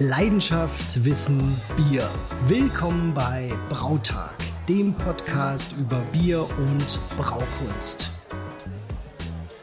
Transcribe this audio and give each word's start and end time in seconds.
Leidenschaft, 0.00 1.04
Wissen, 1.04 1.60
Bier. 1.76 2.08
Willkommen 2.46 3.12
bei 3.14 3.52
Brautag, 3.68 4.30
dem 4.68 4.94
Podcast 4.94 5.74
über 5.76 6.00
Bier 6.12 6.42
und 6.42 7.00
Braukunst. 7.16 8.08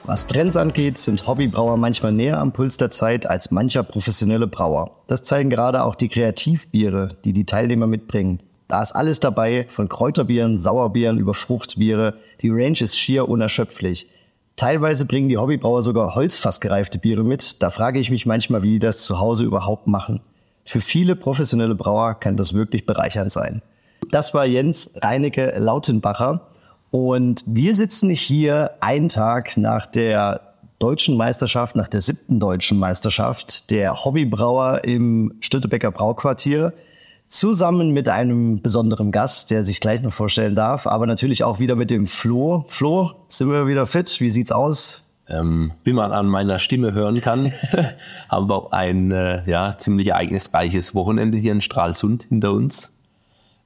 Was 0.03 0.27
Trends 0.27 0.57
angeht, 0.57 0.97
sind 0.97 1.25
Hobbybrauer 1.25 1.77
manchmal 1.77 2.11
näher 2.11 2.39
am 2.39 2.51
Puls 2.51 2.75
der 2.75 2.91
Zeit 2.91 3.25
als 3.25 3.51
mancher 3.51 3.83
professionelle 3.83 4.47
Brauer. 4.47 4.99
Das 5.07 5.23
zeigen 5.23 5.49
gerade 5.49 5.85
auch 5.85 5.95
die 5.95 6.09
Kreativbiere, 6.09 7.15
die 7.23 7.31
die 7.31 7.45
Teilnehmer 7.45 7.87
mitbringen. 7.87 8.39
Da 8.67 8.81
ist 8.81 8.91
alles 8.91 9.21
dabei, 9.21 9.67
von 9.69 9.87
Kräuterbieren, 9.87 10.57
Sauerbieren 10.57 11.17
über 11.17 11.33
Fruchtbiere. 11.33 12.15
Die 12.41 12.49
Range 12.49 12.81
ist 12.81 12.99
schier 12.99 13.29
unerschöpflich. 13.29 14.09
Teilweise 14.55 15.05
bringen 15.05 15.27
die 15.27 15.37
Hobbybrauer 15.37 15.81
sogar 15.81 16.15
holzfassgereifte 16.15 16.97
Biere 16.97 17.23
mit. 17.25 17.61
Da 17.61 17.69
frage 17.69 17.99
ich 17.99 18.09
mich 18.09 18.25
manchmal, 18.25 18.63
wie 18.63 18.71
die 18.71 18.79
das 18.79 19.03
zu 19.03 19.19
Hause 19.19 19.43
überhaupt 19.43 19.87
machen. 19.87 20.21
Für 20.65 20.81
viele 20.81 21.15
professionelle 21.15 21.75
Brauer 21.75 22.15
kann 22.15 22.37
das 22.37 22.53
wirklich 22.53 22.85
bereichernd 22.85 23.31
sein. 23.31 23.61
Das 24.11 24.33
war 24.33 24.45
Jens 24.45 24.95
Reinecke 24.95 25.53
Lautenbacher. 25.57 26.47
Und 26.91 27.43
wir 27.45 27.75
sitzen 27.75 28.09
hier 28.09 28.71
einen 28.79 29.09
Tag 29.09 29.57
nach 29.57 29.85
der 29.85 30.41
deutschen 30.79 31.17
Meisterschaft, 31.17 31.75
nach 31.75 31.87
der 31.87 32.01
siebten 32.01 32.39
deutschen 32.39 32.79
Meisterschaft 32.79 33.69
der 33.71 34.03
Hobbybrauer 34.03 34.83
im 34.83 35.33
Stüttebecker 35.39 35.91
Brauquartier 35.91 36.73
zusammen 37.27 37.91
mit 37.91 38.07
einem 38.07 38.61
besonderen 38.61 39.11
Gast, 39.11 39.51
der 39.51 39.63
sich 39.63 39.81
gleich 39.81 40.01
noch 40.01 40.13
vorstellen 40.13 40.55
darf, 40.55 40.87
aber 40.87 41.07
natürlich 41.07 41.43
auch 41.43 41.59
wieder 41.59 41.75
mit 41.75 41.91
dem 41.91 42.07
Flo. 42.07 42.65
Flo, 42.67 43.11
sind 43.27 43.49
wir 43.49 43.67
wieder 43.67 43.85
fit? 43.85 44.19
Wie 44.19 44.29
sieht's 44.29 44.51
aus? 44.51 45.04
Ähm, 45.27 45.71
wie 45.83 45.93
man 45.93 46.11
an 46.11 46.27
meiner 46.27 46.59
Stimme 46.59 46.93
hören 46.93 47.19
kann, 47.19 47.51
haben 48.29 48.49
wir 48.49 48.73
ein 48.73 49.11
äh, 49.11 49.49
ja, 49.49 49.75
ziemlich 49.77 50.07
ereignisreiches 50.07 50.93
Wochenende 50.93 51.37
hier 51.37 51.51
in 51.51 51.61
Stralsund 51.61 52.23
hinter 52.29 52.51
uns. 52.51 52.99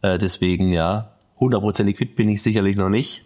Äh, 0.02 0.18
deswegen 0.18 0.72
ja, 0.72 1.12
hundertprozentig 1.38 1.98
fit 1.98 2.16
bin 2.16 2.30
ich 2.30 2.42
sicherlich 2.42 2.78
noch 2.78 2.90
nicht. 2.90 3.26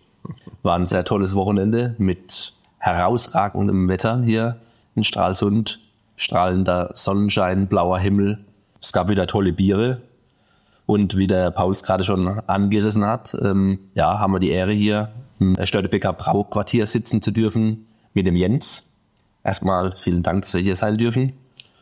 War 0.63 0.75
ein 0.75 0.87
sehr 0.87 1.05
tolles 1.05 1.35
Wochenende 1.35 1.95
mit 1.99 2.53
herausragendem 2.79 3.87
Wetter 3.87 4.23
hier 4.23 4.57
in 4.95 5.03
Stralsund. 5.03 5.79
Strahlender 6.15 6.91
Sonnenschein, 6.95 7.67
blauer 7.67 7.99
Himmel. 7.99 8.39
Es 8.81 8.93
gab 8.93 9.09
wieder 9.09 9.27
tolle 9.27 9.53
Biere. 9.53 10.01
Und 10.85 11.17
wie 11.17 11.27
der 11.27 11.51
Pauls 11.51 11.83
gerade 11.83 12.03
schon 12.03 12.27
angerissen 12.27 13.05
hat, 13.05 13.35
ähm, 13.41 13.79
ja, 13.93 14.19
haben 14.19 14.33
wir 14.33 14.39
die 14.39 14.49
Ehre 14.49 14.71
hier 14.71 15.09
im 15.39 15.55
Störtebecker 15.63 16.13
Brauquartier 16.13 16.87
sitzen 16.87 17.21
zu 17.21 17.31
dürfen 17.31 17.85
mit 18.13 18.25
dem 18.25 18.35
Jens. 18.35 18.91
Erstmal 19.43 19.95
vielen 19.97 20.23
Dank, 20.23 20.43
dass 20.43 20.53
wir 20.53 20.61
hier 20.61 20.75
sein 20.75 20.97
dürfen. 20.97 21.33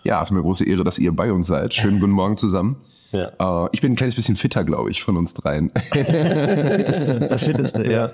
Ja, 0.03 0.21
es 0.21 0.29
ist 0.29 0.31
mir 0.31 0.37
eine 0.37 0.43
große 0.43 0.65
Ehre, 0.65 0.83
dass 0.83 0.97
ihr 0.97 1.15
bei 1.15 1.31
uns 1.31 1.47
seid. 1.47 1.73
Schönen 1.73 1.99
guten 1.99 2.13
Morgen 2.13 2.37
zusammen. 2.37 2.77
Ja. 3.13 3.65
Äh, 3.65 3.69
ich 3.73 3.81
bin 3.81 3.91
ein 3.91 3.95
kleines 3.97 4.15
bisschen 4.15 4.37
fitter, 4.37 4.63
glaube 4.63 4.89
ich, 4.89 5.03
von 5.03 5.17
uns 5.17 5.33
dreien. 5.33 5.69
der 5.93 6.05
fitteste, 6.05 7.19
der 7.19 7.37
fitteste, 7.37 7.91
ja. 7.91 8.09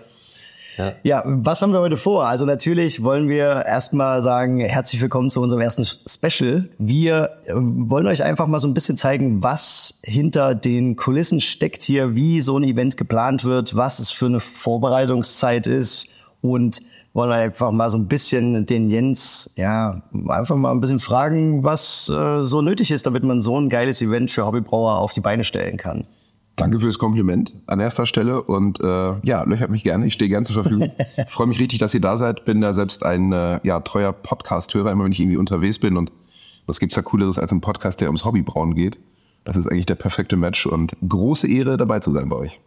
Ja. 0.78 0.94
ja, 1.04 1.24
was 1.26 1.62
haben 1.62 1.72
wir 1.72 1.80
heute 1.80 1.98
vor? 1.98 2.28
Also 2.28 2.46
natürlich 2.46 3.04
wollen 3.04 3.30
wir 3.30 3.64
erstmal 3.66 4.22
sagen, 4.22 4.60
herzlich 4.60 5.02
willkommen 5.02 5.30
zu 5.30 5.42
unserem 5.42 5.62
ersten 5.62 5.86
Special. 5.86 6.70
Wir 6.80 7.30
äh, 7.46 7.54
wollen 7.56 8.08
euch 8.08 8.24
einfach 8.24 8.48
mal 8.48 8.60
so 8.60 8.68
ein 8.68 8.74
bisschen 8.74 8.98
zeigen, 8.98 9.42
was 9.42 10.00
hinter 10.04 10.56
den 10.56 10.96
Kulissen 10.96 11.42
steckt 11.42 11.84
hier, 11.84 12.16
wie 12.16 12.42
so 12.42 12.58
ein 12.58 12.64
Event 12.64 12.98
geplant 12.98 13.44
wird, 13.44 13.76
was 13.76 14.00
es 14.00 14.12
für 14.12 14.26
eine 14.26 14.40
Vorbereitungszeit 14.40 15.68
ist 15.68 16.10
und 16.42 16.80
wollen 17.18 17.32
einfach 17.32 17.72
mal 17.72 17.90
so 17.90 17.98
ein 17.98 18.08
bisschen 18.08 18.68
den 18.68 18.90
Jens, 18.92 19.52
ja, 19.58 20.04
einfach 20.28 20.56
mal 20.56 20.72
ein 20.72 20.80
bisschen 20.80 21.00
fragen, 21.00 21.64
was 21.64 22.10
äh, 22.10 22.44
so 22.44 22.62
nötig 22.62 22.92
ist, 22.92 23.08
damit 23.08 23.24
man 23.24 23.42
so 23.42 23.60
ein 23.60 23.70
geiles 23.70 24.04
Event 24.04 24.30
für 24.30 24.46
Hobbybrauer 24.46 25.00
auf 25.00 25.14
die 25.14 25.20
Beine 25.20 25.44
stellen 25.44 25.78
kann. 25.78 26.06
Danke 26.56 26.80
fürs 26.80 27.00
Kompliment 27.00 27.56
an 27.66 27.80
erster 27.80 28.06
Stelle 28.06 28.44
und 28.44 28.80
äh, 28.82 29.16
ja, 29.24 29.44
löchert 29.44 29.72
mich 29.72 29.84
gerne. 29.84 30.06
Ich 30.06 30.14
stehe 30.14 30.30
gerne 30.30 30.46
zur 30.46 30.62
Verfügung. 30.62 30.92
Ich 31.18 31.26
freue 31.32 31.48
mich 31.48 31.60
richtig, 31.60 31.80
dass 31.80 31.94
ihr 31.96 32.02
da 32.02 32.18
seid. 32.18 32.46
Bin 32.46 32.62
da 32.62 32.74
selbst 32.74 33.04
ein 33.04 33.32
äh, 33.32 33.60
ja, 33.64 33.80
treuer 33.80 34.14
Podcast-Hörer, 34.14 34.92
immer 34.92 35.04
wenn 35.04 35.12
ich 35.12 35.20
irgendwie 35.20 35.38
unterwegs 35.38 35.80
bin. 35.80 35.98
Und 35.98 36.12
was 36.68 36.80
gibt's 36.80 36.96
da 36.96 37.02
Cooleres 37.02 37.40
als 37.40 37.52
ein 37.52 37.62
Podcast, 37.62 38.00
der 38.00 38.10
ums 38.10 38.26
Hobbybrauen 38.26 38.76
geht? 38.76 39.00
Das 39.44 39.58
ist 39.58 39.66
eigentlich 39.66 39.88
der 39.88 39.96
perfekte 39.96 40.38
Match 40.38 40.68
und 40.68 40.94
große 41.08 41.48
Ehre, 41.48 41.78
dabei 41.78 42.00
zu 42.00 42.12
sein 42.12 42.30
bei 42.30 42.36
euch. 42.36 42.60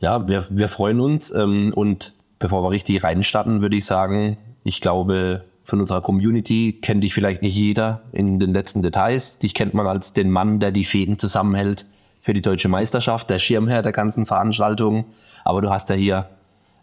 Ja, 0.00 0.26
wir, 0.26 0.44
wir 0.50 0.66
freuen 0.66 0.98
uns. 0.98 1.32
Ähm, 1.32 1.72
und 1.72 2.14
bevor 2.42 2.64
wir 2.64 2.70
richtig 2.70 3.04
reinstarten, 3.04 3.62
würde 3.62 3.76
ich 3.76 3.86
sagen, 3.86 4.36
ich 4.64 4.80
glaube, 4.80 5.44
von 5.64 5.80
unserer 5.80 6.02
Community 6.02 6.78
kennt 6.82 7.04
dich 7.04 7.14
vielleicht 7.14 7.40
nicht 7.40 7.54
jeder 7.54 8.02
in 8.10 8.40
den 8.40 8.52
letzten 8.52 8.82
Details. 8.82 9.38
Dich 9.38 9.54
kennt 9.54 9.74
man 9.74 9.86
als 9.86 10.12
den 10.12 10.28
Mann, 10.28 10.58
der 10.58 10.72
die 10.72 10.84
Fäden 10.84 11.18
zusammenhält 11.18 11.86
für 12.20 12.34
die 12.34 12.42
deutsche 12.42 12.68
Meisterschaft, 12.68 13.30
der 13.30 13.38
Schirmherr 13.38 13.82
der 13.82 13.92
ganzen 13.92 14.26
Veranstaltung. 14.26 15.04
Aber 15.44 15.62
du 15.62 15.70
hast 15.70 15.88
ja 15.88 15.94
hier 15.94 16.28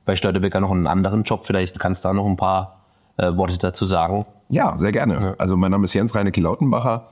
bei 0.05 0.15
Störtebecker 0.15 0.61
noch 0.61 0.71
einen 0.71 0.87
anderen 0.87 1.23
Job. 1.23 1.45
Vielleicht 1.45 1.77
kannst 1.77 2.05
du 2.05 2.09
da 2.09 2.13
noch 2.13 2.25
ein 2.25 2.37
paar 2.37 2.79
äh, 3.17 3.35
Worte 3.35 3.57
dazu 3.57 3.85
sagen. 3.85 4.25
Ja, 4.47 4.77
sehr 4.77 4.93
gerne. 4.93 5.35
Also 5.39 5.57
mein 5.57 5.71
Name 5.71 5.83
ist 5.83 5.93
Jens 5.93 6.15
Reinecke 6.15 6.39
Lautenbacher. 6.39 7.07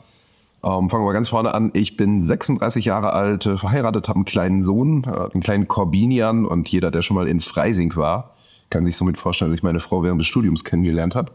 Ähm, 0.63 0.89
fangen 0.89 1.05
wir 1.05 1.13
ganz 1.13 1.27
vorne 1.27 1.53
an. 1.53 1.71
Ich 1.73 1.97
bin 1.97 2.21
36 2.21 2.85
Jahre 2.85 3.11
alt, 3.11 3.43
verheiratet, 3.43 4.07
habe 4.07 4.17
einen 4.17 4.25
kleinen 4.25 4.63
Sohn, 4.63 5.03
äh, 5.03 5.33
einen 5.33 5.43
kleinen 5.43 5.67
Corbinian 5.67 6.45
und 6.45 6.69
jeder, 6.69 6.91
der 6.91 7.01
schon 7.01 7.15
mal 7.15 7.27
in 7.27 7.41
Freising 7.41 7.95
war, 7.97 8.31
kann 8.69 8.83
sich 8.83 8.97
somit 8.97 9.17
vorstellen, 9.17 9.51
dass 9.51 9.59
ich 9.59 9.63
meine 9.63 9.79
Frau 9.79 10.03
während 10.03 10.19
des 10.19 10.27
Studiums 10.27 10.63
kennengelernt 10.63 11.15
habe. 11.15 11.31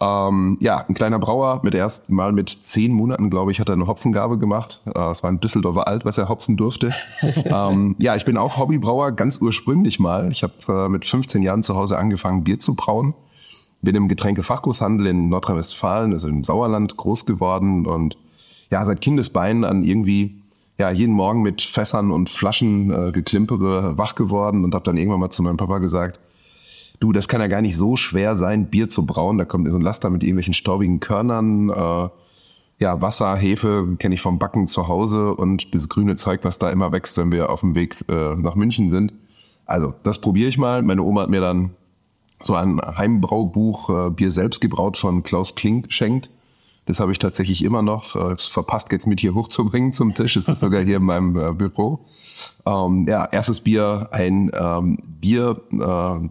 Ähm, 0.00 0.56
ja, 0.60 0.84
ein 0.88 0.94
kleiner 0.94 1.18
Brauer, 1.18 1.60
mit 1.62 1.74
erst 1.74 2.10
mal 2.10 2.32
mit 2.32 2.48
zehn 2.48 2.92
Monaten, 2.92 3.28
glaube 3.28 3.52
ich, 3.52 3.60
hat 3.60 3.68
er 3.68 3.74
eine 3.74 3.86
Hopfengabe 3.86 4.38
gemacht. 4.38 4.80
Äh, 4.86 5.10
es 5.10 5.22
war 5.22 5.30
ein 5.30 5.40
Düsseldorfer 5.40 5.86
Alt, 5.86 6.04
was 6.04 6.16
er 6.16 6.28
hopfen 6.28 6.56
durfte. 6.56 6.92
ähm, 7.44 7.96
ja, 7.98 8.16
ich 8.16 8.24
bin 8.24 8.38
auch 8.38 8.56
Hobbybrauer, 8.56 9.12
ganz 9.12 9.40
ursprünglich 9.40 10.00
mal. 10.00 10.30
Ich 10.30 10.42
habe 10.42 10.54
äh, 10.68 10.88
mit 10.88 11.04
15 11.04 11.42
Jahren 11.42 11.62
zu 11.62 11.74
Hause 11.74 11.98
angefangen, 11.98 12.44
Bier 12.44 12.58
zu 12.58 12.74
brauen. 12.74 13.14
Bin 13.82 13.94
im 13.94 14.08
Getränkefachgroßhandel 14.08 15.06
in 15.08 15.28
Nordrhein-Westfalen, 15.28 16.12
also 16.12 16.28
im 16.28 16.42
Sauerland, 16.44 16.96
groß 16.96 17.26
geworden 17.26 17.86
und 17.86 18.16
ja, 18.70 18.82
seit 18.84 19.02
Kindesbeinen 19.02 19.64
an 19.64 19.84
irgendwie 19.84 20.40
ja 20.78 20.90
jeden 20.90 21.12
Morgen 21.14 21.42
mit 21.42 21.60
Fässern 21.60 22.10
und 22.10 22.30
Flaschen 22.30 22.90
äh, 22.90 23.12
geklimpere 23.12 23.96
wach 23.98 24.14
geworden 24.14 24.64
und 24.64 24.74
habe 24.74 24.84
dann 24.84 24.96
irgendwann 24.96 25.20
mal 25.20 25.30
zu 25.30 25.42
meinem 25.42 25.56
Papa 25.56 25.78
gesagt, 25.78 26.18
du, 27.00 27.12
das 27.12 27.28
kann 27.28 27.40
ja 27.40 27.46
gar 27.46 27.60
nicht 27.60 27.76
so 27.76 27.96
schwer 27.96 28.36
sein, 28.36 28.66
Bier 28.66 28.88
zu 28.88 29.06
brauen. 29.06 29.38
Da 29.38 29.44
kommt 29.44 29.68
so 29.70 29.76
ein 29.76 29.82
Laster 29.82 30.10
mit 30.10 30.22
irgendwelchen 30.22 30.54
staubigen 30.54 31.00
Körnern, 31.00 31.70
äh, 31.70 32.08
ja, 32.78 33.00
Wasser, 33.00 33.36
Hefe 33.36 33.96
kenne 33.98 34.14
ich 34.14 34.20
vom 34.20 34.38
Backen 34.38 34.66
zu 34.66 34.88
Hause 34.88 35.34
und 35.34 35.74
das 35.74 35.88
grüne 35.88 36.16
Zeug, 36.16 36.40
was 36.42 36.58
da 36.58 36.70
immer 36.70 36.92
wächst, 36.92 37.16
wenn 37.16 37.30
wir 37.30 37.50
auf 37.50 37.60
dem 37.60 37.74
Weg 37.74 37.96
äh, 38.08 38.34
nach 38.34 38.56
München 38.56 38.90
sind. 38.90 39.14
Also, 39.64 39.94
das 40.02 40.20
probiere 40.20 40.48
ich 40.48 40.58
mal. 40.58 40.82
Meine 40.82 41.02
Oma 41.02 41.22
hat 41.22 41.30
mir 41.30 41.40
dann 41.40 41.70
so 42.42 42.54
ein 42.54 42.80
Heimbraubuch 42.80 44.08
äh, 44.08 44.10
Bier 44.10 44.30
selbst 44.30 44.60
gebraut 44.60 44.96
von 44.96 45.22
Klaus 45.22 45.54
Kling 45.54 45.82
geschenkt. 45.82 46.30
Das 46.86 47.00
habe 47.00 47.12
ich 47.12 47.18
tatsächlich 47.18 47.64
immer 47.64 47.80
noch. 47.80 48.16
Äh, 48.16 48.36
verpasst 48.36 48.92
jetzt 48.92 49.06
mit 49.06 49.20
hier 49.20 49.34
hochzubringen 49.34 49.92
zum 49.92 50.14
Tisch. 50.14 50.36
Es 50.36 50.48
ist 50.48 50.60
sogar 50.60 50.82
hier 50.82 50.98
in 50.98 51.04
meinem 51.04 51.36
äh, 51.36 51.52
Büro. 51.52 52.00
Ähm, 52.66 53.06
ja, 53.08 53.24
erstes 53.24 53.60
Bier, 53.60 54.08
ein 54.10 54.50
ähm, 54.52 54.98
Bier, 55.20 55.60
äh, 55.72 56.28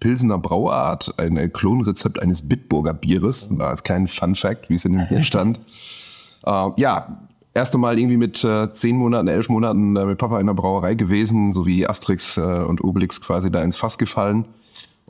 Pilsener 0.00 0.38
Brauart, 0.38 1.14
ein 1.18 1.52
Klonrezept 1.52 2.20
eines 2.20 2.48
Bitburger 2.48 2.94
Bieres, 2.94 3.54
als 3.60 3.84
kleinen 3.84 4.06
Fun 4.08 4.34
Fact, 4.34 4.70
wie 4.70 4.74
es 4.74 4.84
in 4.84 4.94
dem 4.94 5.06
Bier 5.08 5.22
stand. 5.22 5.60
äh, 6.46 6.70
ja, 6.76 7.20
erste 7.54 7.78
Mal 7.78 7.98
irgendwie 7.98 8.16
mit 8.16 8.42
äh, 8.42 8.70
zehn 8.72 8.96
Monaten, 8.96 9.28
elf 9.28 9.48
Monaten 9.48 9.96
äh, 9.96 10.06
mit 10.06 10.18
Papa 10.18 10.40
in 10.40 10.46
der 10.46 10.54
Brauerei 10.54 10.94
gewesen, 10.94 11.52
so 11.52 11.66
wie 11.66 11.86
Asterix 11.86 12.36
äh, 12.36 12.40
und 12.40 12.82
Obelix 12.82 13.20
quasi 13.20 13.50
da 13.50 13.62
ins 13.62 13.76
Fass 13.76 13.98
gefallen. 13.98 14.46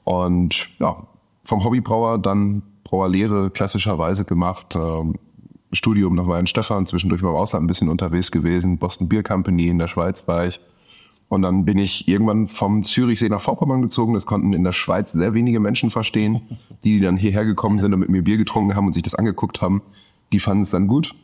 Und 0.05 0.69
ja, 0.79 0.97
vom 1.45 1.65
Hobbybrauer 1.65 2.19
dann 2.19 2.63
Brauerlehre 2.85 3.51
klassischerweise 3.51 4.25
gemacht, 4.25 4.75
äh, 4.75 5.13
Studium 5.73 6.17
nach 6.17 6.27
Weihenstephan, 6.27 6.87
zwischendurch 6.87 7.23
mal 7.23 7.31
im 7.31 7.37
Ausland 7.37 7.65
ein 7.65 7.69
bisschen 7.69 7.89
unterwegs 7.89 8.33
gewesen, 8.33 8.79
Boston 8.79 9.09
Beer 9.09 9.23
Company 9.23 9.69
in 9.69 9.79
der 9.79 9.87
Schweiz 9.87 10.27
war 10.27 10.47
ich 10.47 10.59
und 11.31 11.43
dann 11.43 11.65
bin 11.65 11.79
ich 11.79 12.09
irgendwann 12.09 12.49
vom 12.49 12.83
Zürichsee 12.83 13.29
nach 13.29 13.41
Vorpommern 13.41 13.83
gezogen. 13.83 14.15
Das 14.15 14.27
konnten 14.27 14.53
in 14.53 14.65
der 14.65 14.73
Schweiz 14.73 15.13
sehr 15.13 15.33
wenige 15.33 15.61
Menschen 15.61 15.89
verstehen, 15.93 16.41
die, 16.83 16.99
dann 16.99 17.17
hierher 17.17 17.45
gekommen 17.45 17.79
sind 17.79 17.95
und 17.95 18.01
mit 18.01 18.09
mir 18.09 18.23
Bier 18.23 18.37
getrunken 18.37 18.75
haben 18.75 18.89
und 18.89 18.95
sich 18.95 19.05
das 19.05 19.15
angeguckt 19.15 19.63
haben. 19.63 19.81
Die 20.33 20.41
fanden 20.41 20.65
es 20.65 20.71
dann 20.71 20.89
gut. 20.89 21.15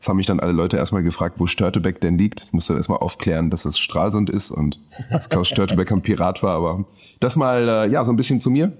Das 0.00 0.08
haben 0.08 0.16
mich 0.16 0.26
dann 0.26 0.40
alle 0.40 0.50
Leute 0.50 0.78
erstmal 0.78 1.04
gefragt, 1.04 1.36
wo 1.38 1.46
Störtebeck 1.46 2.00
denn 2.00 2.18
liegt. 2.18 2.46
Ich 2.48 2.52
musste 2.54 2.74
erstmal 2.74 2.98
aufklären, 2.98 3.50
dass 3.50 3.64
es 3.66 3.78
Stralsund 3.78 4.30
ist 4.30 4.50
und 4.50 4.80
dass 5.12 5.28
Klaus 5.28 5.46
Störtebeck 5.46 5.92
ein 5.92 6.02
Pirat 6.02 6.42
war. 6.42 6.56
Aber 6.56 6.84
das 7.20 7.36
mal, 7.36 7.68
äh, 7.68 7.88
ja, 7.88 8.02
so 8.02 8.12
ein 8.12 8.16
bisschen 8.16 8.40
zu 8.40 8.50
mir, 8.50 8.76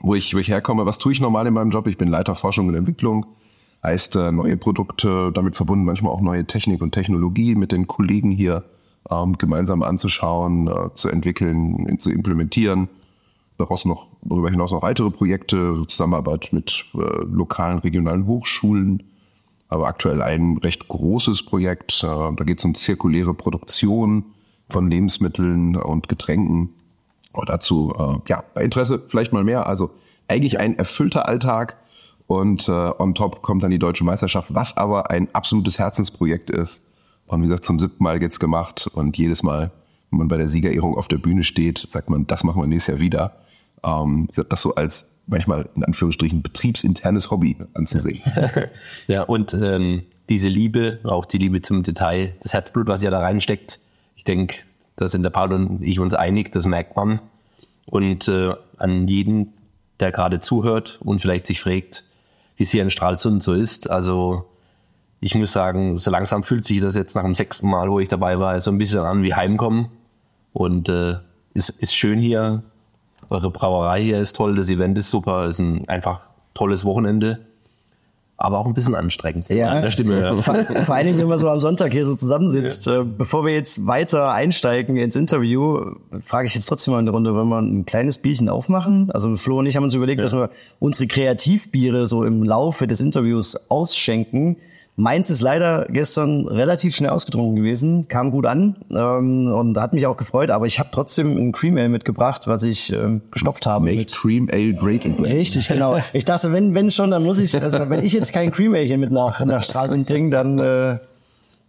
wo 0.00 0.14
ich, 0.14 0.34
wo 0.34 0.38
ich 0.38 0.48
herkomme. 0.48 0.84
Was 0.84 0.98
tue 0.98 1.12
ich 1.12 1.20
normal 1.22 1.46
in 1.46 1.54
meinem 1.54 1.70
Job? 1.70 1.86
Ich 1.86 1.96
bin 1.96 2.08
Leiter 2.08 2.34
Forschung 2.34 2.68
und 2.68 2.74
Entwicklung. 2.74 3.24
Heißt, 3.82 4.16
äh, 4.16 4.32
neue 4.32 4.58
Produkte, 4.58 5.32
damit 5.32 5.56
verbunden 5.56 5.86
manchmal 5.86 6.12
auch 6.12 6.20
neue 6.20 6.44
Technik 6.44 6.82
und 6.82 6.92
Technologie 6.92 7.54
mit 7.54 7.72
den 7.72 7.86
Kollegen 7.86 8.30
hier 8.30 8.64
ähm, 9.10 9.38
gemeinsam 9.38 9.82
anzuschauen, 9.82 10.68
äh, 10.68 10.94
zu 10.94 11.08
entwickeln, 11.08 11.98
zu 11.98 12.10
implementieren. 12.10 12.88
Daraus 13.56 13.84
noch, 13.84 14.08
darüber 14.22 14.50
hinaus 14.50 14.72
noch 14.72 14.82
weitere 14.82 15.10
Projekte, 15.10 15.84
Zusammenarbeit 15.86 16.52
mit 16.52 16.86
äh, 16.94 17.24
lokalen, 17.24 17.78
regionalen 17.78 18.26
Hochschulen. 18.26 19.04
aber 19.68 19.86
aktuell 19.86 20.22
ein 20.22 20.58
recht 20.58 20.88
großes 20.88 21.44
Projekt. 21.44 22.02
Äh, 22.02 22.06
da 22.06 22.44
geht 22.44 22.58
es 22.58 22.64
um 22.64 22.74
zirkuläre 22.74 23.34
Produktion 23.34 24.24
von 24.68 24.90
Lebensmitteln 24.90 25.76
und 25.76 26.08
Getränken. 26.08 26.70
Und 27.32 27.48
dazu, 27.48 27.92
äh, 27.98 28.28
ja, 28.28 28.44
bei 28.54 28.62
Interesse 28.62 29.02
vielleicht 29.06 29.32
mal 29.32 29.44
mehr. 29.44 29.66
Also 29.66 29.90
eigentlich 30.28 30.58
ein 30.58 30.78
erfüllter 30.78 31.28
Alltag 31.28 31.76
und 32.26 32.68
äh, 32.68 32.72
on 32.98 33.14
top 33.14 33.42
kommt 33.42 33.62
dann 33.62 33.70
die 33.70 33.78
deutsche 33.78 34.04
Meisterschaft, 34.04 34.54
was 34.54 34.76
aber 34.76 35.10
ein 35.10 35.28
absolutes 35.34 35.78
Herzensprojekt 35.78 36.50
ist. 36.50 36.90
Und 37.26 37.42
wie 37.42 37.46
gesagt, 37.46 37.64
zum 37.64 37.78
siebten 37.78 38.02
Mal 38.02 38.20
jetzt 38.20 38.38
gemacht 38.38 38.86
und 38.92 39.16
jedes 39.16 39.42
Mal, 39.42 39.70
wenn 40.10 40.18
man 40.18 40.28
bei 40.28 40.36
der 40.36 40.48
Siegerehrung 40.48 40.96
auf 40.96 41.08
der 41.08 41.18
Bühne 41.18 41.42
steht, 41.42 41.78
sagt 41.78 42.10
man, 42.10 42.26
das 42.26 42.44
machen 42.44 42.62
wir 42.62 42.66
nächstes 42.66 42.94
Jahr 42.94 43.00
wieder. 43.00 43.36
Ähm, 43.82 44.28
das 44.48 44.62
so 44.62 44.74
als 44.74 45.16
manchmal 45.26 45.68
in 45.74 45.84
Anführungsstrichen 45.84 46.42
betriebsinternes 46.42 47.30
Hobby 47.30 47.56
anzusehen. 47.74 48.20
ja, 49.06 49.22
und 49.22 49.54
ähm, 49.54 50.02
diese 50.28 50.48
Liebe, 50.48 51.00
auch 51.04 51.24
die 51.24 51.38
Liebe 51.38 51.62
zum 51.62 51.82
Detail, 51.82 52.34
das 52.42 52.52
Herzblut, 52.52 52.88
was 52.88 53.02
ja 53.02 53.10
da 53.10 53.20
reinsteckt, 53.20 53.80
ich 54.16 54.24
denke, 54.24 54.56
da 54.96 55.08
sind 55.08 55.22
der 55.22 55.30
Paul 55.30 55.52
und 55.52 55.82
ich 55.82 55.98
uns 55.98 56.14
einig, 56.14 56.52
das 56.52 56.66
merkt 56.66 56.96
man. 56.96 57.20
Und 57.86 58.28
äh, 58.28 58.54
an 58.78 59.08
jeden, 59.08 59.52
der 60.00 60.12
gerade 60.12 60.40
zuhört 60.40 60.98
und 61.02 61.20
vielleicht 61.20 61.46
sich 61.46 61.60
fragt, 61.60 62.04
wie 62.56 62.62
es 62.62 62.70
hier 62.70 62.82
in 62.82 62.90
Stralsund 62.90 63.42
so 63.42 63.52
ist. 63.52 63.90
Also 63.90 64.46
ich 65.24 65.34
muss 65.34 65.52
sagen, 65.52 65.96
so 65.96 66.10
langsam 66.10 66.42
fühlt 66.42 66.64
sich 66.64 66.80
das 66.80 66.94
jetzt 66.94 67.14
nach 67.14 67.22
dem 67.22 67.34
sechsten 67.34 67.68
Mal, 67.68 67.90
wo 67.90 68.00
ich 68.00 68.08
dabei 68.08 68.38
war, 68.38 68.60
so 68.60 68.70
ein 68.70 68.78
bisschen 68.78 69.00
an 69.00 69.22
wie 69.22 69.34
Heimkommen. 69.34 69.88
Und 70.52 70.88
äh, 70.88 71.16
ist, 71.54 71.70
ist 71.70 71.94
schön 71.94 72.18
hier. 72.18 72.62
Eure 73.30 73.50
Brauerei 73.50 74.02
hier 74.02 74.20
ist 74.20 74.36
toll, 74.36 74.54
das 74.54 74.68
Event 74.68 74.98
ist 74.98 75.10
super, 75.10 75.46
ist 75.46 75.58
ein 75.58 75.88
einfach 75.88 76.28
tolles 76.52 76.84
Wochenende 76.84 77.40
aber 78.36 78.58
auch 78.58 78.66
ein 78.66 78.74
bisschen 78.74 78.94
anstrengend. 78.94 79.48
Ja, 79.48 79.70
an 79.70 79.82
der 79.82 79.90
Stimme. 79.90 80.20
Ja. 80.20 80.36
Vor, 80.36 80.54
vor 80.54 80.94
allen 80.94 81.06
Dingen, 81.06 81.18
wenn 81.18 81.28
man 81.28 81.38
so 81.38 81.48
am 81.48 81.60
Sonntag 81.60 81.92
hier 81.92 82.04
so 82.04 82.16
zusammensitzt. 82.16 82.86
Ja. 82.86 83.00
Äh, 83.00 83.04
bevor 83.04 83.46
wir 83.46 83.54
jetzt 83.54 83.86
weiter 83.86 84.32
einsteigen 84.32 84.96
ins 84.96 85.16
Interview, 85.16 85.92
frage 86.20 86.46
ich 86.46 86.54
jetzt 86.54 86.66
trotzdem 86.66 86.92
mal 86.92 86.98
in 86.98 87.06
der 87.06 87.14
Runde, 87.14 87.34
wollen 87.34 87.48
wir 87.48 87.60
ein 87.60 87.86
kleines 87.86 88.18
Bierchen 88.18 88.48
aufmachen? 88.48 89.10
Also 89.12 89.34
Flo 89.36 89.60
und 89.60 89.66
ich 89.66 89.76
haben 89.76 89.84
uns 89.84 89.94
überlegt, 89.94 90.18
ja. 90.18 90.24
dass 90.24 90.34
wir 90.34 90.50
unsere 90.80 91.06
Kreativbiere 91.06 92.06
so 92.06 92.24
im 92.24 92.42
Laufe 92.42 92.86
des 92.86 93.00
Interviews 93.00 93.70
ausschenken. 93.70 94.56
Meins 94.96 95.28
ist 95.28 95.40
leider 95.40 95.86
gestern 95.90 96.46
relativ 96.46 96.94
schnell 96.94 97.10
ausgetrunken 97.10 97.56
gewesen, 97.56 98.06
kam 98.06 98.30
gut 98.30 98.46
an 98.46 98.76
ähm, 98.92 99.52
und 99.52 99.76
hat 99.76 99.92
mich 99.92 100.06
auch 100.06 100.16
gefreut, 100.16 100.50
aber 100.50 100.66
ich 100.66 100.78
habe 100.78 100.90
trotzdem 100.92 101.36
ein 101.36 101.50
Cream 101.50 101.76
Ale 101.76 101.88
mitgebracht, 101.88 102.42
was 102.46 102.62
ich 102.62 102.92
ähm, 102.92 103.20
gestopft 103.32 103.66
habe. 103.66 103.86
Make 103.86 103.96
mit. 103.96 104.12
Cream 104.12 104.48
Ale 104.52 104.72
great 104.74 105.04
again. 105.04 105.24
Richtig, 105.24 105.66
genau. 105.66 105.98
Ich 106.12 106.24
dachte, 106.24 106.52
wenn, 106.52 106.76
wenn 106.76 106.92
schon, 106.92 107.10
dann 107.10 107.24
muss 107.24 107.38
ich, 107.38 107.60
also 107.60 107.90
wenn 107.90 108.04
ich 108.04 108.12
jetzt 108.12 108.32
kein 108.32 108.52
Cream 108.52 108.72
Ale 108.74 108.84
hier 108.84 108.98
mit 108.98 109.10
nach, 109.10 109.44
nach 109.44 109.64
Straße 109.64 109.98
bringe, 110.04 110.30
dann, 110.30 110.60
äh, 110.60 110.98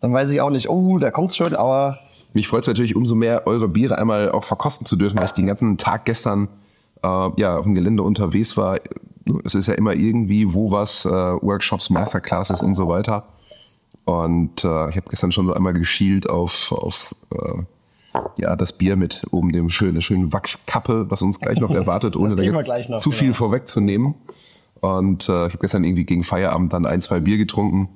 dann 0.02 0.14
weiß 0.14 0.30
ich 0.30 0.40
auch 0.42 0.52
nicht, 0.52 0.70
oh, 0.70 1.00
da 1.00 1.10
kommt's 1.10 1.36
schon, 1.36 1.56
aber... 1.56 1.98
Mich 2.36 2.48
freut 2.48 2.62
es 2.62 2.68
natürlich 2.68 2.96
umso 2.96 3.16
mehr, 3.16 3.48
eure 3.48 3.68
Biere 3.68 3.98
einmal 3.98 4.30
auch 4.30 4.44
verkosten 4.44 4.86
zu 4.86 4.98
dürfen, 4.98 5.18
weil 5.18 5.26
ich 5.26 5.32
den 5.32 5.48
ganzen 5.48 5.78
Tag 5.78 6.06
gestern 6.06 6.48
äh, 7.04 7.30
ja, 7.38 7.58
auf 7.58 7.64
dem 7.64 7.74
Gelände 7.74 8.04
unterwegs 8.04 8.56
war 8.56 8.80
es 9.44 9.56
ist 9.56 9.68
ja 9.68 9.74
immer 9.74 9.94
irgendwie 9.94 10.54
wo 10.54 10.72
was, 10.72 11.06
äh, 11.06 11.10
Workshops, 11.10 11.90
Masterclasses 11.90 12.62
und 12.62 12.76
so 12.76 12.88
weiter. 12.88 13.26
Und 14.06 14.64
äh, 14.64 14.90
ich 14.90 14.98
habe 14.98 15.10
gestern 15.10 15.32
schon 15.32 15.48
so 15.48 15.54
einmal 15.54 15.74
geschielt 15.74 16.30
auf, 16.30 16.72
auf 16.72 17.16
äh, 17.32 17.64
ja, 18.38 18.56
das 18.56 18.74
Bier 18.74 18.96
mit 18.96 19.26
oben 19.32 19.52
dem 19.52 19.70
schönen, 19.70 20.02
schönen 20.02 20.32
Wachskappe, 20.32 21.10
was 21.10 21.22
uns 21.22 21.40
gleich 21.40 21.60
noch 21.60 21.72
erwartet, 21.76 22.16
ohne 22.16 22.36
da 22.36 22.44
jetzt 22.44 22.90
noch, 22.90 23.00
zu 23.00 23.12
viel 23.12 23.30
ja. 23.30 23.34
vorwegzunehmen. 23.34 24.14
Und 24.80 25.28
äh, 25.28 25.48
ich 25.48 25.54
habe 25.54 25.58
gestern 25.60 25.84
irgendwie 25.84 26.06
gegen 26.06 26.24
Feierabend 26.24 26.72
dann 26.72 26.86
ein, 26.86 27.02
zwei 27.02 27.20
Bier 27.20 27.38
getrunken. 27.38 27.90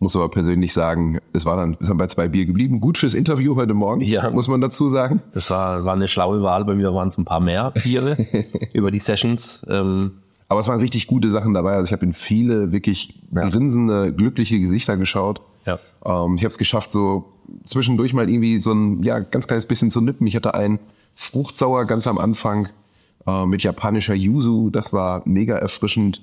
Muss 0.00 0.16
aber 0.16 0.28
persönlich 0.28 0.72
sagen, 0.72 1.18
es 1.32 1.46
war 1.46 1.56
dann, 1.56 1.76
es 1.80 1.88
haben 1.88 1.98
bei 1.98 2.08
zwei 2.08 2.28
Bier 2.28 2.46
geblieben. 2.46 2.80
Gut 2.80 2.98
fürs 2.98 3.14
Interview 3.14 3.56
heute 3.56 3.74
Morgen, 3.74 4.00
ja. 4.02 4.28
muss 4.30 4.48
man 4.48 4.60
dazu 4.60 4.90
sagen. 4.90 5.22
Das 5.32 5.50
war, 5.50 5.84
war 5.84 5.94
eine 5.94 6.08
schlaue 6.08 6.42
Wahl. 6.42 6.64
Bei 6.64 6.74
mir 6.74 6.92
waren 6.92 7.08
es 7.08 7.16
ein 7.16 7.24
paar 7.24 7.40
mehr 7.40 7.72
Biere 7.82 8.16
über 8.72 8.90
die 8.90 8.98
Sessions. 8.98 9.64
Ähm, 9.68 10.12
aber 10.48 10.60
es 10.60 10.68
waren 10.68 10.80
richtig 10.80 11.06
gute 11.06 11.30
Sachen 11.30 11.54
dabei. 11.54 11.72
Also 11.72 11.88
ich 11.88 11.92
habe 11.92 12.04
in 12.04 12.12
viele 12.12 12.72
wirklich 12.72 13.20
ja. 13.32 13.48
grinsende, 13.48 14.12
glückliche 14.12 14.60
Gesichter 14.60 14.96
geschaut. 14.96 15.40
Ja. 15.64 15.78
Ähm, 16.04 16.36
ich 16.36 16.42
habe 16.42 16.50
es 16.50 16.58
geschafft, 16.58 16.92
so 16.92 17.32
zwischendurch 17.64 18.12
mal 18.12 18.28
irgendwie 18.28 18.58
so 18.58 18.72
ein 18.72 19.02
ja 19.02 19.20
ganz 19.20 19.46
kleines 19.46 19.66
bisschen 19.66 19.90
zu 19.90 20.00
nippen. 20.00 20.26
Ich 20.26 20.36
hatte 20.36 20.54
einen 20.54 20.78
Fruchtsauer 21.14 21.86
ganz 21.86 22.06
am 22.06 22.18
Anfang 22.18 22.68
äh, 23.26 23.46
mit 23.46 23.62
japanischer 23.62 24.14
Yuzu. 24.14 24.70
Das 24.70 24.92
war 24.92 25.22
mega 25.24 25.56
erfrischend. 25.56 26.20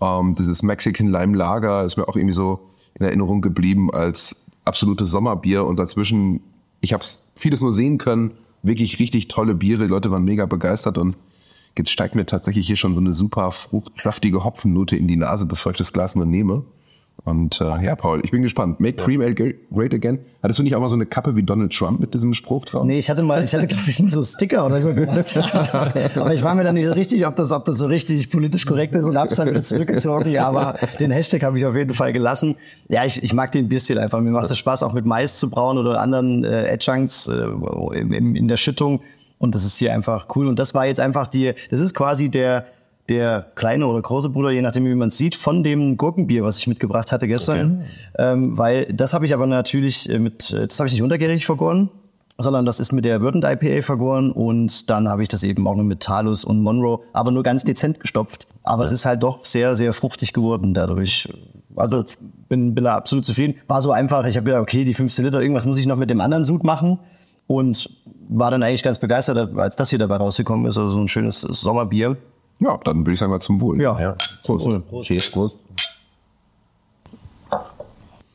Ähm, 0.00 0.34
dieses 0.36 0.62
Mexican 0.62 1.08
Lime 1.08 1.36
Lager 1.36 1.84
ist 1.84 1.96
mir 1.96 2.08
auch 2.08 2.16
irgendwie 2.16 2.34
so 2.34 2.60
in 2.98 3.06
Erinnerung 3.06 3.40
geblieben 3.40 3.92
als 3.92 4.46
absolutes 4.64 5.10
Sommerbier. 5.10 5.64
Und 5.64 5.78
dazwischen, 5.78 6.40
ich 6.80 6.92
habe 6.92 7.04
vieles 7.36 7.60
nur 7.60 7.72
sehen 7.72 7.98
können. 7.98 8.32
Wirklich 8.62 8.98
richtig 8.98 9.28
tolle 9.28 9.54
Biere. 9.54 9.84
Die 9.84 9.90
Leute 9.90 10.10
waren 10.10 10.24
mega 10.24 10.46
begeistert 10.46 10.98
und 10.98 11.16
Jetzt 11.78 11.90
steigt 11.90 12.16
mir 12.16 12.26
tatsächlich 12.26 12.66
hier 12.66 12.76
schon 12.76 12.94
so 12.94 13.00
eine 13.00 13.12
super 13.12 13.52
fruchtsaftige 13.52 14.42
Hopfennote 14.42 14.96
in 14.96 15.06
die 15.06 15.16
Nase, 15.16 15.46
bevor 15.46 15.70
ich 15.72 15.78
das 15.78 15.92
Glas 15.92 16.16
nur 16.16 16.26
nehme. 16.26 16.64
Und 17.24 17.60
äh, 17.60 17.84
ja, 17.84 17.96
Paul, 17.96 18.20
ich 18.24 18.30
bin 18.30 18.42
gespannt. 18.42 18.80
Make. 18.80 18.96
Cream 18.96 19.20
Ale 19.20 19.34
great 19.34 19.92
again. 19.92 20.18
Hattest 20.42 20.58
du 20.58 20.62
nicht 20.62 20.74
auch 20.74 20.80
mal 20.80 20.88
so 20.88 20.94
eine 20.94 21.06
Kappe 21.06 21.36
wie 21.36 21.42
Donald 21.42 21.72
Trump 21.72 22.00
mit 22.00 22.14
diesem 22.14 22.32
Spruch 22.32 22.64
drauf? 22.64 22.84
Nee, 22.84 22.98
ich 22.98 23.10
hatte 23.10 23.22
mal, 23.22 23.44
ich 23.44 23.52
hatte 23.54 23.66
glaube 23.66 23.84
ich 23.86 24.00
mal 24.00 24.10
so 24.10 24.22
Sticker 24.22 24.64
oder 24.64 24.80
so 24.80 24.94
gemacht. 24.94 25.36
aber 26.16 26.32
ich 26.32 26.42
war 26.42 26.54
mir 26.54 26.64
dann 26.64 26.74
nicht 26.74 26.86
so 26.86 26.92
richtig, 26.92 27.26
ob 27.26 27.36
das, 27.36 27.52
ob 27.52 27.64
das 27.64 27.78
so 27.78 27.86
richtig 27.86 28.30
politisch 28.30 28.66
korrekt 28.66 28.94
ist 28.94 29.04
und 29.04 29.18
hab's 29.18 29.36
dann 29.36 29.48
wieder 29.48 29.62
zurückgezogen. 29.62 30.30
Ja, 30.30 30.48
aber 30.48 30.76
den 31.00 31.10
Hashtag 31.10 31.42
habe 31.42 31.58
ich 31.58 31.66
auf 31.66 31.76
jeden 31.76 31.94
Fall 31.94 32.12
gelassen. 32.12 32.56
Ja, 32.88 33.04
ich, 33.04 33.22
ich 33.22 33.34
mag 33.34 33.52
den 33.52 33.68
Bierstil 33.68 33.98
einfach. 33.98 34.20
Mir 34.20 34.30
macht 34.30 34.50
es 34.50 34.58
Spaß, 34.58 34.82
auch 34.82 34.92
mit 34.92 35.04
Mais 35.04 35.38
zu 35.38 35.50
brauen 35.50 35.76
oder 35.78 36.00
anderen 36.00 36.44
äh, 36.44 36.70
Adjuncts 36.72 37.28
äh, 37.28 37.98
in, 37.98 38.36
in 38.36 38.48
der 38.48 38.56
Schüttung. 38.56 39.00
Und 39.38 39.54
das 39.54 39.64
ist 39.64 39.76
hier 39.76 39.92
einfach 39.92 40.28
cool. 40.34 40.46
Und 40.46 40.58
das 40.58 40.74
war 40.74 40.86
jetzt 40.86 41.00
einfach 41.00 41.26
die, 41.26 41.52
das 41.70 41.80
ist 41.80 41.94
quasi 41.94 42.28
der, 42.28 42.66
der 43.08 43.46
kleine 43.54 43.86
oder 43.86 44.02
große 44.02 44.30
Bruder, 44.30 44.50
je 44.50 44.62
nachdem, 44.62 44.84
wie 44.84 44.94
man 44.94 45.08
es 45.08 45.16
sieht, 45.16 45.34
von 45.34 45.62
dem 45.62 45.96
Gurkenbier, 45.96 46.44
was 46.44 46.58
ich 46.58 46.66
mitgebracht 46.66 47.12
hatte 47.12 47.26
gestern. 47.26 47.78
Okay. 47.78 48.32
Ähm, 48.32 48.58
weil 48.58 48.86
das 48.92 49.14
habe 49.14 49.26
ich 49.26 49.34
aber 49.34 49.46
natürlich 49.46 50.10
äh, 50.10 50.18
mit, 50.18 50.52
äh, 50.52 50.66
das 50.66 50.78
habe 50.78 50.88
ich 50.88 50.92
nicht 50.92 51.02
untergärig 51.02 51.46
vergoren, 51.46 51.88
sondern 52.36 52.66
das 52.66 52.80
ist 52.80 52.92
mit 52.92 53.04
der 53.04 53.20
Würdend 53.20 53.44
IPA 53.44 53.82
vergoren 53.82 54.30
und 54.30 54.90
dann 54.90 55.08
habe 55.08 55.22
ich 55.22 55.28
das 55.28 55.42
eben 55.42 55.66
auch 55.66 55.74
noch 55.74 55.84
mit 55.84 56.00
Talus 56.00 56.44
und 56.44 56.62
Monroe, 56.62 57.00
aber 57.12 57.30
nur 57.30 57.42
ganz 57.42 57.64
dezent 57.64 58.00
gestopft. 58.00 58.46
Aber 58.62 58.82
ja. 58.82 58.86
es 58.86 58.92
ist 58.92 59.06
halt 59.06 59.22
doch 59.22 59.44
sehr, 59.44 59.74
sehr 59.74 59.92
fruchtig 59.92 60.32
geworden 60.32 60.74
dadurch. 60.74 61.28
Also 61.76 62.04
bin, 62.48 62.74
bin 62.74 62.84
da 62.84 62.96
absolut 62.96 63.24
zufrieden. 63.24 63.54
War 63.66 63.80
so 63.80 63.92
einfach, 63.92 64.26
ich 64.26 64.36
habe 64.36 64.44
gedacht, 64.44 64.62
okay, 64.62 64.84
die 64.84 64.94
15 64.94 65.24
Liter, 65.24 65.40
irgendwas 65.40 65.66
muss 65.66 65.78
ich 65.78 65.86
noch 65.86 65.96
mit 65.96 66.10
dem 66.10 66.20
anderen 66.20 66.44
Sud 66.44 66.64
machen 66.64 66.98
und 67.46 67.88
war 68.28 68.50
dann 68.50 68.62
eigentlich 68.62 68.82
ganz 68.82 68.98
begeistert, 68.98 69.56
als 69.56 69.76
das 69.76 69.90
hier 69.90 69.98
dabei 69.98 70.16
rausgekommen 70.16 70.66
ist. 70.66 70.76
Also 70.76 70.90
so 70.90 71.00
ein 71.00 71.08
schönes 71.08 71.40
Sommerbier. 71.40 72.16
Ja, 72.60 72.78
dann 72.84 72.98
würde 72.98 73.12
ich 73.12 73.18
sagen 73.18 73.30
mal 73.30 73.40
zum 73.40 73.60
Wohl. 73.60 73.80
Ja, 73.80 74.00
ja. 74.00 74.16
Prost. 74.44 74.68
Prost. 74.88 75.08
Cheers. 75.08 75.30
Prost. 75.30 75.64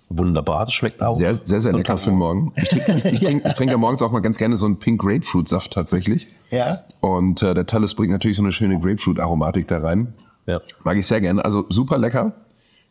Wunderbar, 0.09 0.65
das 0.65 0.73
schmeckt 0.75 1.01
auch. 1.01 1.17
Sehr, 1.17 1.33
sehr, 1.33 1.59
sehr 1.59 1.71
so 1.71 1.77
lecker 1.77 1.97
für 1.97 2.11
den 2.11 2.19
Morgen. 2.19 2.51
Ich 2.55 2.69
trinke, 2.69 2.97
ich, 2.97 3.13
ich, 3.13 3.19
trinke, 3.21 3.47
ich 3.47 3.53
trinke 3.55 3.73
ja 3.73 3.77
morgens 3.77 4.01
auch 4.03 4.11
mal 4.11 4.19
ganz 4.19 4.37
gerne 4.37 4.57
so 4.57 4.67
einen 4.67 4.77
Pink 4.77 5.01
Grapefruit 5.01 5.47
Saft 5.47 5.73
tatsächlich. 5.73 6.27
Ja. 6.51 6.77
Und 7.01 7.41
äh, 7.41 7.55
der 7.55 7.65
Talus 7.65 7.95
bringt 7.95 8.11
natürlich 8.11 8.37
so 8.37 8.43
eine 8.43 8.51
schöne 8.51 8.79
Grapefruit-Aromatik 8.79 9.67
da 9.67 9.79
rein. 9.79 10.13
Ja. 10.45 10.61
Mag 10.83 10.97
ich 10.97 11.07
sehr 11.07 11.19
gerne. 11.19 11.43
Also 11.43 11.65
super 11.69 11.97
lecker. 11.97 12.33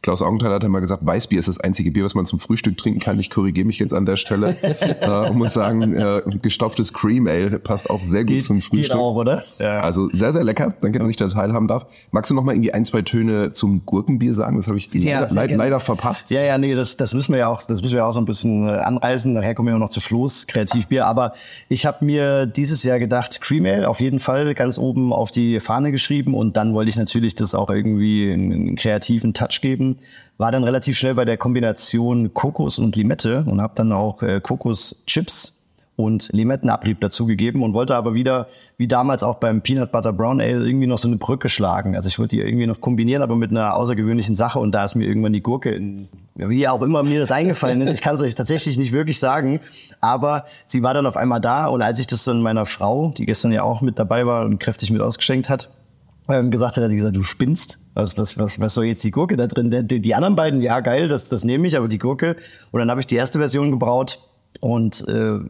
Klaus 0.02 0.20
Augenthaler 0.20 0.56
hat 0.56 0.64
immer 0.64 0.80
gesagt, 0.80 1.06
Weißbier 1.06 1.38
ist 1.38 1.46
das 1.46 1.60
einzige 1.60 1.92
Bier, 1.92 2.04
was 2.04 2.16
man 2.16 2.26
zum 2.26 2.40
Frühstück 2.40 2.76
trinken 2.76 2.98
kann. 2.98 3.20
Ich 3.20 3.30
korrigiere 3.30 3.64
mich 3.64 3.78
jetzt 3.78 3.94
an 3.94 4.04
der 4.04 4.16
Stelle 4.16 4.56
äh, 5.00 5.30
und 5.30 5.38
muss 5.38 5.54
sagen, 5.54 5.94
äh, 5.94 6.22
gestopftes 6.42 6.92
Cream 6.92 7.28
Ale 7.28 7.60
passt 7.60 7.88
auch 7.88 8.02
sehr 8.02 8.22
gut 8.22 8.34
geht, 8.34 8.42
zum 8.42 8.60
Frühstück. 8.60 8.96
Geht 8.96 9.00
auch, 9.00 9.14
oder? 9.14 9.44
Ja. 9.60 9.80
Also 9.80 10.10
sehr, 10.10 10.32
sehr 10.32 10.42
lecker. 10.42 10.74
Danke, 10.80 10.98
dass 10.98 11.08
ich 11.08 11.16
da 11.16 11.28
teilhaben 11.28 11.68
darf. 11.68 11.86
Magst 12.10 12.32
du 12.32 12.34
noch 12.34 12.42
mal 12.42 12.52
irgendwie 12.52 12.72
ein, 12.72 12.84
zwei 12.84 13.02
Töne 13.02 13.52
zum 13.52 13.86
Gurkenbier 13.86 14.34
sagen? 14.34 14.56
Das 14.56 14.66
habe 14.66 14.78
ich 14.78 14.92
ja, 14.92 15.20
leider, 15.20 15.34
leider, 15.34 15.56
leider, 15.56 15.80
verpasst. 15.80 16.30
Ja, 16.30 16.42
ja, 16.42 16.58
nee, 16.58 16.74
das, 16.74 16.96
das 16.96 17.14
müssen 17.14 17.32
wir 17.32 17.38
ja 17.38 17.46
auch, 17.46 17.62
das 17.62 17.80
müssen 17.80 17.94
wir 17.94 18.04
auch 18.04 18.12
so 18.12 18.20
ein 18.20 18.26
bisschen 18.26 18.68
äh, 18.68 18.72
anreißen. 18.72 19.32
Nachher 19.32 19.54
kommen 19.54 19.68
wir 19.68 19.76
auch 19.76 19.80
noch 19.80 19.88
zu 19.88 20.00
Floß 20.00 20.48
Kreativbier. 20.48 21.06
Aber 21.06 21.32
ich 21.68 21.86
habe 21.86 22.04
mir 22.04 22.46
dieses 22.46 22.82
Jahr 22.82 22.98
gedacht, 22.98 23.40
Cream 23.40 23.66
Ale 23.66 23.88
auf 23.88 24.00
jeden 24.00 24.18
Fall 24.18 24.54
ganz 24.56 24.78
oben 24.78 25.12
auf 25.12 25.30
die 25.30 25.60
Fahne 25.60 25.92
geschrieben 25.92 26.34
und 26.34 26.56
dann 26.56 26.74
wollte 26.74 26.88
ich 26.88 26.96
natürlich 26.96 27.36
das 27.36 27.54
auch 27.54 27.70
irgendwie 27.70 28.32
einen 28.32 28.74
kreativen 28.74 29.32
Touch 29.32 29.60
geben 29.60 29.91
war 30.38 30.52
dann 30.52 30.64
relativ 30.64 30.98
schnell 30.98 31.14
bei 31.14 31.24
der 31.24 31.36
Kombination 31.36 32.34
Kokos 32.34 32.78
und 32.78 32.96
Limette 32.96 33.44
und 33.46 33.60
habe 33.60 33.74
dann 33.76 33.92
auch 33.92 34.22
äh, 34.22 34.40
Kokoschips 34.40 35.62
und 35.96 36.32
Limettenabrieb 36.32 37.00
dazugegeben 37.00 37.62
und 37.62 37.74
wollte 37.74 37.94
aber 37.94 38.14
wieder, 38.14 38.48
wie 38.76 38.88
damals 38.88 39.22
auch 39.22 39.36
beim 39.36 39.60
Peanut 39.60 39.92
Butter 39.92 40.12
Brown 40.12 40.40
Ale, 40.40 40.66
irgendwie 40.66 40.86
noch 40.86 40.98
so 40.98 41.06
eine 41.06 41.16
Brücke 41.16 41.48
schlagen. 41.48 41.96
Also 41.96 42.08
ich 42.08 42.18
wollte 42.18 42.36
die 42.36 42.42
irgendwie 42.42 42.66
noch 42.66 42.80
kombinieren, 42.80 43.22
aber 43.22 43.36
mit 43.36 43.50
einer 43.50 43.76
außergewöhnlichen 43.76 44.34
Sache 44.34 44.58
und 44.58 44.72
da 44.72 44.84
ist 44.84 44.94
mir 44.94 45.06
irgendwann 45.06 45.32
die 45.32 45.42
Gurke, 45.42 45.70
in, 45.70 46.08
wie 46.34 46.66
auch 46.66 46.82
immer 46.82 47.02
mir 47.02 47.20
das 47.20 47.30
eingefallen 47.30 47.80
ist, 47.82 47.92
ich 47.92 48.00
kann 48.00 48.14
es 48.14 48.22
euch 48.22 48.34
tatsächlich 48.34 48.78
nicht 48.78 48.92
wirklich 48.92 49.18
sagen, 49.18 49.60
aber 50.00 50.46
sie 50.64 50.82
war 50.82 50.94
dann 50.94 51.06
auf 51.06 51.16
einmal 51.16 51.40
da 51.40 51.66
und 51.66 51.82
als 51.82 51.98
ich 51.98 52.06
das 52.06 52.24
dann 52.24 52.40
meiner 52.40 52.66
Frau, 52.66 53.12
die 53.16 53.26
gestern 53.26 53.52
ja 53.52 53.62
auch 53.62 53.82
mit 53.82 53.98
dabei 53.98 54.26
war 54.26 54.46
und 54.46 54.58
kräftig 54.58 54.90
mit 54.90 55.02
ausgeschenkt 55.02 55.48
hat, 55.48 55.68
ähm, 56.28 56.50
gesagt 56.50 56.76
hat, 56.76 56.84
hat 56.84 56.90
gesagt, 56.90 57.16
du 57.16 57.22
spinnst. 57.22 57.78
Was, 57.94 58.16
was, 58.16 58.38
was, 58.38 58.60
was 58.60 58.74
soll 58.74 58.84
jetzt 58.84 59.04
die 59.04 59.10
Gurke 59.10 59.36
da 59.36 59.46
drin? 59.46 59.86
Die, 59.88 60.00
die 60.00 60.14
anderen 60.14 60.36
beiden, 60.36 60.62
ja 60.62 60.80
geil, 60.80 61.08
das, 61.08 61.28
das 61.28 61.44
nehme 61.44 61.66
ich, 61.66 61.76
aber 61.76 61.88
die 61.88 61.98
Gurke. 61.98 62.36
Und 62.70 62.80
dann 62.80 62.90
habe 62.90 63.00
ich 63.00 63.06
die 63.06 63.16
erste 63.16 63.38
Version 63.38 63.70
gebraut 63.70 64.20
und 64.60 65.06
äh, 65.08 65.40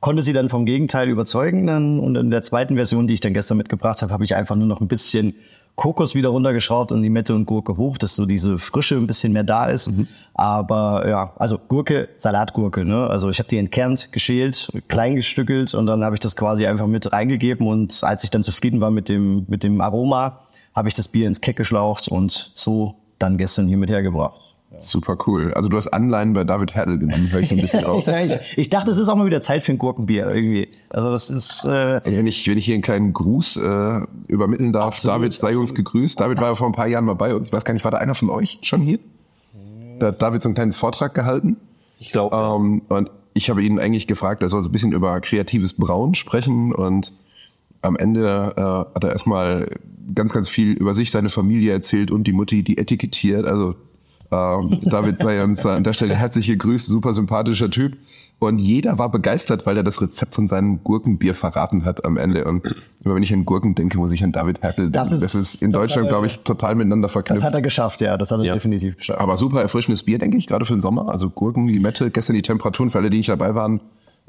konnte 0.00 0.22
sie 0.22 0.32
dann 0.32 0.48
vom 0.48 0.66
Gegenteil 0.66 1.08
überzeugen. 1.08 1.66
Dann, 1.66 1.98
und 1.98 2.16
in 2.16 2.30
der 2.30 2.42
zweiten 2.42 2.76
Version, 2.76 3.06
die 3.06 3.14
ich 3.14 3.20
dann 3.20 3.34
gestern 3.34 3.56
mitgebracht 3.56 4.02
habe, 4.02 4.12
habe 4.12 4.24
ich 4.24 4.34
einfach 4.34 4.56
nur 4.56 4.66
noch 4.66 4.80
ein 4.80 4.88
bisschen 4.88 5.34
Kokos 5.76 6.14
wieder 6.14 6.28
runtergeschraubt 6.28 6.92
und 6.92 7.02
Limette 7.02 7.34
und 7.34 7.46
Gurke 7.46 7.76
hoch, 7.76 7.98
dass 7.98 8.14
so 8.14 8.26
diese 8.26 8.58
Frische 8.58 8.94
ein 8.96 9.06
bisschen 9.06 9.32
mehr 9.32 9.42
da 9.42 9.66
ist. 9.66 9.88
Mhm. 9.88 10.06
Aber 10.34 11.08
ja, 11.08 11.32
also 11.36 11.58
Gurke, 11.58 12.08
Salatgurke, 12.16 12.84
ne? 12.84 13.08
Also 13.08 13.28
ich 13.28 13.38
habe 13.38 13.48
die 13.48 13.58
entkernt, 13.58 14.12
geschält, 14.12 14.70
klein 14.88 15.16
gestückelt 15.16 15.74
und 15.74 15.86
dann 15.86 16.04
habe 16.04 16.14
ich 16.14 16.20
das 16.20 16.36
quasi 16.36 16.66
einfach 16.66 16.86
mit 16.86 17.12
reingegeben 17.12 17.66
und 17.66 18.02
als 18.04 18.22
ich 18.22 18.30
dann 18.30 18.42
zufrieden 18.42 18.80
war 18.80 18.90
mit 18.90 19.08
dem 19.08 19.46
mit 19.48 19.62
dem 19.64 19.80
Aroma, 19.80 20.40
habe 20.74 20.88
ich 20.88 20.94
das 20.94 21.08
Bier 21.08 21.26
ins 21.26 21.40
Keck 21.40 21.56
geschlaucht 21.56 22.08
und 22.08 22.30
so 22.54 22.96
dann 23.18 23.36
gestern 23.36 23.66
hier 23.66 23.76
mit 23.76 23.90
hergebracht. 23.90 24.53
Super 24.78 25.16
cool. 25.26 25.52
Also 25.54 25.68
du 25.68 25.76
hast 25.76 25.88
Anleihen 25.88 26.32
bei 26.32 26.44
David 26.44 26.74
Hertel 26.74 26.98
genommen, 26.98 27.30
höre 27.30 27.40
ich 27.40 27.48
so 27.48 27.54
ein 27.54 27.60
bisschen 27.60 27.84
raus. 27.84 28.06
ich, 28.06 28.58
ich 28.58 28.70
dachte, 28.70 28.90
es 28.90 28.98
ist 28.98 29.08
auch 29.08 29.16
mal 29.16 29.26
wieder 29.26 29.40
Zeit 29.40 29.62
für 29.62 29.72
ein 29.72 29.78
Gurkenbier 29.78 30.28
irgendwie. 30.28 30.68
Also 30.90 31.10
das 31.10 31.30
ist. 31.30 31.64
Äh 31.64 32.00
wenn 32.04 32.26
ich 32.26 32.46
wenn 32.46 32.58
ich 32.58 32.64
hier 32.64 32.74
einen 32.74 32.82
kleinen 32.82 33.12
Gruß 33.12 33.56
äh, 33.56 34.00
übermitteln 34.28 34.72
darf, 34.72 34.94
absolut, 34.94 35.16
David 35.16 35.32
sei 35.32 35.48
absolut. 35.48 35.60
uns 35.60 35.74
gegrüßt. 35.74 36.20
David 36.20 36.40
war 36.40 36.48
ja 36.48 36.54
vor 36.54 36.66
ein 36.66 36.72
paar 36.72 36.86
Jahren 36.86 37.04
mal 37.04 37.14
bei 37.14 37.34
uns. 37.34 37.46
Ich 37.46 37.52
weiß 37.52 37.64
gar 37.64 37.74
nicht, 37.74 37.84
war 37.84 37.90
da 37.90 37.98
einer 37.98 38.14
von 38.14 38.30
euch 38.30 38.58
schon 38.62 38.80
hier? 38.82 38.98
Da 39.98 40.08
hat 40.08 40.22
David 40.22 40.42
so 40.42 40.48
einen 40.48 40.54
kleinen 40.54 40.72
Vortrag 40.72 41.14
gehalten. 41.14 41.56
Ich 41.98 42.12
glaube. 42.12 42.34
Ähm, 42.36 42.82
und 42.88 43.10
ich 43.34 43.50
habe 43.50 43.62
ihn 43.62 43.78
eigentlich 43.78 44.06
gefragt, 44.06 44.42
er 44.42 44.48
soll 44.48 44.62
so 44.62 44.68
ein 44.68 44.72
bisschen 44.72 44.92
über 44.92 45.20
kreatives 45.20 45.74
Brauen 45.74 46.14
sprechen 46.14 46.72
und 46.72 47.12
am 47.82 47.96
Ende 47.96 48.54
äh, 48.56 48.94
hat 48.94 49.04
er 49.04 49.10
erstmal 49.10 49.68
ganz, 50.14 50.32
ganz 50.32 50.48
viel 50.48 50.72
über 50.72 50.94
sich, 50.94 51.10
seine 51.10 51.28
Familie 51.28 51.72
erzählt 51.72 52.10
und 52.10 52.24
die 52.24 52.32
Mutti, 52.32 52.62
die 52.62 52.78
etikettiert. 52.78 53.44
Also 53.44 53.74
ähm, 54.34 54.78
David 54.82 55.18
sei 55.18 55.42
uns 55.42 55.64
an 55.64 55.84
der 55.84 55.92
Stelle 55.92 56.14
herzlich 56.14 56.46
gegrüßt, 56.46 56.86
super 56.86 57.12
sympathischer 57.12 57.70
Typ. 57.70 57.96
Und 58.40 58.58
jeder 58.58 58.98
war 58.98 59.10
begeistert, 59.10 59.64
weil 59.64 59.76
er 59.76 59.84
das 59.84 60.02
Rezept 60.02 60.34
von 60.34 60.48
seinem 60.48 60.82
Gurkenbier 60.82 61.34
verraten 61.34 61.84
hat 61.84 62.04
am 62.04 62.16
Ende. 62.16 62.44
Und 62.44 62.66
immer 63.04 63.14
wenn 63.14 63.22
ich 63.22 63.32
an 63.32 63.44
Gurken 63.44 63.74
denke, 63.74 63.96
muss 63.96 64.12
ich 64.12 64.22
an 64.24 64.32
David 64.32 64.60
Hertel 64.62 64.90
denken. 64.90 64.92
Das 64.92 65.12
ist, 65.12 65.22
das 65.22 65.34
ist 65.34 65.62
in 65.62 65.72
das 65.72 65.82
Deutschland, 65.82 66.08
glaube 66.08 66.26
ich, 66.26 66.40
total 66.40 66.74
miteinander 66.74 67.08
verknüpft. 67.08 67.38
Das 67.38 67.46
hat 67.46 67.54
er 67.54 67.62
geschafft, 67.62 68.00
ja. 68.00 68.18
Das 68.18 68.30
hat 68.30 68.40
er 68.40 68.44
ja. 68.44 68.54
definitiv 68.54 68.96
geschafft. 68.96 69.20
Aber 69.20 69.36
super 69.36 69.62
erfrischendes 69.62 70.02
Bier, 70.02 70.18
denke 70.18 70.36
ich, 70.36 70.46
gerade 70.46 70.64
für 70.64 70.74
den 70.74 70.82
Sommer. 70.82 71.08
Also 71.08 71.30
Gurken, 71.30 71.68
Limette, 71.68 72.10
gestern 72.10 72.34
die 72.34 72.42
Temperaturen, 72.42 72.90
für 72.90 72.98
alle, 72.98 73.08
die 73.08 73.18
nicht 73.18 73.28
dabei 73.28 73.54
waren, 73.54 73.80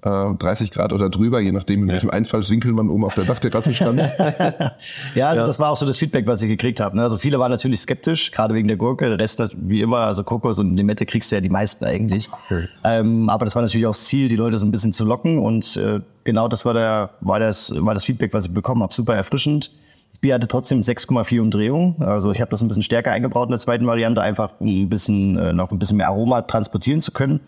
30 0.02 0.70
äh, 0.70 0.74
Grad 0.74 0.94
oder 0.94 1.10
drüber, 1.10 1.40
je 1.40 1.52
nachdem, 1.52 1.84
in 1.84 1.88
welchem 1.88 2.10
Einfallswinkel 2.10 2.74
man 2.74 2.90
oben 2.90 3.06
auf 3.06 3.16
der 3.16 3.24
Dachterrasse 3.24 3.74
stand. 3.74 4.00
ja, 5.16 5.30
also 5.30 5.42
ja. 5.42 5.46
das 5.46 5.60
war 5.60 5.72
auch 5.72 5.78
so 5.78 5.86
das 5.86 5.98
Feedback, 5.98 6.28
was 6.28 6.42
ich 6.42 6.50
gekriegt 6.50 6.80
habe. 6.80 6.98
Ne? 6.98 7.04
Also 7.04 7.18
viele 7.18 7.40
waren 7.40 7.50
natürlich 7.50 7.80
skeptisch, 7.80 8.32
gerade 8.32 8.54
wegen 8.54 8.68
der 8.68 8.78
Gurke. 8.78 9.08
Der 9.08 9.20
Rest, 9.20 9.42
wie 9.56 9.82
immer, 9.82 10.00
also 10.00 10.24
Kokos 10.24 10.60
und 10.60 10.76
Limette 10.76 11.06
kriegst 11.06 11.32
du 11.32 11.36
ja 11.38 11.42
die 11.42 11.50
meisten 11.50 11.86
eigentlich. 11.86 12.30
Okay. 12.32 12.68
Ähm, 12.84 13.30
aber 13.30 13.46
das 13.46 13.56
war 13.56 13.62
natürlich 13.62 13.88
auch 13.88 13.92
das 13.92 14.06
Ziel, 14.06 14.28
die 14.28 14.36
Leute 14.36 14.58
so 14.58 14.66
ein 14.66 14.72
bisschen 14.72 14.94
zu 14.94 15.06
locken. 15.06 15.40
Und 15.40 15.78
äh, 15.78 16.02
genau 16.24 16.50
das 16.50 16.66
war, 16.66 16.74
der, 16.74 17.12
war, 17.22 17.40
das, 17.40 17.74
war 17.78 17.94
das 17.94 18.04
Feedback, 18.04 18.34
was 18.34 18.46
ich 18.46 18.54
bekommen 18.54 18.84
habe. 18.84 18.94
Super 18.94 19.16
erfrischend. 19.16 19.72
Das 20.10 20.20
Bier 20.20 20.36
hatte 20.36 20.48
trotzdem 20.48 20.82
6,4 20.82 21.42
Umdrehungen. 21.42 22.02
Also 22.02 22.32
ich 22.32 22.42
habe 22.42 22.52
das 22.52 22.62
ein 22.62 22.68
bisschen 22.68 22.84
stärker 22.84 23.12
eingebaut 23.12 23.48
in 23.48 23.52
der 23.52 23.60
zweiten 23.60 23.88
Variante, 23.88 24.22
einfach 24.22 24.52
ein 24.62 24.88
bisschen 24.88 25.38
äh, 25.38 25.54
noch 25.54 25.72
ein 25.72 25.80
bisschen 25.80 25.98
mehr 25.98 26.10
Aroma 26.10 26.44
transportieren 26.44 27.02
zu 27.02 27.12
können. 27.12 27.40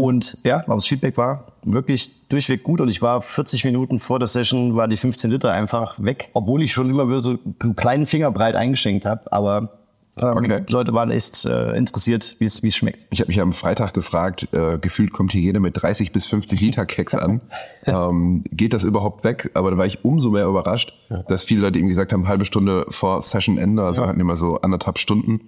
Und 0.00 0.38
ja, 0.44 0.62
aber 0.64 0.76
das 0.76 0.86
Feedback 0.86 1.18
war 1.18 1.44
wirklich 1.62 2.26
durchweg 2.28 2.62
gut 2.62 2.80
und 2.80 2.88
ich 2.88 3.02
war 3.02 3.20
40 3.20 3.66
Minuten 3.66 3.98
vor 4.00 4.18
der 4.18 4.28
Session, 4.28 4.74
war 4.74 4.88
die 4.88 4.96
15 4.96 5.30
Liter 5.30 5.52
einfach 5.52 6.02
weg, 6.02 6.30
obwohl 6.32 6.62
ich 6.62 6.72
schon 6.72 6.88
immer 6.88 7.20
so 7.20 7.36
einen 7.60 7.76
kleinen 7.76 8.06
Finger 8.06 8.30
breit 8.30 8.54
eingeschenkt 8.54 9.04
habe, 9.04 9.30
aber 9.30 9.76
ähm, 10.16 10.38
okay. 10.38 10.64
Die 10.66 10.72
Leute 10.72 10.94
waren 10.94 11.10
echt 11.10 11.44
äh, 11.44 11.76
interessiert, 11.76 12.36
wie 12.38 12.46
es 12.46 12.76
schmeckt. 12.76 13.08
Ich 13.10 13.20
habe 13.20 13.28
mich 13.28 13.42
am 13.42 13.52
Freitag 13.52 13.92
gefragt, 13.92 14.48
äh, 14.54 14.78
gefühlt 14.78 15.12
kommt 15.12 15.32
hier 15.32 15.42
jeder 15.42 15.60
mit 15.60 15.80
30 15.80 16.12
bis 16.12 16.24
50 16.26 16.58
Liter 16.62 16.86
Keks 16.86 17.14
an. 17.14 17.42
ähm, 17.84 18.44
geht 18.50 18.72
das 18.72 18.84
überhaupt 18.84 19.22
weg? 19.22 19.50
Aber 19.52 19.70
da 19.70 19.76
war 19.76 19.86
ich 19.86 20.02
umso 20.02 20.30
mehr 20.30 20.46
überrascht, 20.46 20.98
ja. 21.10 21.22
dass 21.24 21.44
viele 21.44 21.60
Leute 21.60 21.78
eben 21.78 21.88
gesagt 21.88 22.14
haben, 22.14 22.26
halbe 22.26 22.46
Stunde 22.46 22.86
vor 22.88 23.20
Session-Ende, 23.20 23.82
also 23.82 24.02
ja. 24.02 24.08
hatten 24.08 24.20
immer 24.20 24.36
so 24.36 24.62
anderthalb 24.62 24.98
Stunden. 24.98 25.40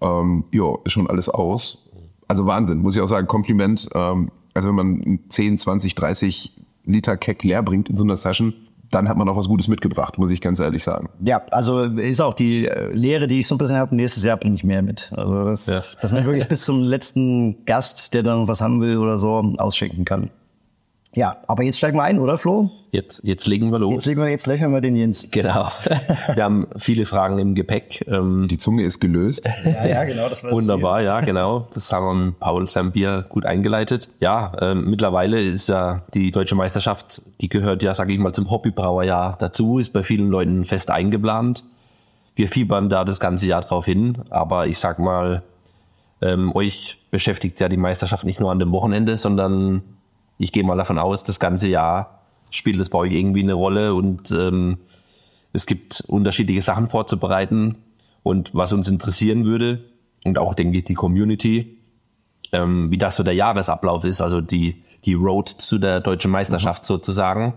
Ähm, 0.00 0.44
jo, 0.52 0.80
ist 0.84 0.92
schon 0.92 1.08
alles 1.08 1.28
aus 1.28 1.85
also 2.28 2.46
Wahnsinn, 2.46 2.78
muss 2.78 2.96
ich 2.96 3.02
auch 3.02 3.08
sagen, 3.08 3.26
Kompliment. 3.26 3.88
Ähm, 3.94 4.30
also 4.54 4.68
wenn 4.68 4.74
man 4.74 5.18
10, 5.28 5.58
20, 5.58 5.94
30 5.94 6.60
Liter 6.84 7.16
Keck 7.16 7.42
leer 7.44 7.62
bringt 7.62 7.90
in 7.90 7.96
so 7.96 8.04
einer 8.04 8.16
Session, 8.16 8.54
dann 8.90 9.08
hat 9.08 9.16
man 9.16 9.28
auch 9.28 9.36
was 9.36 9.48
Gutes 9.48 9.68
mitgebracht, 9.68 10.18
muss 10.18 10.30
ich 10.30 10.40
ganz 10.40 10.60
ehrlich 10.60 10.84
sagen. 10.84 11.08
Ja, 11.20 11.42
also 11.50 11.82
ist 11.82 12.20
auch 12.20 12.34
die 12.34 12.66
äh, 12.66 12.92
Lehre, 12.92 13.26
die 13.26 13.40
ich 13.40 13.48
so 13.48 13.54
ein 13.54 13.58
bisschen 13.58 13.76
habe, 13.76 13.94
nächstes 13.94 14.22
Jahr 14.22 14.36
bringe 14.36 14.54
ich 14.54 14.64
mehr 14.64 14.82
mit. 14.82 15.12
Also 15.14 15.44
das, 15.44 15.66
ja. 15.66 15.80
dass 16.00 16.12
man 16.12 16.24
wirklich 16.24 16.46
bis 16.48 16.64
zum 16.64 16.82
letzten 16.82 17.64
Gast, 17.64 18.14
der 18.14 18.22
dann 18.22 18.48
was 18.48 18.60
haben 18.60 18.80
will 18.80 18.98
oder 18.98 19.18
so, 19.18 19.54
ausschenken 19.58 20.04
kann. 20.04 20.30
Ja, 21.16 21.38
aber 21.46 21.62
jetzt 21.62 21.78
steigen 21.78 21.96
wir 21.96 22.02
ein, 22.02 22.18
oder 22.18 22.36
Flo? 22.36 22.70
Jetzt, 22.90 23.24
jetzt 23.24 23.46
legen 23.46 23.72
wir 23.72 23.78
los. 23.78 23.94
Jetzt 23.94 24.04
legen 24.04 24.20
wir, 24.20 24.28
jetzt 24.28 24.46
löchern 24.46 24.70
wir 24.72 24.82
den 24.82 24.94
Jens. 24.94 25.30
Genau. 25.30 25.66
wir 26.34 26.44
haben 26.44 26.66
viele 26.76 27.06
Fragen 27.06 27.38
im 27.38 27.54
Gepäck. 27.54 28.04
Ähm, 28.06 28.48
Die 28.50 28.58
Zunge 28.58 28.84
ist 28.84 29.00
gelöst. 29.00 29.48
ja, 29.64 29.86
ja, 29.86 30.04
genau. 30.04 30.28
Das 30.28 30.44
war 30.44 30.52
Wunderbar, 30.52 31.00
ja, 31.00 31.20
genau. 31.22 31.68
Das 31.72 31.90
haben 31.90 32.36
Paul 32.38 32.68
Sambier 32.68 33.24
gut 33.30 33.46
eingeleitet. 33.46 34.10
Ja, 34.20 34.52
ähm, 34.60 34.90
mittlerweile 34.90 35.42
ist 35.42 35.70
ja 35.70 36.02
die 36.12 36.30
deutsche 36.32 36.54
Meisterschaft, 36.54 37.22
die 37.40 37.48
gehört 37.48 37.82
ja, 37.82 37.94
sage 37.94 38.12
ich 38.12 38.18
mal, 38.18 38.34
zum 38.34 38.50
Hobbybrauerjahr 38.50 39.36
dazu, 39.38 39.78
ist 39.78 39.94
bei 39.94 40.02
vielen 40.02 40.28
Leuten 40.28 40.66
fest 40.66 40.90
eingeplant. 40.90 41.64
Wir 42.34 42.48
fiebern 42.48 42.90
da 42.90 43.06
das 43.06 43.20
ganze 43.20 43.46
Jahr 43.46 43.62
drauf 43.62 43.86
hin, 43.86 44.18
aber 44.28 44.66
ich 44.66 44.78
sag 44.78 44.98
mal, 44.98 45.42
ähm, 46.20 46.54
euch 46.54 46.98
beschäftigt 47.10 47.58
ja 47.60 47.70
die 47.70 47.78
Meisterschaft 47.78 48.24
nicht 48.24 48.38
nur 48.38 48.50
an 48.50 48.58
dem 48.58 48.72
Wochenende, 48.72 49.16
sondern 49.16 49.82
ich 50.38 50.52
gehe 50.52 50.64
mal 50.64 50.76
davon 50.76 50.98
aus, 50.98 51.24
das 51.24 51.40
ganze 51.40 51.68
Jahr 51.68 52.20
spielt 52.50 52.80
das 52.80 52.90
bei 52.90 52.98
euch 52.98 53.12
irgendwie 53.12 53.42
eine 53.42 53.54
Rolle 53.54 53.94
und 53.94 54.30
ähm, 54.30 54.78
es 55.52 55.66
gibt 55.66 56.04
unterschiedliche 56.06 56.62
Sachen 56.62 56.88
vorzubereiten. 56.88 57.76
Und 58.22 58.54
was 58.54 58.72
uns 58.72 58.88
interessieren 58.88 59.44
würde, 59.44 59.84
und 60.24 60.38
auch, 60.38 60.54
denke 60.54 60.78
ich, 60.78 60.84
die 60.84 60.94
Community, 60.94 61.78
ähm, 62.52 62.90
wie 62.90 62.98
das 62.98 63.16
so 63.16 63.22
der 63.22 63.34
Jahresablauf 63.34 64.04
ist, 64.04 64.20
also 64.20 64.40
die, 64.40 64.82
die 65.04 65.14
Road 65.14 65.48
zu 65.48 65.78
der 65.78 66.00
deutschen 66.00 66.30
Meisterschaft 66.30 66.82
mhm. 66.82 66.86
sozusagen, 66.86 67.54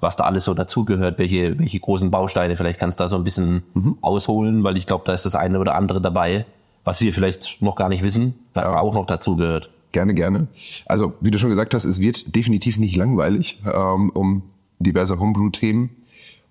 was 0.00 0.16
da 0.16 0.24
alles 0.24 0.44
so 0.44 0.54
dazugehört, 0.54 1.18
welche, 1.18 1.58
welche 1.58 1.80
großen 1.80 2.10
Bausteine, 2.10 2.56
vielleicht 2.56 2.78
kannst 2.78 2.98
du 2.98 3.04
da 3.04 3.08
so 3.08 3.16
ein 3.16 3.24
bisschen 3.24 3.62
mhm. 3.74 3.98
ausholen, 4.00 4.64
weil 4.64 4.76
ich 4.76 4.86
glaube, 4.86 5.04
da 5.06 5.12
ist 5.12 5.26
das 5.26 5.34
eine 5.34 5.58
oder 5.58 5.74
andere 5.74 6.00
dabei, 6.00 6.46
was 6.84 7.00
wir 7.00 7.12
vielleicht 7.12 7.60
noch 7.62 7.76
gar 7.76 7.88
nicht 7.88 8.02
wissen, 8.02 8.38
was 8.54 8.68
ja. 8.68 8.80
auch 8.80 8.94
noch 8.94 9.06
dazugehört. 9.06 9.70
Gerne, 9.96 10.12
gerne. 10.12 10.48
Also, 10.84 11.14
wie 11.22 11.30
du 11.30 11.38
schon 11.38 11.48
gesagt 11.48 11.72
hast, 11.72 11.86
es 11.86 12.02
wird 12.02 12.36
definitiv 12.36 12.76
nicht 12.76 12.96
langweilig 12.96 13.62
ähm, 13.64 14.10
um 14.10 14.42
diverse 14.78 15.18
Homebrew-Themen. 15.18 15.88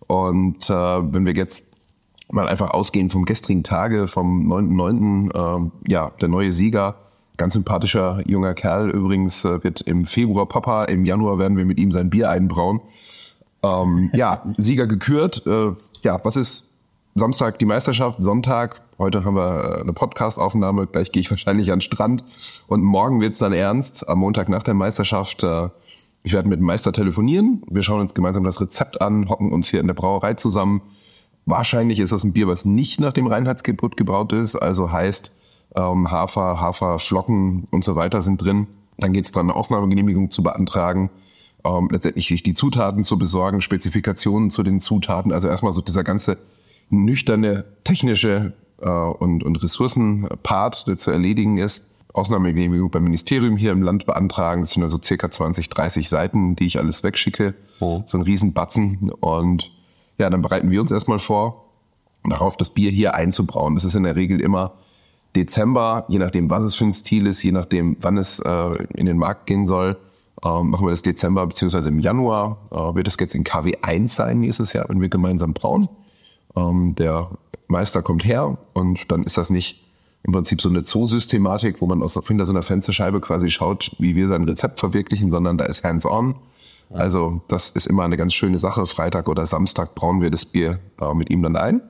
Und 0.08 0.68
äh, 0.68 0.74
wenn 0.74 1.28
wir 1.28 1.36
jetzt 1.36 1.76
mal 2.32 2.48
einfach 2.48 2.72
ausgehen 2.72 3.12
vom 3.12 3.24
gestrigen 3.24 3.62
Tage, 3.62 4.08
vom 4.08 4.52
9.9., 4.52 5.30
äh, 5.68 5.92
ja, 5.92 6.12
der 6.20 6.28
neue 6.28 6.52
Sieger, 6.52 6.96
ganz 7.38 7.54
sympathischer 7.54 8.24
junger 8.26 8.56
Kerl 8.56 8.90
übrigens, 8.90 9.46
äh, 9.46 9.64
wird 9.64 9.82
im 9.82 10.06
Februar 10.08 10.48
Papa, 10.48 10.86
im 10.86 11.06
Januar 11.06 11.38
werden 11.38 11.56
wir 11.56 11.66
mit 11.66 11.78
ihm 11.78 11.92
sein 11.92 12.10
Bier 12.10 12.32
einbrauen. 12.32 12.82
Ähm, 13.62 14.10
ja, 14.16 14.42
Sieger 14.58 14.88
gekürt. 14.88 15.46
Äh, 15.46 15.74
ja, 16.02 16.20
was 16.24 16.36
ist 16.36 16.75
Samstag 17.18 17.60
die 17.60 17.66
Meisterschaft, 17.66 18.22
Sonntag 18.22 18.82
Heute 18.98 19.24
haben 19.24 19.38
wir 19.38 19.78
äh, 19.78 19.82
eine 19.82 19.94
Podcast-Aufnahme, 19.94 20.86
gleich 20.86 21.14
gehe 21.14 21.22
ich 21.22 21.32
wahrscheinlich 21.32 21.72
an 21.72 21.78
den 21.78 21.82
Strand 21.82 22.26
und 22.68 22.84
morgen 22.84 23.22
wird's 23.22 23.40
dann 23.40 23.54
ernst, 23.54 24.10
am 24.10 24.20
Montag 24.20 24.50
nach 24.50 24.64
der 24.64 24.74
Meisterschaft. 24.74 25.42
Äh, 25.42 25.70
ich 26.24 26.34
werde 26.34 26.50
mit 26.50 26.60
dem 26.60 26.66
Meister 26.66 26.92
telefonieren, 26.92 27.64
wir 27.70 27.84
schauen 27.84 28.02
uns 28.02 28.16
gemeinsam 28.16 28.44
das 28.44 28.60
Rezept 28.60 29.00
an, 29.00 29.30
hocken 29.30 29.54
uns 29.54 29.70
hier 29.70 29.80
in 29.80 29.88
der 29.88 29.94
Brauerei 29.94 30.34
zusammen. 30.34 30.82
Wahrscheinlich 31.46 32.02
ist 32.02 32.12
das 32.12 32.26
ein 32.26 32.34
Bier, 32.34 32.48
was 32.48 32.66
nicht 32.66 33.00
nach 33.00 33.14
dem 33.14 33.28
Reinheitsgebot 33.28 33.96
gebraut 33.96 34.34
ist, 34.34 34.58
also 34.58 34.92
heißt 34.92 35.32
ähm, 35.78 36.12
Hafer, 36.12 36.60
Haferflocken 36.60 37.70
und 37.72 37.86
so 37.86 37.96
weiter 37.96 38.20
sind 38.20 38.42
drin. 38.42 38.68
Dann 38.98 39.14
geht's 39.14 39.32
dran, 39.32 39.50
eine 39.50 39.56
Ausnahmegenehmigung 39.56 40.32
zu 40.32 40.44
beantragen, 40.44 41.10
ähm, 41.64 41.88
letztendlich 41.92 42.28
sich 42.28 42.44
die 42.44 42.54
Zutaten 42.54 43.04
zu 43.04 43.18
besorgen, 43.18 43.62
Spezifikationen 43.62 44.50
zu 44.50 44.64
den 44.64 44.82
Zutaten, 44.82 45.32
also 45.32 45.48
erstmal 45.48 45.72
so 45.72 45.80
dieser 45.80 46.04
ganze 46.04 46.38
nüchterne 46.90 47.66
technische 47.84 48.54
äh, 48.82 48.90
und, 48.90 49.44
und 49.44 49.62
Ressourcenpart, 49.62 50.88
der 50.88 50.98
zu 50.98 51.12
erledigen 51.12 51.58
ist. 51.58 51.94
Ausnahmegenehmigung 52.14 52.92
beim 52.92 53.04
Ministerium 53.04 53.58
hier 53.58 53.72
im 53.72 53.82
Land 53.82 54.06
beantragen. 54.06 54.62
Das 54.62 54.72
sind 54.72 54.84
also 54.84 54.98
circa 55.02 55.30
20, 55.30 55.70
30 55.70 56.08
Seiten, 56.08 56.56
die 56.56 56.66
ich 56.66 56.80
alles 56.80 57.04
wegschicke. 57.04 57.56
Oh. 57.82 58.04
So 58.06 58.18
ein 58.18 58.24
Riesenbatzen. 58.24 59.12
Und 59.20 59.72
ja, 60.18 60.30
dann 60.30 60.42
bereiten 60.42 60.72
wir 60.72 60.80
uns 60.80 60.92
erstmal 60.92 61.20
vor, 61.20 61.66
darauf 62.24 62.56
das 62.56 62.70
Bier 62.70 62.90
hier 62.90 63.16
einzubrauen. 63.16 63.76
Das 63.76 63.84
ist 63.84 63.96
in 63.96 64.04
der 64.04 64.16
Regel 64.16 64.40
immer 64.40 64.74
Dezember, 65.36 66.06
je 66.08 66.20
nachdem, 66.20 66.50
was 66.50 66.64
es 66.64 66.76
für 66.76 66.86
ein 66.86 66.94
Stil 66.94 67.28
ist, 67.28 67.44
je 67.44 67.52
nachdem, 67.52 67.98
wann 68.00 68.18
es 68.18 68.40
äh, 68.40 68.84
in 68.94 69.06
den 69.06 69.18
Markt 69.18 69.46
gehen 69.46 69.66
soll, 69.66 69.98
äh, 70.44 70.64
machen 70.64 70.86
wir 70.86 70.92
das 70.92 71.02
Dezember 71.02 71.46
beziehungsweise 71.46 71.90
im 71.90 72.00
Januar. 72.00 72.58
Äh, 72.72 72.96
wird 72.96 73.08
es 73.08 73.18
jetzt 73.20 73.36
in 73.36 73.44
KW 73.44 73.76
1 73.82 74.16
sein 74.16 74.40
nächstes 74.40 74.72
Jahr, 74.72 74.86
wenn 74.88 75.02
wir 75.02 75.10
gemeinsam 75.10 75.54
brauen. 75.54 75.90
Ähm, 76.56 76.96
der 76.96 77.30
Meister 77.68 78.02
kommt 78.02 78.26
her 78.26 78.58
und 78.74 79.12
dann 79.12 79.24
ist 79.24 79.38
das 79.38 79.50
nicht 79.50 79.84
im 80.24 80.34
Prinzip 80.34 80.62
so 80.62 80.70
eine 80.70 80.82
Zoosystematik, 80.82 81.82
wo 81.82 81.86
man 81.86 82.02
aus 82.02 82.20
hinter 82.28 82.46
so 82.46 82.54
einer 82.54 82.64
Fensterscheibe 82.64 83.22
quasi 83.22 83.50
schaut, 83.50 83.92
wie 84.00 84.16
wir 84.16 84.28
sein 84.28 84.44
Rezept 84.44 84.80
verwirklichen, 84.80 85.30
sondern 85.30 85.58
da 85.58 85.66
ist 85.66 85.84
hands-on. 85.84 86.36
Also 86.90 87.42
das 87.48 87.72
ist 87.72 87.88
immer 87.88 88.04
eine 88.04 88.18
ganz 88.18 88.34
schöne 88.34 88.58
Sache. 88.58 88.86
Freitag 88.86 89.28
oder 89.28 89.46
Samstag 89.46 89.96
brauen 89.96 90.22
wir 90.22 90.32
das 90.32 90.46
Bier 90.46 90.80
äh, 91.00 91.14
mit 91.14 91.30
ihm 91.30 91.42
dann 91.44 91.56
ein. 91.56 91.82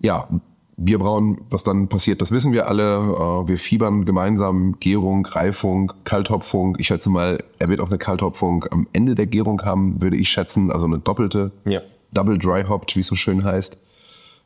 Ja, 0.00 0.28
Bierbrauen, 0.76 1.38
was 1.50 1.62
dann 1.62 1.88
passiert, 1.88 2.20
das 2.20 2.32
wissen 2.32 2.52
wir 2.52 2.66
alle. 2.68 2.96
Äh, 2.96 3.48
wir 3.48 3.58
fiebern 3.58 4.04
gemeinsam 4.04 4.76
Gärung, 4.80 5.26
Reifung, 5.26 5.92
Kalthopfung. 6.04 6.76
Ich 6.78 6.88
schätze 6.88 7.10
mal, 7.10 7.42
er 7.58 7.68
wird 7.68 7.80
auch 7.80 7.88
eine 7.88 7.98
Kalthopfung 7.98 8.64
am 8.70 8.86
Ende 8.92 9.14
der 9.14 9.26
Gärung 9.26 9.62
haben, 9.62 10.02
würde 10.02 10.16
ich 10.16 10.28
schätzen. 10.28 10.72
Also 10.72 10.86
eine 10.86 10.98
doppelte, 10.98 11.52
Ja. 11.64 11.80
Double 12.14 12.38
Dry 12.38 12.64
Hopped, 12.64 12.96
wie 12.96 13.00
es 13.00 13.06
so 13.06 13.14
schön 13.14 13.44
heißt. 13.44 13.78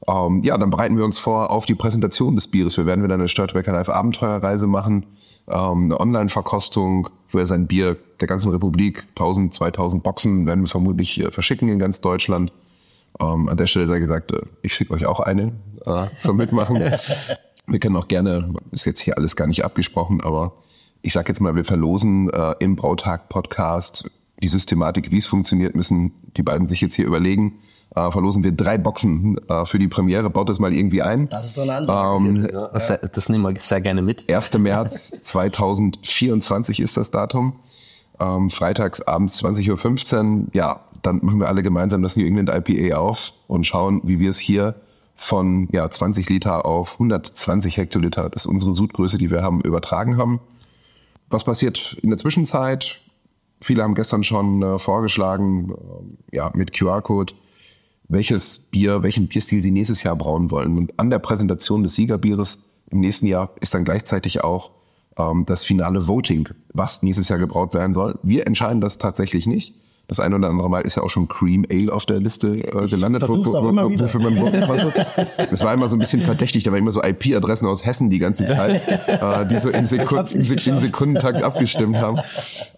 Ähm, 0.07 0.41
ja, 0.45 0.57
dann 0.57 0.71
bereiten 0.71 0.97
wir 0.97 1.05
uns 1.05 1.19
vor 1.19 1.51
auf 1.51 1.67
die 1.67 1.75
Präsentation 1.75 2.35
des 2.35 2.49
Bieres. 2.49 2.77
Wir 2.77 2.87
werden 2.87 3.03
wieder 3.03 3.15
eine 3.15 3.29
Störtebecker 3.29 3.73
Live 3.73 3.89
Abenteuerreise 3.89 4.67
machen, 4.67 5.07
ähm, 5.49 5.87
eine 5.87 6.01
Online-Verkostung, 6.01 7.11
wo 7.31 7.39
er 7.39 7.47
sein 7.47 7.67
Bier 7.67 7.97
der 8.21 8.29
ganzen 8.29 8.51
Republik, 8.51 9.05
1000, 9.11 9.53
2000 9.55 10.03
Boxen, 10.03 10.47
werden 10.47 10.61
wir 10.61 10.69
vermutlich 10.69 11.21
äh, 11.21 11.31
verschicken 11.31 11.69
in 11.69 11.79
ganz 11.79 12.01
Deutschland. 12.01 12.53
Ähm, 13.21 13.49
an 13.49 13.57
der 13.57 13.67
Stelle 13.67 13.87
sei 13.87 13.99
gesagt, 13.99 14.33
äh, 14.33 14.43
ich 14.63 14.73
schicke 14.73 14.95
euch 14.95 15.07
auch 15.07 15.21
eine 15.21 15.53
äh, 15.85 16.07
zum 16.17 16.37
Mitmachen. 16.37 16.77
wir 17.67 17.79
können 17.81 17.97
auch 17.97 18.09
gerne, 18.09 18.55
ist 18.71 18.85
jetzt 18.85 19.01
hier 19.01 19.17
alles 19.17 19.35
gar 19.35 19.47
nicht 19.47 19.65
abgesprochen, 19.65 20.21
aber 20.21 20.53
ich 21.03 21.13
sage 21.13 21.29
jetzt 21.29 21.41
mal, 21.41 21.55
wir 21.55 21.65
verlosen 21.65 22.31
äh, 22.31 22.55
im 22.61 22.77
Brautag-Podcast 22.77 24.11
die 24.43 24.49
Systematik, 24.49 25.11
wie 25.11 25.19
es 25.19 25.27
funktioniert, 25.27 25.75
müssen 25.75 26.13
die 26.37 26.43
beiden 26.43 26.67
sich 26.67 26.81
jetzt 26.81 26.95
hier 26.95 27.07
überlegen. 27.07 27.59
Äh, 27.95 28.11
verlosen 28.11 28.45
wir 28.45 28.53
drei 28.53 28.79
Boxen 28.79 29.39
äh, 29.49 29.65
für 29.65 29.79
die 29.79 29.89
Premiere. 29.89 30.31
Baut 30.31 30.49
das 30.49 30.59
mal 30.59 30.73
irgendwie 30.73 31.03
ein. 31.03 31.29
Das 31.29 31.47
ist 31.47 31.55
so 31.55 31.63
eine 31.63 31.75
Ansage. 31.75 32.27
Ähm, 32.27 32.49
Ja, 32.53 32.69
das, 32.69 33.01
das 33.13 33.29
nehmen 33.29 33.43
wir 33.43 33.61
sehr 33.61 33.81
gerne 33.81 34.03
mit. 34.03 34.31
1. 34.31 34.59
März 34.59 35.23
2024 35.23 36.81
ist 36.81 36.97
das 36.97 37.11
Datum. 37.11 37.55
Ähm, 38.21 38.51
freitags 38.51 39.01
abends 39.01 39.43
20.15 39.43 40.43
Uhr. 40.43 40.47
Ja, 40.53 40.81
dann 41.03 41.21
machen 41.23 41.41
wir 41.41 41.49
alle 41.49 41.63
gemeinsam 41.63 42.03
das 42.03 42.17
New 42.17 42.27
England 42.27 42.51
IPA 42.51 42.97
auf 42.97 43.33
und 43.47 43.65
schauen, 43.67 44.01
wie 44.05 44.19
wir 44.19 44.31
es 44.31 44.39
hier 44.39 44.75
von 45.15 45.69
ja, 45.73 45.91
20 45.91 46.29
Liter 46.29 46.65
auf 46.65 46.95
120 46.95 47.77
Hektoliter, 47.77 48.31
das 48.31 48.45
ist 48.45 48.47
unsere 48.47 48.73
Sudgröße, 48.73 49.19
die 49.19 49.31
wir 49.31 49.43
haben, 49.43 49.61
übertragen 49.63 50.17
haben. 50.17 50.41
Was 51.29 51.45
passiert 51.45 51.99
in 52.03 52.11
der 52.11 52.19
Zwischenzeit? 52.19 53.01
Viele 53.61 53.83
haben 53.83 53.95
gestern 53.95 54.25
schon 54.25 54.63
äh, 54.63 54.79
vorgeschlagen, 54.79 55.73
äh, 56.33 56.37
ja, 56.37 56.51
mit 56.55 56.73
QR-Code, 56.73 57.35
welches 58.09 58.59
Bier, 58.59 59.03
welchen 59.03 59.29
Bierstil 59.29 59.63
sie 59.63 59.71
nächstes 59.71 60.03
Jahr 60.03 60.17
brauen 60.17 60.51
wollen. 60.51 60.77
Und 60.77 60.99
an 60.99 61.11
der 61.11 61.19
Präsentation 61.19 61.83
des 61.83 61.95
Siegerbieres 61.95 62.69
im 62.91 63.01
nächsten 63.01 63.27
Jahr 63.27 63.51
ist 63.61 63.75
dann 63.75 63.85
gleichzeitig 63.85 64.45
auch 64.45 64.71
ähm, 65.17 65.45
das 65.47 65.65
finale 65.65 66.07
Voting, 66.07 66.49
was 66.73 67.03
nächstes 67.03 67.29
Jahr 67.29 67.39
gebraut 67.39 67.75
werden 67.75 67.93
soll. 67.93 68.19
Wir 68.23 68.47
entscheiden 68.47 68.81
das 68.81 68.99
tatsächlich 68.99 69.47
nicht. 69.47 69.75
Das 70.09 70.21
eine 70.21 70.37
oder 70.37 70.49
andere 70.49 70.71
Mal 70.71 70.81
ist 70.81 70.95
ja 70.95 71.03
auch 71.03 71.11
schon 71.11 71.29
Cream 71.29 71.67
Ale 71.71 71.93
auf 71.93 72.07
der 72.07 72.19
Liste 72.19 72.57
äh, 72.57 72.87
gelandet. 72.87 73.21
versuch's 73.21 73.55
auch 73.55 73.69
immer 73.69 73.91
wieder. 73.91 74.07
wofür 74.07 74.23
man 74.23 74.35
das 75.51 75.63
war 75.63 75.75
immer 75.75 75.87
so 75.87 75.97
ein 75.97 75.99
bisschen 75.99 76.23
verdächtig, 76.23 76.65
da 76.65 76.73
waren 76.73 76.79
immer 76.79 76.93
so 76.93 77.03
IP-Adressen 77.03 77.69
aus 77.69 77.85
Hessen 77.85 78.09
die 78.09 78.19
ganze 78.19 78.47
Zeit, 78.47 78.81
äh, 79.07 79.47
die 79.47 79.59
so 79.59 79.69
im, 79.69 79.85
Sekund, 79.85 80.35
im 80.35 80.79
Sekundentakt 80.79 81.43
abgestimmt 81.43 81.99
haben. 81.99 82.19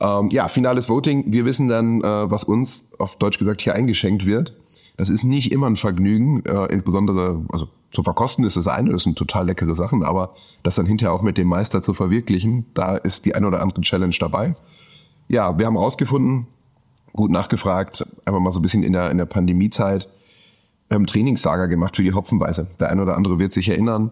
Ähm, 0.01 0.31
ja, 0.33 0.49
finales 0.49 0.89
Voting. 0.89 1.25
Wir 1.29 1.45
wissen 1.45 1.69
dann, 1.69 2.03
äh, 2.03 2.31
was 2.31 2.43
uns 2.43 2.99
auf 2.99 3.17
Deutsch 3.17 3.39
gesagt 3.39 3.61
hier 3.61 3.77
eingeschenkt 3.77 4.27
wird. 4.27 4.55
Das 4.97 5.09
ist 5.09 5.23
nicht 5.23 5.53
immer 5.53 5.69
ein 5.69 5.77
Vergnügen, 5.77 6.45
äh, 6.45 6.67
insbesondere, 6.67 7.45
also 7.53 7.69
zu 7.93 8.03
verkosten 8.03 8.45
ist 8.45 8.57
das 8.57 8.67
eine, 8.67 8.91
das 8.91 9.05
sind 9.05 9.17
total 9.17 9.47
leckere 9.47 9.77
Sachen, 9.77 10.03
aber 10.03 10.35
das 10.65 10.75
dann 10.75 10.87
hinterher 10.87 11.13
auch 11.13 11.23
mit 11.23 11.39
dem 11.39 11.47
Meister 11.47 11.81
zu 11.81 11.95
verwirklichen, 11.95 12.67
da 12.75 12.97
ist 12.97 13.25
die 13.25 13.37
ein 13.37 13.45
oder 13.45 13.63
andere 13.63 13.83
Challenge 13.83 14.15
dabei. 14.19 14.55
Ja, 15.29 15.59
wir 15.59 15.67
haben 15.67 15.77
rausgefunden, 15.77 16.49
gut 17.13 17.31
nachgefragt, 17.31 18.07
einfach 18.25 18.41
mal 18.41 18.51
so 18.51 18.61
ein 18.61 18.63
bisschen 18.63 18.83
in 18.83 18.93
der, 18.93 19.11
in 19.11 19.19
der 19.19 19.27
Pandemiezeit, 19.27 20.09
haben 20.91 21.07
Trainingslager 21.07 21.69
gemacht 21.69 21.97
für 21.97 22.03
die 22.03 22.13
Hopfenweise. 22.13 22.69
Der 22.81 22.91
eine 22.91 23.03
oder 23.03 23.17
andere 23.17 23.39
wird 23.39 23.53
sich 23.53 23.69
erinnern. 23.69 24.11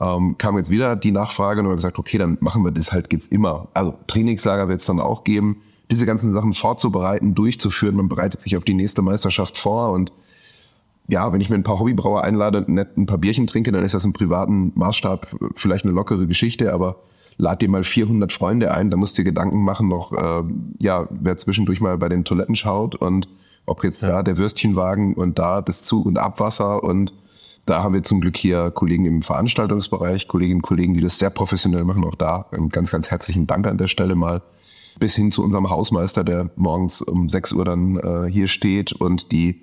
Ähm, 0.00 0.36
kam 0.38 0.56
jetzt 0.56 0.70
wieder 0.70 0.96
die 0.96 1.12
Nachfrage 1.12 1.60
und 1.60 1.66
haben 1.66 1.76
gesagt, 1.76 1.98
okay, 1.98 2.18
dann 2.18 2.38
machen 2.40 2.64
wir 2.64 2.70
das 2.70 2.92
halt, 2.92 3.10
geht's 3.10 3.26
immer. 3.26 3.68
Also 3.74 3.94
Trainingslager 4.06 4.68
wird 4.68 4.80
es 4.80 4.86
dann 4.86 5.00
auch 5.00 5.24
geben, 5.24 5.62
diese 5.90 6.06
ganzen 6.06 6.32
Sachen 6.32 6.52
vorzubereiten, 6.52 7.34
durchzuführen. 7.34 7.96
Man 7.96 8.08
bereitet 8.08 8.40
sich 8.40 8.56
auf 8.56 8.64
die 8.64 8.74
nächste 8.74 9.02
Meisterschaft 9.02 9.58
vor 9.58 9.92
und 9.92 10.12
ja, 11.08 11.32
wenn 11.32 11.40
ich 11.40 11.50
mir 11.50 11.56
ein 11.56 11.64
paar 11.64 11.80
Hobbybrauer 11.80 12.22
einlade, 12.22 12.64
nett 12.68 12.96
ein 12.96 13.06
paar 13.06 13.18
Bierchen 13.18 13.48
trinke, 13.48 13.72
dann 13.72 13.84
ist 13.84 13.94
das 13.94 14.04
im 14.04 14.12
privaten 14.12 14.72
Maßstab 14.76 15.26
vielleicht 15.56 15.84
eine 15.84 15.92
lockere 15.92 16.26
Geschichte, 16.26 16.72
aber 16.72 17.00
lad 17.36 17.62
dir 17.62 17.68
mal 17.68 17.84
400 17.84 18.32
Freunde 18.32 18.72
ein, 18.72 18.90
da 18.90 18.96
musst 18.96 19.16
du 19.16 19.22
dir 19.22 19.30
Gedanken 19.30 19.62
machen 19.64 19.88
noch, 19.88 20.12
äh, 20.12 20.42
ja, 20.78 21.08
wer 21.10 21.36
zwischendurch 21.36 21.80
mal 21.80 21.98
bei 21.98 22.08
den 22.08 22.24
Toiletten 22.24 22.56
schaut 22.56 22.94
und 22.96 23.28
ob 23.66 23.84
jetzt 23.84 24.02
da 24.02 24.22
der 24.22 24.36
Würstchenwagen 24.36 25.14
und 25.14 25.38
da 25.38 25.60
das 25.60 25.82
Zu- 25.82 26.04
und 26.04 26.18
Abwasser 26.18 26.82
und 26.82 27.12
da 27.66 27.82
haben 27.82 27.94
wir 27.94 28.02
zum 28.02 28.20
Glück 28.20 28.36
hier 28.36 28.70
Kollegen 28.70 29.06
im 29.06 29.22
Veranstaltungsbereich, 29.22 30.26
Kolleginnen 30.26 30.58
und 30.58 30.62
Kollegen, 30.62 30.94
die 30.94 31.00
das 31.00 31.18
sehr 31.18 31.30
professionell 31.30 31.84
machen. 31.84 32.04
Auch 32.04 32.16
da 32.16 32.46
einen 32.50 32.70
ganz, 32.70 32.90
ganz 32.90 33.10
herzlichen 33.10 33.46
Dank 33.46 33.66
an 33.66 33.78
der 33.78 33.86
Stelle 33.86 34.16
mal. 34.16 34.42
Bis 34.98 35.14
hin 35.14 35.30
zu 35.30 35.44
unserem 35.44 35.70
Hausmeister, 35.70 36.24
der 36.24 36.50
morgens 36.56 37.00
um 37.00 37.28
6 37.28 37.52
Uhr 37.52 37.64
dann 37.64 37.96
äh, 37.96 38.30
hier 38.30 38.48
steht 38.48 38.92
und 38.92 39.30
die, 39.30 39.62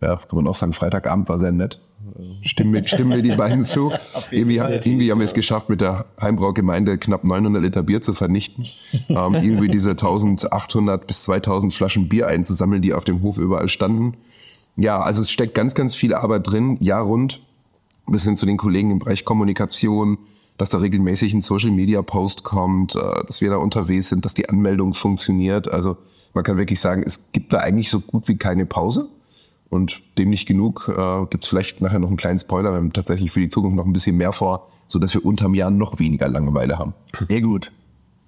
ja, 0.00 0.16
kann 0.16 0.36
man 0.36 0.46
auch 0.46 0.54
sagen, 0.54 0.72
Freitagabend 0.72 1.28
war 1.28 1.38
sehr 1.40 1.50
nett. 1.50 1.80
Äh, 2.18 2.46
Stimmen 2.48 3.08
mir 3.08 3.22
die 3.22 3.32
beiden 3.32 3.64
zu. 3.64 3.90
Irgendwie, 4.30 4.60
haben- 4.60 4.72
irgendwie 4.72 5.10
haben 5.10 5.18
wir 5.18 5.24
es 5.24 5.34
geschafft, 5.34 5.68
mit 5.68 5.80
der 5.80 6.06
Heimbraugemeinde 6.20 6.98
knapp 6.98 7.24
900 7.24 7.62
Liter 7.62 7.82
Bier 7.82 8.00
zu 8.00 8.12
vernichten. 8.12 8.66
Ähm, 9.08 9.34
irgendwie 9.34 9.68
diese 9.68 9.90
1800 9.90 11.06
bis 11.06 11.24
2000 11.24 11.72
Flaschen 11.74 12.08
Bier 12.08 12.26
einzusammeln, 12.28 12.82
die 12.82 12.94
auf 12.94 13.04
dem 13.04 13.22
Hof 13.22 13.38
überall 13.38 13.68
standen. 13.68 14.14
Ja, 14.76 15.00
also 15.00 15.22
es 15.22 15.30
steckt 15.30 15.54
ganz, 15.54 15.74
ganz 15.74 15.94
viel 15.94 16.14
Arbeit 16.14 16.46
drin, 16.46 16.76
Jahr 16.80 17.02
rund, 17.02 17.40
bis 18.06 18.24
hin 18.24 18.36
zu 18.36 18.46
den 18.46 18.56
Kollegen 18.56 18.92
im 18.92 18.98
Bereich 19.00 19.24
Kommunikation, 19.24 20.18
dass 20.56 20.70
da 20.70 20.78
regelmäßig 20.78 21.34
ein 21.34 21.40
Social 21.42 21.70
Media 21.70 22.00
Post 22.02 22.44
kommt, 22.44 22.94
äh, 22.96 23.00
dass 23.26 23.40
wir 23.40 23.50
da 23.50 23.56
unterwegs 23.56 24.08
sind, 24.08 24.24
dass 24.24 24.34
die 24.34 24.48
Anmeldung 24.48 24.94
funktioniert. 24.94 25.68
Also 25.68 25.96
man 26.34 26.44
kann 26.44 26.58
wirklich 26.58 26.80
sagen, 26.80 27.02
es 27.04 27.32
gibt 27.32 27.52
da 27.52 27.58
eigentlich 27.58 27.90
so 27.90 28.00
gut 28.00 28.28
wie 28.28 28.36
keine 28.36 28.66
Pause. 28.66 29.08
Und 29.70 30.00
dem 30.16 30.30
nicht 30.30 30.46
genug, 30.46 30.88
äh, 30.88 31.26
gibt 31.30 31.44
es 31.44 31.50
vielleicht 31.50 31.80
nachher 31.82 31.98
noch 31.98 32.08
einen 32.08 32.16
kleinen 32.16 32.38
Spoiler. 32.38 32.70
Wir 32.70 32.76
haben 32.76 32.92
tatsächlich 32.92 33.30
für 33.30 33.40
die 33.40 33.50
Zukunft 33.50 33.76
noch 33.76 33.84
ein 33.84 33.92
bisschen 33.92 34.16
mehr 34.16 34.32
vor, 34.32 34.68
so 34.86 34.98
dass 34.98 35.12
wir 35.12 35.24
unterm 35.24 35.54
Jahr 35.54 35.70
noch 35.70 35.98
weniger 35.98 36.28
Langeweile 36.28 36.78
haben. 36.78 36.94
Sehr 37.18 37.42
gut. 37.42 37.70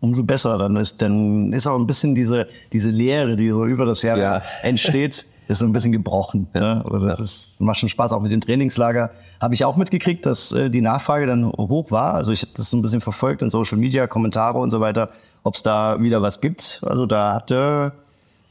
Umso 0.00 0.24
besser. 0.24 0.58
Dann 0.58 0.76
ist, 0.76 1.00
dann 1.02 1.52
ist 1.52 1.66
auch 1.66 1.78
ein 1.78 1.86
bisschen 1.86 2.14
diese, 2.14 2.46
diese 2.72 2.90
Leere, 2.90 3.36
die 3.36 3.50
so 3.50 3.64
über 3.64 3.86
das 3.86 4.02
Jahr 4.02 4.18
Ja. 4.18 4.42
entsteht, 4.62 5.24
ist 5.48 5.58
so 5.58 5.64
ein 5.64 5.72
bisschen 5.72 5.92
gebrochen. 5.92 6.46
Ne? 6.54 6.82
Also 6.84 7.06
das 7.06 7.20
ist, 7.20 7.60
macht 7.62 7.78
schon 7.78 7.88
Spaß. 7.88 8.12
Auch 8.12 8.20
mit 8.20 8.32
dem 8.32 8.40
Trainingslager 8.42 9.10
habe 9.40 9.54
ich 9.54 9.64
auch 9.64 9.76
mitgekriegt, 9.76 10.24
dass 10.26 10.52
äh, 10.52 10.68
die 10.70 10.80
Nachfrage 10.82 11.26
dann 11.26 11.46
hoch 11.46 11.90
war. 11.90 12.14
Also 12.14 12.32
ich 12.32 12.42
habe 12.42 12.52
das 12.54 12.68
so 12.70 12.76
ein 12.76 12.82
bisschen 12.82 13.00
verfolgt 13.00 13.40
in 13.42 13.48
Social 13.50 13.78
Media, 13.78 14.06
Kommentare 14.06 14.58
und 14.58 14.68
so 14.70 14.80
weiter, 14.80 15.08
ob 15.42 15.54
es 15.54 15.62
da 15.62 16.00
wieder 16.02 16.20
was 16.22 16.40
gibt. 16.42 16.82
Also 16.86 17.06
da 17.06 17.34
hat 17.34 17.50
äh, 17.50 17.90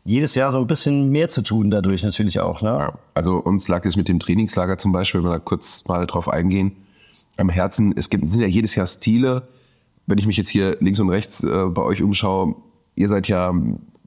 jedes 0.10 0.34
Jahr 0.34 0.52
so 0.52 0.58
ein 0.58 0.66
bisschen 0.66 1.10
mehr 1.10 1.30
zu 1.30 1.44
tun 1.44 1.70
dadurch 1.70 2.02
natürlich 2.02 2.40
auch. 2.40 2.64
Ne? 2.64 2.70
Ja, 2.70 2.94
also 3.14 3.38
uns 3.38 3.68
lag 3.68 3.86
es 3.86 3.96
mit 3.96 4.08
dem 4.08 4.20
Trainingslager 4.20 4.80
zum 4.80 4.92
Beispiel, 4.92 5.22
wenn 5.22 5.30
wir 5.30 5.34
da 5.34 5.40
kurz 5.40 5.88
mal 5.88 6.08
drauf 6.08 6.28
eingehen, 6.28 6.72
am 7.38 7.50
Herzen. 7.50 7.94
Es 7.96 8.10
gibt, 8.10 8.28
sind 8.28 8.42
ja 8.42 8.48
jedes 8.48 8.74
Jahr 8.74 8.88
Stile. 8.88 9.48
Wenn 10.08 10.18
ich 10.18 10.26
mich 10.26 10.38
jetzt 10.38 10.50
hier 10.50 10.78
links 10.80 11.00
und 11.00 11.10
rechts 11.10 11.44
äh, 11.44 11.66
bei 11.68 11.84
euch 11.84 12.02
umschaue, 12.02 12.56
ihr 12.96 13.08
seid 13.08 13.28
ja 13.28 13.54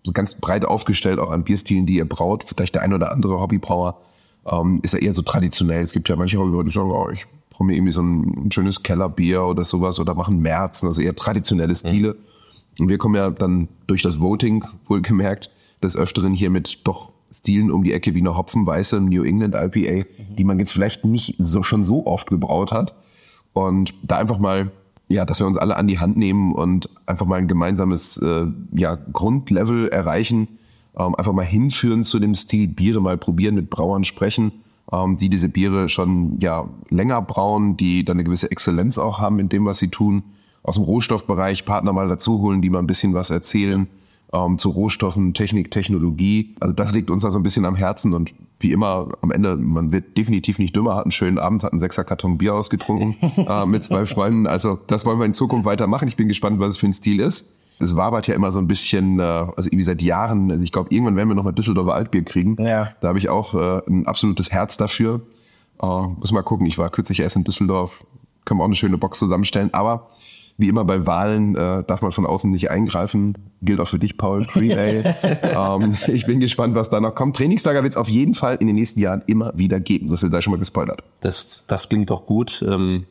so 0.03 0.11
ganz 0.13 0.35
breit 0.41 0.65
aufgestellt 0.65 1.21
auch 1.21 1.31
an 1.31 1.45
Bierstilen, 1.45 1.87
die 1.87 1.95
ihr 1.95 2.09
braut. 2.09 2.43
Vielleicht 2.45 2.75
der 2.75 2.83
ein 2.83 2.93
oder 2.93 3.13
andere 3.13 3.39
Hobbybrauer 3.39 4.01
ähm, 4.51 4.81
ist 4.83 4.95
ja 4.95 4.99
eher 4.99 5.13
so 5.13 5.23
traditionell. 5.23 5.83
Es 5.83 5.93
gibt 5.93 6.09
ja 6.09 6.17
manche 6.17 6.37
Hobbybrauer, 6.39 6.65
die 6.65 6.71
sagen, 6.73 6.91
oh, 6.91 7.11
ich 7.11 7.27
brauche 7.51 7.65
mir 7.65 7.77
irgendwie 7.77 7.93
so 7.93 8.03
ein, 8.03 8.47
ein 8.47 8.51
schönes 8.51 8.83
Kellerbier 8.83 9.45
oder 9.45 9.63
sowas 9.63 10.01
oder 10.01 10.15
machen 10.15 10.41
Märzen, 10.41 10.89
also 10.89 11.01
eher 11.01 11.15
traditionelle 11.15 11.77
Stile. 11.77 12.17
Und 12.81 12.89
wir 12.89 12.99
kommen 12.99 13.15
ja 13.15 13.31
dann 13.31 13.69
durch 13.87 14.03
das 14.03 14.21
Voting, 14.21 14.65
wohlgemerkt, 14.87 15.49
des 15.83 15.97
Öfteren 15.97 16.35
hier 16.35 16.51
mit 16.51 16.87
doch 16.87 17.13
Stilen 17.33 17.71
um 17.71 17.83
die 17.83 17.93
Ecke 17.93 18.15
wie 18.15 18.21
eine 18.21 18.37
Hopfenweiße 18.37 19.01
New 19.01 19.25
England 19.25 19.55
IPA, 19.55 20.07
die 20.37 20.45
man 20.45 20.59
jetzt 20.59 20.73
vielleicht 20.73 21.05
nicht 21.05 21.37
so 21.39 21.63
schon 21.63 21.83
so 21.83 22.07
oft 22.07 22.29
gebraut 22.29 22.73
hat. 22.73 22.95
Und 23.55 23.95
da 24.03 24.19
einfach 24.19 24.39
mal, 24.39 24.71
ja, 25.09 25.25
dass 25.25 25.41
wir 25.41 25.47
uns 25.47 25.57
alle 25.57 25.77
an 25.77 25.89
die 25.89 25.99
Hand 25.99 26.17
nehmen 26.17 26.53
und 26.53 26.89
einfach 27.07 27.27
mal 27.27 27.39
ein 27.39 27.49
gemeinsames 27.49 28.19
äh, 28.19 28.47
ja, 28.73 28.97
Grundlevel 29.13 29.89
erreichen, 29.89 30.49
ähm, 30.97 31.15
einfach 31.15 31.33
mal 31.33 31.45
hinführen 31.45 32.03
zu 32.03 32.19
dem 32.19 32.35
Stil, 32.35 32.69
Biere 32.69 33.01
mal 33.01 33.17
probieren, 33.17 33.55
mit 33.55 33.71
Brauern 33.71 34.05
sprechen, 34.05 34.53
ähm, 34.93 35.17
die 35.17 35.31
diese 35.31 35.49
Biere 35.49 35.89
schon 35.89 36.39
ja 36.41 36.69
länger 36.91 37.23
brauen, 37.23 37.77
die 37.77 38.05
dann 38.05 38.17
eine 38.17 38.25
gewisse 38.25 38.51
Exzellenz 38.51 38.99
auch 38.99 39.19
haben 39.19 39.39
in 39.39 39.49
dem, 39.49 39.65
was 39.65 39.79
sie 39.79 39.89
tun. 39.89 40.23
Aus 40.63 40.77
dem 40.77 40.85
Rohstoffbereich 40.85 41.65
Partner 41.65 41.93
mal 41.93 42.09
dazu 42.09 42.41
holen, 42.41 42.63
die 42.63 42.71
mal 42.71 42.79
ein 42.79 42.87
bisschen 42.87 43.15
was 43.15 43.31
erzählen 43.31 43.89
ähm, 44.33 44.59
zu 44.59 44.71
Rohstoffen, 44.71 45.35
Technik, 45.35 45.71
Technologie. 45.71 46.55
Also 46.61 46.75
das 46.75 46.93
liegt 46.93 47.11
uns 47.11 47.23
da 47.23 47.31
so 47.31 47.39
ein 47.39 47.43
bisschen 47.43 47.65
am 47.65 47.77
Herzen 47.77 48.15
und 48.15 48.33
wie 48.61 48.73
immer 48.73 49.09
am 49.21 49.31
Ende, 49.31 49.57
man 49.57 49.93
wird 49.93 50.17
definitiv 50.17 50.59
nicht 50.59 50.75
dümmer, 50.75 50.95
hat 50.95 51.05
einen 51.05 51.13
schönen 51.13 51.39
Abend, 51.39 51.63
hat 51.63 51.73
einen 51.73 51.81
Sechserkarton 51.81 52.39
Bier 52.39 52.55
ausgetrunken 52.55 53.17
äh, 53.37 53.67
mit 53.67 53.85
zwei 53.85 54.07
Freunden. 54.07 54.47
Also 54.47 54.79
das 54.87 55.05
wollen 55.05 55.19
wir 55.19 55.27
in 55.27 55.35
Zukunft 55.35 55.67
weitermachen. 55.67 56.09
Ich 56.09 56.17
bin 56.17 56.29
gespannt, 56.29 56.61
was 56.61 56.75
es 56.75 56.79
für 56.79 56.87
ein 56.87 56.93
Stil 56.93 57.21
ist. 57.21 57.57
Es 57.81 57.97
wabert 57.97 58.29
ja 58.29 58.35
immer 58.35 58.53
so 58.53 58.61
ein 58.61 58.69
bisschen, 58.69 59.19
äh, 59.19 59.23
also 59.23 59.69
irgendwie 59.69 59.83
seit 59.83 60.01
Jahren, 60.03 60.51
also 60.51 60.63
ich 60.63 60.73
glaube, 60.73 60.89
irgendwann 60.95 61.17
werden 61.17 61.29
wir 61.29 61.35
noch 61.35 61.45
mal 61.45 61.53
Düsseldorfer 61.53 61.95
Altbier 61.95 62.25
kriegen. 62.25 62.57
Ja. 62.63 62.93
Da 63.01 63.09
habe 63.09 63.19
ich 63.19 63.29
auch 63.29 63.55
äh, 63.55 63.83
ein 63.89 64.07
absolutes 64.07 64.53
Herz 64.53 64.77
dafür. 64.77 65.23
Äh, 65.83 65.87
muss 65.87 66.33
mal 66.33 66.43
gucken, 66.43 66.67
ich 66.67 66.79
war 66.79 66.89
kürzlich 66.91 67.21
erst 67.21 67.37
in 67.37 67.45
Düsseldorf, 67.45 68.05
können 68.45 68.61
wir 68.61 68.65
auch 68.65 68.69
eine 68.69 68.77
schöne 68.77 68.99
Box 68.99 69.19
zusammenstellen, 69.19 69.75
aber 69.75 70.07
wie 70.59 70.69
immer 70.69 70.85
bei 70.85 71.07
Wahlen 71.07 71.57
äh, 71.57 71.83
darf 71.85 72.03
man 72.03 72.13
von 72.13 72.27
außen 72.27 72.51
nicht 72.51 72.71
eingreifen. 72.71 73.37
Gilt 73.63 73.81
auch 73.81 73.89
für 73.89 73.99
dich, 73.99 74.17
Paul. 74.17 74.47
Ale. 74.55 75.15
ähm, 75.83 75.97
ich 76.09 76.27
bin 76.27 76.41
gespannt, 76.41 76.75
was 76.75 76.91
da 76.91 77.01
noch 77.01 77.15
kommt. 77.15 77.37
Trainingslager 77.37 77.83
wird 77.83 77.93
es 77.93 77.97
auf 77.97 78.09
jeden 78.09 78.35
Fall 78.35 78.57
in 78.57 78.67
den 78.67 78.77
nächsten 78.77 79.01
Jahren 79.01 79.23
immer 79.27 79.57
wieder 79.57 79.81
geben. 79.81 80.09
So 80.09 80.17
viel 80.17 80.31
sei 80.31 80.41
schon 80.41 80.53
mal 80.53 80.59
gespoilert. 80.59 81.03
Das, 81.21 81.65
das 81.67 81.89
klingt 81.89 82.11
doch 82.11 82.27
gut. 82.27 82.65
Ähm, 82.67 83.07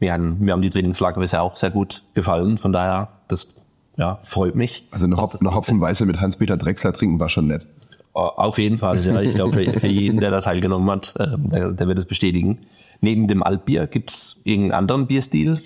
mir, 0.00 0.12
haben, 0.12 0.38
mir 0.38 0.52
haben 0.52 0.62
die 0.62 0.70
Trainingslager 0.70 1.20
bisher 1.20 1.42
auch 1.42 1.56
sehr 1.56 1.70
gut 1.70 2.02
gefallen. 2.14 2.58
Von 2.58 2.72
daher, 2.72 3.08
das 3.28 3.66
ja, 3.96 4.20
freut 4.24 4.54
mich. 4.54 4.86
Also 4.90 5.06
eine, 5.06 5.16
Hop 5.16 5.34
eine 5.38 5.54
Hopfenweiße 5.54 6.06
mit 6.06 6.20
Hans-Peter 6.20 6.56
Drechsler 6.56 6.92
trinken 6.92 7.18
war 7.18 7.28
schon 7.28 7.48
nett. 7.48 7.66
Auf 8.12 8.58
jeden 8.58 8.78
Fall, 8.78 8.98
ja. 8.98 9.20
Ich 9.20 9.34
glaube, 9.34 9.52
für, 9.52 9.80
für 9.80 9.86
jeden, 9.86 10.18
der 10.18 10.30
da 10.30 10.40
teilgenommen 10.40 10.90
hat, 10.90 11.14
äh, 11.18 11.26
der, 11.36 11.70
der 11.72 11.86
wird 11.86 11.98
es 11.98 12.06
bestätigen. 12.06 12.58
Neben 13.00 13.28
dem 13.28 13.42
Altbier 13.42 13.86
gibt's 13.86 14.40
irgendeinen 14.44 14.78
anderen 14.78 15.06
Bierstil, 15.06 15.60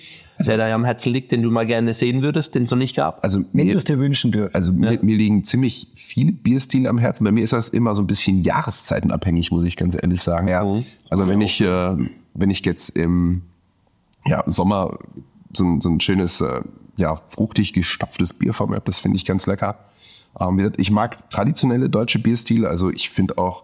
der 0.47 0.57
da 0.57 0.73
am 0.73 0.85
Herzen 0.85 1.11
liegt, 1.13 1.31
den 1.31 1.41
du 1.41 1.49
mal 1.51 1.65
gerne 1.65 1.93
sehen 1.93 2.21
würdest, 2.21 2.55
den 2.55 2.63
es 2.63 2.71
noch 2.71 2.77
nicht 2.77 2.95
gab? 2.95 3.23
Also 3.23 3.39
Wenn 3.53 3.65
mir, 3.67 3.71
du 3.73 3.77
es 3.77 3.83
dir 3.85 3.97
wünschen 3.99 4.31
dürft. 4.31 4.55
also 4.55 4.71
mir, 4.71 4.99
mir 5.01 5.15
liegen 5.17 5.43
ziemlich 5.43 5.87
viele 5.95 6.31
Bierstile 6.31 6.89
am 6.89 6.97
Herzen. 6.97 7.23
Bei 7.25 7.31
mir 7.31 7.43
ist 7.43 7.53
das 7.53 7.69
immer 7.69 7.95
so 7.95 8.01
ein 8.01 8.07
bisschen 8.07 8.41
jahreszeitenabhängig, 8.43 9.51
muss 9.51 9.65
ich 9.65 9.77
ganz 9.77 9.95
ehrlich 10.01 10.21
sagen. 10.21 10.47
Ja. 10.47 10.61
Also 11.09 11.27
wenn 11.27 11.41
ich, 11.41 11.61
äh, 11.61 11.95
wenn 12.33 12.49
ich 12.49 12.65
jetzt 12.65 12.89
im 12.97 13.43
ja, 14.25 14.43
Sommer 14.47 14.99
so, 15.55 15.65
ein- 15.65 15.81
so 15.81 15.89
ein 15.89 15.99
schönes, 15.99 16.41
äh, 16.41 16.61
ja, 16.97 17.15
fruchtig 17.15 17.73
gestopftes 17.73 18.33
Bier 18.33 18.53
vor 18.53 18.67
mir 18.69 18.75
habe, 18.75 18.85
das 18.85 18.99
finde 18.99 19.17
ich 19.17 19.25
ganz 19.25 19.45
lecker. 19.47 19.77
Ähm, 20.39 20.71
ich 20.77 20.91
mag 20.91 21.29
traditionelle 21.29 21.89
deutsche 21.89 22.19
Bierstile, 22.19 22.67
also 22.69 22.89
ich 22.89 23.09
finde 23.09 23.37
auch, 23.37 23.63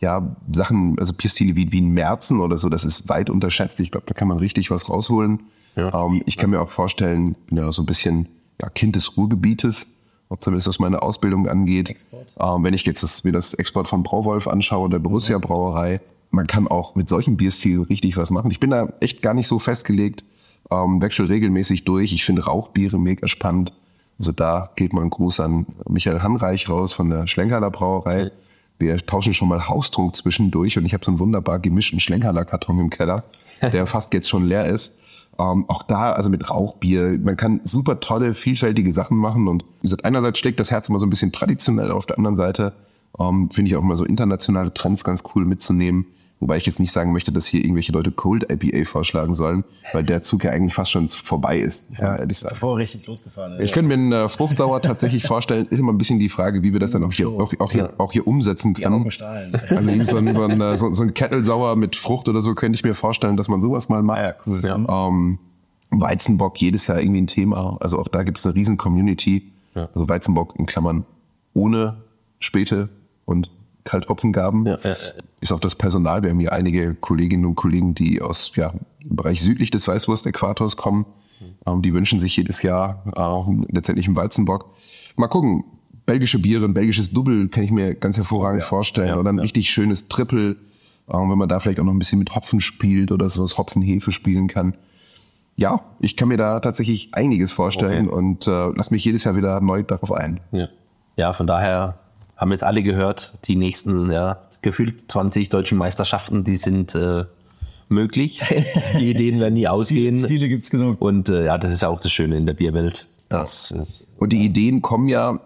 ja, 0.00 0.36
Sachen, 0.52 0.96
also 0.98 1.12
Bierstile 1.12 1.56
wie, 1.56 1.72
wie 1.72 1.80
ein 1.80 1.90
Märzen 1.90 2.40
oder 2.40 2.56
so, 2.56 2.68
das 2.68 2.84
ist 2.84 3.08
weit 3.08 3.30
unterschätzt. 3.30 3.80
Ich 3.80 3.90
glaube, 3.90 4.06
da 4.06 4.14
kann 4.14 4.28
man 4.28 4.38
richtig 4.38 4.70
was 4.70 4.88
rausholen. 4.88 5.40
Ähm, 5.78 6.22
ich 6.26 6.36
kann 6.36 6.50
mir 6.50 6.60
auch 6.60 6.70
vorstellen, 6.70 7.34
bin 7.46 7.58
ja 7.58 7.72
so 7.72 7.82
ein 7.82 7.86
bisschen 7.86 8.28
ja, 8.60 8.68
Kind 8.68 8.96
des 8.96 9.16
Ruhrgebietes, 9.16 9.94
ob 10.28 10.42
zumindest 10.42 10.68
was 10.68 10.78
meine 10.78 11.02
Ausbildung 11.02 11.48
angeht. 11.48 12.06
Ähm, 12.38 12.64
wenn 12.64 12.74
ich 12.74 12.84
jetzt 12.84 13.02
das, 13.02 13.24
mir 13.24 13.32
das 13.32 13.54
Export 13.54 13.88
von 13.88 14.02
Brauwolf 14.02 14.48
anschaue, 14.48 14.90
der 14.90 14.98
Borussia 14.98 15.38
Brauerei, 15.38 16.00
man 16.30 16.46
kann 16.46 16.68
auch 16.68 16.94
mit 16.94 17.08
solchen 17.08 17.36
Bierstilen 17.36 17.84
richtig 17.84 18.16
was 18.16 18.30
machen. 18.30 18.50
Ich 18.50 18.60
bin 18.60 18.70
da 18.70 18.92
echt 19.00 19.22
gar 19.22 19.34
nicht 19.34 19.48
so 19.48 19.58
festgelegt, 19.58 20.24
ähm, 20.70 21.00
wechsel 21.00 21.26
regelmäßig 21.26 21.84
durch. 21.84 22.12
Ich 22.12 22.24
finde 22.24 22.44
Rauchbiere 22.44 22.98
mega 22.98 23.26
spannend. 23.28 23.72
Also 24.18 24.32
da 24.32 24.70
geht 24.76 24.92
mal 24.92 25.02
ein 25.02 25.10
Gruß 25.10 25.40
an 25.40 25.66
Michael 25.88 26.20
Hanreich 26.20 26.68
raus 26.68 26.92
von 26.92 27.08
der 27.08 27.26
Schlenkerler 27.28 27.70
Brauerei. 27.70 28.32
Wir 28.78 28.96
tauschen 28.98 29.34
schon 29.34 29.48
mal 29.48 29.68
Haustrunk 29.68 30.14
zwischendurch 30.14 30.76
und 30.76 30.86
ich 30.86 30.92
habe 30.92 31.04
so 31.04 31.10
einen 31.10 31.20
wunderbar 31.20 31.58
gemischten 31.58 32.00
Schlenkerler 32.00 32.44
Karton 32.44 32.78
im 32.78 32.90
Keller, 32.90 33.24
der 33.62 33.86
fast 33.86 34.12
jetzt 34.14 34.28
schon 34.28 34.46
leer 34.46 34.66
ist. 34.66 34.98
Ähm, 35.40 35.66
auch 35.68 35.82
da, 35.82 36.12
also 36.12 36.30
mit 36.30 36.50
Rauchbier, 36.50 37.18
man 37.22 37.36
kann 37.36 37.60
super 37.62 38.00
tolle, 38.00 38.34
vielfältige 38.34 38.92
Sachen 38.92 39.16
machen 39.16 39.46
und 39.46 39.64
wie 39.80 39.82
gesagt, 39.82 40.04
einerseits 40.04 40.38
steckt 40.38 40.58
das 40.58 40.70
Herz 40.70 40.88
immer 40.88 40.98
so 40.98 41.06
ein 41.06 41.10
bisschen 41.10 41.30
traditionell, 41.30 41.92
auf 41.92 42.06
der 42.06 42.18
anderen 42.18 42.36
Seite 42.36 42.72
ähm, 43.18 43.50
finde 43.50 43.70
ich 43.70 43.76
auch 43.76 43.82
immer 43.82 43.96
so 43.96 44.04
internationale 44.04 44.72
Trends 44.74 45.04
ganz 45.04 45.22
cool 45.34 45.44
mitzunehmen. 45.44 46.06
Wobei 46.40 46.56
ich 46.56 46.66
jetzt 46.66 46.78
nicht 46.78 46.92
sagen 46.92 47.12
möchte, 47.12 47.32
dass 47.32 47.46
hier 47.46 47.64
irgendwelche 47.64 47.90
Leute 47.90 48.12
Cold 48.12 48.46
IPA 48.48 48.84
vorschlagen 48.84 49.34
sollen, 49.34 49.64
weil 49.92 50.04
der 50.04 50.22
Zug 50.22 50.44
ja 50.44 50.52
eigentlich 50.52 50.74
fast 50.74 50.92
schon 50.92 51.08
vorbei 51.08 51.58
ist, 51.58 51.90
muss 51.90 51.98
man 52.00 52.18
ehrlich 52.18 52.38
sagen. 52.38 52.54
Bevor 52.54 52.76
er 52.76 52.78
richtig 52.78 53.06
losgefahren 53.08 53.54
ist. 53.54 53.64
Ich 53.64 53.72
könnte 53.72 53.88
mir 53.88 53.94
einen 53.94 54.12
äh, 54.12 54.28
Fruchtsauer 54.28 54.80
tatsächlich 54.80 55.24
vorstellen. 55.24 55.66
Ist 55.68 55.80
immer 55.80 55.92
ein 55.92 55.98
bisschen 55.98 56.20
die 56.20 56.28
Frage, 56.28 56.62
wie 56.62 56.72
wir 56.72 56.78
das 56.78 56.92
dann 56.92 57.02
auch 57.02 57.12
hier, 57.12 57.28
auch, 57.28 57.52
auch 57.58 57.72
hier, 57.72 57.92
auch 57.98 58.12
hier 58.12 58.26
umsetzen 58.26 58.74
können. 58.74 59.04
Also 59.04 60.04
so 60.04 60.16
ein, 60.16 60.34
so, 60.34 60.42
ein, 60.44 60.60
äh, 60.60 60.78
so, 60.78 60.92
so 60.92 61.02
ein 61.02 61.12
Kettelsauer 61.12 61.74
mit 61.74 61.96
Frucht 61.96 62.28
oder 62.28 62.40
so 62.40 62.54
könnte 62.54 62.76
ich 62.76 62.84
mir 62.84 62.94
vorstellen, 62.94 63.36
dass 63.36 63.48
man 63.48 63.60
sowas 63.60 63.88
mal 63.88 64.02
macht. 64.04 64.20
Ja, 64.20 64.34
cool. 64.46 64.60
Ähm, 64.64 65.38
Weizenbock 65.90 66.60
jedes 66.60 66.86
Jahr 66.86 67.00
irgendwie 67.00 67.22
ein 67.22 67.26
Thema. 67.26 67.78
Also 67.80 67.98
auch 67.98 68.08
da 68.08 68.22
gibt 68.22 68.38
es 68.38 68.46
eine 68.46 68.54
riesen 68.54 68.76
Community. 68.76 69.50
Also 69.74 70.08
Weizenbock 70.08 70.54
in 70.58 70.66
Klammern 70.66 71.04
ohne 71.54 72.02
Späte 72.38 72.88
und 73.24 73.50
Kalthopfengaben. 73.88 74.66
Ja, 74.66 74.78
ja, 74.82 74.90
ja. 74.90 74.94
Ist 75.40 75.52
auch 75.52 75.60
das 75.60 75.74
Personal. 75.74 76.22
Wir 76.22 76.30
haben 76.30 76.40
hier 76.40 76.52
einige 76.52 76.94
Kolleginnen 76.94 77.46
und 77.46 77.54
Kollegen, 77.54 77.94
die 77.94 78.20
aus 78.20 78.52
ja, 78.56 78.72
im 79.00 79.16
Bereich 79.16 79.40
südlich 79.40 79.70
des 79.70 79.88
Weißwurst-Äquators 79.88 80.76
kommen. 80.76 81.06
Ähm, 81.66 81.82
die 81.82 81.92
wünschen 81.94 82.20
sich 82.20 82.36
jedes 82.36 82.62
Jahr 82.62 83.02
ähm, 83.16 83.64
letztendlich 83.70 84.06
einen 84.06 84.16
Weizenbock. 84.16 84.66
Mal 85.16 85.28
gucken. 85.28 85.64
Belgische 86.06 86.38
Biere, 86.38 86.64
ein 86.64 86.72
belgisches 86.72 87.12
Double 87.12 87.48
kann 87.48 87.64
ich 87.64 87.70
mir 87.70 87.94
ganz 87.94 88.16
hervorragend 88.16 88.62
vorstellen. 88.62 89.18
oder 89.18 89.28
ein 89.30 89.38
richtig 89.38 89.68
schönes 89.68 90.08
Triple, 90.08 90.56
ähm, 91.10 91.30
wenn 91.30 91.36
man 91.38 91.48
da 91.50 91.60
vielleicht 91.60 91.80
auch 91.80 91.84
noch 91.84 91.92
ein 91.92 91.98
bisschen 91.98 92.18
mit 92.18 92.34
Hopfen 92.34 92.60
spielt 92.62 93.12
oder 93.12 93.28
so 93.28 93.42
das 93.42 93.58
Hopfenhefe 93.58 94.10
spielen 94.10 94.48
kann. 94.48 94.74
Ja, 95.56 95.80
ich 96.00 96.16
kann 96.16 96.28
mir 96.28 96.36
da 96.38 96.60
tatsächlich 96.60 97.14
einiges 97.14 97.52
vorstellen 97.52 98.06
Okay. 98.08 98.16
und 98.16 98.46
äh, 98.46 98.68
lass 98.74 98.90
mich 98.90 99.04
jedes 99.04 99.24
Jahr 99.24 99.36
wieder 99.36 99.60
neu 99.60 99.82
darauf 99.82 100.12
ein. 100.12 100.40
Ja. 100.52 100.68
ja, 101.16 101.32
von 101.34 101.46
daher 101.46 101.98
haben 102.38 102.52
jetzt 102.52 102.64
alle 102.64 102.82
gehört, 102.82 103.34
die 103.44 103.56
nächsten, 103.56 104.10
ja, 104.10 104.40
gefühlt 104.62 105.10
20 105.10 105.50
deutschen 105.50 105.76
Meisterschaften, 105.76 106.44
die 106.44 106.56
sind 106.56 106.94
äh, 106.94 107.24
möglich. 107.88 108.40
die 108.98 109.10
Ideen 109.10 109.40
werden 109.40 109.54
nie 109.54 109.68
ausgehen. 109.68 110.16
Stile 110.16 110.48
gibt's 110.48 110.70
genug. 110.70 111.00
Und 111.00 111.28
äh, 111.28 111.44
ja, 111.44 111.58
das 111.58 111.70
ist 111.72 111.84
auch 111.84 112.00
das 112.00 112.12
Schöne 112.12 112.36
in 112.36 112.46
der 112.46 112.54
Bierwelt. 112.54 113.06
Das 113.28 113.70
ist, 113.72 114.06
Und 114.18 114.32
die 114.32 114.42
Ideen 114.44 114.80
kommen 114.80 115.08
ja 115.08 115.40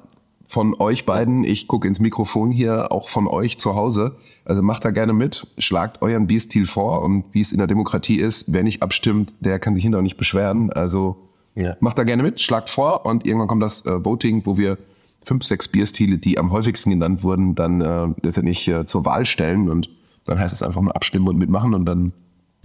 von 0.46 0.74
euch 0.78 1.04
beiden. 1.06 1.44
Ich 1.44 1.66
gucke 1.66 1.88
ins 1.88 1.98
Mikrofon 1.98 2.50
hier, 2.52 2.92
auch 2.92 3.08
von 3.08 3.26
euch 3.26 3.58
zu 3.58 3.74
Hause. 3.74 4.14
Also 4.44 4.60
macht 4.62 4.84
da 4.84 4.90
gerne 4.90 5.12
mit, 5.12 5.46
schlagt 5.58 6.02
euren 6.02 6.26
Bierstil 6.26 6.66
vor 6.66 7.02
und 7.02 7.24
wie 7.32 7.40
es 7.40 7.52
in 7.52 7.58
der 7.58 7.66
Demokratie 7.68 8.16
ist, 8.18 8.52
wer 8.52 8.62
nicht 8.62 8.82
abstimmt, 8.82 9.32
der 9.40 9.58
kann 9.58 9.74
sich 9.74 9.82
hinterher 9.84 10.02
nicht 10.02 10.16
beschweren. 10.16 10.72
Also 10.72 11.16
Ja. 11.54 11.76
macht 11.80 11.96
da 11.98 12.04
gerne 12.04 12.22
mit, 12.22 12.40
schlagt 12.40 12.68
vor 12.68 13.06
und 13.06 13.24
irgendwann 13.24 13.48
kommt 13.48 13.62
das 13.62 13.86
äh, 13.86 14.04
Voting, 14.04 14.44
wo 14.44 14.56
wir 14.58 14.78
fünf, 15.22 15.44
sechs 15.44 15.68
Bierstile, 15.68 16.18
die 16.18 16.38
am 16.38 16.52
häufigsten 16.52 16.90
genannt 16.90 17.22
wurden, 17.22 17.54
dann 17.54 17.80
äh, 17.80 18.08
letztendlich 18.22 18.66
äh, 18.68 18.86
zur 18.86 19.04
Wahl 19.04 19.24
stellen 19.24 19.68
und 19.70 19.88
dann 20.24 20.38
heißt 20.38 20.52
es 20.52 20.62
einfach 20.62 20.80
mal 20.80 20.92
abstimmen 20.92 21.28
und 21.28 21.38
mitmachen 21.38 21.74
und 21.74 21.84
dann 21.84 22.12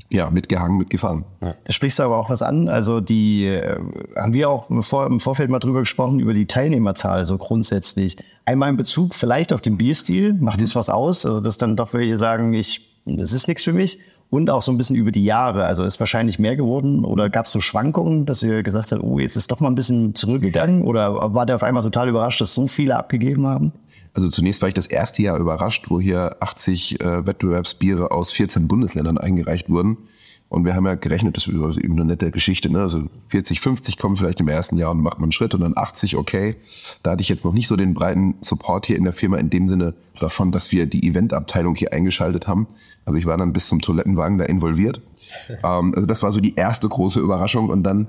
ja 0.09 0.29
mitgehangen, 0.29 0.77
mitgefahren. 0.77 1.25
Da 1.39 1.55
sprichst 1.69 1.99
du 1.99 2.03
aber 2.03 2.17
auch 2.17 2.29
was 2.29 2.41
an. 2.41 2.69
Also 2.69 3.01
die 3.01 3.45
äh, 3.45 3.77
haben 4.15 4.33
wir 4.33 4.49
auch 4.49 4.69
im, 4.69 4.81
Vor 4.81 5.05
im 5.07 5.19
Vorfeld 5.19 5.49
mal 5.49 5.59
drüber 5.59 5.79
gesprochen, 5.79 6.19
über 6.19 6.33
die 6.33 6.45
Teilnehmerzahl, 6.45 7.25
so 7.25 7.37
grundsätzlich. 7.37 8.17
Einmal 8.45 8.69
in 8.69 8.77
Bezug 8.77 9.15
vielleicht 9.15 9.51
auf 9.51 9.61
den 9.61 9.77
Bierstil, 9.77 10.33
macht 10.33 10.61
es 10.61 10.75
was 10.75 10.89
aus, 10.89 11.25
also 11.25 11.41
dass 11.41 11.57
dann 11.57 11.75
doch 11.75 11.93
welche 11.93 12.17
sagen, 12.17 12.53
ich, 12.53 12.95
das 13.05 13.33
ist 13.33 13.47
nichts 13.47 13.63
für 13.63 13.73
mich. 13.73 13.99
Und 14.29 14.49
auch 14.49 14.61
so 14.61 14.71
ein 14.71 14.77
bisschen 14.77 14.97
über 14.97 15.11
die 15.11 15.23
Jahre. 15.23 15.65
Also 15.65 15.83
ist 15.83 15.99
wahrscheinlich 15.99 16.37
mehr 16.37 16.57
geworden 16.57 17.05
oder 17.05 17.29
gab 17.29 17.45
es 17.45 17.51
so 17.51 17.61
Schwankungen, 17.61 18.25
dass 18.25 18.43
ihr 18.43 18.61
gesagt 18.61 18.91
habt, 18.91 19.01
oh, 19.01 19.19
jetzt 19.19 19.37
ist 19.37 19.51
doch 19.51 19.61
mal 19.61 19.69
ein 19.69 19.75
bisschen 19.75 20.15
zurückgegangen? 20.15 20.81
Oder 20.81 21.33
war 21.33 21.45
der 21.45 21.55
auf 21.55 21.63
einmal 21.63 21.83
total 21.83 22.09
überrascht, 22.09 22.41
dass 22.41 22.53
so 22.53 22.67
viele 22.67 22.97
abgegeben 22.97 23.47
haben? 23.47 23.71
Also 24.13 24.29
zunächst 24.29 24.61
war 24.61 24.67
ich 24.67 24.73
das 24.73 24.87
erste 24.87 25.21
Jahr 25.21 25.37
überrascht, 25.37 25.85
wo 25.89 25.99
hier 25.99 26.37
80 26.41 26.99
äh, 26.99 27.25
Wettbewerbsbiere 27.25 28.11
aus 28.11 28.31
14 28.31 28.67
Bundesländern 28.67 29.17
eingereicht 29.17 29.69
wurden. 29.69 29.97
Und 30.49 30.63
wir 30.63 30.75
haben 30.75 30.85
ja 30.85 30.95
gerechnet, 30.95 31.35
das 31.35 31.47
ist 31.47 31.77
eben 31.77 31.93
eine 31.93 32.05
nette 32.05 32.31
Geschichte, 32.31 32.71
ne? 32.71 32.79
Also 32.79 33.03
40, 33.27 33.59
50 33.59 33.97
kommen 33.97 34.15
vielleicht 34.15 34.39
im 34.39 34.47
ersten 34.47 34.77
Jahr 34.77 34.91
und 34.91 35.01
macht 35.01 35.17
man 35.17 35.25
einen 35.25 35.31
Schritt 35.33 35.53
und 35.53 35.61
dann 35.61 35.75
80, 35.75 36.15
okay. 36.15 36.55
Da 37.03 37.11
hatte 37.11 37.21
ich 37.21 37.27
jetzt 37.27 37.43
noch 37.43 37.53
nicht 37.53 37.67
so 37.67 37.75
den 37.75 37.93
breiten 37.93 38.35
Support 38.41 38.85
hier 38.85 38.95
in 38.95 39.03
der 39.03 39.11
Firma 39.11 39.37
in 39.37 39.49
dem 39.49 39.67
Sinne 39.67 39.93
davon, 40.19 40.53
dass 40.53 40.71
wir 40.71 40.85
die 40.85 41.05
Eventabteilung 41.05 41.75
hier 41.75 41.91
eingeschaltet 41.91 42.47
haben. 42.47 42.67
Also 43.07 43.17
ich 43.17 43.25
war 43.25 43.37
dann 43.37 43.53
bis 43.53 43.67
zum 43.67 43.79
Toilettenwagen 43.81 44.37
da 44.37 44.43
involviert. 44.43 45.01
ähm, 45.63 45.93
also 45.95 46.05
das 46.05 46.21
war 46.23 46.31
so 46.33 46.41
die 46.41 46.55
erste 46.55 46.89
große 46.89 47.21
Überraschung 47.21 47.69
und 47.69 47.83
dann 47.83 48.07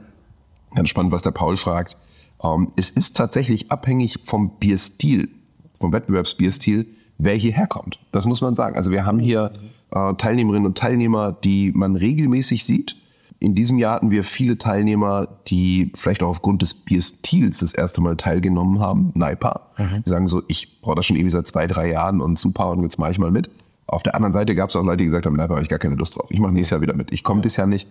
ganz 0.75 0.89
spannend, 0.89 1.13
was 1.13 1.23
der 1.23 1.31
Paul 1.31 1.57
fragt. 1.57 1.97
Ähm, 2.43 2.73
es 2.75 2.91
ist 2.91 3.17
tatsächlich 3.17 3.71
abhängig 3.71 4.19
vom 4.25 4.59
Bierstil, 4.59 5.31
vom 5.79 5.93
Wettbewerbsbierstil, 5.93 6.87
wer 7.17 7.35
hierher 7.35 7.69
kommt. 7.69 8.01
Das 8.11 8.27
muss 8.27 8.41
man 8.41 8.57
sagen. 8.57 8.75
Also 8.75 8.91
wir 8.91 9.07
haben 9.07 9.21
hier 9.21 9.53
äh, 9.93 10.15
Teilnehmerinnen 10.15 10.67
und 10.67 10.77
Teilnehmer, 10.77 11.31
die 11.31 11.71
man 11.73 11.95
regelmäßig 11.95 12.65
sieht. 12.65 12.97
In 13.39 13.55
diesem 13.55 13.79
Jahr 13.79 13.95
hatten 13.95 14.11
wir 14.11 14.25
viele 14.25 14.59
Teilnehmer, 14.59 15.29
die 15.47 15.93
vielleicht 15.95 16.25
auch 16.25 16.29
aufgrund 16.29 16.61
des 16.61 16.75
Bierstils 16.75 17.59
das 17.59 17.73
erste 17.73 18.01
Mal 18.01 18.17
teilgenommen 18.17 18.81
haben. 18.81 19.13
Naipa. 19.15 19.69
Die 20.05 20.11
sagen 20.11 20.27
so, 20.27 20.43
ich 20.49 20.81
brauche 20.81 20.97
das 20.97 21.07
schon 21.07 21.15
irgendwie 21.15 21.31
seit 21.31 21.47
zwei, 21.47 21.69
drei 21.69 21.89
Jahren 21.89 22.21
und 22.21 22.37
super 22.37 22.71
und 22.71 22.83
jetzt 22.83 22.99
mache 22.99 23.13
ich 23.13 23.21
mal 23.21 23.31
mit. 23.31 23.49
Auf 23.89 24.03
der 24.03 24.15
anderen 24.15 24.33
Seite 24.33 24.55
gab 24.55 24.69
es 24.69 24.77
auch 24.77 24.85
Leute, 24.85 24.99
die 24.99 25.07
gesagt 25.07 25.27
haben, 25.27 25.35
Naipa 25.35 25.55
habe 25.55 25.63
ich 25.63 25.69
gar 25.69 25.79
keine 25.79 25.95
Lust 25.95 26.17
drauf. 26.17 26.31
Ich 26.31 26.41
mache 26.41 26.53
nächstes 26.53 26.71
Jahr 26.73 26.83
wieder 26.83 26.95
mit. 26.95 27.11
Ich 27.11 27.25
komme 27.25 27.41
dieses 27.41 27.57
Jahr 27.57 27.67
nicht. 27.67 27.89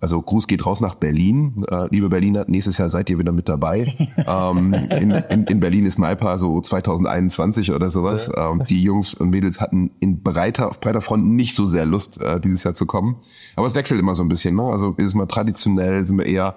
Also 0.00 0.20
Gruß 0.20 0.48
geht 0.48 0.66
raus 0.66 0.80
nach 0.80 0.94
Berlin. 0.94 1.64
Äh, 1.70 1.88
liebe 1.90 2.08
Berliner, 2.08 2.44
nächstes 2.48 2.78
Jahr 2.78 2.88
seid 2.88 3.08
ihr 3.10 3.18
wieder 3.18 3.32
mit 3.32 3.48
dabei. 3.48 3.94
ähm, 4.26 4.74
in, 4.74 5.10
in, 5.10 5.44
in 5.44 5.60
Berlin 5.60 5.86
ist 5.86 5.98
Naipa 5.98 6.36
so 6.38 6.60
2021 6.60 7.72
oder 7.72 7.90
sowas. 7.90 8.30
Ähm, 8.36 8.64
die 8.68 8.82
Jungs 8.82 9.14
und 9.14 9.30
Mädels 9.30 9.60
hatten 9.60 9.90
in 10.00 10.22
breiter, 10.22 10.68
auf 10.68 10.80
breiter 10.80 11.00
Front 11.00 11.26
nicht 11.26 11.54
so 11.54 11.66
sehr 11.66 11.86
Lust, 11.86 12.20
äh, 12.20 12.40
dieses 12.40 12.64
Jahr 12.64 12.74
zu 12.74 12.86
kommen. 12.86 13.16
Aber 13.56 13.66
es 13.66 13.74
wechselt 13.74 14.00
immer 14.00 14.14
so 14.14 14.22
ein 14.22 14.28
bisschen. 14.28 14.56
Ne? 14.56 14.62
Also 14.62 14.94
ist 14.96 15.08
es 15.08 15.14
mal 15.14 15.26
traditionell, 15.26 16.04
sind 16.04 16.18
wir 16.18 16.26
eher 16.26 16.54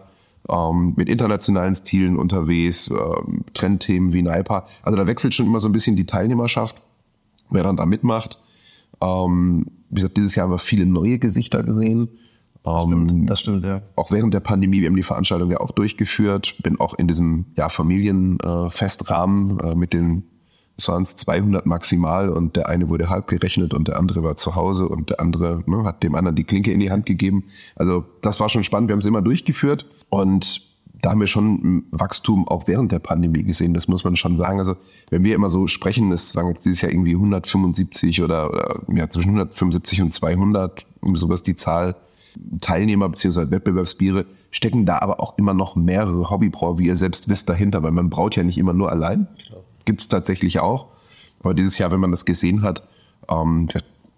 ähm, 0.50 0.94
mit 0.96 1.10
internationalen 1.10 1.76
Stilen 1.76 2.18
unterwegs, 2.18 2.90
ähm, 2.90 3.44
Trendthemen 3.54 4.14
wie 4.14 4.22
Naipa. 4.22 4.66
Also 4.82 4.98
da 4.98 5.08
wechselt 5.08 5.34
schon 5.34 5.46
immer 5.46 5.60
so 5.60 5.68
ein 5.68 5.74
bisschen 5.74 5.96
die 5.96 6.06
Teilnehmerschaft, 6.06 6.78
wer 7.50 7.64
dann 7.64 7.78
da 7.78 7.86
mitmacht. 7.86 8.38
Ähm, 9.02 9.66
wie 9.90 9.96
gesagt, 9.96 10.18
dieses 10.18 10.36
Jahr 10.36 10.46
haben 10.46 10.54
wir 10.54 10.58
viele 10.60 10.86
neue 10.86 11.20
Gesichter 11.20 11.64
gesehen. 11.64 12.10
Das 12.64 12.84
stimmt, 12.84 13.30
das 13.30 13.40
stimmt, 13.40 13.64
ja. 13.64 13.82
Auch 13.96 14.12
während 14.12 14.34
der 14.34 14.42
Pandemie, 14.42 14.82
wir 14.82 14.88
haben 14.88 14.96
die 14.98 15.04
Veranstaltung 15.04 15.50
ja 15.50 15.62
auch 15.62 15.72
durchgeführt, 15.72 16.56
bin 16.64 16.80
auch 16.80 16.96
in 16.96 17.08
diesem 17.08 17.46
ja, 17.56 17.70
Familienfestrahmen 17.70 19.60
äh, 19.60 19.76
mit 19.76 19.94
den, 19.94 20.24
es 20.76 20.90
waren 20.90 21.06
200 21.06 21.66
maximal 21.66 22.28
und 22.28 22.58
der 22.58 22.68
eine 22.68 22.90
wurde 22.90 23.10
halb 23.10 23.28
gerechnet 23.28 23.74
und 23.74 23.88
der 23.88 23.98
andere 23.98 24.22
war 24.22 24.36
zu 24.36 24.56
Hause 24.56 24.90
und 24.90 25.12
der 25.12 25.22
andere 25.22 25.64
ne, 25.66 25.86
hat 25.86 26.04
dem 26.04 26.14
anderen 26.16 26.36
die 26.36 26.44
Klinke 26.44 26.74
in 26.74 26.82
die 26.82 26.92
Hand 26.92 27.06
gegeben. 27.06 27.46
Also 27.78 28.04
das 28.22 28.42
war 28.42 28.50
schon 28.50 28.66
spannend, 28.66 28.90
wir 28.90 28.94
haben 28.94 29.00
es 29.00 29.06
immer 29.06 29.22
durchgeführt 29.22 29.86
und 30.10 30.67
da 31.02 31.12
haben 31.12 31.20
wir 31.20 31.28
schon 31.28 31.84
Wachstum 31.92 32.48
auch 32.48 32.68
während 32.68 32.92
der 32.92 33.00
Pandemie 33.00 33.44
gesehen, 33.44 33.74
das 33.74 33.88
muss 33.88 34.04
man 34.04 34.16
schon 34.16 34.38
sagen. 34.38 34.60
Also 34.60 34.76
wenn 35.10 35.24
wir 35.24 35.36
immer 35.36 35.50
so 35.50 35.68
sprechen, 35.68 36.16
sagen 36.18 36.48
wir 36.48 36.54
jetzt 36.54 36.66
dieses 36.66 36.82
Jahr 36.82 36.92
irgendwie 36.92 37.14
175 37.14 38.22
oder, 38.24 38.52
oder 38.52 38.82
ja, 38.94 39.10
zwischen 39.10 39.30
175 39.30 40.02
und 40.02 40.14
200, 40.14 40.86
um 41.02 41.16
sowas 41.16 41.44
die 41.44 41.56
Zahl 41.56 41.96
Teilnehmer 42.62 43.10
bzw. 43.10 43.52
Wettbewerbsbiere 43.52 44.26
stecken 44.52 44.86
da 44.86 45.00
aber 45.00 45.20
auch 45.20 45.38
immer 45.38 45.54
noch 45.54 45.76
mehrere 45.76 46.30
Hobbybrauer, 46.30 46.78
wie 46.80 46.88
ihr 46.88 46.96
selbst 46.96 47.30
wisst, 47.30 47.50
dahinter, 47.50 47.84
weil 47.84 47.92
man 47.92 48.10
braut 48.10 48.36
ja 48.36 48.44
nicht 48.44 48.58
immer 48.58 48.74
nur 48.74 48.92
allein. 48.92 49.28
Gibt 49.86 50.02
es 50.02 50.08
tatsächlich 50.08 50.60
auch. 50.60 50.88
Aber 51.42 51.54
dieses 51.54 51.78
Jahr, 51.78 51.92
wenn 51.92 52.00
man 52.00 52.12
das 52.12 52.26
gesehen 52.26 52.62
hat, 52.62 52.84
ähm, 53.30 53.70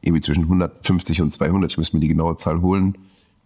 irgendwie 0.01 0.21
zwischen 0.21 0.43
150 0.43 1.21
und 1.21 1.31
200, 1.31 1.71
ich 1.71 1.77
muss 1.77 1.93
mir 1.93 1.99
die 1.99 2.07
genaue 2.07 2.35
Zahl 2.35 2.61
holen. 2.61 2.97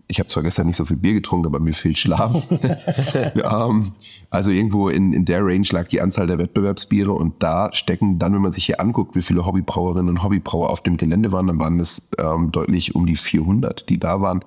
Ich 0.08 0.20
habe 0.20 0.28
zwar 0.28 0.44
gestern 0.44 0.68
nicht 0.68 0.76
so 0.76 0.86
viel 0.86 0.98
Bier 0.98 1.13
getrunken, 1.13 1.48
aber 1.48 1.60
mir 1.60 1.74
fehlt 1.74 1.98
Schlaf. 1.98 2.52
ähm, 3.36 3.92
also 4.30 4.52
irgendwo 4.52 4.89
in, 4.89 5.13
in 5.13 5.26
der 5.26 5.46
Range 5.46 5.68
lag 5.72 5.88
die 5.88 6.02
Anzahl 6.02 6.28
der 6.28 6.38
Wettbewerbsbiere 6.38 7.12
und 7.12 7.42
da 7.42 7.72
stecken 7.74 8.20
dann, 8.20 8.34
wenn 8.34 8.42
man 8.42 8.52
sich 8.52 8.66
hier 8.66 8.80
anguckt, 8.80 9.16
wie 9.16 9.22
viele 9.22 9.46
Hobbybrauerinnen 9.46 10.10
und 10.10 10.24
Hobbybrauer 10.24 10.70
auf 10.70 10.82
dem 10.82 10.98
Gelände 10.98 11.32
waren, 11.32 11.48
dann 11.48 11.60
waren 11.60 11.80
es 11.80 12.12
ähm, 12.18 12.52
deutlich 12.52 12.96
um 12.96 13.06
die 13.06 13.16
400, 13.16 13.89
die 13.89 14.00
da 14.00 14.22
waren 14.22 14.44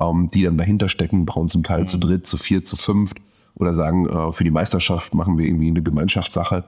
ähm, 0.00 0.30
die 0.32 0.42
dann 0.42 0.58
dahinter 0.58 0.88
stecken, 0.88 1.26
brauen 1.26 1.48
zum 1.48 1.62
Teil 1.62 1.82
mhm. 1.82 1.86
zu 1.86 1.98
dritt, 1.98 2.26
zu 2.26 2.36
vier, 2.36 2.62
zu 2.62 2.76
fünft 2.76 3.18
oder 3.54 3.74
sagen, 3.74 4.08
äh, 4.08 4.32
für 4.32 4.44
die 4.44 4.50
Meisterschaft 4.50 5.14
machen 5.14 5.38
wir 5.38 5.46
irgendwie 5.46 5.68
eine 5.68 5.82
Gemeinschaftssache. 5.82 6.64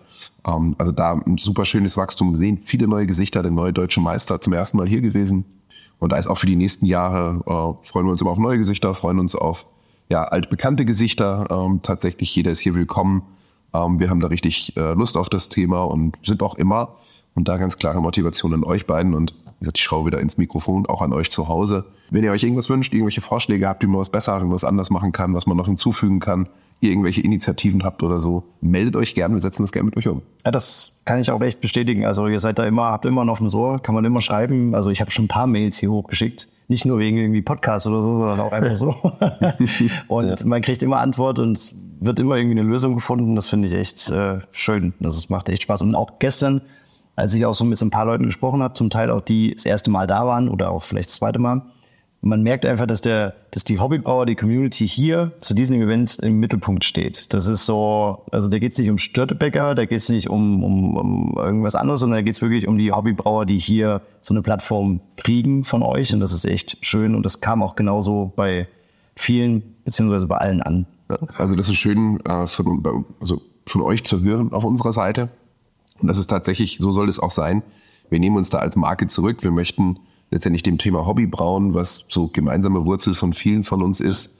Ähm, 0.47 0.75
also 0.79 0.93
da 0.93 1.13
ein 1.13 1.39
super 1.39 1.65
schönes 1.65 1.97
Wachstum 1.97 2.33
gesehen, 2.33 2.59
viele 2.59 2.89
neue 2.89 3.07
Gesichter, 3.07 3.43
der 3.43 3.53
neue 3.53 3.73
deutsche 3.73 4.01
Meister 4.01 4.41
zum 4.41 4.53
ersten 4.53 4.77
Mal 4.77 4.89
hier 4.89 5.01
gewesen. 5.01 5.45
Und 6.01 6.11
da 6.13 6.17
ist 6.17 6.27
auch 6.27 6.39
für 6.39 6.47
die 6.47 6.57
nächsten 6.57 6.87
Jahre, 6.87 7.41
äh, 7.47 7.87
freuen 7.87 8.07
wir 8.07 8.11
uns 8.11 8.21
immer 8.21 8.31
auf 8.31 8.39
neue 8.39 8.59
Gesichter, 8.59 8.93
freuen 8.95 9.21
uns 9.21 9.37
auf 9.37 9.67
ja, 10.09 10.25
altbekannte 10.25 10.85
Gesichter. 10.85 11.47
Ähm, 11.51 11.81
tatsächlich, 11.83 12.35
jeder 12.35 12.51
ist 12.51 12.59
hier 12.59 12.75
willkommen. 12.75 13.23
Ähm, 13.73 14.01
wir 14.01 14.11
haben 14.11 14.19
da 14.19 14.27
richtig 14.27 14.77
äh, 14.77 14.95
Lust 14.95 15.17
auf 15.17 15.29
das 15.29 15.49
Thema 15.49 15.85
und 15.85 16.19
sind 16.25 16.43
auch 16.43 16.57
immer 16.57 16.97
und 17.35 17.49
da 17.49 17.59
ganz 17.59 17.79
klare 17.79 18.01
Motivation 18.01 18.53
an 18.55 18.65
euch 18.65 18.87
beiden 18.87 19.15
und 19.15 19.35
wie 19.61 19.65
gesagt, 19.65 19.79
ich 19.79 19.85
schaue 19.85 20.07
wieder 20.07 20.21
ins 20.21 20.39
Mikrofon, 20.39 20.87
auch 20.87 21.03
an 21.03 21.13
euch 21.13 21.31
zu 21.31 21.49
Hause. 21.49 21.85
Wenn 22.11 22.25
ihr 22.25 22.33
euch 22.33 22.43
irgendwas 22.43 22.71
wünscht, 22.71 22.95
irgendwelche 22.95 23.21
Vorschläge 23.21 23.69
habt, 23.69 23.83
wie 23.83 23.87
man 23.87 24.01
was 24.01 24.09
besser, 24.09 24.37
irgendwas 24.37 24.65
anders 24.65 24.91
machen 24.91 25.13
kann, 25.13 25.35
was 25.35 25.47
man 25.47 25.57
noch 25.57 25.67
hinzufügen 25.67 26.19
kann, 26.19 26.49
ihr 26.81 26.91
irgendwelche 26.91 27.21
Initiativen 27.21 27.85
habt 27.85 28.03
oder 28.03 28.19
so, 28.21 28.45
meldet 28.61 28.97
euch 28.97 29.15
gerne, 29.15 29.35
wir 29.35 29.43
setzen 29.43 29.63
das 29.63 29.73
gerne 29.73 29.87
mit 29.87 29.97
euch 29.97 30.09
um. 30.09 30.23
Ja, 30.45 30.51
das 30.51 31.03
kann 31.05 31.21
ich 31.21 31.31
auch 31.31 31.41
echt 31.41 31.61
bestätigen. 31.61 32.07
Also 32.07 32.27
ihr 32.27 32.41
seid 32.41 32.59
da 32.59 32.65
immer, 32.65 32.85
habt 32.85 33.05
immer 33.05 33.23
ein 33.23 33.29
offenes 33.29 33.55
Ohr, 33.55 33.83
kann 33.83 33.95
man 33.95 34.05
immer 34.05 34.21
schreiben. 34.21 34.75
Also 34.75 34.91
ich 34.91 35.01
habe 35.01 35.11
schon 35.11 35.27
ein 35.27 35.29
paar 35.29 35.47
Mails 35.47 35.79
hier 35.79 35.91
hochgeschickt. 35.91 36.49
Nicht 36.69 36.85
nur 36.85 36.99
wegen 36.99 37.19
irgendwie 37.19 37.43
Podcast 37.43 37.87
oder 37.87 38.01
so, 38.01 38.17
sondern 38.17 38.41
auch 38.41 38.53
einfach 38.53 38.77
so. 38.77 38.95
und 40.09 40.45
man 40.47 40.63
kriegt 40.63 40.83
immer 40.83 40.99
Antwort 40.99 41.39
und 41.39 41.75
wird 42.01 42.19
immer 42.19 42.37
irgendwie 42.37 42.59
eine 42.59 42.69
Lösung 42.69 42.95
gefunden. 42.95 43.35
Das 43.35 43.49
finde 43.49 43.69
ich 43.69 43.75
echt 43.75 44.09
äh, 44.09 44.39
schön. 44.53 44.95
Das 45.01 45.17
also 45.17 45.27
macht 45.31 45.49
echt 45.49 45.65
Spaß. 45.65 45.83
Und 45.83 45.95
auch 45.95 46.19
gestern 46.19 46.63
als 47.17 47.35
ich 47.35 47.45
auch 47.45 47.55
so 47.55 47.65
mit 47.65 47.79
so 47.79 47.85
ein 47.85 47.91
paar 47.91 48.07
Leuten 48.07 48.25
gesprochen 48.25 48.63
habe, 48.63 48.75
zum 48.75 48.89
Teil 48.91 49.11
auch 49.11 49.21
die 49.21 49.55
das 49.55 49.67
erste 49.67 49.91
Mal 49.91 50.07
da 50.07 50.27
waren 50.27 50.49
oder 50.49 50.71
auch 50.71 50.83
vielleicht 50.83 51.11
das 51.11 51.17
zweite 51.17 51.39
Mal, 51.39 51.63
man 52.23 52.43
merkt 52.43 52.67
einfach, 52.67 52.87
dass 52.87 53.01
der, 53.01 53.35
dass 53.51 53.65
die 53.65 53.79
Hobbybrauer, 53.79 54.27
die 54.27 54.35
Community 54.37 54.87
hier 54.87 55.33
zu 55.41 55.55
diesem 55.55 55.81
Event 55.81 56.19
im 56.19 56.39
Mittelpunkt 56.39 56.85
steht. 56.85 57.33
Das 57.33 57.47
ist 57.47 57.65
so, 57.65 58.23
also 58.31 58.49
da 58.49 58.59
geht 58.59 58.73
es 58.73 58.79
nicht 58.79 58.91
um 58.91 58.99
Störtebäcker, 58.99 59.75
da 59.75 59.87
geht 59.87 59.99
es 59.99 60.09
nicht 60.11 60.29
um, 60.29 60.63
um, 60.63 60.97
um 60.97 61.35
irgendwas 61.39 61.75
anderes, 61.75 62.01
sondern 62.01 62.19
da 62.19 62.23
geht 62.23 62.35
es 62.35 62.43
wirklich 62.43 62.69
um 62.69 62.77
die 62.77 62.93
Hobbybrauer, 62.93 63.47
die 63.47 63.59
hier 63.59 64.03
so 64.21 64.35
eine 64.35 64.43
Plattform 64.43 65.01
kriegen 65.17 65.65
von 65.65 65.83
euch. 65.83 66.13
Und 66.13 66.21
das 66.21 66.33
ist 66.33 66.45
echt 66.45 66.77
schön. 66.83 67.15
Und 67.15 67.25
das 67.25 67.41
kam 67.41 67.63
auch 67.63 67.75
genauso 67.75 68.33
bei 68.37 68.69
vielen, 69.17 69.77
beziehungsweise 69.85 70.27
bei 70.27 70.37
allen 70.37 70.61
an. 70.61 70.87
Also 71.39 71.57
das 71.57 71.69
ist 71.69 71.77
schön 71.77 72.21
äh, 72.27 72.47
von, 72.47 73.07
also 73.19 73.41
von 73.67 73.81
euch 73.81 74.05
zu 74.05 74.21
hören 74.21 74.53
auf 74.53 74.65
unserer 74.65 74.93
Seite. 74.93 75.31
Und 76.01 76.09
das 76.09 76.19
ist 76.19 76.29
tatsächlich, 76.29 76.79
so 76.81 76.93
soll 76.93 77.09
es 77.09 77.19
auch 77.19 77.33
sein. 77.33 77.63
Wir 78.11 78.21
nehmen 78.21 78.37
uns 78.37 78.51
da 78.51 78.59
als 78.59 78.77
Marke 78.77 79.07
zurück. 79.07 79.43
Wir 79.43 79.51
möchten 79.51 79.99
letztendlich 80.31 80.63
dem 80.63 80.79
Thema 80.79 81.07
Hobbybrauen, 81.07 81.75
was 81.75 82.07
so 82.09 82.29
gemeinsame 82.29 82.85
Wurzel 82.85 83.15
von 83.15 83.33
vielen 83.33 83.65
von 83.65 83.83
uns 83.83 84.01
ist, 84.01 84.39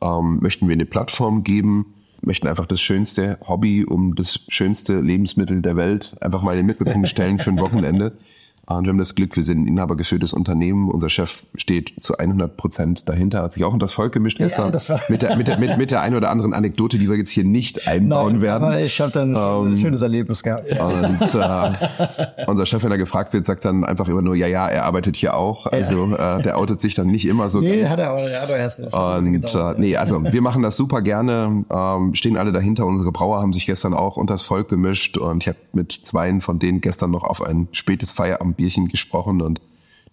ähm, 0.00 0.38
möchten 0.40 0.68
wir 0.68 0.74
eine 0.74 0.86
Plattform 0.86 1.44
geben, 1.44 1.94
möchten 2.22 2.46
einfach 2.46 2.66
das 2.66 2.80
schönste 2.80 3.38
Hobby 3.46 3.84
um 3.84 4.14
das 4.14 4.44
schönste 4.48 5.00
Lebensmittel 5.00 5.60
der 5.60 5.76
Welt 5.76 6.16
einfach 6.20 6.42
mal 6.42 6.52
in 6.52 6.58
den 6.58 6.66
Mittelpunkt 6.66 7.08
stellen 7.08 7.38
für 7.38 7.50
ein 7.50 7.60
Wochenende. 7.60 8.16
Und 8.66 8.84
wir 8.84 8.90
haben 8.90 8.98
das 8.98 9.14
Glück, 9.16 9.34
wir 9.34 9.42
sind 9.42 9.64
ein 9.64 9.66
inhabergeführtes 9.66 10.32
Unternehmen. 10.32 10.88
Unser 10.88 11.08
Chef 11.08 11.44
steht 11.56 11.94
zu 12.00 12.16
100 12.16 12.56
Prozent 12.56 13.08
dahinter, 13.08 13.42
hat 13.42 13.52
sich 13.52 13.64
auch 13.64 13.72
unter 13.72 13.84
das 13.84 13.92
Volk 13.92 14.12
gemischt 14.12 14.38
gestern. 14.38 14.66
Ja, 14.66 14.70
das 14.70 14.88
war 14.88 15.00
mit, 15.08 15.22
der, 15.22 15.36
mit, 15.36 15.48
der, 15.48 15.58
mit, 15.58 15.76
mit 15.78 15.90
der 15.90 16.00
ein 16.00 16.14
oder 16.14 16.30
anderen 16.30 16.54
Anekdote, 16.54 16.98
die 16.98 17.08
wir 17.08 17.16
jetzt 17.16 17.30
hier 17.30 17.44
nicht 17.44 17.88
einbauen 17.88 18.34
Nein, 18.34 18.42
werden. 18.42 18.64
Aber 18.64 18.80
ich 18.80 19.00
habe 19.00 19.10
dann 19.10 19.34
ähm, 19.34 19.72
ein 19.72 19.76
schönes 19.76 20.00
Erlebnis 20.00 20.44
gehabt. 20.44 20.64
Und 20.70 21.34
äh, 21.34 22.44
unser 22.46 22.66
Chef, 22.66 22.84
wenn 22.84 22.92
er 22.92 22.98
gefragt 22.98 23.32
wird, 23.32 23.44
sagt 23.46 23.64
dann 23.64 23.84
einfach 23.84 24.08
immer 24.08 24.22
nur, 24.22 24.36
ja, 24.36 24.46
ja, 24.46 24.68
er 24.68 24.84
arbeitet 24.84 25.16
hier 25.16 25.34
auch. 25.34 25.66
Also 25.66 26.14
äh, 26.14 26.42
der 26.42 26.56
outet 26.56 26.80
sich 26.80 26.94
dann 26.94 27.08
nicht 27.08 27.26
immer 27.26 27.48
so 27.48 27.60
nee, 27.60 27.80
ganz. 27.80 27.90
Hat 27.90 27.98
er, 27.98 28.12
hat 28.12 28.50
er 28.50 28.56
erst 28.56 28.80
und 28.94 29.54
äh, 29.54 29.74
nee, 29.78 29.96
also 29.96 30.22
wir 30.32 30.40
machen 30.40 30.62
das 30.62 30.76
super 30.76 31.02
gerne, 31.02 31.64
ähm, 31.70 32.14
stehen 32.14 32.36
alle 32.36 32.52
dahinter. 32.52 32.86
Unsere 32.86 33.10
Brauer 33.10 33.40
haben 33.40 33.52
sich 33.52 33.66
gestern 33.66 33.94
auch 33.94 34.16
unter 34.16 34.34
das 34.34 34.42
Volk 34.42 34.68
gemischt 34.68 35.18
und 35.18 35.42
ich 35.42 35.48
habe 35.48 35.58
mit 35.72 35.92
zweien 35.92 36.40
von 36.40 36.58
denen 36.58 36.80
gestern 36.80 37.10
noch 37.10 37.24
auf 37.24 37.42
ein 37.42 37.68
spätes 37.72 38.12
Feierabend 38.12 38.51
Bierchen 38.54 38.88
gesprochen 38.88 39.42
und 39.42 39.60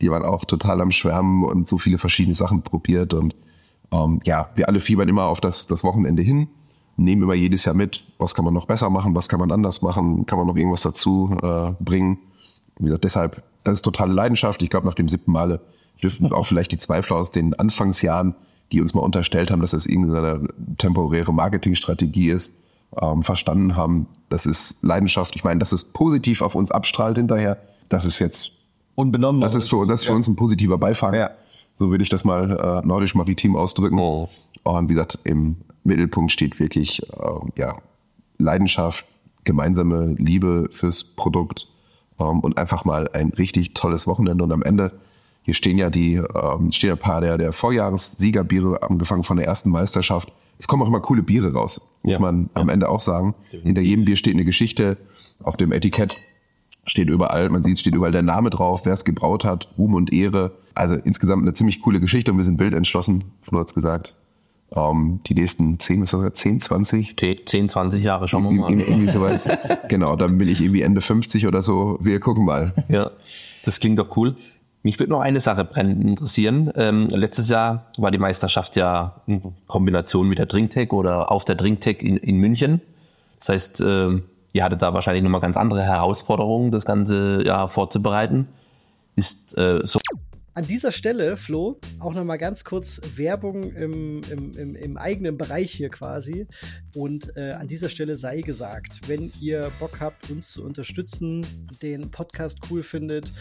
die 0.01 0.09
waren 0.09 0.23
auch 0.23 0.45
total 0.45 0.81
am 0.81 0.91
Schwärmen 0.91 1.43
und 1.43 1.67
so 1.67 1.77
viele 1.77 1.97
verschiedene 1.97 2.35
Sachen 2.35 2.61
probiert 2.61 3.13
und 3.13 3.35
ähm, 3.91 4.19
ja, 4.23 4.49
wir 4.55 4.67
alle 4.67 4.79
fiebern 4.79 5.09
immer 5.09 5.25
auf 5.25 5.41
das, 5.41 5.67
das 5.67 5.83
Wochenende 5.83 6.21
hin, 6.21 6.47
nehmen 6.97 7.23
immer 7.23 7.33
jedes 7.33 7.65
Jahr 7.65 7.75
mit, 7.75 8.03
was 8.17 8.35
kann 8.35 8.45
man 8.45 8.53
noch 8.53 8.65
besser 8.65 8.89
machen, 8.89 9.15
was 9.15 9.29
kann 9.29 9.39
man 9.39 9.51
anders 9.51 9.81
machen, 9.81 10.25
kann 10.25 10.37
man 10.37 10.47
noch 10.47 10.55
irgendwas 10.55 10.81
dazu 10.81 11.35
äh, 11.41 11.71
bringen. 11.79 12.19
Wie 12.77 12.85
gesagt, 12.85 13.03
deshalb, 13.03 13.43
das 13.63 13.77
ist 13.77 13.81
totale 13.83 14.13
Leidenschaft. 14.13 14.61
Ich 14.61 14.69
glaube, 14.69 14.87
nach 14.87 14.93
dem 14.93 15.09
siebten 15.09 15.31
Male 15.31 15.61
dürften 16.01 16.25
es 16.25 16.31
auch 16.31 16.45
vielleicht 16.45 16.71
die 16.71 16.77
Zweifler 16.77 17.17
aus 17.17 17.31
den 17.31 17.53
Anfangsjahren, 17.53 18.35
die 18.71 18.81
uns 18.81 18.93
mal 18.93 19.01
unterstellt 19.01 19.51
haben, 19.51 19.61
dass 19.61 19.71
das 19.71 19.85
irgendeine 19.85 20.47
temporäre 20.77 21.33
Marketingstrategie 21.33 22.29
ist, 22.29 22.61
ähm, 23.01 23.23
verstanden 23.23 23.75
haben. 23.75 24.07
Das 24.29 24.45
ist 24.45 24.83
Leidenschaft. 24.83 25.35
Ich 25.35 25.43
meine, 25.43 25.59
dass 25.59 25.71
es 25.71 25.85
positiv 25.85 26.41
auf 26.41 26.55
uns 26.55 26.71
abstrahlt 26.71 27.17
hinterher. 27.17 27.57
Das 27.89 28.05
ist 28.05 28.19
jetzt 28.19 28.59
unbenommen. 28.95 29.41
Das 29.41 29.55
ist 29.55 29.69
für, 29.69 29.85
das 29.85 30.01
ist 30.01 30.05
für 30.05 30.11
ja. 30.11 30.15
uns 30.15 30.27
ein 30.27 30.35
positiver 30.35 30.77
Beifang. 30.77 31.13
Ja. 31.13 31.31
So 31.73 31.89
würde 31.89 32.03
ich 32.03 32.09
das 32.09 32.23
mal 32.23 32.51
äh, 32.83 32.87
nordisch-maritim 32.87 33.55
ausdrücken. 33.55 33.97
Oh. 33.99 34.29
Und 34.63 34.89
wie 34.89 34.93
gesagt, 34.93 35.19
im 35.23 35.57
Mittelpunkt 35.83 36.31
steht 36.31 36.59
wirklich 36.59 37.01
äh, 37.03 37.39
ja, 37.55 37.77
Leidenschaft, 38.37 39.05
gemeinsame 39.43 40.13
Liebe 40.17 40.67
fürs 40.71 41.03
Produkt 41.03 41.67
ähm, 42.19 42.41
und 42.41 42.57
einfach 42.57 42.85
mal 42.85 43.09
ein 43.13 43.29
richtig 43.29 43.73
tolles 43.73 44.05
Wochenende. 44.07 44.43
Und 44.43 44.51
am 44.51 44.61
Ende, 44.61 44.91
hier 45.43 45.53
stehen 45.53 45.77
ja 45.77 45.89
die, 45.89 46.15
ähm, 46.15 46.71
stehen 46.71 46.91
ein 46.91 46.97
paar 46.97 47.21
der, 47.21 47.37
der 47.37 47.53
Vorjahressiegerbiere, 47.53 48.83
angefangen 48.83 49.23
von 49.23 49.37
der 49.37 49.47
ersten 49.47 49.69
Meisterschaft. 49.69 50.31
Es 50.57 50.67
kommen 50.67 50.83
auch 50.83 50.87
immer 50.87 50.99
coole 50.99 51.23
Biere 51.23 51.53
raus, 51.53 51.79
muss 52.03 52.13
ja. 52.15 52.19
man 52.19 52.49
am 52.53 52.67
Ende 52.67 52.89
auch 52.89 52.99
sagen. 52.99 53.33
Hinter 53.49 53.81
jedem 53.81 54.03
Bier 54.03 54.17
steht 54.17 54.33
eine 54.33 54.43
Geschichte 54.43 54.97
auf 55.41 55.55
dem 55.55 55.71
Etikett 55.71 56.17
steht 56.85 57.09
überall, 57.09 57.49
man 57.49 57.63
sieht, 57.63 57.79
steht 57.79 57.95
überall 57.95 58.11
der 58.11 58.23
Name 58.23 58.49
drauf, 58.49 58.85
wer 58.85 58.93
es 58.93 59.05
gebraut 59.05 59.45
hat, 59.45 59.67
Ruhm 59.77 59.93
und 59.93 60.11
Ehre. 60.11 60.51
Also 60.75 60.95
insgesamt 60.95 61.43
eine 61.43 61.53
ziemlich 61.53 61.81
coole 61.81 61.99
Geschichte 61.99 62.31
und 62.31 62.37
wir 62.37 62.45
sind 62.45 62.59
wild 62.59 62.73
entschlossen, 62.73 63.25
Flo 63.41 63.59
hat's 63.59 63.73
gesagt. 63.73 64.15
Ähm, 64.75 65.21
die 65.25 65.33
nächsten 65.33 65.79
10, 65.79 66.01
was 66.01 66.11
das, 66.11 66.33
10, 66.33 66.61
20? 66.61 67.17
10, 67.17 67.69
20 67.69 68.03
Jahre 68.03 68.27
schauen 68.27 68.43
wir 68.43 68.51
mal. 68.51 68.71
Irgendwie 68.71 69.07
sowas. 69.07 69.49
genau, 69.89 70.15
dann 70.15 70.37
bin 70.37 70.47
ich 70.47 70.61
irgendwie 70.61 70.81
Ende 70.81 71.01
50 71.01 71.47
oder 71.47 71.61
so. 71.61 71.97
Wir 72.01 72.19
gucken 72.19 72.45
mal. 72.45 72.73
Ja, 72.87 73.11
das 73.65 73.79
klingt 73.79 73.97
doch 73.97 74.15
cool. 74.15 74.35
Mich 74.83 74.99
würde 74.99 75.11
noch 75.11 75.19
eine 75.19 75.41
Sache 75.41 75.65
brennend 75.65 76.03
interessieren. 76.03 76.71
Ähm, 76.75 77.07
letztes 77.07 77.49
Jahr 77.49 77.87
war 77.97 78.11
die 78.11 78.17
Meisterschaft 78.17 78.75
ja 78.75 79.21
in 79.25 79.41
Kombination 79.67 80.29
mit 80.29 80.37
der 80.37 80.45
Drinktech 80.45 80.93
oder 80.93 81.31
auf 81.31 81.43
der 81.43 81.55
Drinktech 81.55 82.01
in, 82.01 82.17
in 82.17 82.37
München. 82.37 82.79
Das 83.39 83.49
heißt, 83.49 83.81
ähm, 83.85 84.23
ihr 84.53 84.63
hattet 84.63 84.81
da 84.81 84.93
wahrscheinlich 84.93 85.23
nochmal 85.23 85.41
ganz 85.41 85.57
andere 85.57 85.83
Herausforderungen, 85.83 86.71
das 86.71 86.85
Ganze 86.85 87.43
ja 87.45 87.67
vorzubereiten. 87.67 88.47
Ist 89.15 89.57
äh, 89.57 89.81
so 89.83 89.99
an 90.59 90.67
dieser 90.67 90.91
Stelle, 90.91 91.37
Flo, 91.37 91.79
auch 91.99 92.13
nochmal 92.13 92.37
ganz 92.37 92.65
kurz 92.65 92.99
Werbung 93.15 93.63
im, 93.75 94.21
im, 94.29 94.51
im, 94.57 94.75
im, 94.75 94.97
eigenen 94.97 95.37
Bereich 95.37 95.71
hier 95.71 95.87
quasi. 95.87 96.47
Und 96.93 97.37
äh, 97.37 97.51
an 97.51 97.69
dieser 97.69 97.87
Stelle 97.87 98.17
sei 98.17 98.41
gesagt, 98.41 99.07
wenn 99.07 99.31
ihr 99.39 99.71
Bock 99.79 100.01
habt, 100.01 100.29
uns 100.29 100.51
zu 100.51 100.65
unterstützen, 100.65 101.45
den 101.81 102.11
Podcast 102.11 102.59
cool 102.69 102.83
findet, 102.83 103.31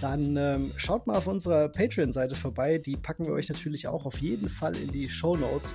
dann 0.00 0.36
ähm, 0.36 0.70
schaut 0.76 1.08
mal 1.08 1.16
auf 1.16 1.26
unserer 1.26 1.68
Patreon-Seite 1.68 2.36
vorbei. 2.36 2.78
Die 2.78 2.96
packen 2.96 3.26
wir 3.26 3.32
euch 3.32 3.48
natürlich 3.48 3.88
auch 3.88 4.06
auf 4.06 4.18
jeden 4.18 4.48
Fall 4.48 4.76
in 4.76 4.92
die 4.92 5.08
Show 5.08 5.36
Notes. 5.36 5.74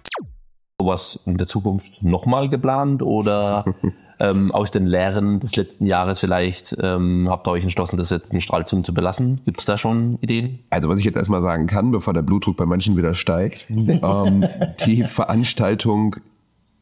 sowas 0.81 1.19
in 1.25 1.37
der 1.37 1.47
Zukunft 1.47 2.03
nochmal 2.03 2.49
geplant 2.49 3.03
oder 3.03 3.65
ähm, 4.19 4.51
aus 4.51 4.71
den 4.71 4.87
Lehren 4.87 5.39
des 5.39 5.55
letzten 5.55 5.85
Jahres 5.85 6.19
vielleicht 6.19 6.75
ähm, 6.81 7.27
habt 7.29 7.47
ihr 7.47 7.51
euch 7.51 7.63
entschlossen, 7.63 7.97
das 7.97 8.09
jetzt 8.09 8.33
in 8.33 8.41
Stralsund 8.41 8.85
zu 8.85 8.93
belassen? 8.93 9.41
Gibt 9.45 9.59
es 9.59 9.65
da 9.65 9.77
schon 9.77 10.17
Ideen? 10.21 10.59
Also 10.71 10.89
was 10.89 10.99
ich 10.99 11.05
jetzt 11.05 11.17
erstmal 11.17 11.41
sagen 11.41 11.67
kann, 11.67 11.91
bevor 11.91 12.13
der 12.13 12.23
Blutdruck 12.23 12.57
bei 12.57 12.65
manchen 12.65 12.97
wieder 12.97 13.13
steigt, 13.13 13.67
ähm, 13.69 14.45
die 14.85 15.03
Veranstaltung 15.03 16.15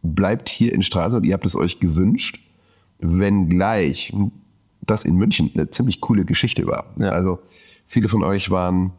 bleibt 0.02 0.48
hier 0.48 0.74
in 0.74 0.82
Stralsund. 0.82 1.26
Ihr 1.26 1.34
habt 1.34 1.46
es 1.46 1.56
euch 1.56 1.80
gewünscht, 1.80 2.40
wenngleich 3.00 4.14
das 4.82 5.04
in 5.04 5.16
München 5.16 5.52
eine 5.54 5.70
ziemlich 5.70 6.00
coole 6.00 6.24
Geschichte 6.24 6.66
war. 6.68 6.86
Ja. 7.00 7.10
Also 7.10 7.40
viele 7.86 8.08
von 8.08 8.24
euch 8.24 8.50
waren 8.50 8.92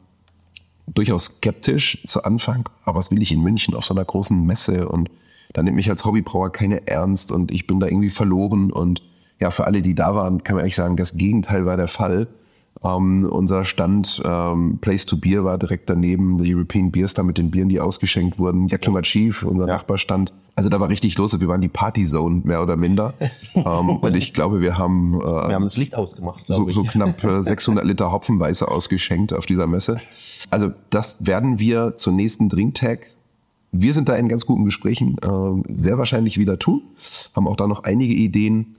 durchaus 0.95 1.25
skeptisch 1.27 2.03
zu 2.07 2.25
Anfang. 2.25 2.69
Aber 2.85 2.99
was 2.99 3.11
will 3.11 3.23
ich 3.23 3.33
in 3.33 3.43
München 3.43 3.75
auf 3.75 3.85
so 3.85 3.95
einer 3.95 4.05
großen 4.05 4.45
Messe? 4.45 4.89
Und 4.89 5.11
da 5.53 5.63
nimmt 5.63 5.77
mich 5.77 5.91
als 5.91 6.05
Hobbybrauer 6.05 6.51
keine 6.53 6.87
ernst 6.87 7.33
und 7.33 7.51
ich 7.51 7.67
bin 7.67 7.81
da 7.81 7.87
irgendwie 7.87 8.11
verloren. 8.11 8.71
Und 8.71 9.03
ja, 9.41 9.51
für 9.51 9.67
alle, 9.67 9.83
die 9.83 9.95
da 9.95 10.15
waren, 10.15 10.45
kann 10.45 10.57
man 10.57 10.63
ehrlich 10.63 10.77
sagen, 10.77 10.97
das 10.97 11.17
Gegenteil 11.17 11.67
war 11.67 11.77
der 11.77 11.89
Fall. 11.89 12.29
Ähm, 12.83 13.29
unser 13.31 13.65
Stand 13.65 14.23
ähm, 14.25 14.79
Place 14.81 15.05
to 15.05 15.17
Beer 15.17 15.45
war 15.45 15.59
direkt 15.59 15.91
daneben, 15.91 16.39
der 16.39 16.57
European 16.57 16.91
Beer 16.91 17.09
Star 17.09 17.25
mit 17.25 17.37
den 17.37 17.51
Bieren, 17.51 17.69
die 17.69 17.79
ausgeschenkt 17.79 18.39
wurden. 18.39 18.69
Yakima 18.69 19.03
Chief, 19.03 19.43
unser 19.43 19.67
ja. 19.67 19.75
Nachbarstand. 19.75 20.33
Also 20.57 20.71
da 20.71 20.81
war 20.81 20.89
richtig 20.89 21.17
los. 21.19 21.39
Wir 21.39 21.49
waren 21.49 21.61
die 21.61 21.69
Partyzone, 21.69 22.43
mehr 22.45 22.63
oder 22.63 22.77
minder. 22.77 23.15
ähm, 23.55 23.91
und 23.91 24.15
ich 24.15 24.33
glaube, 24.33 24.61
wir 24.61 24.79
haben... 24.79 25.21
Äh, 25.21 25.25
wir 25.25 25.55
haben 25.55 25.63
das 25.63 25.77
Licht 25.77 25.95
ausgemacht, 25.95 26.41
so, 26.41 26.69
ich. 26.69 26.75
so 26.75 26.85
knapp 26.85 27.23
äh, 27.23 27.43
600 27.43 27.85
Liter 27.85 28.13
Hopfenweiße 28.13 28.67
ausgeschenkt 28.67 29.35
auf 29.35 29.45
dieser 29.45 29.67
Messe. 29.67 29.99
Also 30.49 30.73
das 30.89 31.27
werden 31.27 31.59
wir 31.59 31.97
zur 31.97 32.15
nächsten 32.15 32.49
Drinktag 32.49 33.15
wir 33.73 33.93
sind 33.93 34.09
da 34.09 34.17
in 34.17 34.29
ganz 34.29 34.47
guten 34.47 34.65
Gesprächen 34.65 35.17
äh, 35.23 35.73
sehr 35.73 35.97
wahrscheinlich 35.97 36.39
wieder 36.39 36.59
tun, 36.59 36.83
haben 37.35 37.47
auch 37.47 37.57
da 37.57 37.67
noch 37.67 37.85
einige 37.85 38.15
Ideen. 38.15 38.75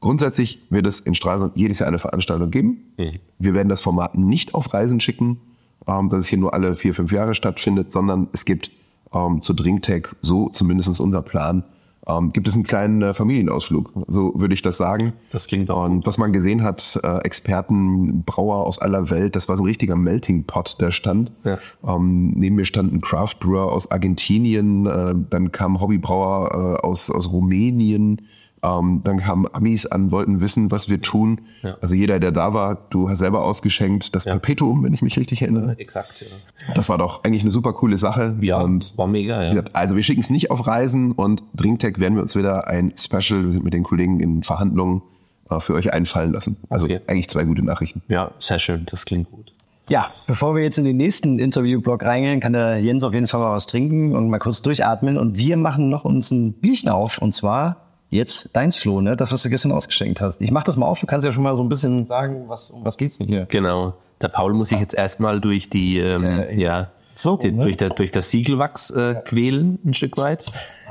Grundsätzlich 0.00 0.60
wird 0.70 0.86
es 0.86 1.00
in 1.00 1.14
Stralsund 1.14 1.56
jedes 1.56 1.80
Jahr 1.80 1.88
eine 1.88 1.98
Veranstaltung 1.98 2.50
geben. 2.50 2.92
Mhm. 2.96 3.12
Wir 3.38 3.54
werden 3.54 3.68
das 3.68 3.80
Format 3.80 4.16
nicht 4.16 4.54
auf 4.54 4.72
Reisen 4.72 5.00
schicken, 5.00 5.40
ähm, 5.86 6.08
dass 6.08 6.20
es 6.20 6.26
hier 6.28 6.38
nur 6.38 6.54
alle 6.54 6.74
vier, 6.74 6.94
fünf 6.94 7.12
Jahre 7.12 7.34
stattfindet, 7.34 7.90
sondern 7.90 8.28
es 8.32 8.44
gibt 8.44 8.70
ähm, 9.12 9.40
zur 9.40 9.56
Drinktag, 9.56 10.14
so 10.22 10.48
zumindest 10.48 11.00
unser 11.00 11.22
Plan, 11.22 11.64
ähm, 12.06 12.30
gibt 12.30 12.48
es 12.48 12.54
einen 12.54 12.64
kleinen 12.64 13.02
äh, 13.02 13.12
Familienausflug. 13.12 13.92
So 14.06 14.32
würde 14.36 14.54
ich 14.54 14.62
das 14.62 14.76
sagen. 14.76 15.12
Das 15.30 15.46
klingt 15.46 15.70
auch. 15.70 15.84
Und 15.84 16.06
was 16.06 16.16
man 16.16 16.32
gesehen 16.32 16.62
hat, 16.62 16.98
äh, 17.02 17.18
Experten, 17.18 18.22
Brauer 18.24 18.64
aus 18.66 18.78
aller 18.78 19.10
Welt, 19.10 19.36
das 19.36 19.48
war 19.48 19.56
so 19.56 19.62
ein 19.62 19.66
richtiger 19.66 19.96
Melting 19.96 20.44
Pot, 20.44 20.80
der 20.80 20.90
stand. 20.90 21.32
Ja. 21.44 21.58
Ähm, 21.86 22.30
neben 22.30 22.56
mir 22.56 22.64
stand 22.64 22.92
ein 22.92 23.00
Craft 23.00 23.36
Brewer 23.40 23.72
aus 23.72 23.90
Argentinien, 23.90 24.86
äh, 24.86 25.14
dann 25.28 25.52
kam 25.52 25.80
Hobbybrauer 25.80 26.78
äh, 26.80 26.86
aus, 26.86 27.10
aus 27.10 27.30
Rumänien, 27.30 28.22
ähm, 28.62 29.00
dann 29.04 29.18
kamen 29.18 29.46
Amis 29.52 29.86
an, 29.86 30.10
wollten 30.10 30.40
wissen, 30.40 30.70
was 30.70 30.88
wir 30.88 31.00
tun. 31.00 31.40
Ja. 31.62 31.76
Also 31.80 31.94
jeder, 31.94 32.18
der 32.20 32.32
da 32.32 32.54
war, 32.54 32.86
du 32.90 33.08
hast 33.08 33.18
selber 33.18 33.42
ausgeschenkt 33.44 34.14
das 34.14 34.24
ja. 34.24 34.32
Perpetuum, 34.32 34.84
wenn 34.84 34.94
ich 34.94 35.02
mich 35.02 35.18
richtig 35.18 35.42
erinnere. 35.42 35.76
Exakt, 35.78 36.20
ja. 36.20 36.74
Das 36.74 36.88
war 36.88 36.98
doch 36.98 37.24
eigentlich 37.24 37.42
eine 37.42 37.50
super 37.50 37.72
coole 37.72 37.98
Sache. 37.98 38.36
Ja, 38.40 38.60
und 38.60 38.96
war 38.96 39.06
mega, 39.06 39.52
ja. 39.52 39.62
Also 39.72 39.96
wir 39.96 40.02
schicken 40.02 40.20
es 40.20 40.30
nicht 40.30 40.50
auf 40.50 40.66
Reisen 40.66 41.12
und 41.12 41.42
Drinktech 41.54 41.98
werden 41.98 42.14
wir 42.14 42.22
uns 42.22 42.36
wieder 42.36 42.66
ein 42.68 42.92
Special, 42.96 43.44
wir 43.44 43.52
sind 43.52 43.64
mit 43.64 43.74
den 43.74 43.82
Kollegen 43.82 44.20
in 44.20 44.42
Verhandlungen, 44.42 45.02
äh, 45.50 45.60
für 45.60 45.74
euch 45.74 45.92
einfallen 45.92 46.32
lassen. 46.32 46.58
Also 46.68 46.86
okay. 46.86 47.00
eigentlich 47.06 47.28
zwei 47.28 47.44
gute 47.44 47.64
Nachrichten. 47.64 48.02
Ja, 48.08 48.32
sehr 48.38 48.58
schön, 48.58 48.86
das 48.86 49.04
klingt 49.04 49.30
gut. 49.30 49.54
Ja, 49.88 50.12
bevor 50.26 50.54
wir 50.54 50.62
jetzt 50.62 50.76
in 50.76 50.84
den 50.84 50.98
nächsten 50.98 51.38
Interviewblock 51.38 52.04
reingehen, 52.04 52.40
kann 52.40 52.52
der 52.52 52.78
Jens 52.78 53.02
auf 53.04 53.14
jeden 53.14 53.26
Fall 53.26 53.40
mal 53.40 53.52
was 53.52 53.66
trinken 53.66 54.14
und 54.14 54.28
mal 54.28 54.38
kurz 54.38 54.60
durchatmen. 54.60 55.16
Und 55.16 55.38
wir 55.38 55.56
machen 55.56 55.88
noch 55.88 56.04
uns 56.04 56.30
ein 56.30 56.52
Bierchen 56.52 56.90
auf. 56.90 57.16
Und 57.18 57.32
zwar 57.32 57.87
Jetzt 58.10 58.56
deins, 58.56 58.78
Flo, 58.78 59.00
ne? 59.00 59.16
Das, 59.16 59.32
was 59.32 59.42
du 59.42 59.50
gestern 59.50 59.72
ausgeschenkt 59.72 60.20
hast. 60.20 60.40
Ich 60.40 60.50
mach 60.50 60.64
das 60.64 60.76
mal 60.76 60.86
auf, 60.86 61.00
du 61.00 61.06
kannst 61.06 61.26
ja 61.26 61.32
schon 61.32 61.42
mal 61.42 61.54
so 61.54 61.62
ein 61.62 61.68
bisschen 61.68 62.06
sagen, 62.06 62.48
was, 62.48 62.70
um 62.70 62.84
was 62.84 62.96
geht's 62.96 63.18
denn 63.18 63.26
hier? 63.26 63.44
Genau. 63.46 63.94
Der 64.22 64.28
Paul 64.28 64.54
muss 64.54 64.70
sich 64.70 64.80
jetzt 64.80 64.94
erstmal 64.94 65.40
durch 65.40 65.68
die, 65.68 65.98
ähm, 65.98 66.24
äh, 66.24 66.54
ja, 66.58 66.90
so, 67.14 67.36
die, 67.36 67.52
ne? 67.52 67.64
durch, 67.64 67.76
der, 67.76 67.90
durch 67.90 68.10
das 68.10 68.30
Siegelwachs 68.30 68.90
äh, 68.90 69.16
quälen, 69.24 69.78
ein 69.84 69.92
Stück 69.92 70.16
weit. 70.16 70.46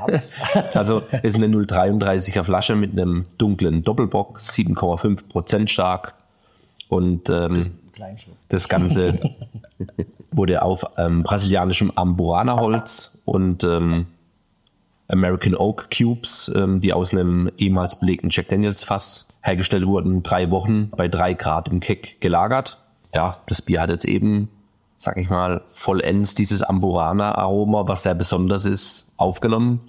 also 0.74 1.02
ist 1.22 1.36
eine 1.36 1.46
0,33er 1.46 2.44
Flasche 2.44 2.76
mit 2.76 2.92
einem 2.92 3.24
dunklen 3.36 3.82
Doppelbock, 3.82 4.38
7,5 4.38 5.28
Prozent 5.28 5.70
stark. 5.70 6.14
Und 6.88 7.28
ähm, 7.30 7.66
das 8.48 8.68
Ganze 8.68 9.18
wurde 10.30 10.62
auf 10.62 10.84
ähm, 10.96 11.24
brasilianischem 11.24 11.92
Amburana-Holz 11.96 13.22
und 13.24 13.64
ähm, 13.64 14.06
American 15.08 15.54
Oak 15.54 15.88
Cubes, 15.90 16.52
ähm, 16.54 16.80
die 16.80 16.92
aus 16.92 17.12
einem 17.12 17.50
ehemals 17.56 17.98
belegten 17.98 18.28
Jack 18.30 18.48
Daniels 18.48 18.84
Fass 18.84 19.28
hergestellt 19.40 19.86
wurden, 19.86 20.22
drei 20.22 20.50
Wochen 20.50 20.90
bei 20.90 21.08
drei 21.08 21.34
Grad 21.34 21.68
im 21.68 21.80
Keck 21.80 22.20
gelagert. 22.20 22.78
Ja, 23.14 23.38
das 23.46 23.62
Bier 23.62 23.80
hat 23.80 23.90
jetzt 23.90 24.04
eben, 24.04 24.50
sag 24.98 25.16
ich 25.16 25.30
mal, 25.30 25.62
vollends 25.70 26.34
dieses 26.34 26.62
Amburana-Aroma, 26.62 27.88
was 27.88 28.02
sehr 28.02 28.14
besonders 28.14 28.66
ist, 28.66 29.12
aufgenommen. 29.16 29.80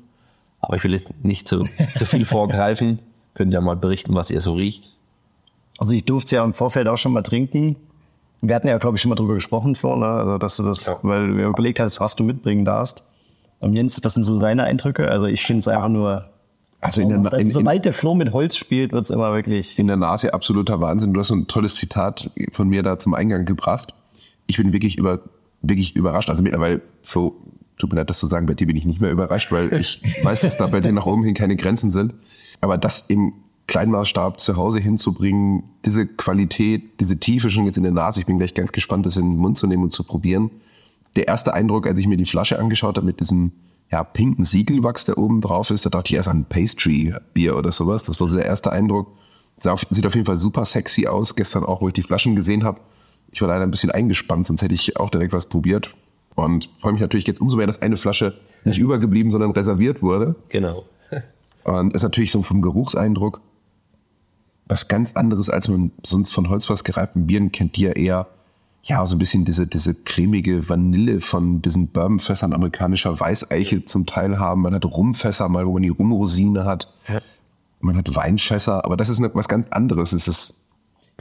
Aber 0.62 0.78
ich 0.78 0.84
will 0.84 0.94
jetzt 0.94 1.12
nicht 1.24 1.48
zu, 1.48 1.68
zu 1.96 2.06
viel 2.06 2.26
vorgreifen. 2.26 3.00
Könnt 3.34 3.54
ihr 3.54 3.62
mal 3.62 3.76
berichten, 3.76 4.16
was 4.16 4.32
ihr 4.32 4.42
so 4.42 4.54
riecht? 4.54 4.94
Also 5.80 5.94
ich 5.94 6.06
durfte 6.06 6.28
es 6.28 6.32
ja 6.32 6.44
im 6.44 6.54
Vorfeld 6.54 6.88
auch 6.88 6.98
schon 6.98 7.14
mal 7.14 7.22
trinken. 7.24 7.76
Wir 8.42 8.56
hatten 8.56 8.68
ja, 8.68 8.78
glaube 8.78 8.96
ich, 8.96 9.02
schon 9.02 9.10
mal 9.10 9.16
drüber 9.16 9.34
gesprochen, 9.34 9.76
Flo, 9.76 9.98
ne? 9.98 10.06
also 10.06 10.38
dass 10.38 10.58
du 10.58 10.64
das, 10.64 10.86
ja. 10.86 10.96
weil 11.02 11.36
wir 11.36 11.48
überlegt 11.48 11.80
hast, 11.80 12.00
was 12.00 12.16
du 12.16 12.24
mitbringen 12.24 12.64
darfst. 12.64 13.04
Und 13.60 13.74
Jens, 13.74 14.00
was 14.04 14.14
sind 14.14 14.24
so 14.24 14.40
deine 14.40 14.64
Eindrücke? 14.64 15.10
Also 15.10 15.26
ich 15.26 15.44
finde 15.44 15.60
es 15.60 15.68
einfach 15.68 15.90
nur. 15.90 16.30
Also 16.82 17.02
in 17.02 17.10
der, 17.10 17.34
in, 17.34 17.52
sobald 17.52 17.84
der 17.84 17.92
Flo 17.92 18.16
mit 18.16 18.32
Holz 18.32 18.56
spielt, 18.56 18.94
wird's 18.94 19.10
immer 19.10 19.34
wirklich. 19.34 19.78
In 19.78 19.88
der 19.88 19.98
Nase 19.98 20.34
absoluter 20.34 20.80
Wahnsinn. 20.80 21.14
Du 21.14 21.20
hast 21.20 21.28
so 21.28 21.36
ein 21.36 21.48
tolles 21.48 21.76
Zitat 21.76 22.30
von 22.54 22.70
mir 22.70 22.84
da 22.84 22.98
zum 22.98 23.14
Eingang 23.14 23.44
gebracht. 23.44 23.94
Ich 24.48 24.58
bin 24.58 24.72
wirklich 24.72 24.98
über, 24.98 25.20
wirklich 25.62 25.96
überrascht. 25.98 26.30
Also 26.30 26.42
mittlerweile, 26.42 26.82
Flo, 27.02 27.36
tut 27.78 27.92
mir 27.92 27.98
leid, 27.98 28.10
das 28.10 28.20
zu 28.20 28.28
sagen, 28.28 28.46
bei 28.46 28.54
dir 28.54 28.66
bin 28.66 28.78
ich 28.78 28.86
nicht 28.86 29.02
mehr 29.02 29.12
überrascht, 29.12 29.52
weil 29.52 29.74
ich 29.74 30.02
weiß, 30.24 30.42
dass 30.42 30.58
da 30.58 30.68
bei 30.68 30.80
dir 30.80 30.94
nach 30.94 31.06
oben 31.06 31.24
hin 31.26 31.34
keine 31.34 31.58
Grenzen 31.58 31.92
sind. 31.92 32.14
Aber 32.62 32.78
das 32.78 33.10
im 33.10 33.34
Kleinmaßstab 33.68 34.40
zu 34.40 34.56
Hause 34.56 34.80
hinzubringen, 34.80 35.64
diese 35.84 36.08
Qualität, 36.08 37.02
diese 37.02 37.20
Tiefe 37.20 37.50
schon 37.50 37.66
jetzt 37.66 37.78
in 37.78 37.84
der 37.84 37.92
Nase, 37.92 38.22
ich 38.22 38.26
bin 38.26 38.38
gleich 38.38 38.54
ganz 38.54 38.72
gespannt, 38.72 39.06
das 39.06 39.18
in 39.18 39.32
den 39.32 39.38
Mund 39.38 39.58
zu 39.58 39.68
nehmen 39.68 39.84
und 39.84 39.92
zu 39.92 40.06
probieren 40.06 40.50
der 41.16 41.28
erste 41.28 41.54
Eindruck, 41.54 41.88
als 41.88 42.00
ich 42.00 42.08
mir 42.08 42.18
die 42.18 42.26
Flasche 42.26 42.60
angeschaut 42.60 42.98
habe 42.98 43.06
mit 43.06 43.20
diesem 43.20 43.52
ja, 43.92 44.04
pinken 44.04 44.46
Siegelwachs, 44.46 45.06
der 45.06 45.18
oben 45.18 45.42
drauf 45.42 45.72
ist, 45.72 45.86
da 45.86 45.90
dachte 45.90 46.10
ich 46.12 46.16
erst 46.16 46.30
an 46.30 46.46
Pastry-Bier 46.46 47.58
oder 47.58 47.72
sowas. 47.72 48.04
Das 48.04 48.20
war 48.20 48.28
so 48.28 48.36
der 48.36 48.46
erste 48.46 48.72
Eindruck. 48.72 49.08
Sieht 49.58 50.06
auf 50.06 50.16
jeden 50.16 50.26
Fall 50.26 50.38
super 50.38 50.64
sexy 50.64 51.08
aus. 51.08 51.36
Gestern 51.36 51.64
auch, 51.64 51.82
wo 51.82 51.88
ich 51.88 51.94
die 51.94 52.04
Flaschen 52.04 52.36
gesehen 52.36 52.64
habe. 52.64 52.80
Ich 53.32 53.42
war 53.42 53.48
leider 53.48 53.64
ein 53.64 53.72
bisschen 53.72 53.92
eingespannt, 53.92 54.48
sonst 54.48 54.62
hätte 54.62 54.74
ich 54.74 54.98
auch 54.98 55.10
direkt 55.10 55.34
was 55.34 55.50
probiert. 55.50 55.96
Und 56.36 56.70
freue 56.78 56.94
mich 56.94 57.02
natürlich 57.02 57.28
jetzt 57.28 57.42
umso 57.42 57.58
mehr, 57.58 57.68
dass 57.68 57.82
eine 57.82 57.98
Flasche 57.98 58.38
nicht 58.64 58.80
übergeblieben, 58.80 59.32
sondern 59.32 59.52
reserviert 59.52 60.02
wurde. 60.02 60.36
Genau. 60.50 60.86
Und 61.64 61.94
ist 61.94 62.04
natürlich 62.04 62.32
so 62.32 62.42
vom 62.42 62.62
Geruchseindruck 62.62 63.42
was 64.70 64.88
ganz 64.88 65.14
anderes, 65.14 65.50
als 65.50 65.68
man 65.68 65.92
sonst 66.06 66.32
von 66.32 66.48
Holzfass 66.48 66.84
gereiften 66.84 67.26
Bieren 67.26 67.52
kennt, 67.52 67.76
die 67.76 67.82
ja 67.82 67.92
eher 67.92 68.28
ja, 68.84 69.06
so 69.06 69.16
ein 69.16 69.20
bisschen 69.20 69.46
diese, 69.46 69.68
diese 69.68 69.94
cremige 69.94 70.70
Vanille 70.70 71.20
von 71.20 71.62
diesen 71.62 71.90
Bourbonfässern 71.90 72.54
amerikanischer 72.54 73.20
Weißeiche 73.20 73.86
zum 73.86 74.06
Teil 74.06 74.40
haben. 74.40 74.62
Man 74.62 74.74
hat 74.74 74.86
Rumfässer 74.86 75.50
mal, 75.50 75.68
wo 75.68 75.74
man 75.74 75.84
die 75.84 75.90
Rumrosine 75.90 76.66
hat. 76.66 76.88
Man 77.82 77.98
hat 77.98 78.16
Weinfässer, 78.16 78.86
aber 78.86 78.98
das 78.98 79.10
ist 79.10 79.22
was 79.34 79.48
ganz 79.48 79.68
anderes. 79.70 80.14
Es 80.14 80.28
ist 80.28 80.66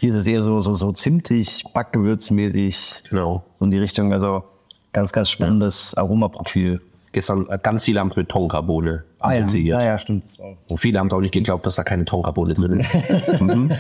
hier 0.01 0.11
ist 0.11 0.15
es 0.15 0.27
eher 0.27 0.43
so, 0.43 0.61
so, 0.61 0.75
so 0.75 0.93
zimtig, 0.93 1.65
backgewürzmäßig. 1.75 3.05
Genau. 3.11 3.45
So 3.53 3.65
in 3.65 3.71
die 3.71 3.79
Richtung. 3.79 4.13
Also 4.13 4.45
ganz, 4.93 5.13
ganz 5.13 5.31
spannendes 5.31 5.95
ja. 5.97 6.03
Aromaprofil. 6.03 6.81
Gestern 7.13 7.47
äh, 7.49 7.59
ganz 7.61 7.85
viele 7.85 8.01
haben 8.01 8.09
es 8.09 8.17
mit 8.17 8.29
Tonkabohne 8.29 9.05
ah, 9.21 9.35
ja. 9.35 9.47
ja, 9.49 9.83
ja, 9.83 9.99
stimmt. 9.99 10.25
Und 10.69 10.79
viele 10.79 10.99
haben 10.99 11.11
auch 11.11 11.21
nicht 11.21 11.33
geglaubt, 11.33 11.67
dass 11.67 11.77
da 11.77 11.83
keine 11.83 12.05
Tonkabohne 12.05 12.55
drin 12.55 12.81
ist. 12.81 12.95
mhm. 13.41 13.73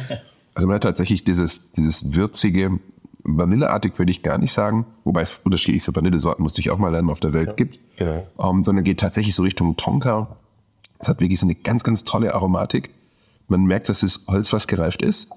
Also 0.54 0.66
man 0.66 0.76
hat 0.76 0.82
tatsächlich 0.82 1.24
dieses, 1.24 1.70
dieses 1.72 2.14
würzige, 2.14 2.80
Vanilleartig 3.36 3.98
würde 3.98 4.10
ich 4.10 4.22
gar 4.22 4.38
nicht 4.38 4.52
sagen, 4.52 4.86
wobei 5.04 5.22
es 5.22 5.40
unterschiedlichste 5.44 5.94
Vanillesorten, 5.94 6.42
musste 6.42 6.60
ich 6.60 6.70
auch 6.70 6.78
mal 6.78 6.90
lernen, 6.90 7.10
auf 7.10 7.20
der 7.20 7.32
Welt 7.32 7.48
ja. 7.48 7.54
gibt, 7.54 7.78
genau. 7.96 8.26
ähm, 8.38 8.62
sondern 8.62 8.84
geht 8.84 9.00
tatsächlich 9.00 9.34
so 9.34 9.42
Richtung 9.42 9.76
Tonka. 9.76 10.36
Es 10.98 11.08
hat 11.08 11.20
wirklich 11.20 11.38
so 11.38 11.46
eine 11.46 11.54
ganz, 11.54 11.84
ganz 11.84 12.04
tolle 12.04 12.34
Aromatik. 12.34 12.90
Man 13.48 13.64
merkt, 13.64 13.88
dass 13.88 14.02
es 14.02 14.26
Holz, 14.28 14.52
was 14.52 14.66
gereift 14.66 15.02
ist, 15.02 15.32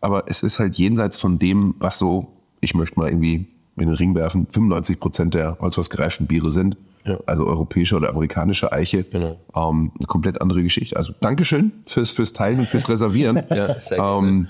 aber 0.00 0.24
es 0.26 0.42
ist 0.42 0.58
halt 0.58 0.76
jenseits 0.76 1.16
von 1.16 1.38
dem, 1.38 1.74
was 1.78 1.98
so, 1.98 2.28
ich 2.60 2.74
möchte 2.74 2.98
mal 2.98 3.08
irgendwie 3.08 3.46
in 3.76 3.86
den 3.86 3.94
Ring 3.94 4.14
werfen, 4.14 4.46
95 4.50 5.00
Prozent 5.00 5.34
der 5.34 5.58
Holzfass 5.60 5.90
gereiften 5.90 6.26
Biere 6.26 6.52
sind. 6.52 6.76
Ja. 7.04 7.18
Also 7.26 7.46
europäische 7.46 7.96
oder 7.96 8.10
amerikanische 8.10 8.72
Eiche. 8.72 9.04
Genau. 9.04 9.36
Ähm, 9.54 9.92
eine 9.98 10.06
komplett 10.06 10.40
andere 10.40 10.62
Geschichte. 10.62 10.96
Also 10.96 11.12
Dankeschön 11.20 11.72
fürs, 11.86 12.10
fürs 12.10 12.32
Teilen 12.32 12.60
und 12.60 12.66
fürs 12.68 12.88
Reservieren. 12.88 13.42
ja, 13.50 13.74
ähm, 13.92 14.48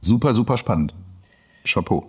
super, 0.00 0.34
super 0.34 0.56
spannend. 0.56 0.94
Chapeau. 1.72 2.06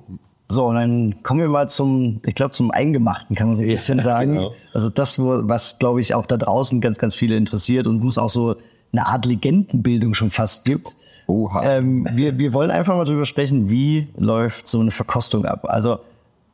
So, 0.47 0.65
und 0.65 0.75
dann 0.75 1.23
kommen 1.23 1.39
wir 1.39 1.47
mal 1.47 1.69
zum, 1.69 2.19
ich 2.25 2.35
glaube, 2.35 2.51
zum 2.51 2.71
Eingemachten, 2.71 3.37
kann 3.37 3.47
man 3.47 3.55
so 3.55 3.63
ein 3.63 3.69
bisschen 3.69 3.99
ja, 3.99 4.03
sagen. 4.03 4.35
Genau. 4.35 4.53
Also 4.73 4.89
das, 4.89 5.17
was, 5.17 5.79
glaube 5.79 6.01
ich, 6.01 6.13
auch 6.13 6.25
da 6.25 6.37
draußen 6.37 6.81
ganz, 6.81 6.97
ganz 6.97 7.15
viele 7.15 7.37
interessiert 7.37 7.87
und 7.87 8.03
wo 8.03 8.07
es 8.07 8.17
auch 8.17 8.29
so 8.29 8.55
eine 8.91 9.07
Art 9.07 9.25
Legendenbildung 9.25 10.13
schon 10.13 10.29
fast 10.29 10.65
gibt. 10.65 10.89
Oha. 11.27 11.77
Ähm, 11.77 12.05
wir, 12.11 12.37
wir 12.37 12.51
wollen 12.51 12.71
einfach 12.71 12.95
mal 12.95 13.05
drüber 13.05 13.25
sprechen, 13.25 13.69
wie 13.69 14.09
läuft 14.17 14.67
so 14.67 14.81
eine 14.81 14.91
Verkostung 14.91 15.45
ab. 15.45 15.65
Also 15.69 15.99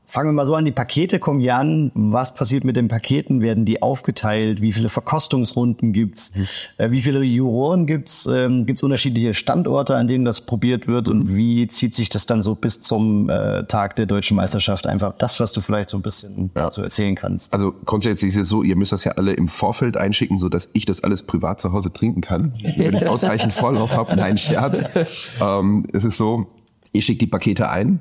Fangen 0.09 0.29
wir 0.29 0.33
mal 0.33 0.45
so 0.45 0.55
an, 0.55 0.63
die 0.63 0.71
Pakete 0.71 1.19
kommen 1.19 1.41
hier 1.41 1.57
an. 1.57 1.91
Was 1.93 2.33
passiert 2.33 2.63
mit 2.63 2.77
den 2.77 2.87
Paketen? 2.87 3.41
Werden 3.41 3.65
die 3.65 3.81
aufgeteilt? 3.81 4.61
Wie 4.61 4.71
viele 4.71 4.87
Verkostungsrunden 4.87 5.91
gibt's? 5.91 6.33
Mhm. 6.33 6.47
Äh, 6.77 6.91
wie 6.91 7.01
viele 7.01 7.21
Juroren 7.23 7.85
gibt's? 7.87 8.25
Ähm, 8.25 8.65
gibt's 8.65 8.83
unterschiedliche 8.83 9.33
Standorte, 9.33 9.97
an 9.97 10.07
denen 10.07 10.23
das 10.23 10.39
probiert 10.39 10.87
wird? 10.87 11.09
Und 11.09 11.35
wie 11.35 11.67
zieht 11.67 11.93
sich 11.93 12.07
das 12.07 12.25
dann 12.25 12.41
so 12.41 12.55
bis 12.55 12.81
zum 12.81 13.29
äh, 13.29 13.65
Tag 13.65 13.97
der 13.97 14.05
deutschen 14.05 14.37
Meisterschaft? 14.37 14.87
Einfach 14.87 15.13
das, 15.17 15.41
was 15.41 15.51
du 15.51 15.59
vielleicht 15.59 15.89
so 15.89 15.97
ein 15.97 16.03
bisschen 16.03 16.51
ja. 16.55 16.71
so 16.71 16.81
erzählen 16.83 17.15
kannst. 17.15 17.51
Also 17.51 17.73
grundsätzlich 17.83 18.29
ist 18.29 18.37
es 18.37 18.47
so, 18.47 18.63
ihr 18.63 18.77
müsst 18.77 18.93
das 18.93 19.03
ja 19.03 19.11
alle 19.13 19.33
im 19.33 19.49
Vorfeld 19.49 19.97
einschicken, 19.97 20.39
so 20.39 20.47
dass 20.47 20.69
ich 20.71 20.85
das 20.85 21.03
alles 21.03 21.23
privat 21.23 21.59
zu 21.59 21.73
Hause 21.73 21.91
trinken 21.91 22.21
kann, 22.21 22.53
wenn 22.77 22.95
ich 22.95 23.05
ausreichend 23.09 23.51
Vorlauf 23.51 23.97
habe. 23.97 24.15
Nein, 24.15 24.37
Scherz. 24.37 24.85
Ähm, 25.41 25.85
es 25.93 26.03
ist 26.03 26.17
so, 26.17 26.47
ich 26.93 27.05
schicke 27.05 27.19
die 27.19 27.27
Pakete 27.27 27.69
ein 27.69 27.99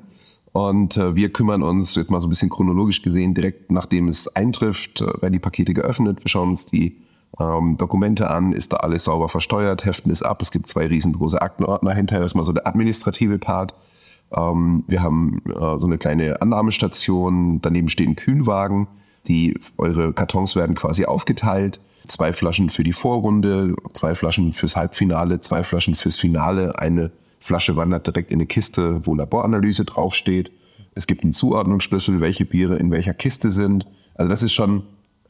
und 0.57 0.96
äh, 0.96 1.14
wir 1.14 1.30
kümmern 1.34 1.62
uns 1.62 1.94
jetzt 1.96 2.11
mal 2.11 2.18
so 2.18 2.26
ein 2.26 2.30
bisschen 2.30 2.48
chronologisch 2.48 3.02
gesehen 3.02 3.34
direkt 3.34 3.70
nachdem 3.70 4.09
es 4.09 4.34
eintrifft, 4.34 5.02
äh, 5.02 5.20
werden 5.20 5.34
die 5.34 5.38
Pakete 5.38 5.74
geöffnet. 5.74 6.24
Wir 6.24 6.30
schauen 6.30 6.48
uns 6.48 6.64
die 6.64 6.96
ähm, 7.38 7.76
Dokumente 7.76 8.30
an, 8.30 8.54
ist 8.54 8.72
da 8.72 8.78
alles 8.78 9.04
sauber 9.04 9.28
versteuert, 9.28 9.84
heften 9.84 10.11
es 10.11 10.22
ab. 10.22 10.40
Es 10.40 10.50
gibt 10.50 10.66
zwei 10.66 10.86
riesengroße 10.86 11.42
Aktenordner 11.42 11.92
hinterher, 11.92 12.22
das 12.22 12.32
ist 12.32 12.36
mal 12.36 12.44
so 12.44 12.52
der 12.52 12.66
administrative 12.66 13.38
Part. 13.38 13.74
Ähm, 14.34 14.84
wir 14.86 15.02
haben 15.02 15.42
äh, 15.44 15.78
so 15.78 15.84
eine 15.84 15.98
kleine 15.98 16.40
Annahmestation, 16.40 17.61
daneben 17.61 17.90
stehen 17.90 18.16
Kühlwagen. 18.16 18.88
Die, 19.26 19.59
eure 19.76 20.14
Kartons 20.14 20.57
werden 20.57 20.74
quasi 20.74 21.04
aufgeteilt. 21.04 21.80
Zwei 22.07 22.32
Flaschen 22.32 22.70
für 22.70 22.82
die 22.82 22.94
Vorrunde, 22.94 23.76
zwei 23.92 24.14
Flaschen 24.14 24.54
fürs 24.54 24.74
Halbfinale, 24.74 25.38
zwei 25.40 25.64
Flaschen 25.64 25.94
fürs 25.94 26.16
Finale, 26.16 26.78
eine 26.78 27.11
Flasche 27.47 27.76
wandert 27.76 28.07
direkt 28.07 28.30
in 28.30 28.38
eine 28.38 28.47
Kiste, 28.47 29.07
wo 29.07 29.14
Laboranalyse 29.14 29.84
draufsteht. 29.84 30.51
Es 30.94 31.07
gibt 31.07 31.22
einen 31.22 31.32
Zuordnungsschlüssel, 31.32 32.20
welche 32.20 32.44
Biere 32.44 32.76
in 32.76 32.90
welcher 32.90 33.14
Kiste 33.14 33.51
sind. 33.51 33.86
Also 34.14 34.28
das 34.28 34.42
ist 34.42 34.53
schon 34.53 34.82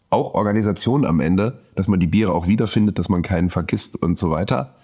auch 0.09 0.35
Organisation 0.35 1.05
am 1.05 1.21
Ende, 1.21 1.61
dass 1.75 1.89
man 1.89 2.01
die 2.01 2.07
Biere 2.07 2.33
auch 2.33 2.49
wiederfindet, 2.49 2.99
dass 2.99 3.09
man 3.09 3.23
keinen 3.23 3.51
vergisst 3.51 4.03
und 4.03 4.17
so 4.17 4.31
weiter. 4.31 4.75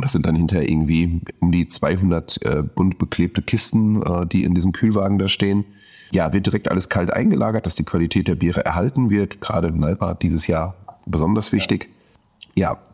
Das 0.00 0.12
sind 0.12 0.26
dann 0.26 0.36
hinterher 0.36 0.68
irgendwie 0.68 1.22
um 1.40 1.50
die 1.50 1.66
200 1.66 2.44
äh, 2.44 2.62
bunt 2.62 2.98
beklebte 2.98 3.42
Kisten, 3.42 4.02
äh, 4.02 4.26
die 4.26 4.44
in 4.44 4.54
diesem 4.54 4.72
Kühlwagen 4.72 5.18
da 5.18 5.28
stehen. 5.28 5.64
Ja, 6.12 6.32
wird 6.32 6.46
direkt 6.46 6.70
alles 6.70 6.88
kalt 6.88 7.12
eingelagert, 7.12 7.66
dass 7.66 7.74
die 7.74 7.84
Qualität 7.84 8.28
der 8.28 8.36
Biere 8.36 8.64
erhalten 8.64 9.10
wird. 9.10 9.40
Gerade 9.40 9.68
in 9.68 9.78
Nalpa 9.78 10.14
dieses 10.14 10.46
Jahr 10.46 10.76
besonders 11.06 11.50
wichtig. 11.50 11.88
Ja, 11.88 11.95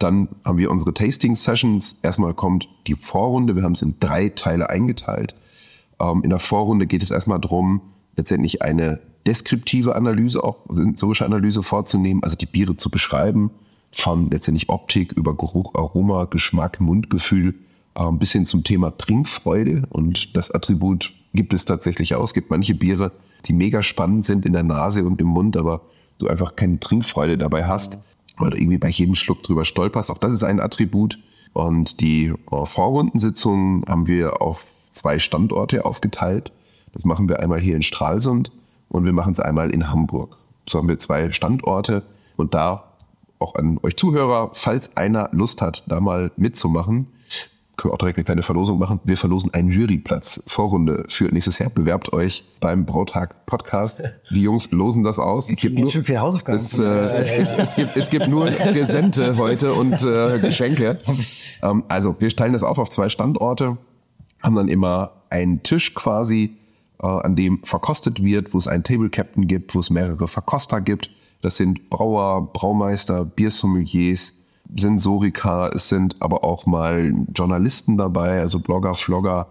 dann 0.01 0.29
haben 0.45 0.59
wir 0.59 0.71
unsere 0.71 0.93
Tasting 0.93 1.37
Sessions. 1.37 2.01
Erstmal 2.03 2.35
kommt 2.35 2.69
die 2.89 2.97
Vorrunde. 2.97 3.55
Wir 3.55 3.63
haben 3.63 3.73
es 3.73 3.83
in 3.83 3.95
drei 4.01 4.29
Teile 4.29 4.69
eingeteilt. 4.69 5.35
Ähm, 6.01 6.23
in 6.25 6.31
der 6.31 6.41
Vorrunde 6.41 6.89
geht 6.89 7.03
es 7.03 7.13
erstmal 7.13 7.41
darum, 7.41 7.81
letztendlich 8.17 8.63
eine 8.63 9.01
deskriptive 9.25 9.95
Analyse, 9.95 10.43
auch 10.43 10.67
sensorische 10.69 11.25
Analyse 11.25 11.63
vorzunehmen, 11.63 12.25
also 12.25 12.37
die 12.37 12.47
Biere 12.47 12.77
zu 12.77 12.91
beschreiben, 12.91 13.53
von 13.93 14.31
letztendlich 14.31 14.69
Optik 14.69 15.13
über 15.13 15.37
Geruch, 15.37 15.77
Aroma, 15.77 16.25
Geschmack, 16.25 16.81
Mundgefühl, 16.81 17.55
ähm, 17.95 18.19
bis 18.19 18.33
hin 18.33 18.45
zum 18.45 18.65
Thema 18.65 18.97
Trinkfreude. 18.99 19.85
Und 19.91 20.37
das 20.37 20.51
Attribut 20.51 21.13
gibt 21.35 21.55
es 21.55 21.67
tatsächlich 21.67 22.17
auch. 22.17 22.25
Es 22.25 22.35
gibt 22.35 22.51
manche 22.51 22.75
Biere, 22.75 23.13
die 23.45 23.53
mega 23.53 23.85
spannend 23.85 24.25
sind 24.25 24.45
in 24.45 24.55
der 24.55 24.65
Nase 24.65 25.05
und 25.05 25.21
im 25.21 25.29
Mund, 25.29 25.57
aber 25.57 25.83
du 26.19 26.27
einfach 26.27 26.57
keine 26.57 26.81
Trinkfreude 26.81 27.39
dabei 27.39 27.67
hast 27.67 27.99
oder 28.47 28.57
irgendwie 28.57 28.79
bei 28.79 28.89
jedem 28.89 29.15
Schluck 29.15 29.43
drüber 29.43 29.65
stolperst. 29.65 30.11
Auch 30.11 30.19
das 30.19 30.33
ist 30.33 30.43
ein 30.43 30.61
Attribut. 30.61 31.19
Und 31.53 32.01
die 32.01 32.33
äh, 32.51 32.67
Vorrundensitzungen 32.67 33.85
haben 33.87 34.07
wir 34.07 34.41
auf 34.41 34.65
zwei 34.91 35.19
Standorte 35.19 35.85
aufgeteilt. 35.85 36.53
Das 36.93 37.05
machen 37.05 37.29
wir 37.29 37.41
einmal 37.41 37.61
hier 37.61 37.77
in 37.77 37.83
Stralsund 37.83 38.51
und 38.89 39.05
wir 39.05 39.13
machen 39.13 39.33
es 39.33 39.41
einmal 39.41 39.71
in 39.71 39.91
Hamburg. 39.91 40.39
So 40.69 40.79
haben 40.79 40.89
wir 40.89 40.99
zwei 40.99 41.31
Standorte 41.33 42.03
und 42.37 42.55
da 42.55 42.93
auch 43.39 43.55
an 43.57 43.79
euch 43.83 43.97
Zuhörer, 43.97 44.51
falls 44.53 44.97
einer 44.97 45.29
Lust 45.33 45.63
hat, 45.63 45.85
da 45.89 46.01
mal 46.01 46.31
mitzumachen, 46.37 47.09
können 47.83 47.91
wir 47.91 47.95
auch 47.95 47.99
direkt 47.99 48.19
eine 48.19 48.25
kleine 48.25 48.43
Verlosung 48.43 48.79
machen. 48.79 49.01
Wir 49.03 49.17
verlosen 49.17 49.53
einen 49.53 49.71
Juryplatz 49.71 50.45
Vorrunde 50.47 51.05
für 51.09 51.25
nächstes 51.25 51.59
Jahr. 51.59 51.69
Bewerbt 51.69 52.13
euch 52.13 52.45
beim 52.61 52.87
Brautag 52.87 53.45
Podcast. 53.45 54.05
Die 54.31 54.43
Jungs 54.43 54.71
losen 54.71 55.03
das 55.03 55.19
aus. 55.19 55.51
Es 55.51 55.59
gibt 55.59 55.77
nur 55.77 55.91
schon 55.91 56.05
viel 56.05 56.21
Hausaufgaben. 56.21 56.57
Es, 56.57 56.79
äh, 56.79 56.85
es, 56.85 57.33
es, 57.33 57.53
es, 57.53 57.75
gibt, 57.75 57.97
es 57.97 58.11
gibt 58.11 58.29
nur 58.29 58.47
Präsente 58.47 59.37
heute 59.37 59.73
und 59.73 60.01
äh, 60.03 60.39
Geschenke. 60.39 60.97
Ähm, 61.61 61.83
also 61.89 62.15
wir 62.21 62.31
teilen 62.31 62.53
das 62.53 62.63
auf 62.63 62.79
auf 62.79 62.89
zwei 62.89 63.09
Standorte, 63.09 63.77
haben 64.41 64.55
dann 64.55 64.69
immer 64.69 65.13
einen 65.31 65.63
Tisch 65.63 65.95
quasi, 65.95 66.57
äh, 67.01 67.07
an 67.07 67.35
dem 67.35 67.65
verkostet 67.65 68.23
wird, 68.23 68.55
wo 68.55 68.59
es 68.59 68.69
einen 68.69 68.85
Table 68.85 69.11
Captain 69.11 69.49
gibt, 69.49 69.75
wo 69.75 69.81
es 69.81 69.91
mehrere 69.91 70.29
Verkoster 70.29 70.81
gibt. 70.81 71.11
Das 71.41 71.57
sind 71.57 71.91
Brauer, 71.91 72.53
Braumeister, 72.53 73.25
Biersommeliers, 73.25 74.42
Sensoriker, 74.77 75.71
es 75.75 75.89
sind 75.89 76.17
aber 76.21 76.45
auch 76.45 76.67
mal 76.67 77.13
Journalisten 77.35 77.97
dabei, 77.99 78.41
also 78.41 78.61
Blogger, 78.61 78.95
Vlogger. 78.95 79.49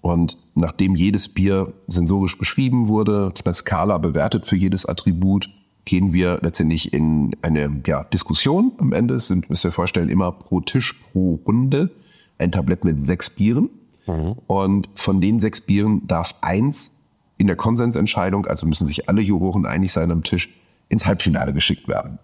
Und 0.00 0.36
nachdem 0.54 0.94
jedes 0.96 1.28
Bier 1.28 1.72
sensorisch 1.86 2.36
beschrieben 2.38 2.88
wurde, 2.88 3.32
eine 3.44 3.54
Skala 3.54 3.98
bewertet 3.98 4.46
für 4.46 4.56
jedes 4.56 4.84
Attribut, 4.84 5.48
gehen 5.84 6.12
wir 6.12 6.38
letztendlich 6.42 6.92
in 6.92 7.36
eine 7.42 7.82
ja, 7.86 8.04
Diskussion. 8.04 8.72
Am 8.78 8.92
Ende 8.92 9.14
Es 9.14 9.28
sind, 9.28 9.50
müsst 9.50 9.64
ihr 9.64 9.72
vorstellen, 9.72 10.08
immer 10.08 10.32
pro 10.32 10.60
Tisch, 10.60 10.92
pro 10.92 11.40
Runde 11.46 11.90
ein 12.38 12.52
Tablett 12.52 12.84
mit 12.84 13.00
sechs 13.00 13.30
Bieren. 13.30 13.70
Mhm. 14.06 14.34
Und 14.46 14.88
von 14.94 15.20
den 15.20 15.38
sechs 15.38 15.60
Bieren 15.60 16.06
darf 16.06 16.34
eins 16.40 16.98
in 17.38 17.46
der 17.46 17.56
Konsensentscheidung, 17.56 18.46
also 18.46 18.66
müssen 18.66 18.86
sich 18.86 19.08
alle 19.08 19.22
Juroren 19.22 19.66
einig 19.66 19.92
sein 19.92 20.10
am 20.10 20.22
Tisch, 20.22 20.56
ins 20.88 21.06
Halbfinale 21.06 21.52
geschickt 21.52 21.88
werden. 21.88 22.18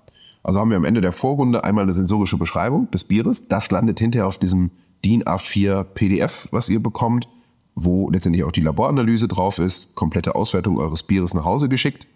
Also 0.48 0.60
haben 0.60 0.70
wir 0.70 0.78
am 0.78 0.86
Ende 0.86 1.02
der 1.02 1.12
Vorrunde 1.12 1.62
einmal 1.62 1.82
eine 1.82 1.92
sensorische 1.92 2.38
Beschreibung 2.38 2.90
des 2.90 3.04
Bieres. 3.04 3.48
Das 3.48 3.70
landet 3.70 3.98
hinterher 3.98 4.26
auf 4.26 4.38
diesem 4.38 4.70
DIN 5.04 5.22
A4 5.24 5.84
PDF, 5.84 6.48
was 6.52 6.70
ihr 6.70 6.82
bekommt, 6.82 7.28
wo 7.74 8.08
letztendlich 8.08 8.44
auch 8.44 8.50
die 8.50 8.62
Laboranalyse 8.62 9.28
drauf 9.28 9.58
ist, 9.58 9.94
komplette 9.94 10.34
Auswertung 10.34 10.78
eures 10.78 11.02
Bieres 11.02 11.34
nach 11.34 11.44
Hause 11.44 11.68
geschickt. 11.68 12.06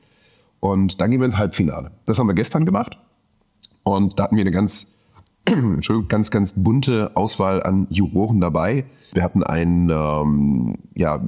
Und 0.60 1.02
dann 1.02 1.10
gehen 1.10 1.20
wir 1.20 1.26
ins 1.26 1.36
Halbfinale. 1.36 1.90
Das 2.06 2.18
haben 2.18 2.26
wir 2.26 2.32
gestern 2.32 2.64
gemacht. 2.64 2.98
Und 3.82 4.18
da 4.18 4.24
hatten 4.24 4.36
wir 4.36 4.40
eine 4.40 4.50
ganz, 4.50 4.96
Entschuldigung, 5.44 6.08
ganz, 6.08 6.30
ganz 6.30 6.54
bunte 6.64 7.10
Auswahl 7.14 7.62
an 7.62 7.86
Juroren 7.90 8.40
dabei. 8.40 8.86
Wir 9.12 9.24
hatten 9.24 9.42
einen, 9.42 9.90
ähm, 9.90 10.78
ja, 10.94 11.20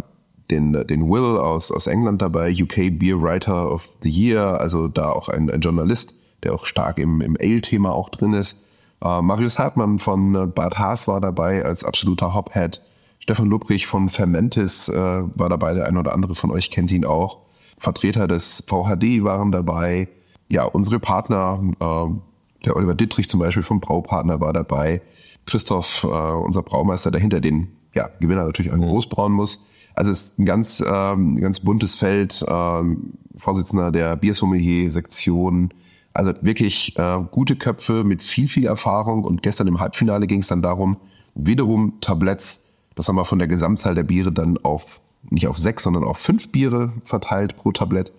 den, 0.50 0.72
den 0.72 1.06
Will 1.06 1.36
aus, 1.36 1.70
aus 1.70 1.86
England 1.86 2.22
dabei, 2.22 2.50
UK 2.50 2.98
Beer 2.98 3.20
Writer 3.20 3.70
of 3.70 3.90
the 4.00 4.08
Year, 4.08 4.58
also 4.58 4.88
da 4.88 5.10
auch 5.10 5.28
ein, 5.28 5.50
ein 5.50 5.60
Journalist, 5.60 6.23
der 6.44 6.54
auch 6.54 6.66
stark 6.66 6.98
im, 6.98 7.20
im 7.20 7.36
Ale-Thema 7.40 7.92
auch 7.92 8.08
drin 8.08 8.32
ist. 8.32 8.66
Äh, 9.02 9.22
Marius 9.22 9.58
Hartmann 9.58 9.98
von 9.98 10.34
äh, 10.34 10.46
Bad 10.46 10.78
Haas 10.78 11.08
war 11.08 11.20
dabei 11.20 11.64
als 11.64 11.84
absoluter 11.84 12.34
Hophead. 12.34 12.80
Stefan 13.18 13.48
Lupprich 13.48 13.86
von 13.86 14.08
Fermentis 14.08 14.88
äh, 14.88 14.94
war 14.94 15.48
dabei, 15.48 15.74
der 15.74 15.86
ein 15.86 15.96
oder 15.96 16.12
andere 16.12 16.34
von 16.34 16.50
euch 16.50 16.70
kennt 16.70 16.90
ihn 16.90 17.04
auch. 17.04 17.38
Vertreter 17.78 18.28
des 18.28 18.64
VHD 18.66 19.24
waren 19.24 19.50
dabei. 19.50 20.08
Ja, 20.48 20.64
unsere 20.64 21.00
Partner, 21.00 21.60
äh, 21.80 22.64
der 22.64 22.76
Oliver 22.76 22.94
Dittrich 22.94 23.28
zum 23.28 23.40
Beispiel 23.40 23.62
vom 23.62 23.80
Braupartner 23.80 24.40
war 24.40 24.52
dabei. 24.52 25.02
Christoph, 25.46 26.04
äh, 26.04 26.06
unser 26.06 26.62
Braumeister, 26.62 27.10
dahinter 27.10 27.40
den 27.40 27.68
ja, 27.94 28.10
Gewinner 28.20 28.44
natürlich 28.44 28.72
auch 28.72 28.76
großbrauen 28.78 29.32
muss. 29.32 29.66
Also 29.94 30.10
es 30.10 30.24
ist 30.24 30.38
ein 30.38 30.44
ganz, 30.44 30.84
ähm, 30.86 31.36
ganz 31.36 31.60
buntes 31.60 31.94
Feld, 31.94 32.44
ähm, 32.48 33.14
Vorsitzender 33.36 33.90
der 33.90 34.16
Biersommelier-Sektion. 34.16 35.72
Also 36.14 36.32
wirklich 36.40 36.96
äh, 36.96 37.18
gute 37.30 37.56
Köpfe 37.56 38.04
mit 38.04 38.22
viel, 38.22 38.46
viel 38.46 38.66
Erfahrung. 38.66 39.24
Und 39.24 39.42
gestern 39.42 39.66
im 39.66 39.80
Halbfinale 39.80 40.28
ging 40.28 40.40
es 40.40 40.46
dann 40.46 40.62
darum, 40.62 40.96
wiederum 41.34 41.94
Tabletts, 42.00 42.70
das 42.94 43.08
haben 43.08 43.16
wir 43.16 43.24
von 43.24 43.40
der 43.40 43.48
Gesamtzahl 43.48 43.96
der 43.96 44.04
Biere 44.04 44.30
dann 44.30 44.56
auf, 44.58 45.00
nicht 45.28 45.48
auf 45.48 45.58
sechs, 45.58 45.82
sondern 45.82 46.04
auf 46.04 46.18
fünf 46.18 46.52
Biere 46.52 46.92
verteilt 47.04 47.56
pro 47.56 47.72
Tablett, 47.72 48.12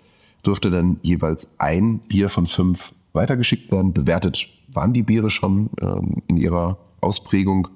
durfte 0.44 0.70
dann 0.70 1.00
jeweils 1.02 1.56
ein 1.58 2.00
Bier 2.00 2.28
von 2.28 2.46
fünf 2.46 2.94
weitergeschickt 3.14 3.72
werden. 3.72 3.94
Bewertet 3.94 4.50
waren 4.68 4.92
die 4.92 5.04
Biere 5.04 5.30
schon 5.30 5.70
ähm, 5.82 6.22
in 6.28 6.36
ihrer 6.36 6.78
Ausprägung. 7.00 7.70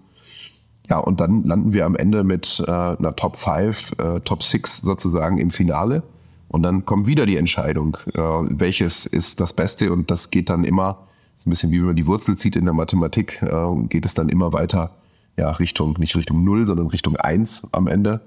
Ja, 0.90 0.98
und 0.98 1.22
dann 1.22 1.44
landen 1.46 1.72
wir 1.72 1.86
am 1.86 1.96
Ende 1.96 2.26
mit 2.26 2.62
äh, 2.68 2.72
einer 2.72 3.16
Top 3.16 3.38
5, 3.38 3.94
äh, 4.00 4.20
Top 4.20 4.44
6 4.44 4.82
sozusagen 4.82 5.38
im 5.38 5.52
Finale. 5.52 6.04
Und 6.50 6.64
dann 6.64 6.86
kommt 6.86 7.08
wieder 7.08 7.26
die 7.26 7.38
Entscheidung, 7.38 7.98
äh, 8.14 8.20
welches 8.20 9.06
ist 9.06 9.40
das 9.40 9.54
Beste. 9.54 9.94
Und 9.94 10.12
das 10.12 10.32
geht 10.32 10.50
dann 10.50 10.64
immer, 10.64 11.08
ist 11.36 11.48
ein 11.48 11.52
bisschen 11.52 11.72
wie 11.72 11.80
wenn 11.80 11.88
man 11.88 11.96
die 11.96 12.08
Wurzel 12.08 12.36
zieht 12.38 12.56
in 12.56 12.66
der 12.66 12.74
Mathematik, 12.74 13.42
äh, 13.42 13.88
geht 13.88 14.04
es 14.04 14.16
dann 14.16 14.30
immer 14.30 14.52
weiter, 14.52 14.96
ja, 15.38 15.50
Richtung, 15.52 15.96
nicht 16.00 16.16
Richtung 16.16 16.44
Null, 16.44 16.68
sondern 16.68 16.88
Richtung 16.88 17.16
Eins 17.16 17.70
am 17.72 17.88
Ende. 17.88 18.22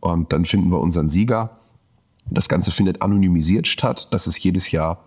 Und 0.00 0.32
dann 0.32 0.44
finden 0.44 0.70
wir 0.70 0.80
unseren 0.80 1.10
Sieger. 1.10 1.58
Das 2.30 2.48
Ganze 2.48 2.70
findet 2.70 3.02
anonymisiert 3.02 3.66
statt. 3.66 4.12
Das 4.12 4.26
ist 4.26 4.38
jedes 4.38 4.70
Jahr 4.70 5.04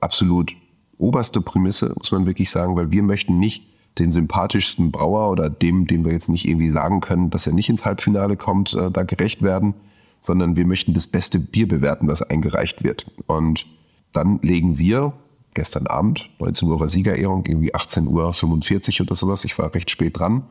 absolut 0.00 0.54
oberste 0.96 1.40
Prämisse, 1.40 1.94
muss 1.96 2.10
man 2.10 2.26
wirklich 2.26 2.50
sagen, 2.50 2.74
weil 2.74 2.90
wir 2.90 3.02
möchten 3.02 3.38
nicht 3.38 3.66
den 3.98 4.12
sympathischsten 4.12 4.90
Brauer 4.90 5.30
oder 5.30 5.50
dem, 5.50 5.86
den 5.86 6.04
wir 6.04 6.12
jetzt 6.12 6.28
nicht 6.28 6.46
irgendwie 6.46 6.70
sagen 6.70 7.00
können, 7.00 7.30
dass 7.30 7.46
er 7.46 7.52
nicht 7.52 7.68
ins 7.68 7.84
Halbfinale 7.84 8.36
kommt, 8.36 8.74
äh, 8.74 8.90
da 8.90 9.02
gerecht 9.02 9.42
werden, 9.42 9.74
sondern 10.20 10.56
wir 10.56 10.66
möchten 10.66 10.94
das 10.94 11.06
beste 11.06 11.38
Bier 11.38 11.68
bewerten, 11.68 12.08
was 12.08 12.22
eingereicht 12.22 12.84
wird. 12.84 13.06
Und 13.26 13.66
dann 14.12 14.40
legen 14.42 14.78
wir 14.78 15.12
gestern 15.54 15.86
Abend, 15.86 16.30
19 16.38 16.68
Uhr 16.68 16.80
war 16.80 16.88
Siegerehrung, 16.88 17.44
irgendwie 17.46 17.74
18.45 17.74 19.00
Uhr 19.00 19.06
oder 19.06 19.14
sowas, 19.14 19.44
ich 19.44 19.58
war 19.58 19.74
recht 19.74 19.90
spät 19.90 20.18
dran, 20.18 20.44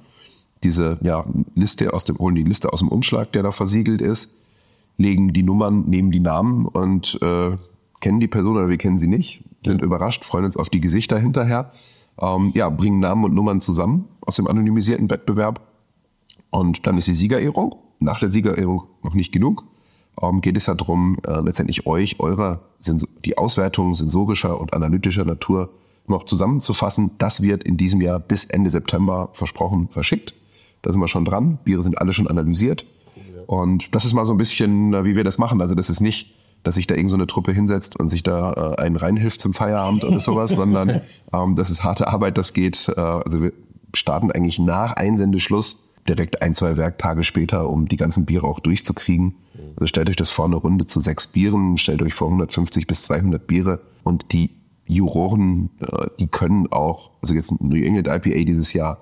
diese 0.64 0.98
ja, 1.02 1.26
Liste 1.56 1.94
aus 1.94 2.04
dem, 2.04 2.18
holen 2.18 2.36
die 2.36 2.44
Liste 2.44 2.74
aus 2.74 2.80
dem 2.80 2.90
Umschlag, 2.90 3.32
der 3.32 3.44
da 3.44 3.52
versiegelt 3.52 4.02
ist, 4.02 4.38
legen 4.98 5.32
die 5.32 5.44
Nummern, 5.44 5.86
nehmen 5.88 6.12
die 6.12 6.20
Namen 6.20 6.66
und 6.66 7.20
äh, 7.22 7.56
kennen 8.00 8.20
die 8.20 8.28
Person 8.28 8.58
oder 8.58 8.70
wir 8.70 8.78
kennen 8.78 8.98
sie 8.98 9.08
nicht, 9.08 9.44
sind 9.66 9.82
überrascht, 9.82 10.26
freuen 10.26 10.46
uns 10.46 10.58
auf 10.58 10.70
die 10.70 10.82
Gesichter 10.82 11.20
hinterher 11.20 11.72
ähm, 12.20 12.52
ja, 12.54 12.70
bringen 12.70 13.00
Namen 13.00 13.26
und 13.26 13.34
Nummern 13.34 13.62
zusammen 13.62 14.06
aus 14.22 14.36
dem 14.36 14.48
anonymisierten 14.48 15.10
Wettbewerb. 15.10 15.62
Und 16.50 16.88
dann 16.88 16.98
ist 16.98 17.08
die 17.08 17.14
Siegerehrung. 17.14 17.76
Nach 18.00 18.20
der 18.20 18.32
Siegerehrung 18.32 18.84
noch 19.04 19.14
nicht 19.14 19.32
genug. 19.32 19.64
Ähm, 20.22 20.42
geht 20.42 20.58
es 20.58 20.66
ja 20.66 20.74
darum, 20.74 21.18
äh, 21.26 21.42
letztendlich 21.42 21.86
euch, 21.86 22.20
eure, 22.20 22.62
die 23.26 23.38
Auswertung 23.38 23.96
sensorischer 23.96 24.60
und 24.60 24.74
analytischer 24.74 25.26
Natur 25.26 25.70
noch 26.08 26.24
zusammenzufassen. 26.24 27.12
Das 27.18 27.42
wird 27.42 27.64
in 27.64 27.78
diesem 27.78 28.02
Jahr 28.02 28.20
bis 28.20 28.46
Ende 28.46 28.70
September 28.70 29.30
versprochen 29.34 29.90
verschickt. 29.90 30.34
Da 30.82 30.92
sind 30.92 31.02
wir 31.02 31.08
schon 31.08 31.26
dran. 31.26 31.60
Biere 31.64 31.84
sind 31.84 31.98
alle 31.98 32.14
schon 32.14 32.28
analysiert. 32.28 32.86
Und 33.46 33.96
das 33.96 34.06
ist 34.06 34.14
mal 34.14 34.26
so 34.26 34.34
ein 34.34 34.38
bisschen, 34.38 34.94
äh, 34.94 35.06
wie 35.06 35.16
wir 35.16 35.24
das 35.24 35.38
machen. 35.38 35.62
Also 35.62 35.76
das 35.76 35.90
ist 35.90 36.02
nicht 36.02 36.38
dass 36.64 36.76
sich 36.76 36.88
da 36.88 36.96
irgendeine 36.96 37.12
so 37.12 37.16
eine 37.18 37.28
Truppe 37.28 37.52
hinsetzt 37.54 38.00
und 38.00 38.10
sich 38.10 38.24
da 38.24 38.76
äh, 38.78 38.82
einen 38.82 38.98
reinhilft 38.98 39.40
zum 39.40 39.54
Feierabend 39.54 40.04
oder 40.04 40.20
sowas, 40.20 40.52
sondern 40.56 41.02
ähm, 41.34 41.56
das 41.56 41.70
ist 41.70 41.84
harte 41.84 42.08
Arbeit, 42.08 42.38
das 42.38 42.54
geht. 42.54 42.92
Äh, 42.96 43.00
also 43.00 43.42
wir 43.42 43.54
starten 43.94 44.32
eigentlich 44.32 44.60
nach 44.60 44.94
Einsendeschluss 44.94 45.87
direkt 46.08 46.42
ein, 46.42 46.54
zwei 46.54 46.78
Werktage 46.78 47.24
später, 47.24 47.70
um 47.70 47.88
die 47.88 47.98
ganzen 47.98 48.26
Biere 48.26 48.48
auch 48.48 48.60
durchzukriegen. 48.60 49.36
Also 49.76 49.88
stellt 49.88 50.10
euch 50.10 50.16
das 50.16 50.30
vor, 50.30 50.46
eine 50.46 50.56
Runde 50.56 50.86
zu 50.88 51.00
sechs 51.00 51.28
Bieren, 51.28 51.78
stellt 51.78 52.02
euch 52.02 52.14
vor 52.14 52.28
150 52.28 52.88
bis 52.88 53.04
200 53.04 53.46
Biere 53.46 53.82
und 54.04 54.32
die 54.32 54.52
Juroren, 54.86 55.70
äh, 55.80 56.08
die 56.20 56.28
können 56.28 56.72
auch, 56.72 57.12
also 57.22 57.34
jetzt 57.34 57.52
ein 57.52 57.68
New 57.68 57.76
England 57.76 58.08
IPA 58.08 58.46
dieses 58.46 58.74
Jahr, 58.74 59.00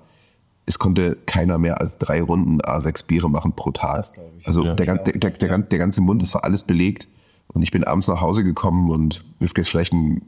es 0.66 0.78
konnte 0.78 1.16
keiner 1.26 1.58
mehr 1.58 1.80
als 1.80 1.98
drei 1.98 2.20
Runden 2.20 2.60
A6 2.60 3.06
Biere 3.06 3.30
machen 3.30 3.52
pro 3.52 3.70
Tag. 3.70 4.04
Also 4.44 4.64
ja. 4.64 4.74
der, 4.74 4.96
der, 4.96 5.12
der, 5.12 5.30
der, 5.30 5.58
der 5.58 5.78
ganze 5.78 6.00
Mund, 6.00 6.22
es 6.22 6.34
war 6.34 6.42
alles 6.44 6.64
belegt. 6.64 7.06
Und 7.46 7.62
ich 7.62 7.70
bin 7.70 7.84
abends 7.84 8.08
nach 8.08 8.20
Hause 8.20 8.42
gekommen 8.42 8.90
und 8.90 9.24
wirft 9.38 9.56
jetzt 9.58 9.68
vielleicht 9.68 9.92
ein 9.92 10.22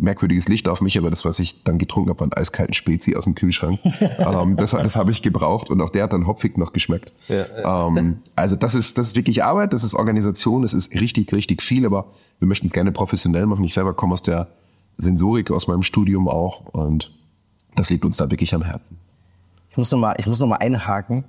merkwürdiges 0.00 0.48
Licht 0.48 0.68
auf 0.68 0.80
mich, 0.80 0.98
aber 0.98 1.10
das, 1.10 1.24
was 1.24 1.38
ich 1.38 1.64
dann 1.64 1.78
getrunken 1.78 2.10
habe, 2.10 2.20
war 2.20 2.26
ein 2.26 2.32
eiskalten 2.32 2.74
Spezi 2.74 3.16
aus 3.16 3.24
dem 3.24 3.34
Kühlschrank. 3.34 3.80
ähm, 4.18 4.56
das 4.56 4.70
das 4.70 4.96
habe 4.96 5.10
ich 5.10 5.22
gebraucht 5.22 5.70
und 5.70 5.80
auch 5.80 5.90
der 5.90 6.04
hat 6.04 6.12
dann 6.12 6.26
hopfig 6.26 6.56
noch 6.56 6.72
geschmeckt. 6.72 7.12
Ja, 7.28 7.36
ja. 7.36 7.86
Ähm, 7.88 8.18
also 8.36 8.56
das 8.56 8.74
ist, 8.74 8.98
das 8.98 9.08
ist 9.08 9.16
wirklich 9.16 9.44
Arbeit, 9.44 9.72
das 9.72 9.84
ist 9.84 9.94
Organisation, 9.94 10.62
das 10.62 10.72
ist 10.72 10.92
richtig, 10.94 11.34
richtig 11.34 11.62
viel, 11.62 11.86
aber 11.86 12.06
wir 12.38 12.48
möchten 12.48 12.66
es 12.66 12.72
gerne 12.72 12.92
professionell 12.92 13.46
machen. 13.46 13.64
Ich 13.64 13.74
selber 13.74 13.94
komme 13.94 14.14
aus 14.14 14.22
der 14.22 14.48
Sensorik, 14.96 15.50
aus 15.50 15.66
meinem 15.66 15.82
Studium 15.82 16.28
auch 16.28 16.66
und 16.72 17.12
das 17.76 17.90
liegt 17.90 18.04
uns 18.04 18.16
da 18.16 18.30
wirklich 18.30 18.54
am 18.54 18.62
Herzen. 18.62 18.98
Ich 19.70 19.76
muss 19.76 19.90
noch 19.92 19.98
mal, 19.98 20.14
ich 20.18 20.26
muss 20.26 20.40
noch 20.40 20.48
mal 20.48 20.56
einhaken 20.56 21.24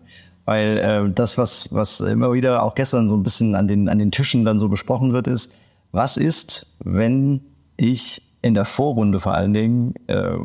weil 0.50 0.78
äh, 0.80 1.14
das, 1.14 1.38
was, 1.38 1.76
was 1.76 2.00
immer 2.00 2.34
wieder 2.34 2.64
auch 2.64 2.74
gestern 2.74 3.08
so 3.08 3.16
ein 3.16 3.22
bisschen 3.22 3.54
an 3.54 3.68
den, 3.68 3.88
an 3.88 4.00
den 4.00 4.10
Tischen 4.10 4.46
dann 4.46 4.58
so 4.58 4.68
besprochen 4.68 5.14
wird, 5.14 5.28
ist, 5.28 5.58
was 5.92 6.18
ist, 6.18 6.76
wenn 6.84 7.42
ich 7.78 8.29
in 8.42 8.54
der 8.54 8.66
Vorrunde 8.66 9.20
vor 9.20 9.34
allen 9.34 9.54
Dingen 9.54 9.94
äh, 10.08 10.38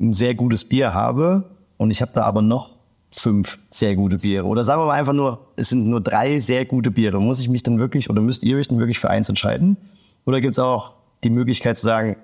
ein 0.00 0.12
sehr 0.12 0.34
gutes 0.34 0.68
Bier 0.68 0.94
habe 0.94 1.44
und 1.76 1.90
ich 1.90 2.02
habe 2.02 2.12
da 2.14 2.22
aber 2.22 2.42
noch 2.42 2.76
fünf 3.10 3.58
sehr 3.70 3.96
gute 3.96 4.18
Biere. 4.18 4.46
Oder 4.46 4.64
sagen 4.64 4.80
wir 4.80 4.86
mal 4.86 4.98
einfach 4.98 5.12
nur, 5.12 5.46
es 5.56 5.68
sind 5.68 5.88
nur 5.88 6.00
drei 6.00 6.38
sehr 6.38 6.64
gute 6.64 6.90
Biere. 6.90 7.20
Muss 7.20 7.40
ich 7.40 7.48
mich 7.48 7.62
dann 7.62 7.78
wirklich 7.78 8.08
oder 8.08 8.22
müsst 8.22 8.44
ihr 8.44 8.56
euch 8.56 8.68
dann 8.68 8.78
wirklich 8.78 8.98
für 8.98 9.10
eins 9.10 9.28
entscheiden? 9.28 9.76
Oder 10.24 10.40
gibt 10.40 10.52
es 10.52 10.58
auch 10.58 10.94
die 11.24 11.30
Möglichkeit 11.30 11.76
zu 11.76 11.84
sagen, 11.84 12.16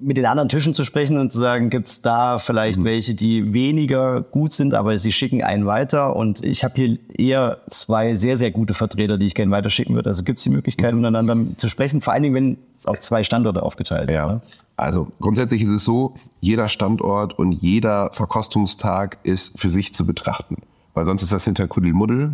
mit 0.00 0.16
den 0.16 0.26
anderen 0.26 0.48
Tischen 0.48 0.74
zu 0.74 0.84
sprechen 0.84 1.18
und 1.18 1.30
zu 1.30 1.38
sagen, 1.38 1.70
gibt's 1.70 2.02
da 2.02 2.38
vielleicht 2.38 2.78
mhm. 2.78 2.84
welche, 2.84 3.14
die 3.14 3.52
weniger 3.52 4.22
gut 4.22 4.52
sind, 4.52 4.74
aber 4.74 4.96
sie 4.98 5.12
schicken 5.12 5.42
einen 5.42 5.66
weiter. 5.66 6.16
Und 6.16 6.44
ich 6.44 6.64
habe 6.64 6.74
hier 6.74 6.98
eher 7.16 7.58
zwei 7.68 8.14
sehr, 8.14 8.36
sehr 8.36 8.50
gute 8.50 8.74
Vertreter, 8.74 9.18
die 9.18 9.26
ich 9.26 9.34
gerne 9.34 9.52
weiterschicken 9.52 9.94
würde. 9.94 10.10
Also 10.10 10.22
gibt's 10.22 10.42
die 10.42 10.50
Möglichkeit, 10.50 10.94
mhm. 10.94 11.00
miteinander 11.00 11.56
zu 11.56 11.68
sprechen, 11.68 12.00
vor 12.00 12.12
allen 12.12 12.22
Dingen, 12.22 12.34
wenn 12.34 12.58
es 12.74 12.86
auf 12.86 13.00
zwei 13.00 13.24
Standorte 13.24 13.62
aufgeteilt 13.62 14.10
ja. 14.10 14.32
ist. 14.32 14.32
Ne? 14.32 14.40
Also 14.76 15.08
grundsätzlich 15.20 15.62
ist 15.62 15.70
es 15.70 15.84
so, 15.84 16.14
jeder 16.40 16.68
Standort 16.68 17.38
und 17.38 17.52
jeder 17.52 18.10
Verkostungstag 18.12 19.18
ist 19.22 19.58
für 19.58 19.70
sich 19.70 19.94
zu 19.94 20.06
betrachten. 20.06 20.56
Weil 20.94 21.04
sonst 21.06 21.22
ist 21.22 21.32
das 21.32 21.44
hinter 21.44 21.66
Kuddelmuddel. 21.66 22.32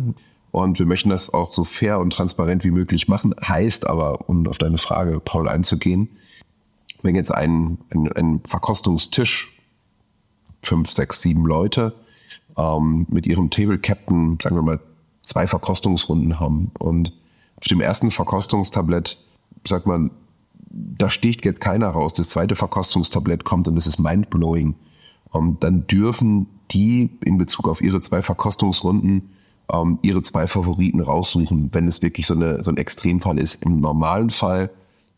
Und 0.51 0.77
wir 0.77 0.85
möchten 0.85 1.09
das 1.09 1.33
auch 1.33 1.51
so 1.51 1.63
fair 1.63 1.99
und 1.99 2.13
transparent 2.13 2.63
wie 2.63 2.69
möglich 2.69 3.07
machen. 3.07 3.33
Heißt 3.41 3.87
aber, 3.87 4.29
um 4.29 4.47
auf 4.47 4.59
deine 4.59 4.77
Frage, 4.77 5.19
Paul, 5.19 5.49
einzugehen, 5.49 6.09
wenn 7.03 7.15
jetzt 7.15 7.33
ein, 7.33 7.77
ein, 7.91 8.11
ein 8.13 8.41
Verkostungstisch, 8.45 9.59
fünf, 10.61 10.91
sechs, 10.91 11.21
sieben 11.21 11.45
Leute, 11.45 11.93
ähm, 12.57 13.05
mit 13.09 13.25
ihrem 13.27 13.49
Table 13.49 13.77
Captain, 13.77 14.37
sagen 14.41 14.55
wir 14.55 14.63
mal, 14.63 14.79
zwei 15.21 15.47
Verkostungsrunden 15.47 16.39
haben 16.39 16.71
und 16.79 17.13
auf 17.57 17.67
dem 17.67 17.81
ersten 17.81 18.11
Verkostungstablett 18.11 19.17
sagt 19.65 19.85
man, 19.85 20.11
da 20.69 21.09
sticht 21.09 21.45
jetzt 21.45 21.61
keiner 21.61 21.89
raus. 21.89 22.13
Das 22.13 22.29
zweite 22.29 22.55
Verkostungstablett 22.55 23.45
kommt 23.45 23.67
und 23.67 23.75
das 23.75 23.87
ist 23.87 23.99
mindblowing. 23.99 24.75
Und 25.29 25.63
dann 25.63 25.87
dürfen 25.87 26.47
die 26.71 27.11
in 27.23 27.37
Bezug 27.37 27.67
auf 27.67 27.81
ihre 27.81 28.01
zwei 28.01 28.21
Verkostungsrunden 28.21 29.29
ähm, 29.71 29.99
ihre 30.01 30.21
zwei 30.21 30.47
Favoriten 30.47 30.99
raussuchen, 30.99 31.69
wenn 31.73 31.87
es 31.87 32.01
wirklich 32.01 32.27
so, 32.27 32.33
eine, 32.33 32.63
so 32.63 32.71
ein 32.71 32.77
Extremfall 32.77 33.39
ist. 33.39 33.63
Im 33.63 33.79
normalen 33.79 34.29
Fall 34.29 34.69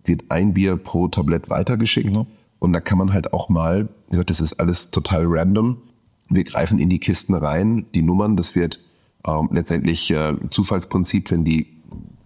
wird 0.07 0.25
ein 0.29 0.53
Bier 0.53 0.77
pro 0.77 1.07
Tablett 1.07 1.49
weitergeschickt. 1.49 2.15
Mhm. 2.15 2.27
Und 2.59 2.73
da 2.73 2.79
kann 2.79 2.97
man 2.97 3.13
halt 3.13 3.33
auch 3.33 3.49
mal, 3.49 3.89
wie 4.07 4.11
gesagt, 4.11 4.29
das 4.29 4.39
ist 4.39 4.59
alles 4.59 4.91
total 4.91 5.25
random. 5.27 5.77
Wir 6.29 6.43
greifen 6.43 6.79
in 6.79 6.89
die 6.89 6.99
Kisten 6.99 7.35
rein, 7.35 7.85
die 7.93 8.01
Nummern, 8.01 8.35
das 8.35 8.55
wird 8.55 8.79
ähm, 9.27 9.49
letztendlich 9.51 10.09
äh, 10.11 10.35
Zufallsprinzip, 10.49 11.29
wenn 11.31 11.43
die 11.43 11.67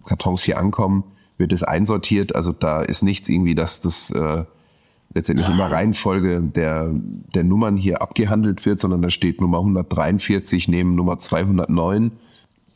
Kartons 0.06 0.42
hier 0.42 0.58
ankommen, 0.58 1.04
wird 1.36 1.52
es 1.52 1.62
einsortiert. 1.62 2.34
Also 2.34 2.52
da 2.52 2.82
ist 2.82 3.02
nichts 3.02 3.28
irgendwie, 3.28 3.54
dass 3.54 3.80
das 3.80 4.10
äh, 4.10 4.44
letztendlich 5.12 5.48
immer 5.48 5.70
Reihenfolge 5.70 6.40
der, 6.40 6.90
der 7.34 7.44
Nummern 7.44 7.76
hier 7.76 8.00
abgehandelt 8.00 8.64
wird, 8.64 8.80
sondern 8.80 9.02
da 9.02 9.10
steht 9.10 9.40
Nummer 9.40 9.58
143 9.58 10.68
neben 10.68 10.94
Nummer 10.94 11.18
209. 11.18 12.12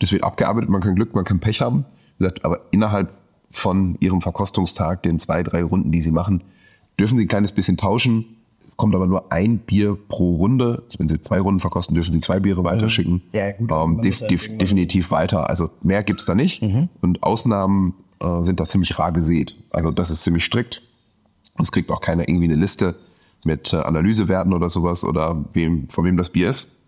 Das 0.01 0.13
wird 0.13 0.25
abgearbeitet, 0.25 0.71
man 0.71 0.81
kann 0.81 0.97
Glück, 0.97 1.15
man 1.15 1.25
kann 1.25 1.41
Pech 1.41 1.61
haben. 1.61 1.85
Wie 2.19 2.25
gesagt, 2.25 2.45
aber 2.45 2.61
innerhalb 2.71 3.13
von 3.55 3.97
ihrem 4.01 4.21
Verkostungstag, 4.21 5.03
den 5.05 5.19
zwei, 5.19 5.43
drei 5.43 5.63
Runden, 5.63 5.93
die 5.93 6.01
sie 6.01 6.11
machen, 6.11 6.43
dürfen 6.99 7.17
sie 7.17 7.25
ein 7.25 7.29
kleines 7.29 7.53
bisschen 7.53 7.77
tauschen. 7.77 8.27
kommt 8.77 8.95
aber 8.97 9.07
nur 9.07 9.33
ein 9.33 9.59
Bier 9.59 9.97
pro 10.09 10.35
Runde. 10.35 10.83
Also 10.87 10.99
wenn 10.99 11.09
Sie 11.09 11.21
zwei 11.21 11.39
Runden 11.39 11.61
verkosten, 11.61 11.95
dürfen 11.95 12.13
Sie 12.13 12.21
zwei 12.21 12.41
Biere 12.41 12.65
weiterschicken. 12.65 13.23
Ja, 13.33 13.53
gut, 13.53 13.71
Ähm, 13.71 14.01
def 14.01 14.21
halt 14.21 14.31
def 14.33 14.59
definitiv 14.59 15.13
weiter. 15.13 15.49
Also 15.49 15.71
mehr 15.83 16.03
gibt's 16.03 16.25
da 16.25 16.35
nicht. 16.35 16.61
Und 17.01 17.23
Ausnahmen 17.23 17.95
äh, 18.21 18.43
sind 18.43 18.59
da 18.59 18.67
ziemlich 18.67 18.99
rar 18.99 19.13
gesät. 19.13 19.55
Also 19.71 19.93
das 19.93 20.11
ist 20.11 20.25
ziemlich 20.25 20.45
strikt. 20.45 20.83
Es 21.57 21.71
kriegt 21.71 21.89
auch 21.93 22.01
keiner 22.01 22.29
irgendwie 22.29 22.47
eine 22.47 22.57
Liste 22.57 22.97
mit 23.45 23.73
äh, 23.73 23.77
Analysewerten 23.77 24.53
oder 24.53 24.69
sowas 24.69 25.05
oder 25.05 25.45
wem, 25.53 25.89
von 25.89 26.05
wem 26.05 26.17
das 26.17 26.31
Bier 26.31 26.49
ist. 26.49 26.79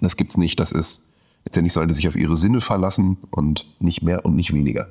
Das 0.00 0.16
gibt's 0.16 0.36
nicht. 0.36 0.60
Das 0.60 0.70
ist, 0.70 1.12
letztendlich 1.44 1.72
sollte 1.72 1.94
sich 1.94 2.06
auf 2.06 2.14
ihre 2.14 2.36
Sinne 2.36 2.60
verlassen 2.60 3.16
und 3.32 3.66
nicht 3.80 4.02
mehr 4.02 4.24
und 4.24 4.36
nicht 4.36 4.54
weniger. 4.54 4.86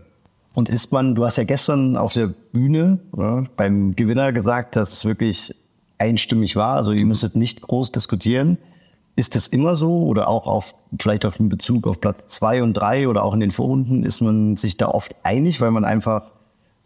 Und 0.58 0.70
ist 0.70 0.92
man, 0.92 1.14
du 1.14 1.24
hast 1.24 1.38
ja 1.38 1.44
gestern 1.44 1.98
auf 1.98 2.14
der 2.14 2.34
Bühne 2.52 2.98
ja, 3.16 3.44
beim 3.58 3.96
Gewinner 3.96 4.34
gesagt, 4.34 4.76
dass 4.76 4.92
es 4.92 5.06
wirklich 5.06 5.54
einstimmig 6.00 6.56
war, 6.56 6.78
also 6.78 6.94
ihr 6.94 7.06
müsstet 7.06 7.36
nicht 7.36 7.62
groß 7.62 7.92
diskutieren. 7.92 8.58
Ist 9.16 9.36
das 9.36 9.46
immer 9.46 9.76
so 9.76 10.08
oder 10.08 10.28
auch 10.28 10.48
auf, 10.48 10.74
vielleicht 11.00 11.26
auf 11.26 11.38
den 11.38 11.50
Bezug 11.50 11.86
auf 11.86 12.02
Platz 12.02 12.26
zwei 12.26 12.64
und 12.64 12.74
drei 12.74 13.08
oder 13.08 13.24
auch 13.24 13.36
in 13.36 13.40
den 13.40 13.52
Vorrunden 13.52 14.04
ist 14.04 14.22
man 14.22 14.56
sich 14.56 14.78
da 14.78 14.88
oft 14.88 15.18
einig, 15.22 15.62
weil 15.62 15.70
man 15.70 15.86
einfach 15.86 16.32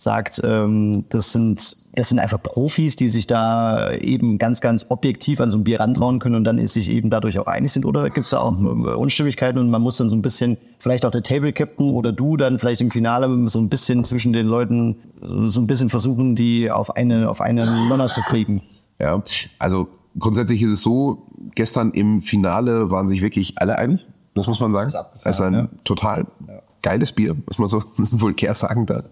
sagt, 0.01 0.41
ähm, 0.43 1.05
das 1.09 1.31
sind, 1.31 1.77
das 1.93 2.09
sind 2.09 2.17
einfach 2.17 2.41
Profis, 2.41 2.95
die 2.95 3.07
sich 3.07 3.27
da 3.27 3.91
eben 3.91 4.39
ganz, 4.39 4.59
ganz 4.59 4.87
objektiv 4.89 5.39
an 5.39 5.51
so 5.51 5.59
ein 5.59 5.63
Bier 5.63 5.79
rantrauen 5.79 6.17
können 6.17 6.33
und 6.33 6.43
dann 6.43 6.57
ist 6.57 6.73
sich 6.73 6.89
eben 6.89 7.11
dadurch 7.11 7.37
auch 7.37 7.45
einig 7.45 7.71
sind? 7.71 7.85
Oder 7.85 8.09
gibt 8.09 8.25
es 8.25 8.31
da 8.31 8.39
auch 8.39 8.59
äh, 8.59 8.65
Unstimmigkeiten 8.65 9.59
und 9.59 9.69
man 9.69 9.79
muss 9.79 9.97
dann 9.97 10.09
so 10.09 10.15
ein 10.15 10.23
bisschen, 10.23 10.57
vielleicht 10.79 11.05
auch 11.05 11.11
der 11.11 11.21
Table 11.21 11.53
Captain 11.53 11.91
oder 11.91 12.11
du 12.11 12.35
dann 12.35 12.57
vielleicht 12.57 12.81
im 12.81 12.89
Finale 12.89 13.47
so 13.47 13.59
ein 13.59 13.69
bisschen 13.69 14.03
zwischen 14.03 14.33
den 14.33 14.47
Leuten 14.47 14.95
so 15.21 15.61
ein 15.61 15.67
bisschen 15.67 15.91
versuchen, 15.91 16.35
die 16.35 16.71
auf 16.71 16.95
eine, 16.95 17.29
auf 17.29 17.39
eine 17.39 17.67
Nonner 17.87 18.07
zu 18.07 18.21
kriegen? 18.21 18.63
Ja, 18.99 19.21
also 19.59 19.87
grundsätzlich 20.17 20.63
ist 20.63 20.71
es 20.71 20.81
so, 20.81 21.27
gestern 21.53 21.91
im 21.91 22.21
Finale 22.21 22.89
waren 22.89 23.07
sich 23.07 23.21
wirklich 23.21 23.59
alle 23.59 23.77
einig, 23.77 24.07
das 24.33 24.47
muss 24.47 24.59
man 24.59 24.71
sagen. 24.71 24.87
ist 24.87 24.95
abgefahren, 24.95 25.31
Es 25.31 25.39
ist 25.39 25.41
ein 25.41 25.53
ja. 25.53 25.69
total 25.83 26.25
geiles 26.81 27.11
Bier, 27.11 27.35
muss 27.45 27.59
man 27.59 27.67
so 27.67 27.83
vulgär 27.97 28.55
sagen 28.55 28.87
da. 28.87 29.03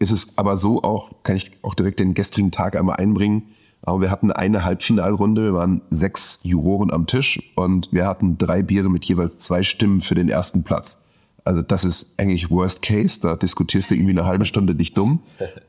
Ist 0.00 0.10
es 0.10 0.38
aber 0.38 0.56
so 0.56 0.82
auch, 0.82 1.12
kann 1.22 1.36
ich 1.36 1.52
auch 1.62 1.74
direkt 1.74 2.00
den 2.00 2.14
gestrigen 2.14 2.50
Tag 2.50 2.74
einmal 2.74 2.96
einbringen. 2.96 3.42
Aber 3.82 4.00
wir 4.00 4.10
hatten 4.10 4.32
eine 4.32 4.64
Halbfinalrunde, 4.64 5.44
wir 5.44 5.54
waren 5.54 5.82
sechs 5.90 6.40
Juroren 6.42 6.90
am 6.90 7.06
Tisch 7.06 7.52
und 7.54 7.92
wir 7.92 8.06
hatten 8.06 8.38
drei 8.38 8.62
Biere 8.62 8.88
mit 8.88 9.04
jeweils 9.04 9.38
zwei 9.38 9.62
Stimmen 9.62 10.00
für 10.00 10.14
den 10.14 10.28
ersten 10.28 10.64
Platz. 10.64 11.04
Also 11.44 11.62
das 11.62 11.84
ist 11.84 12.18
eigentlich 12.18 12.50
Worst 12.50 12.82
Case, 12.82 13.20
da 13.20 13.36
diskutierst 13.36 13.90
du 13.90 13.94
irgendwie 13.94 14.12
eine 14.12 14.26
halbe 14.26 14.44
Stunde 14.46 14.74
dich 14.74 14.94
dumm. 14.94 15.20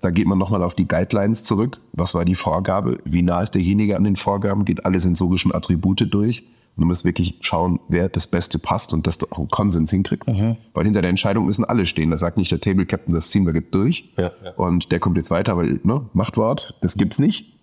Da 0.01 0.09
geht 0.09 0.27
man 0.27 0.37
nochmal 0.37 0.63
auf 0.63 0.75
die 0.75 0.87
Guidelines 0.87 1.43
zurück. 1.43 1.79
Was 1.93 2.13
war 2.13 2.25
die 2.25 2.35
Vorgabe? 2.35 2.99
Wie 3.05 3.21
nah 3.21 3.41
ist 3.41 3.51
derjenige 3.51 3.97
an 3.97 4.03
den 4.03 4.15
Vorgaben? 4.15 4.65
Geht 4.65 4.85
alle 4.85 4.99
sensorischen 4.99 5.53
Attribute 5.53 6.07
durch? 6.13 6.43
Und 6.75 6.81
du 6.83 6.87
musst 6.87 7.03
wirklich 7.03 7.35
schauen, 7.41 7.79
wer 7.89 8.09
das 8.09 8.27
Beste 8.27 8.57
passt 8.57 8.93
und 8.93 9.05
dass 9.05 9.17
du 9.17 9.27
auch 9.29 9.39
einen 9.39 9.49
Konsens 9.49 9.89
hinkriegst. 9.89 10.29
Weil 10.73 10.85
hinter 10.85 11.01
der 11.01 11.09
Entscheidung 11.09 11.45
müssen 11.45 11.65
alle 11.65 11.85
stehen. 11.85 12.11
Da 12.11 12.17
sagt 12.17 12.37
nicht 12.37 12.51
der 12.51 12.61
Table 12.61 12.85
Captain, 12.85 13.13
das 13.13 13.29
ziehen 13.29 13.45
wir 13.45 13.53
jetzt 13.53 13.75
durch. 13.75 14.11
Ja, 14.17 14.31
ja. 14.43 14.51
Und 14.55 14.91
der 14.91 14.99
kommt 14.99 15.17
jetzt 15.17 15.31
weiter, 15.31 15.57
weil, 15.57 15.79
ne, 15.83 16.05
Machtwort, 16.13 16.75
das 16.81 16.95
gibt's 16.95 17.19
nicht. 17.19 17.53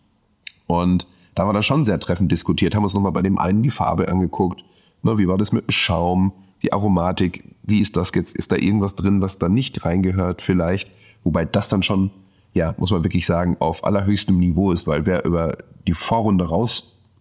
Und 0.66 1.06
da 1.34 1.42
haben 1.42 1.48
wir 1.48 1.54
dann 1.54 1.62
schon 1.62 1.84
sehr 1.84 1.98
treffend 1.98 2.30
diskutiert, 2.30 2.74
haben 2.74 2.82
uns 2.82 2.94
nochmal 2.94 3.12
bei 3.12 3.22
dem 3.22 3.38
einen 3.38 3.62
die 3.62 3.70
Farbe 3.70 4.08
angeguckt. 4.08 4.62
Ne, 5.02 5.18
wie 5.18 5.26
war 5.26 5.38
das 5.38 5.52
mit 5.52 5.68
dem 5.68 5.70
Schaum, 5.70 6.32
die 6.62 6.72
Aromatik, 6.72 7.44
wie 7.62 7.80
ist 7.80 7.96
das 7.96 8.12
jetzt? 8.14 8.36
Ist 8.36 8.52
da 8.52 8.56
irgendwas 8.56 8.96
drin, 8.96 9.22
was 9.22 9.38
da 9.38 9.48
nicht 9.48 9.84
reingehört 9.84 10.42
vielleicht? 10.42 10.90
Wobei 11.24 11.44
das 11.44 11.68
dann 11.68 11.82
schon, 11.82 12.10
ja, 12.52 12.74
muss 12.78 12.90
man 12.90 13.04
wirklich 13.04 13.26
sagen, 13.26 13.56
auf 13.60 13.84
allerhöchstem 13.84 14.38
Niveau 14.38 14.72
ist, 14.72 14.86
weil 14.86 15.06
wer 15.06 15.24
über 15.24 15.56
die 15.86 15.94
Vorrunde 15.94 16.44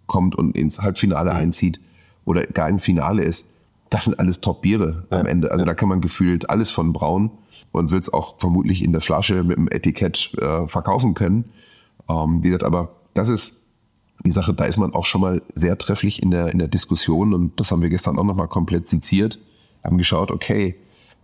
rauskommt 0.08 0.36
und 0.36 0.56
ins 0.56 0.82
Halbfinale 0.82 1.34
einzieht 1.34 1.80
oder 2.26 2.46
gar 2.46 2.70
im 2.70 2.80
Finale 2.80 3.24
ist, 3.24 3.54
das 3.90 4.06
sind 4.06 4.20
alles 4.20 4.42
Top-Biere 4.42 5.06
am 5.10 5.26
Ende. 5.26 5.52
Also 5.52 5.64
da 5.64 5.74
kann 5.74 5.88
man 5.88 6.02
gefühlt 6.02 6.50
alles 6.50 6.72
von 6.72 6.92
brauen 6.92 7.32
und 7.72 7.92
wird 7.92 8.04
es 8.04 8.14
auch 8.14 8.38
vermutlich 8.38 8.84
in 8.84 8.92
der 8.92 9.02
Flasche 9.02 9.44
mit 9.44 9.58
dem 9.58 9.70
Etikett 9.70 10.34
äh, 10.42 10.68
verkaufen 10.68 11.14
können. 11.14 11.46
Ähm, 12.10 12.44
wie 12.44 12.50
gesagt, 12.50 12.66
aber 12.66 12.90
das 13.14 13.30
ist 13.30 13.64
die 14.26 14.32
Sache, 14.32 14.54
da 14.54 14.66
ist 14.66 14.78
man 14.78 14.94
auch 14.94 15.06
schon 15.06 15.22
mal 15.22 15.42
sehr 15.56 15.78
trefflich 15.78 16.22
in 16.22 16.32
der, 16.32 16.52
in 16.52 16.60
der 16.60 16.68
Diskussion 16.68 17.34
und 17.34 17.60
das 17.60 17.72
haben 17.72 17.82
wir 17.82 17.90
gestern 17.90 18.20
auch 18.20 18.24
nochmal 18.24 18.48
komplett 18.48 18.90
seziert. 18.90 19.40
Haben 19.84 19.98
geschaut, 19.98 20.32
okay, 20.32 20.76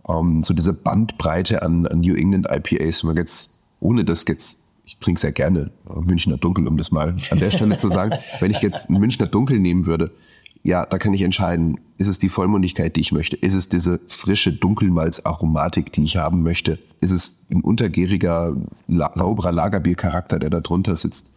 ähm, 0.08 0.42
so 0.42 0.54
diese 0.54 0.72
Bandbreite 0.72 1.62
an, 1.62 1.86
an 1.86 2.00
New 2.00 2.14
England 2.14 2.46
IPAs, 2.50 3.02
wenn 3.02 3.08
man 3.08 3.16
jetzt, 3.18 3.58
ohne 3.80 4.04
das 4.04 4.24
jetzt, 4.26 4.63
ich 4.84 4.98
trinke 4.98 5.20
sehr 5.20 5.32
gerne 5.32 5.70
äh, 5.88 6.00
Münchner 6.00 6.36
Dunkel, 6.36 6.66
um 6.68 6.76
das 6.76 6.92
mal 6.92 7.14
an 7.30 7.38
der 7.38 7.50
Stelle 7.50 7.76
zu 7.76 7.88
sagen, 7.88 8.12
wenn 8.40 8.50
ich 8.50 8.60
jetzt 8.60 8.90
ein 8.90 8.98
Münchner 8.98 9.26
Dunkel 9.26 9.58
nehmen 9.58 9.86
würde, 9.86 10.12
ja, 10.62 10.86
da 10.86 10.98
kann 10.98 11.12
ich 11.12 11.20
entscheiden, 11.20 11.78
ist 11.98 12.08
es 12.08 12.18
die 12.18 12.30
Vollmundigkeit, 12.30 12.96
die 12.96 13.00
ich 13.00 13.12
möchte? 13.12 13.36
Ist 13.36 13.52
es 13.52 13.68
diese 13.68 14.00
frische 14.06 14.50
Dunkelmalz-Aromatik, 14.50 15.92
die 15.92 16.04
ich 16.04 16.16
haben 16.16 16.42
möchte? 16.42 16.78
Ist 17.02 17.10
es 17.10 17.44
ein 17.50 17.60
untergäriger, 17.60 18.56
la 18.88 19.12
sauberer 19.14 19.52
Lagerbiercharakter, 19.52 20.38
der 20.38 20.48
da 20.48 20.60
drunter 20.60 20.96
sitzt? 20.96 21.36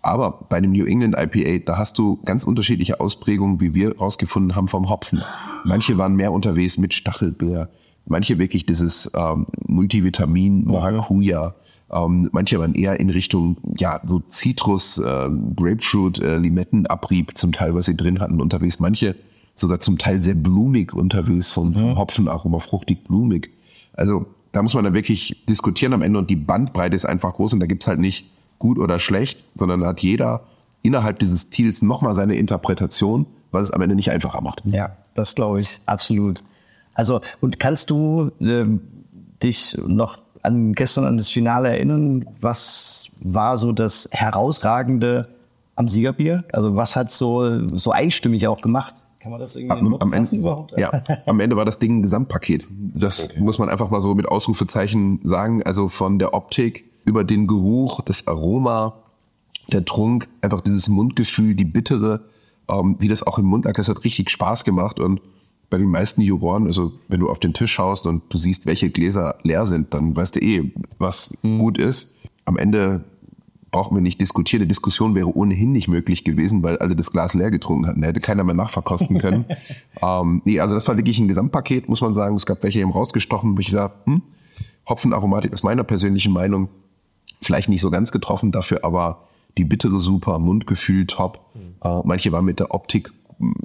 Aber 0.00 0.46
bei 0.48 0.60
dem 0.60 0.72
New 0.72 0.84
England 0.84 1.16
IPA, 1.18 1.64
da 1.64 1.78
hast 1.78 1.98
du 1.98 2.20
ganz 2.24 2.44
unterschiedliche 2.44 3.00
Ausprägungen, 3.00 3.60
wie 3.60 3.74
wir 3.74 3.98
rausgefunden 3.98 4.54
haben 4.54 4.68
vom 4.68 4.88
Hopfen. 4.88 5.20
Manche 5.64 5.98
waren 5.98 6.14
mehr 6.14 6.32
unterwegs 6.32 6.78
mit 6.78 6.94
Stachelbeer, 6.94 7.68
manche 8.06 8.38
wirklich 8.38 8.64
dieses 8.64 9.10
ähm, 9.16 9.46
Multivitamin, 9.66 10.64
Maracuja, 10.66 11.54
ähm, 11.92 12.28
manche 12.32 12.58
waren 12.58 12.74
eher 12.74 12.98
in 13.00 13.10
Richtung, 13.10 13.56
ja, 13.76 14.00
so 14.04 14.20
Zitrus, 14.20 14.98
äh, 14.98 15.28
Grapefruit, 15.56 16.20
äh, 16.20 16.38
Limettenabrieb 16.38 17.36
zum 17.36 17.52
Teil, 17.52 17.74
was 17.74 17.86
sie 17.86 17.96
drin 17.96 18.20
hatten, 18.20 18.40
unterwegs. 18.40 18.80
Manche 18.80 19.14
sogar 19.54 19.78
zum 19.78 19.98
Teil 19.98 20.18
sehr 20.20 20.34
blumig 20.34 20.94
unterwegs, 20.94 21.50
vom, 21.50 21.74
vom 21.74 21.98
Hopfenaroma, 21.98 22.58
fruchtig 22.58 23.04
blumig. 23.04 23.50
Also 23.92 24.26
da 24.52 24.62
muss 24.62 24.74
man 24.74 24.84
dann 24.84 24.94
wirklich 24.94 25.44
diskutieren 25.48 25.92
am 25.92 26.02
Ende 26.02 26.18
und 26.18 26.30
die 26.30 26.36
Bandbreite 26.36 26.94
ist 26.94 27.04
einfach 27.04 27.34
groß 27.34 27.52
und 27.54 27.60
da 27.60 27.66
gibt's 27.66 27.86
halt 27.86 27.98
nicht 27.98 28.30
gut 28.58 28.78
oder 28.78 28.98
schlecht, 28.98 29.44
sondern 29.54 29.80
da 29.80 29.88
hat 29.88 30.00
jeder 30.00 30.42
innerhalb 30.82 31.18
dieses 31.18 31.42
Stils 31.42 31.82
nochmal 31.82 32.14
seine 32.14 32.36
Interpretation, 32.36 33.26
was 33.50 33.68
es 33.68 33.70
am 33.70 33.82
Ende 33.82 33.94
nicht 33.94 34.10
einfacher 34.10 34.40
macht. 34.40 34.62
Ja, 34.66 34.96
das 35.14 35.34
glaube 35.34 35.60
ich 35.60 35.80
absolut. 35.86 36.42
Also 36.94 37.20
und 37.40 37.60
kannst 37.60 37.90
du 37.90 38.30
ähm, 38.40 38.80
dich 39.42 39.76
noch 39.86 40.21
an 40.42 40.72
gestern 40.72 41.04
an 41.04 41.16
das 41.16 41.30
Finale 41.30 41.68
erinnern? 41.68 42.26
Was 42.40 43.12
war 43.20 43.58
so 43.58 43.72
das 43.72 44.08
herausragende 44.12 45.28
am 45.76 45.88
Siegerbier? 45.88 46.44
Also 46.52 46.76
was 46.76 46.96
hat 46.96 47.10
so 47.10 47.66
so 47.76 47.92
einstimmig 47.92 48.46
auch 48.46 48.60
gemacht? 48.60 49.04
Kann 49.20 49.30
man 49.30 49.40
das 49.40 49.54
irgendwie 49.54 49.78
in 49.78 49.86
am, 49.86 49.94
am 49.94 50.12
Ende, 50.12 50.36
überhaupt? 50.36 50.76
Ja, 50.76 50.90
am 51.26 51.38
Ende 51.38 51.56
war 51.56 51.64
das 51.64 51.78
Ding 51.78 51.98
ein 51.98 52.02
Gesamtpaket. 52.02 52.66
Das 52.70 53.36
muss 53.36 53.58
man 53.58 53.68
einfach 53.68 53.88
mal 53.88 54.00
so 54.00 54.14
mit 54.16 54.26
Ausrufezeichen 54.26 55.20
sagen. 55.22 55.62
Also 55.62 55.86
von 55.88 56.18
der 56.18 56.34
Optik 56.34 56.90
über 57.04 57.22
den 57.22 57.46
Geruch, 57.46 58.00
das 58.00 58.26
Aroma, 58.26 58.94
der 59.70 59.84
Trunk, 59.84 60.28
einfach 60.40 60.60
dieses 60.60 60.88
Mundgefühl, 60.88 61.54
die 61.54 61.64
bittere, 61.64 62.24
ähm, 62.68 62.96
wie 62.98 63.06
das 63.08 63.24
auch 63.24 63.38
im 63.38 63.46
Mund 63.46 63.64
lag, 63.64 63.74
das 63.74 63.88
hat 63.88 64.04
richtig 64.04 64.28
Spaß 64.30 64.64
gemacht 64.64 64.98
und 64.98 65.20
bei 65.72 65.78
den 65.78 65.88
meisten 65.88 66.20
Juroren, 66.20 66.66
also 66.66 66.92
wenn 67.08 67.20
du 67.20 67.30
auf 67.30 67.40
den 67.40 67.54
Tisch 67.54 67.72
schaust 67.72 68.06
und 68.06 68.22
du 68.28 68.36
siehst, 68.36 68.66
welche 68.66 68.90
Gläser 68.90 69.36
leer 69.42 69.64
sind, 69.64 69.94
dann 69.94 70.14
weißt 70.14 70.36
du 70.36 70.40
eh, 70.40 70.70
was 70.98 71.38
gut 71.40 71.78
ist. 71.78 72.18
Am 72.44 72.58
Ende 72.58 73.04
brauchen 73.70 73.96
wir 73.96 74.02
nicht 74.02 74.20
diskutieren. 74.20 74.60
Die 74.60 74.68
Diskussion 74.68 75.14
wäre 75.14 75.34
ohnehin 75.34 75.72
nicht 75.72 75.88
möglich 75.88 76.24
gewesen, 76.24 76.62
weil 76.62 76.76
alle 76.76 76.94
das 76.94 77.10
Glas 77.10 77.32
leer 77.32 77.50
getrunken 77.50 77.86
hatten. 77.86 78.02
Da 78.02 78.08
hätte 78.08 78.20
keiner 78.20 78.44
mehr 78.44 78.54
nachverkosten 78.54 79.18
können. 79.18 79.46
ähm, 80.02 80.42
nee, 80.44 80.60
also 80.60 80.74
das 80.74 80.86
war 80.88 80.98
wirklich 80.98 81.18
ein 81.18 81.28
Gesamtpaket, 81.28 81.88
muss 81.88 82.02
man 82.02 82.12
sagen. 82.12 82.36
Es 82.36 82.44
gab 82.44 82.62
welche, 82.62 82.78
die 82.78 82.84
haben 82.84 82.92
rausgestochen, 82.92 83.56
wo 83.56 83.60
ich 83.60 83.70
sage, 83.70 83.94
hm, 84.04 84.20
Hopfenaromatik 84.86 85.54
aus 85.54 85.62
meiner 85.62 85.84
persönlichen 85.84 86.34
Meinung 86.34 86.68
vielleicht 87.40 87.70
nicht 87.70 87.80
so 87.80 87.88
ganz 87.88 88.12
getroffen, 88.12 88.52
dafür 88.52 88.84
aber 88.84 89.26
die 89.56 89.64
bittere 89.64 89.98
super, 89.98 90.38
Mundgefühl 90.38 91.06
top. 91.06 91.40
Äh, 91.82 92.00
manche 92.04 92.30
waren 92.30 92.44
mit 92.44 92.60
der 92.60 92.74
Optik 92.74 93.10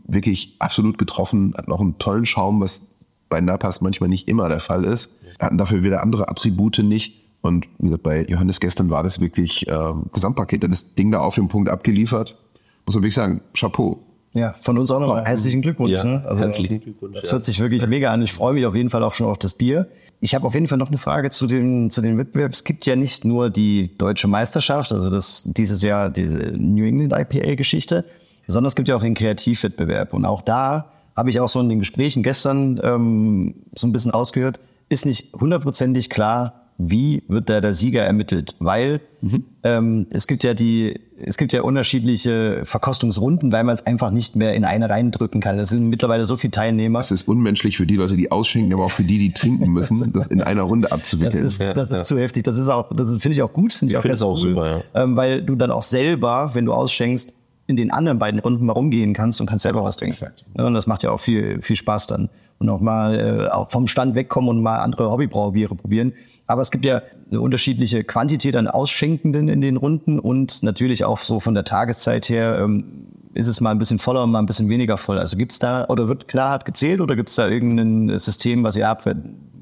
wirklich 0.05 0.55
absolut 0.59 0.97
getroffen, 0.97 1.53
hatten 1.57 1.71
auch 1.71 1.81
einen 1.81 1.97
tollen 1.97 2.25
Schaum, 2.25 2.61
was 2.61 2.95
bei 3.29 3.41
Napas 3.41 3.81
manchmal 3.81 4.09
nicht 4.09 4.27
immer 4.27 4.49
der 4.49 4.59
Fall 4.59 4.85
ist. 4.85 5.21
Hatten 5.39 5.57
dafür 5.57 5.83
wieder 5.83 6.01
andere 6.01 6.29
Attribute 6.29 6.79
nicht. 6.79 7.23
Und 7.41 7.67
wie 7.77 7.85
gesagt, 7.85 8.03
bei 8.03 8.25
Johannes 8.25 8.59
gestern 8.59 8.89
war 8.89 9.03
das 9.03 9.19
wirklich 9.19 9.67
äh, 9.67 9.93
Gesamtpaket. 10.11 10.63
Der 10.63 10.69
hat 10.69 10.73
das 10.73 10.95
Ding 10.95 11.11
da 11.11 11.19
auf 11.19 11.35
den 11.35 11.47
Punkt 11.47 11.69
abgeliefert. 11.69 12.37
Muss 12.85 12.95
man 12.95 13.03
wirklich 13.03 13.15
sagen, 13.15 13.41
Chapeau. 13.53 13.99
Ja, 14.33 14.53
von 14.59 14.77
uns 14.77 14.91
auch 14.91 14.99
nochmal 14.99 15.25
herzlichen 15.25 15.61
Glückwunsch. 15.61 15.93
Ja, 15.93 16.03
ne? 16.03 16.23
herzlichen 16.23 16.79
Glückwunsch, 16.79 17.15
Das 17.15 17.25
ja. 17.25 17.31
hört 17.33 17.45
sich 17.45 17.59
wirklich 17.59 17.85
mega 17.87 18.11
an. 18.11 18.21
Ich 18.21 18.33
freue 18.33 18.53
mich 18.53 18.65
auf 18.65 18.75
jeden 18.75 18.89
Fall 18.89 19.03
auch 19.03 19.13
schon 19.13 19.25
auf 19.25 19.39
das 19.39 19.55
Bier. 19.55 19.87
Ich 20.19 20.35
habe 20.35 20.45
auf 20.45 20.53
jeden 20.53 20.67
Fall 20.67 20.77
noch 20.77 20.89
eine 20.89 20.97
Frage 20.97 21.29
zu 21.31 21.47
den, 21.47 21.89
zu 21.89 22.01
den 22.01 22.17
Wettbewerben. 22.17 22.53
Es 22.53 22.63
gibt 22.63 22.85
ja 22.85 22.95
nicht 22.95 23.25
nur 23.25 23.49
die 23.49 23.97
deutsche 23.97 24.27
Meisterschaft, 24.27 24.91
also 24.91 25.09
das 25.09 25.43
dieses 25.45 25.81
Jahr 25.81 26.09
die 26.09 26.25
New 26.25 26.85
England 26.85 27.13
IPA-Geschichte, 27.13 28.05
sondern 28.47 28.67
es 28.67 28.75
gibt 28.75 28.87
ja 28.87 28.95
auch 28.95 29.01
den 29.01 29.13
Kreativwettbewerb. 29.13 30.13
Und 30.13 30.25
auch 30.25 30.41
da 30.41 30.91
habe 31.15 31.29
ich 31.29 31.39
auch 31.39 31.49
so 31.49 31.59
in 31.59 31.69
den 31.69 31.79
Gesprächen 31.79 32.23
gestern 32.23 32.79
ähm, 32.83 33.55
so 33.75 33.87
ein 33.87 33.91
bisschen 33.91 34.11
rausgehört, 34.11 34.59
ist 34.89 35.05
nicht 35.05 35.33
hundertprozentig 35.33 36.09
klar, 36.09 36.67
wie 36.77 37.23
wird 37.27 37.49
da 37.49 37.59
der 37.59 37.73
Sieger 37.73 38.03
ermittelt? 38.03 38.55
Weil 38.59 39.01
mhm. 39.21 39.45
ähm, 39.63 40.07
es 40.11 40.27
gibt 40.27 40.43
ja 40.43 40.53
die, 40.53 40.99
es 41.19 41.37
gibt 41.37 41.51
ja 41.51 41.63
unterschiedliche 41.63 42.61
Verkostungsrunden, 42.65 43.51
weil 43.51 43.63
man 43.63 43.73
es 43.73 43.87
einfach 43.87 44.11
nicht 44.11 44.35
mehr 44.35 44.53
in 44.53 44.63
eine 44.63 44.87
reindrücken 44.87 45.41
kann. 45.41 45.57
Es 45.57 45.69
sind 45.69 45.89
mittlerweile 45.89 46.27
so 46.27 46.35
viele 46.35 46.51
Teilnehmer. 46.51 46.99
Es 46.99 47.09
ist 47.09 47.27
unmenschlich 47.27 47.77
für 47.77 47.87
die 47.87 47.95
Leute, 47.95 48.15
die 48.15 48.31
ausschenken, 48.31 48.73
aber 48.73 48.85
auch 48.85 48.91
für 48.91 49.03
die, 49.03 49.17
die 49.17 49.31
trinken 49.31 49.71
müssen, 49.71 50.11
das 50.13 50.27
in 50.27 50.41
einer 50.41 50.61
Runde 50.61 50.91
abzuwickeln. 50.91 51.43
Das 51.43 51.53
ist, 51.53 51.61
das 51.61 51.89
ist 51.89 51.95
ja. 51.95 52.03
zu 52.03 52.19
heftig. 52.19 52.43
Das 52.43 52.57
ist 52.57 52.69
auch, 52.69 52.95
das 52.95 53.09
finde 53.17 53.31
ich 53.31 53.41
auch 53.41 53.53
gut, 53.53 53.73
finde 53.73 53.93
ich 53.93 53.97
auch, 53.97 54.03
ganz 54.03 54.21
auch 54.21 54.33
cool, 54.33 54.49
super, 54.49 54.83
ja. 54.93 55.03
ähm, 55.03 55.15
weil 55.15 55.41
du 55.41 55.55
dann 55.55 55.71
auch 55.71 55.83
selber, 55.83 56.51
wenn 56.53 56.65
du 56.65 56.73
ausschenkst, 56.73 57.33
in 57.67 57.75
den 57.75 57.91
anderen 57.91 58.17
beiden 58.17 58.39
Runden 58.39 58.65
mal 58.65 58.73
rumgehen 58.73 59.13
kannst 59.13 59.41
und 59.41 59.47
kannst 59.47 59.63
selber 59.63 59.83
was 59.83 59.97
trinken. 59.97 60.13
Exakt. 60.13 60.45
und 60.55 60.73
das 60.73 60.87
macht 60.87 61.03
ja 61.03 61.11
auch 61.11 61.19
viel, 61.19 61.61
viel 61.61 61.75
Spaß 61.75 62.07
dann. 62.07 62.29
Und 62.59 62.69
auch 62.69 62.79
mal 62.79 63.19
äh, 63.19 63.49
auch 63.49 63.69
vom 63.69 63.87
Stand 63.87 64.15
wegkommen 64.15 64.49
und 64.49 64.63
mal 64.63 64.79
andere 64.79 65.11
Hobbybrauerbiere 65.11 65.75
probieren. 65.75 66.13
Aber 66.47 66.61
es 66.61 66.71
gibt 66.71 66.85
ja 66.85 67.03
eine 67.29 67.41
unterschiedliche 67.41 68.03
Quantität 68.03 68.55
an 68.55 68.67
Ausschenkenden 68.67 69.49
in 69.49 69.61
den 69.61 69.77
Runden 69.77 70.17
und 70.17 70.63
natürlich 70.63 71.03
auch 71.03 71.19
so 71.19 71.39
von 71.39 71.53
der 71.53 71.65
Tageszeit 71.65 72.29
her 72.29 72.59
ähm, 72.59 73.07
ist 73.33 73.47
es 73.47 73.61
mal 73.61 73.71
ein 73.71 73.77
bisschen 73.77 73.99
voller 73.99 74.23
und 74.23 74.31
mal 74.31 74.39
ein 74.39 74.47
bisschen 74.47 74.69
weniger 74.69 74.97
voll. 74.97 75.19
Also 75.19 75.37
gibt's 75.37 75.59
da, 75.59 75.85
oder 75.89 76.07
wird 76.07 76.27
knallhart 76.27 76.65
gezählt 76.65 77.01
oder 77.01 77.15
gibt's 77.15 77.35
da 77.35 77.47
irgendein 77.47 78.17
System, 78.17 78.63
was 78.63 78.75
ihr 78.75 78.87
habt, 78.87 79.05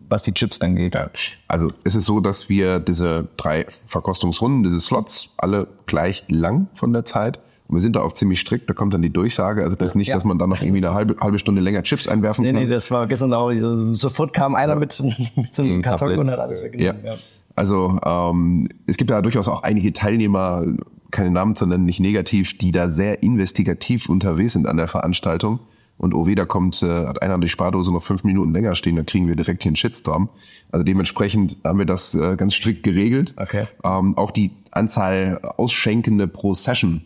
was 0.08 0.24
die 0.24 0.34
Chips 0.34 0.62
angeht? 0.62 0.94
Ja, 0.94 1.10
also 1.48 1.70
es 1.84 1.96
ist 1.96 2.06
so, 2.06 2.20
dass 2.22 2.48
wir 2.48 2.80
diese 2.80 3.28
drei 3.36 3.66
Verkostungsrunden, 3.88 4.64
diese 4.64 4.80
Slots, 4.80 5.32
alle 5.38 5.68
gleich 5.88 6.24
lang 6.30 6.68
von 6.76 6.94
der 6.94 7.04
Zeit 7.04 7.40
und 7.68 7.76
wir 7.76 7.82
sind 7.82 7.96
da 7.96 8.02
auch 8.02 8.14
ziemlich 8.14 8.40
strikt, 8.40 8.70
da 8.70 8.74
kommt 8.74 8.94
dann 8.94 9.02
die 9.02 9.12
Durchsage. 9.12 9.64
Also 9.64 9.76
das 9.76 9.90
ist 9.90 9.96
nicht, 9.96 10.10
ja. 10.10 10.16
dass 10.16 10.24
man 10.24 10.38
dann 10.38 10.50
noch 10.50 10.62
irgendwie 10.62 10.86
eine 10.86 10.94
halbe, 10.94 11.16
halbe 11.20 11.40
Stunde 11.40 11.62
länger 11.62 11.82
Chips 11.84 12.08
einwerfen 12.08 12.44
nee, 12.44 12.52
kann. 12.52 12.62
Nee, 12.62 12.66
nee, 12.68 12.74
das 12.74 12.92
war 12.92 13.08
gestern 13.08 13.34
auch, 13.34 13.52
sofort 13.94 14.34
kam 14.34 14.54
einer 14.54 14.74
ja. 14.74 14.80
mit, 14.80 15.02
mit 15.36 15.56
so 15.56 15.64
einem 15.64 15.82
Karton 15.82 16.18
und 16.20 16.30
hat 16.30 16.40
alles 16.40 16.64
weggenommen. 16.64 17.04
Ja. 17.06 17.14
Also 17.56 18.00
ähm, 18.06 18.70
es 18.86 18.98
gibt 18.98 19.10
da 19.10 19.22
durchaus 19.22 19.48
auch 19.48 19.64
einige 19.64 19.94
Teilnehmer, 19.94 20.66
keine 21.12 21.32
Namen 21.32 21.56
zu 21.56 21.66
nennen, 21.66 21.86
nicht 21.86 22.00
negativ, 22.00 22.58
die 22.58 22.72
da 22.72 22.88
sehr 22.88 23.24
investigativ 23.24 24.10
unterwegs 24.10 24.54
sind 24.54 24.68
an 24.68 24.78
der 24.78 24.88
Veranstaltung. 24.88 25.60
Und 25.98 26.14
oh 26.14 26.26
weh, 26.26 26.36
da 26.36 26.44
kommt, 26.44 26.84
äh, 26.84 27.06
hat 27.06 27.22
einer 27.22 27.36
an 27.36 27.42
die 27.42 27.48
Spardose 27.48 27.92
noch 27.92 28.04
fünf 28.04 28.26
Minuten 28.26 28.52
länger 28.52 28.76
stehen, 28.76 28.98
dann 28.98 29.06
kriegen 29.06 29.30
wir 29.30 29.38
direkt 29.38 29.64
hier 29.64 29.70
einen 29.70 29.78
Shitstorm. 29.78 30.28
Also 30.72 30.84
dementsprechend 30.84 31.58
haben 31.64 31.80
wir 31.80 31.86
das 31.86 32.14
äh, 32.16 32.36
ganz 32.36 32.54
strikt 32.54 32.84
geregelt. 32.84 33.34
Okay. 33.38 33.66
Ähm, 33.84 34.18
auch 34.18 34.32
die 34.32 34.52
Anzahl 34.72 35.40
Ausschenkende 35.56 36.28
pro 36.28 36.54
Session 36.54 37.06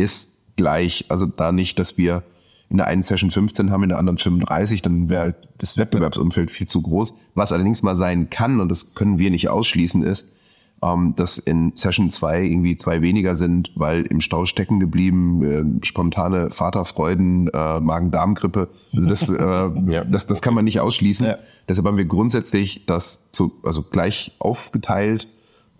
ist 0.00 0.56
gleich. 0.56 1.06
Also 1.08 1.26
da 1.26 1.52
nicht, 1.52 1.78
dass 1.78 1.98
wir 1.98 2.22
in 2.68 2.76
der 2.76 2.86
einen 2.86 3.02
Session 3.02 3.30
15 3.30 3.70
haben, 3.70 3.82
in 3.82 3.88
der 3.88 3.98
anderen 3.98 4.18
35, 4.18 4.80
dann 4.82 5.08
wäre 5.08 5.34
das 5.58 5.76
Wettbewerbsumfeld 5.76 6.50
viel 6.50 6.68
zu 6.68 6.82
groß. 6.82 7.14
Was 7.34 7.52
allerdings 7.52 7.82
mal 7.82 7.96
sein 7.96 8.30
kann, 8.30 8.60
und 8.60 8.68
das 8.68 8.94
können 8.94 9.18
wir 9.18 9.30
nicht 9.30 9.48
ausschließen, 9.48 10.04
ist, 10.04 10.36
ähm, 10.82 11.14
dass 11.16 11.38
in 11.38 11.72
Session 11.74 12.10
2 12.10 12.42
irgendwie 12.42 12.76
zwei 12.76 13.02
weniger 13.02 13.34
sind, 13.34 13.72
weil 13.74 14.02
im 14.02 14.20
Stau 14.20 14.44
stecken 14.46 14.80
geblieben, 14.80 15.80
äh, 15.82 15.84
spontane 15.84 16.50
Vaterfreuden, 16.50 17.48
äh, 17.48 17.80
Magen-Darm-Grippe. 17.80 18.68
Also 18.94 19.08
das, 19.08 19.28
äh, 19.28 19.70
ja. 19.92 20.04
das, 20.04 20.26
das 20.26 20.40
kann 20.40 20.54
man 20.54 20.64
nicht 20.64 20.80
ausschließen. 20.80 21.26
Ja. 21.26 21.38
Deshalb 21.68 21.86
haben 21.86 21.96
wir 21.96 22.06
grundsätzlich 22.06 22.86
das 22.86 23.30
zu, 23.32 23.52
also 23.62 23.82
gleich 23.82 24.32
aufgeteilt, 24.38 25.26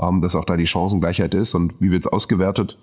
ähm, 0.01 0.21
dass 0.21 0.35
auch 0.35 0.45
da 0.45 0.57
die 0.57 0.67
Chancengleichheit 0.67 1.35
ist. 1.35 1.55
Und 1.55 1.75
wie 1.79 1.91
wird 1.91 2.05
es 2.05 2.13
ausgewertet? 2.13 2.77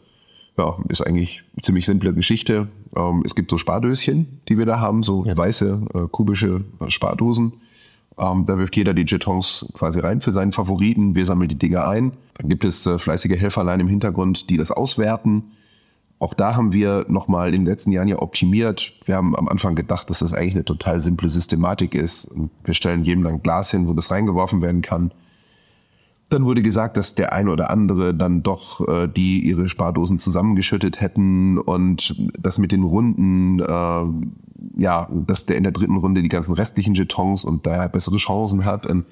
Ja, 0.58 0.76
ist 0.90 1.02
eigentlich 1.06 1.44
eine 1.56 1.62
ziemlich 1.62 1.86
simple 1.86 2.14
Geschichte. 2.14 2.68
Ähm, 2.96 3.24
es 3.26 3.36
gibt 3.36 3.50
so 3.50 3.58
Spardöschen, 3.58 4.42
die 4.50 4.58
wir 4.58 4.66
da 4.66 4.80
haben, 4.80 5.04
so 5.04 5.26
ja. 5.26 5.38
weiße, 5.38 5.82
äh, 5.94 6.00
kubische 6.10 6.66
Spardosen. 6.88 7.54
Ähm, 8.18 8.46
da 8.46 8.58
wirft 8.58 8.76
jeder 8.76 8.94
die 8.94 9.06
Jetons 9.06 9.68
quasi 9.74 10.00
rein 10.00 10.22
für 10.22 10.32
seinen 10.32 10.52
Favoriten. 10.52 11.16
Wir 11.16 11.26
sammeln 11.26 11.50
die 11.50 11.60
Dinge 11.60 11.88
ein. 11.88 12.14
Dann 12.36 12.50
gibt 12.50 12.66
es 12.66 12.86
äh, 12.86 12.98
fleißige 12.98 13.40
Helferlein 13.40 13.80
im 13.80 13.88
Hintergrund, 13.88 14.50
die 14.50 14.58
das 14.58 14.72
auswerten. 14.72 15.52
Auch 16.20 16.34
da 16.34 16.56
haben 16.56 16.74
wir 16.74 17.06
nochmal 17.10 17.54
in 17.54 17.62
den 17.62 17.66
letzten 17.68 17.92
Jahren 17.92 18.08
ja 18.08 18.20
optimiert. 18.20 18.94
Wir 19.06 19.16
haben 19.16 19.36
am 19.36 19.48
Anfang 19.48 19.76
gedacht, 19.76 20.10
dass 20.10 20.20
das 20.20 20.34
eigentlich 20.34 20.56
eine 20.56 20.66
total 20.66 21.00
simple 21.00 21.30
Systematik 21.30 21.94
ist. 21.94 22.34
Wir 22.64 22.74
stellen 22.74 23.04
jedem 23.06 23.28
ein 23.28 23.44
Glas 23.44 23.70
hin, 23.70 23.88
wo 23.88 23.94
das 23.94 24.10
reingeworfen 24.10 24.64
werden 24.64 24.82
kann. 24.82 25.12
Dann 26.30 26.44
wurde 26.44 26.62
gesagt, 26.62 26.98
dass 26.98 27.16
der 27.16 27.32
eine 27.32 27.52
oder 27.52 27.70
andere 27.70 28.14
dann 28.14 28.44
doch 28.44 28.86
äh, 28.86 29.08
die 29.08 29.46
ihre 29.46 29.70
Spardosen 29.70 30.20
zusammengeschüttet 30.20 31.00
hätten 31.00 31.58
und 31.58 32.16
das 32.38 32.58
mit 32.58 32.74
den 32.74 32.84
Runden, 32.84 33.60
äh, 33.62 34.82
ja, 34.82 35.08
dass 35.10 35.46
der 35.46 35.56
in 35.56 35.64
der 35.64 35.72
dritten 35.72 35.96
Runde 35.96 36.22
die 36.22 36.28
ganzen 36.28 36.54
restlichen 36.54 36.96
Jetons 36.96 37.46
und 37.46 37.66
daher 37.66 37.88
bessere 37.88 38.18
Chancen 38.18 38.66
hat. 38.66 38.86
Und 38.86 39.06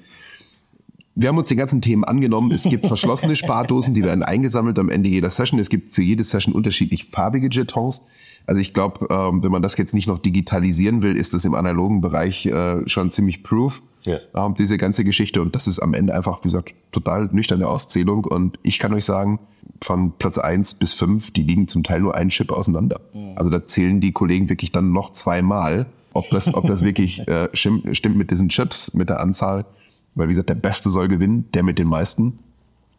wir 1.14 1.30
haben 1.30 1.38
uns 1.38 1.48
den 1.48 1.56
ganzen 1.56 1.80
Themen 1.80 2.04
angenommen. 2.04 2.52
Es 2.52 2.64
gibt 2.64 2.86
verschlossene 2.86 3.34
Spardosen, 3.34 3.94
die 3.94 4.04
werden 4.04 4.22
eingesammelt 4.22 4.78
am 4.78 4.90
Ende 4.90 5.08
jeder 5.08 5.30
Session. 5.30 5.58
Es 5.58 5.70
gibt 5.70 5.88
für 5.88 6.02
jede 6.02 6.22
Session 6.22 6.54
unterschiedlich 6.54 7.06
farbige 7.06 7.48
Jetons. 7.50 8.08
Also 8.46 8.60
ich 8.60 8.74
glaube, 8.74 9.06
ähm, 9.08 9.42
wenn 9.42 9.50
man 9.50 9.62
das 9.62 9.78
jetzt 9.78 9.94
nicht 9.94 10.06
noch 10.06 10.18
digitalisieren 10.18 11.00
will, 11.00 11.16
ist 11.16 11.32
das 11.32 11.46
im 11.46 11.54
analogen 11.54 12.02
Bereich 12.02 12.44
äh, 12.44 12.86
schon 12.86 13.08
ziemlich 13.08 13.42
proof 13.42 13.80
ja. 14.06 14.18
ähm, 14.34 14.54
diese 14.54 14.78
ganze 14.78 15.04
Geschichte. 15.04 15.42
Und 15.42 15.54
das 15.54 15.66
ist 15.66 15.78
am 15.78 15.94
Ende 15.94 16.14
einfach, 16.14 16.40
wie 16.40 16.48
gesagt, 16.48 16.74
total 16.92 17.28
nüchterne 17.32 17.68
Auszählung. 17.68 18.24
Und 18.24 18.58
ich 18.62 18.78
kann 18.78 18.94
euch 18.94 19.04
sagen, 19.04 19.38
von 19.82 20.12
Platz 20.12 20.38
eins 20.38 20.74
bis 20.74 20.94
fünf, 20.94 21.30
die 21.32 21.42
liegen 21.42 21.68
zum 21.68 21.82
Teil 21.82 22.00
nur 22.00 22.14
einen 22.14 22.30
Chip 22.30 22.50
auseinander. 22.50 23.00
Mhm. 23.12 23.32
Also 23.36 23.50
da 23.50 23.64
zählen 23.64 24.00
die 24.00 24.12
Kollegen 24.12 24.48
wirklich 24.48 24.72
dann 24.72 24.92
noch 24.92 25.12
zweimal, 25.12 25.86
ob 26.12 26.30
das, 26.30 26.54
ob 26.54 26.66
das 26.66 26.82
wirklich 26.82 27.26
äh, 27.28 27.48
stimmt 27.52 28.16
mit 28.16 28.30
diesen 28.30 28.48
Chips, 28.48 28.94
mit 28.94 29.08
der 29.08 29.20
Anzahl. 29.20 29.66
Weil 30.14 30.28
wie 30.28 30.32
gesagt, 30.32 30.48
der 30.48 30.54
Beste 30.54 30.90
soll 30.90 31.08
gewinnen, 31.08 31.48
der 31.52 31.62
mit 31.62 31.78
den 31.78 31.88
meisten. 31.88 32.38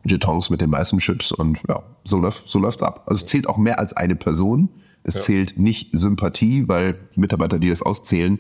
Jetons 0.06 0.50
mit 0.50 0.62
den 0.62 0.70
meisten 0.70 1.00
Chips 1.00 1.32
und 1.32 1.60
ja, 1.68 1.84
so 2.06 2.18
läuft 2.18 2.48
so 2.48 2.60
läuft's 2.60 2.84
ab. 2.84 3.04
Also 3.08 3.24
es 3.24 3.26
zählt 3.26 3.50
auch 3.50 3.58
mehr 3.58 3.80
als 3.80 3.94
eine 3.94 4.16
Person. 4.16 4.70
Es 5.04 5.16
ja. 5.16 5.22
zählt 5.22 5.60
nicht 5.60 5.90
Sympathie, 5.92 6.68
weil 6.68 6.96
die 7.16 7.20
Mitarbeiter, 7.20 7.60
die 7.60 7.70
das 7.70 7.82
auszählen, 7.82 8.40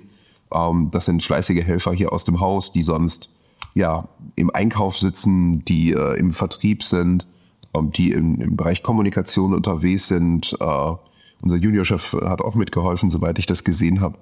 ähm, 0.53 0.89
das 0.91 1.05
sind 1.05 1.23
fleißige 1.23 1.63
Helfer 1.63 1.93
hier 1.93 2.13
aus 2.13 2.25
dem 2.25 2.39
Haus, 2.39 2.71
die 2.71 2.83
sonst 2.83 3.29
ja 3.73 4.07
im 4.35 4.49
Einkauf 4.53 4.97
sitzen, 4.97 5.63
die 5.65 5.91
äh, 5.91 6.17
im 6.17 6.31
Vertrieb 6.31 6.83
sind, 6.83 7.27
ähm, 7.73 7.91
die 7.91 8.11
im, 8.11 8.41
im, 8.41 8.55
Bereich 8.55 8.83
Kommunikation 8.83 9.53
unterwegs 9.53 10.07
sind. 10.07 10.55
Äh, 10.59 10.91
unser 11.41 11.55
Juniorchef 11.57 12.13
hat 12.23 12.41
auch 12.41 12.55
mitgeholfen, 12.55 13.09
soweit 13.09 13.39
ich 13.39 13.45
das 13.45 13.63
gesehen 13.63 14.01
habe. 14.01 14.17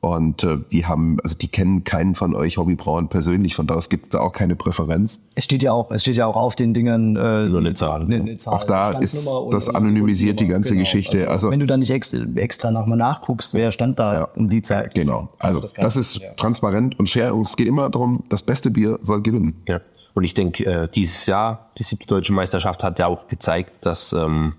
Und 0.00 0.44
äh, 0.44 0.58
die 0.70 0.86
haben, 0.86 1.18
also 1.22 1.36
die 1.36 1.48
kennen 1.48 1.84
keinen 1.84 2.14
von 2.14 2.34
euch 2.34 2.58
Hobbybrauern 2.58 3.08
persönlich, 3.08 3.54
von 3.54 3.66
da 3.66 3.74
aus 3.74 3.88
gibt 3.88 4.04
es 4.04 4.10
da 4.10 4.20
auch 4.20 4.32
keine 4.32 4.56
Präferenz. 4.56 5.28
Es 5.34 5.44
steht 5.44 5.62
ja 5.62 5.72
auch, 5.72 5.90
es 5.90 6.02
steht 6.02 6.16
ja 6.16 6.26
auch 6.26 6.36
auf 6.36 6.54
den 6.54 6.74
Dingern 6.74 7.16
äh, 7.16 7.48
so 7.50 7.58
eine 7.58 7.72
Zahl. 7.72 8.02
Eine, 8.02 8.16
eine 8.16 8.36
Zahl 8.36 8.54
auch 8.54 8.64
da 8.64 8.90
ist 8.90 9.28
das 9.50 9.68
anonymisiert 9.68 10.40
die 10.40 10.46
ganze 10.46 10.70
genau. 10.70 10.82
Geschichte. 10.82 11.28
Also, 11.28 11.46
also, 11.46 11.50
wenn 11.50 11.60
du 11.60 11.66
da 11.66 11.76
nicht 11.76 11.90
extra, 11.90 12.18
extra 12.36 12.70
nochmal 12.70 12.98
nachguckst, 12.98 13.54
wer 13.54 13.70
stand 13.70 13.98
da 13.98 14.14
ja. 14.14 14.28
um 14.36 14.48
die 14.48 14.62
Zeit. 14.62 14.94
Genau. 14.94 15.28
Also, 15.38 15.60
also 15.60 15.60
das, 15.60 15.74
das, 15.74 15.96
ist 15.96 16.22
ja. 16.22 16.30
transparent 16.36 16.98
und 16.98 17.08
fair 17.08 17.34
und 17.34 17.42
es 17.42 17.56
geht 17.56 17.66
immer 17.66 17.90
darum, 17.90 18.24
das 18.28 18.42
beste 18.42 18.70
Bier 18.70 18.98
soll 19.02 19.22
gewinnen. 19.22 19.62
Ja. 19.66 19.80
Und 20.14 20.24
ich 20.24 20.34
denke, 20.34 20.64
äh, 20.64 20.88
dieses 20.88 21.26
Jahr, 21.26 21.70
die 21.78 21.82
siebte 21.82 22.06
deutsche 22.06 22.32
Meisterschaft 22.32 22.82
hat 22.82 22.98
ja 22.98 23.06
auch 23.06 23.28
gezeigt, 23.28 23.74
dass 23.82 24.12
ähm, 24.14 24.54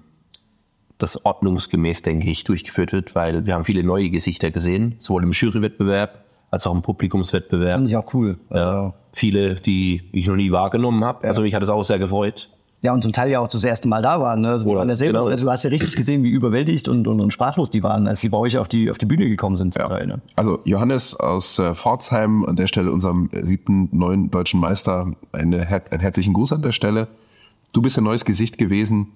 das 0.98 1.26
ordnungsgemäß, 1.26 2.02
denke 2.02 2.30
ich, 2.30 2.43
durchgeführt 2.43 2.91
wird, 2.91 3.16
weil 3.16 3.45
wir 3.45 3.54
haben 3.54 3.66
viele 3.66 3.84
neue 3.84 4.10
Gesichter 4.10 4.52
gesehen, 4.52 4.95
sowohl 5.00 5.24
im 5.24 5.32
Jurywettbewerb 5.32 6.26
als 6.50 6.66
auch 6.66 6.74
im 6.74 6.82
Publikumswettbewerb. 6.82 7.74
Fand 7.74 7.88
ich 7.88 7.95
auch 7.95 8.14
cool. 8.14 8.38
Ja, 8.50 8.93
viele, 9.14 9.56
die 9.56 10.04
ich 10.12 10.28
noch 10.28 10.36
nie 10.36 10.52
wahrgenommen 10.52 11.04
habe. 11.04 11.24
Ja. 11.24 11.30
Also 11.30 11.41
mich 11.41 11.54
hat 11.54 11.64
es 11.64 11.70
auch 11.70 11.84
sehr 11.84 12.00
gefreut. 12.00 12.50
Ja, 12.84 12.93
und 12.93 13.02
zum 13.02 13.12
Teil 13.12 13.32
ja 13.32 13.39
auch 13.39 13.48
das 13.48 13.64
erste 13.64 13.88
Mal 13.88 14.04
da 14.04 14.22
waren. 14.22 14.41
Ne? 14.41 14.50
Also 14.50 14.70
Oder, 14.70 14.86
genau. 14.86 15.36
Du 15.36 15.50
hast 15.50 15.64
ja 15.64 15.70
richtig 15.72 15.95
gesehen, 15.95 16.24
wie 16.24 16.30
überwältigt 16.30 16.88
und, 16.88 17.08
und, 17.08 17.20
und 17.20 17.34
sprachlos 17.34 17.72
die 17.72 17.82
waren, 17.82 18.08
als 18.08 18.22
sie 18.22 18.30
bei 18.30 18.38
euch 18.38 18.58
auf 18.60 18.68
die, 18.68 18.91
auf 18.91 19.00
die 19.00 19.08
Bühne 19.08 19.28
gekommen 19.28 19.58
sind. 19.58 19.74
Zum 19.74 19.82
ja. 19.82 19.88
Teil, 19.88 20.06
ne? 20.06 20.22
Also 20.36 20.60
Johannes 20.64 21.20
aus 21.20 21.58
äh, 21.58 21.74
Pforzheim, 21.74 22.45
an 22.45 22.56
der 22.56 22.68
Stelle 22.68 22.91
unserem 22.91 23.32
siebten, 23.41 23.89
neuen 23.91 24.30
deutschen 24.30 24.60
Meister, 24.60 25.12
eine, 25.32 25.68
einen 25.68 26.00
herzlichen 26.00 26.34
Gruß 26.34 26.54
an 26.54 26.62
der 26.62 26.72
Stelle. 26.72 27.08
Du 27.74 27.82
bist 27.82 27.98
ein 27.98 28.04
neues 28.04 28.26
Gesicht 28.26 28.60
gewesen. 28.60 29.08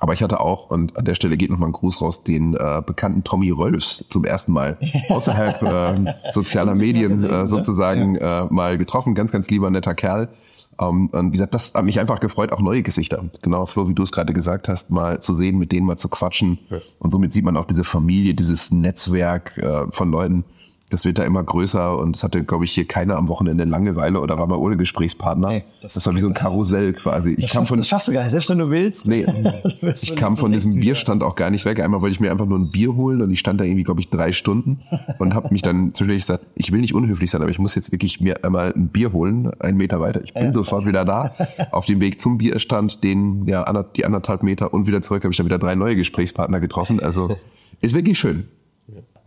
Aber 0.00 0.14
ich 0.14 0.22
hatte 0.22 0.40
auch, 0.40 0.70
und 0.70 0.96
an 0.96 1.04
der 1.04 1.14
Stelle 1.14 1.36
geht 1.36 1.50
nochmal 1.50 1.68
ein 1.68 1.72
Gruß 1.72 2.00
raus, 2.00 2.24
den 2.24 2.54
äh, 2.54 2.82
bekannten 2.84 3.22
Tommy 3.22 3.50
Rolfs 3.50 4.06
zum 4.08 4.24
ersten 4.24 4.52
Mal 4.52 4.78
außerhalb 5.10 5.62
äh, 5.62 6.14
sozialer 6.32 6.74
Medien 6.74 7.12
gesehen, 7.12 7.30
äh, 7.30 7.46
sozusagen 7.46 8.16
ja. 8.16 8.46
äh, 8.46 8.46
mal 8.50 8.78
getroffen. 8.78 9.14
Ganz, 9.14 9.30
ganz 9.30 9.50
lieber, 9.50 9.70
netter 9.70 9.94
Kerl. 9.94 10.30
Um, 10.78 11.10
ähm, 11.12 11.18
und 11.18 11.26
wie 11.28 11.32
gesagt, 11.32 11.52
das 11.52 11.74
hat 11.74 11.84
mich 11.84 12.00
einfach 12.00 12.20
gefreut, 12.20 12.52
auch 12.52 12.60
neue 12.60 12.82
Gesichter. 12.82 13.22
Genau, 13.42 13.66
Flo, 13.66 13.88
wie 13.88 13.94
du 13.94 14.02
es 14.02 14.12
gerade 14.12 14.32
gesagt 14.32 14.66
hast, 14.66 14.90
mal 14.90 15.20
zu 15.20 15.34
sehen, 15.34 15.58
mit 15.58 15.70
denen 15.72 15.86
mal 15.86 15.98
zu 15.98 16.08
quatschen. 16.08 16.58
Ja. 16.70 16.78
Und 16.98 17.10
somit 17.10 17.34
sieht 17.34 17.44
man 17.44 17.58
auch 17.58 17.66
diese 17.66 17.84
Familie, 17.84 18.32
dieses 18.32 18.70
Netzwerk 18.70 19.58
äh, 19.58 19.90
von 19.90 20.10
Leuten, 20.10 20.44
das 20.90 21.04
wird 21.04 21.18
da 21.18 21.24
immer 21.24 21.42
größer 21.42 21.96
und 21.96 22.16
es 22.16 22.24
hatte, 22.24 22.42
glaube 22.44 22.64
ich, 22.64 22.72
hier 22.72 22.84
keiner 22.84 23.16
am 23.16 23.28
Wochenende 23.28 23.64
Langeweile 23.64 24.20
oder 24.20 24.38
war 24.38 24.46
mal 24.48 24.56
ohne 24.56 24.76
Gesprächspartner. 24.76 25.48
Nee, 25.48 25.64
das, 25.80 25.94
das, 25.94 26.04
war 26.04 26.14
wie 26.14 26.20
so 26.20 26.26
ein 26.26 26.34
Karussell 26.34 26.92
quasi. 26.92 27.34
Ich 27.38 27.50
kam 27.50 27.64
von, 27.64 27.78
das 27.78 27.86
schaffst 27.86 28.08
du 28.08 28.12
gar 28.12 28.22
nicht, 28.22 28.32
selbst 28.32 28.50
wenn 28.50 28.58
du 28.58 28.70
willst. 28.70 29.08
Nee, 29.08 29.24
ich 30.02 30.16
kam 30.16 30.36
von 30.36 30.50
diesem 30.50 30.80
Bierstand 30.80 31.22
auch 31.22 31.36
gar 31.36 31.50
nicht 31.50 31.64
weg. 31.64 31.80
Einmal 31.80 32.02
wollte 32.02 32.12
ich 32.12 32.20
mir 32.20 32.32
einfach 32.32 32.46
nur 32.46 32.58
ein 32.58 32.70
Bier 32.70 32.96
holen 32.96 33.22
und 33.22 33.30
ich 33.30 33.38
stand 33.38 33.60
da 33.60 33.64
irgendwie, 33.64 33.84
glaube 33.84 34.00
ich, 34.00 34.10
drei 34.10 34.32
Stunden 34.32 34.80
und 35.18 35.34
habe 35.34 35.48
mich 35.52 35.62
dann 35.62 35.90
zwischendurch 35.94 36.22
gesagt, 36.22 36.44
ich 36.56 36.72
will 36.72 36.80
nicht 36.80 36.94
unhöflich 36.94 37.30
sein, 37.30 37.40
aber 37.40 37.50
ich 37.50 37.60
muss 37.60 37.76
jetzt 37.76 37.92
wirklich 37.92 38.20
mir 38.20 38.44
einmal 38.44 38.72
ein 38.74 38.88
Bier 38.88 39.12
holen, 39.12 39.52
einen 39.60 39.76
Meter 39.76 40.00
weiter. 40.00 40.22
Ich 40.24 40.34
bin 40.34 40.44
ja. 40.44 40.52
sofort 40.52 40.86
wieder 40.86 41.04
da. 41.04 41.32
Auf 41.70 41.86
dem 41.86 42.00
Weg 42.00 42.20
zum 42.20 42.36
Bierstand, 42.38 43.04
den, 43.04 43.46
ja, 43.46 43.70
die 43.96 44.04
anderthalb 44.04 44.42
Meter 44.42 44.74
und 44.74 44.88
wieder 44.88 45.02
zurück 45.02 45.22
habe 45.22 45.32
ich 45.32 45.36
dann 45.36 45.46
wieder 45.46 45.58
drei 45.58 45.76
neue 45.76 45.94
Gesprächspartner 45.94 46.58
getroffen. 46.58 47.00
Also 47.00 47.36
ist 47.80 47.94
wirklich 47.94 48.18
schön. 48.18 48.48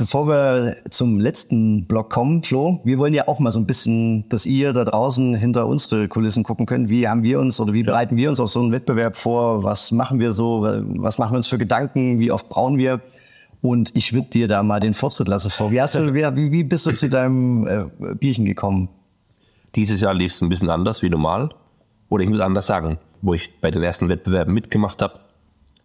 Bevor 0.03 0.27
wir 0.27 0.75
zum 0.89 1.21
letzten 1.21 1.85
Block 1.85 2.09
kommen, 2.09 2.43
Flo, 2.43 2.81
wir 2.83 2.97
wollen 2.97 3.13
ja 3.13 3.29
auch 3.29 3.39
mal 3.39 3.51
so 3.51 3.59
ein 3.59 3.65
bisschen, 3.65 4.27
dass 4.27 4.45
ihr 4.45 4.73
da 4.73 4.83
draußen 4.83 5.33
hinter 5.33 5.65
unsere 5.65 6.09
Kulissen 6.09 6.43
gucken 6.43 6.65
könnt. 6.65 6.89
Wie 6.89 7.07
haben 7.07 7.23
wir 7.23 7.39
uns 7.39 7.57
oder 7.61 7.71
wie 7.71 7.83
bereiten 7.83 8.17
wir 8.17 8.27
uns 8.27 8.41
auf 8.41 8.49
so 8.49 8.59
einen 8.59 8.73
Wettbewerb 8.73 9.15
vor? 9.15 9.63
Was 9.63 9.93
machen 9.93 10.19
wir 10.19 10.33
so? 10.33 10.63
Was 10.97 11.19
machen 11.19 11.31
wir 11.31 11.37
uns 11.37 11.47
für 11.47 11.57
Gedanken? 11.57 12.19
Wie 12.19 12.31
oft 12.31 12.49
brauen 12.49 12.77
wir? 12.77 12.99
Und 13.61 13.95
ich 13.95 14.11
würde 14.11 14.27
dir 14.27 14.49
da 14.49 14.61
mal 14.61 14.81
den 14.81 14.93
Vortritt 14.93 15.29
lassen, 15.29 15.49
Flo. 15.49 15.71
Wie, 15.71 15.81
hast 15.81 15.95
du, 15.95 16.13
wie, 16.13 16.51
wie 16.51 16.63
bist 16.65 16.85
du 16.85 16.91
zu 16.91 17.07
deinem 17.07 17.65
äh, 17.65 18.13
Bierchen 18.15 18.43
gekommen? 18.43 18.89
Dieses 19.75 20.01
Jahr 20.01 20.13
lief 20.13 20.33
es 20.33 20.41
ein 20.41 20.49
bisschen 20.49 20.69
anders 20.69 21.01
wie 21.01 21.09
normal. 21.09 21.51
Oder 22.09 22.25
ich 22.25 22.29
muss 22.29 22.41
anders 22.41 22.67
sagen, 22.67 22.99
wo 23.21 23.35
ich 23.35 23.57
bei 23.61 23.71
den 23.71 23.81
ersten 23.81 24.09
Wettbewerben 24.09 24.53
mitgemacht 24.53 25.01
habe, 25.01 25.13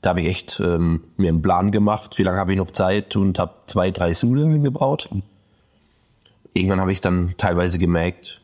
da 0.00 0.10
habe 0.10 0.20
ich 0.20 0.28
echt 0.28 0.60
ähm, 0.60 1.02
mir 1.16 1.28
einen 1.28 1.42
Plan 1.42 1.72
gemacht, 1.72 2.18
wie 2.18 2.22
lange 2.22 2.38
habe 2.38 2.52
ich 2.52 2.58
noch 2.58 2.70
Zeit 2.70 3.16
und 3.16 3.38
habe 3.38 3.54
zwei, 3.66 3.90
drei 3.90 4.12
Sude 4.12 4.60
gebraut. 4.60 5.08
Irgendwann 6.52 6.80
habe 6.80 6.92
ich 6.92 7.00
dann 7.00 7.34
teilweise 7.36 7.78
gemerkt, 7.78 8.40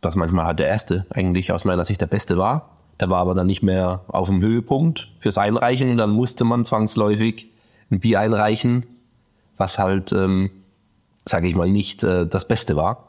dass 0.00 0.16
manchmal 0.16 0.46
halt 0.46 0.58
der 0.58 0.66
erste 0.66 1.06
eigentlich 1.10 1.52
aus 1.52 1.64
meiner 1.64 1.84
Sicht 1.84 2.00
der 2.00 2.06
beste 2.06 2.36
war. 2.36 2.70
Der 3.00 3.10
war 3.10 3.20
aber 3.20 3.34
dann 3.34 3.46
nicht 3.46 3.62
mehr 3.62 4.00
auf 4.08 4.28
dem 4.28 4.42
Höhepunkt 4.42 5.08
fürs 5.20 5.38
Einreichen 5.38 5.90
und 5.90 5.96
dann 5.96 6.10
musste 6.10 6.44
man 6.44 6.64
zwangsläufig 6.64 7.48
ein 7.90 8.00
Bier 8.00 8.20
einreichen, 8.20 8.84
was 9.56 9.78
halt, 9.78 10.12
ähm, 10.12 10.50
sage 11.24 11.46
ich 11.46 11.54
mal, 11.54 11.68
nicht 11.68 12.02
äh, 12.02 12.26
das 12.26 12.48
Beste 12.48 12.74
war. 12.76 13.08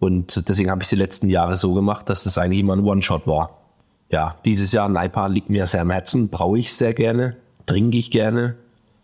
Und 0.00 0.48
deswegen 0.48 0.70
habe 0.70 0.82
ich 0.82 0.88
die 0.88 0.96
letzten 0.96 1.28
Jahre 1.28 1.56
so 1.56 1.72
gemacht, 1.72 2.08
dass 2.08 2.26
es 2.26 2.36
eigentlich 2.36 2.60
immer 2.60 2.74
ein 2.74 2.84
One-Shot 2.84 3.26
war 3.26 3.65
ja, 4.10 4.36
dieses 4.44 4.72
Jahr 4.72 4.88
Naipa 4.88 5.26
liegt 5.26 5.50
mir 5.50 5.66
sehr 5.66 5.82
am 5.82 5.90
Herzen, 5.90 6.28
brauche 6.28 6.58
ich 6.58 6.72
sehr 6.72 6.94
gerne, 6.94 7.36
trinke 7.66 7.98
ich 7.98 8.10
gerne. 8.10 8.54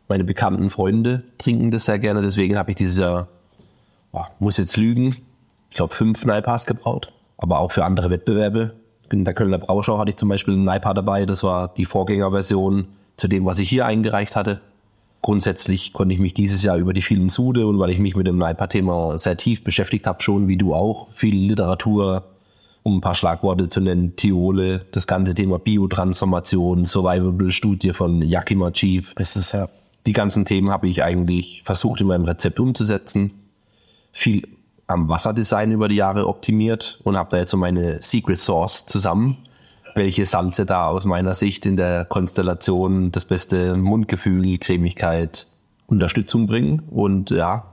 Meine 0.08 0.24
bekannten 0.24 0.70
Freunde 0.70 1.24
trinken 1.38 1.70
das 1.70 1.86
sehr 1.86 1.98
gerne, 1.98 2.22
deswegen 2.22 2.56
habe 2.56 2.70
ich 2.70 2.76
dieses 2.76 2.98
Jahr, 2.98 3.28
oh, 4.12 4.24
muss 4.38 4.56
jetzt 4.58 4.76
lügen, 4.76 5.16
ich 5.70 5.76
glaube 5.76 5.94
fünf 5.94 6.24
Naipas 6.24 6.66
gebraut, 6.66 7.12
aber 7.38 7.60
auch 7.60 7.72
für 7.72 7.84
andere 7.84 8.10
Wettbewerbe. 8.10 8.74
In 9.10 9.24
der 9.24 9.34
Kölner 9.34 9.58
Brauschau 9.58 9.98
hatte 9.98 10.10
ich 10.10 10.16
zum 10.16 10.28
Beispiel 10.28 10.54
einen 10.54 10.64
Naipa 10.64 10.94
dabei, 10.94 11.26
das 11.26 11.42
war 11.42 11.72
die 11.74 11.84
Vorgängerversion 11.84 12.86
zu 13.16 13.28
dem, 13.28 13.44
was 13.44 13.58
ich 13.58 13.68
hier 13.68 13.86
eingereicht 13.86 14.36
hatte. 14.36 14.60
Grundsätzlich 15.20 15.92
konnte 15.92 16.14
ich 16.14 16.20
mich 16.20 16.34
dieses 16.34 16.62
Jahr 16.62 16.76
über 16.76 16.92
die 16.92 17.02
vielen 17.02 17.28
Sude 17.28 17.66
und 17.66 17.78
weil 17.78 17.90
ich 17.90 17.98
mich 17.98 18.16
mit 18.16 18.26
dem 18.26 18.38
Naipa-Thema 18.38 19.18
sehr 19.18 19.36
tief 19.36 19.62
beschäftigt 19.62 20.06
habe, 20.06 20.22
schon 20.22 20.48
wie 20.48 20.56
du 20.56 20.74
auch, 20.74 21.08
viel 21.12 21.36
Literatur, 21.36 22.24
um 22.82 22.96
ein 22.96 23.00
paar 23.00 23.14
Schlagworte 23.14 23.68
zu 23.68 23.80
nennen, 23.80 24.16
Tiole, 24.16 24.86
das 24.92 25.06
ganze 25.06 25.34
Thema 25.34 25.58
Biotransformation, 25.58 26.84
Survivable-Studie 26.84 27.92
von 27.92 28.22
Yakima 28.22 28.70
Chief. 28.72 29.14
Ist 29.18 29.36
es, 29.36 29.52
ja. 29.52 29.68
Die 30.06 30.12
ganzen 30.12 30.44
Themen 30.44 30.70
habe 30.70 30.88
ich 30.88 31.04
eigentlich 31.04 31.62
versucht 31.64 32.00
in 32.00 32.08
meinem 32.08 32.24
Rezept 32.24 32.58
umzusetzen. 32.58 33.30
Viel 34.10 34.48
am 34.88 35.08
Wasserdesign 35.08 35.70
über 35.70 35.88
die 35.88 35.94
Jahre 35.94 36.26
optimiert 36.26 36.98
und 37.04 37.16
habe 37.16 37.30
da 37.30 37.36
jetzt 37.38 37.52
so 37.52 37.56
meine 37.56 38.02
Secret 38.02 38.38
Sauce 38.38 38.84
zusammen, 38.86 39.36
welche 39.94 40.24
Salze 40.24 40.66
da 40.66 40.88
aus 40.88 41.04
meiner 41.04 41.34
Sicht 41.34 41.66
in 41.66 41.76
der 41.76 42.04
Konstellation 42.04 43.12
das 43.12 43.26
beste 43.26 43.76
Mundgefühl, 43.76 44.58
Cremigkeit, 44.58 45.46
Unterstützung 45.86 46.48
bringen. 46.48 46.82
Und 46.90 47.30
ja, 47.30 47.64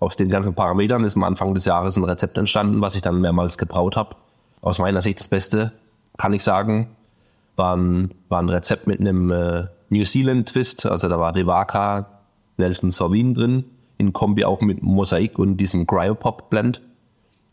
aus 0.00 0.16
den 0.16 0.28
ganzen 0.28 0.54
Parametern 0.54 1.04
ist 1.04 1.16
am 1.16 1.22
Anfang 1.22 1.54
des 1.54 1.66
Jahres 1.66 1.96
ein 1.96 2.04
Rezept 2.04 2.36
entstanden, 2.36 2.80
was 2.80 2.96
ich 2.96 3.02
dann 3.02 3.20
mehrmals 3.20 3.56
gebraut 3.56 3.96
habe 3.96 4.16
aus 4.60 4.78
meiner 4.78 5.00
Sicht 5.00 5.20
das 5.20 5.28
Beste, 5.28 5.72
kann 6.16 6.32
ich 6.32 6.42
sagen. 6.42 6.88
War 7.56 7.76
ein, 7.76 8.14
war 8.28 8.40
ein 8.40 8.48
Rezept 8.48 8.86
mit 8.86 9.00
einem 9.00 9.30
äh, 9.30 9.66
New 9.90 10.04
Zealand 10.04 10.48
Twist, 10.48 10.86
also 10.86 11.08
da 11.08 11.18
war 11.18 11.32
Devaka, 11.32 12.06
Nelson 12.56 12.90
Sauvin 12.90 13.34
drin, 13.34 13.64
in 13.98 14.12
Kombi 14.12 14.44
auch 14.44 14.60
mit 14.60 14.82
Mosaik 14.82 15.38
und 15.38 15.56
diesem 15.56 15.86
Cryopop 15.86 16.48
Blend 16.48 16.80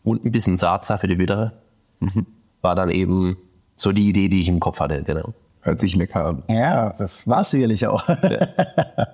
und 0.04 0.24
ein 0.24 0.32
bisschen 0.32 0.56
Sarza 0.56 0.96
für 0.98 1.08
die 1.08 1.16
Bittere. 1.16 1.52
Mhm. 2.00 2.26
War 2.62 2.74
dann 2.74 2.90
eben 2.90 3.36
so 3.76 3.92
die 3.92 4.08
Idee, 4.08 4.28
die 4.28 4.40
ich 4.40 4.48
im 4.48 4.60
Kopf 4.60 4.80
hatte, 4.80 5.02
genau. 5.02 5.34
Hört 5.60 5.80
sich 5.80 5.96
lecker 5.96 6.24
an. 6.24 6.42
Ja, 6.48 6.90
das 6.90 7.26
war 7.28 7.44
sicherlich 7.44 7.86
auch. 7.86 8.08
Ja. 8.08 8.48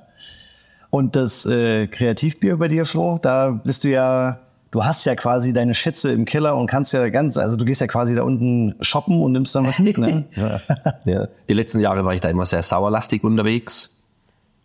und 0.91 1.17
das 1.17 1.47
äh, 1.47 1.87
Kreativbier 1.87 2.59
bei 2.59 2.69
dir, 2.69 2.85
Flo, 2.85 3.19
da 3.21 3.51
bist 3.51 3.85
du 3.85 3.91
ja 3.91 4.41
du 4.75 4.85
hast 4.85 5.05
ja 5.05 5.15
quasi 5.15 5.53
deine 5.53 5.73
Schätze 5.73 6.11
im 6.11 6.25
Keller 6.25 6.57
und 6.57 6.67
kannst 6.67 6.93
ja 6.93 7.09
ganz, 7.09 7.39
also 7.39 7.57
du 7.57 7.65
gehst 7.65 7.81
ja 7.81 7.87
quasi 7.87 8.17
da 8.17 8.25
unten 8.25 8.75
shoppen 8.81 9.23
und 9.23 9.31
nimmst 9.31 9.55
dann 9.55 9.65
was 9.65 9.79
mit, 9.79 9.99
ne? 9.99 10.25
ja. 11.05 11.29
Die 11.49 11.55
letzten 11.55 11.79
Jahre 11.79 12.05
war 12.05 12.13
ich 12.13 12.21
da 12.21 12.29
immer 12.29 12.45
sehr 12.45 12.65
sauerlastig 12.65 13.23
unterwegs. 13.23 13.99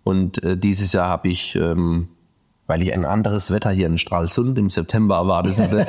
Und 0.03 0.43
äh, 0.43 0.57
dieses 0.57 0.93
Jahr 0.93 1.10
habe 1.10 1.28
ich, 1.28 1.55
ähm, 1.55 2.07
weil 2.66 2.82
ich 2.82 2.91
ein 2.91 3.05
anderes 3.05 3.51
Wetter 3.51 3.70
hier 3.70 3.86
in 3.86 3.99
Stralsund 3.99 4.57
im 4.57 4.72
September 4.72 5.18
erwartet 5.18 5.60
hatte, 5.60 5.86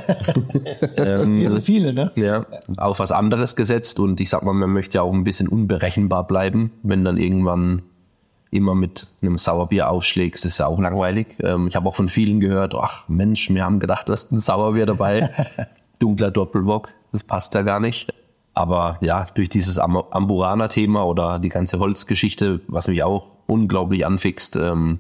ähm, 0.98 1.58
viele, 1.62 1.94
ne? 1.94 2.12
Ja, 2.14 2.44
auf 2.76 2.98
was 2.98 3.12
anderes 3.12 3.56
gesetzt. 3.56 3.98
Und 4.00 4.20
ich 4.20 4.28
sag 4.28 4.42
mal, 4.42 4.52
man 4.52 4.70
möchte 4.70 4.98
ja 4.98 5.02
auch 5.02 5.14
ein 5.14 5.24
bisschen 5.24 5.48
unberechenbar 5.48 6.26
bleiben, 6.26 6.72
wenn 6.82 7.04
dann 7.04 7.16
irgendwann 7.16 7.80
immer 8.50 8.74
mit 8.74 9.06
einem 9.22 9.38
Sauerbier 9.38 9.90
aufschlägst, 9.90 10.44
ist 10.44 10.58
ja 10.58 10.66
auch 10.66 10.80
langweilig. 10.80 11.28
Ähm, 11.40 11.68
ich 11.68 11.76
habe 11.76 11.88
auch 11.88 11.94
von 11.94 12.08
vielen 12.08 12.40
gehört, 12.40 12.74
ach 12.74 13.08
Mensch, 13.08 13.48
wir 13.50 13.64
haben 13.64 13.80
gedacht, 13.80 14.08
du 14.08 14.12
hast 14.12 14.32
ein 14.32 14.38
Sauerbier 14.38 14.86
dabei. 14.86 15.30
Dunkler 15.98 16.30
Doppelbock, 16.30 16.88
das 17.12 17.22
passt 17.22 17.54
ja 17.54 17.62
gar 17.62 17.78
nicht. 17.78 18.12
Aber 18.54 18.98
ja, 19.00 19.26
durch 19.34 19.48
dieses 19.48 19.78
Am 19.78 19.96
Amburana-Thema 19.96 21.04
oder 21.06 21.38
die 21.38 21.48
ganze 21.48 21.78
Holzgeschichte, 21.78 22.60
was 22.66 22.88
mich 22.88 23.02
auch 23.04 23.36
unglaublich 23.46 24.04
anfixt, 24.04 24.56
ähm, 24.56 24.98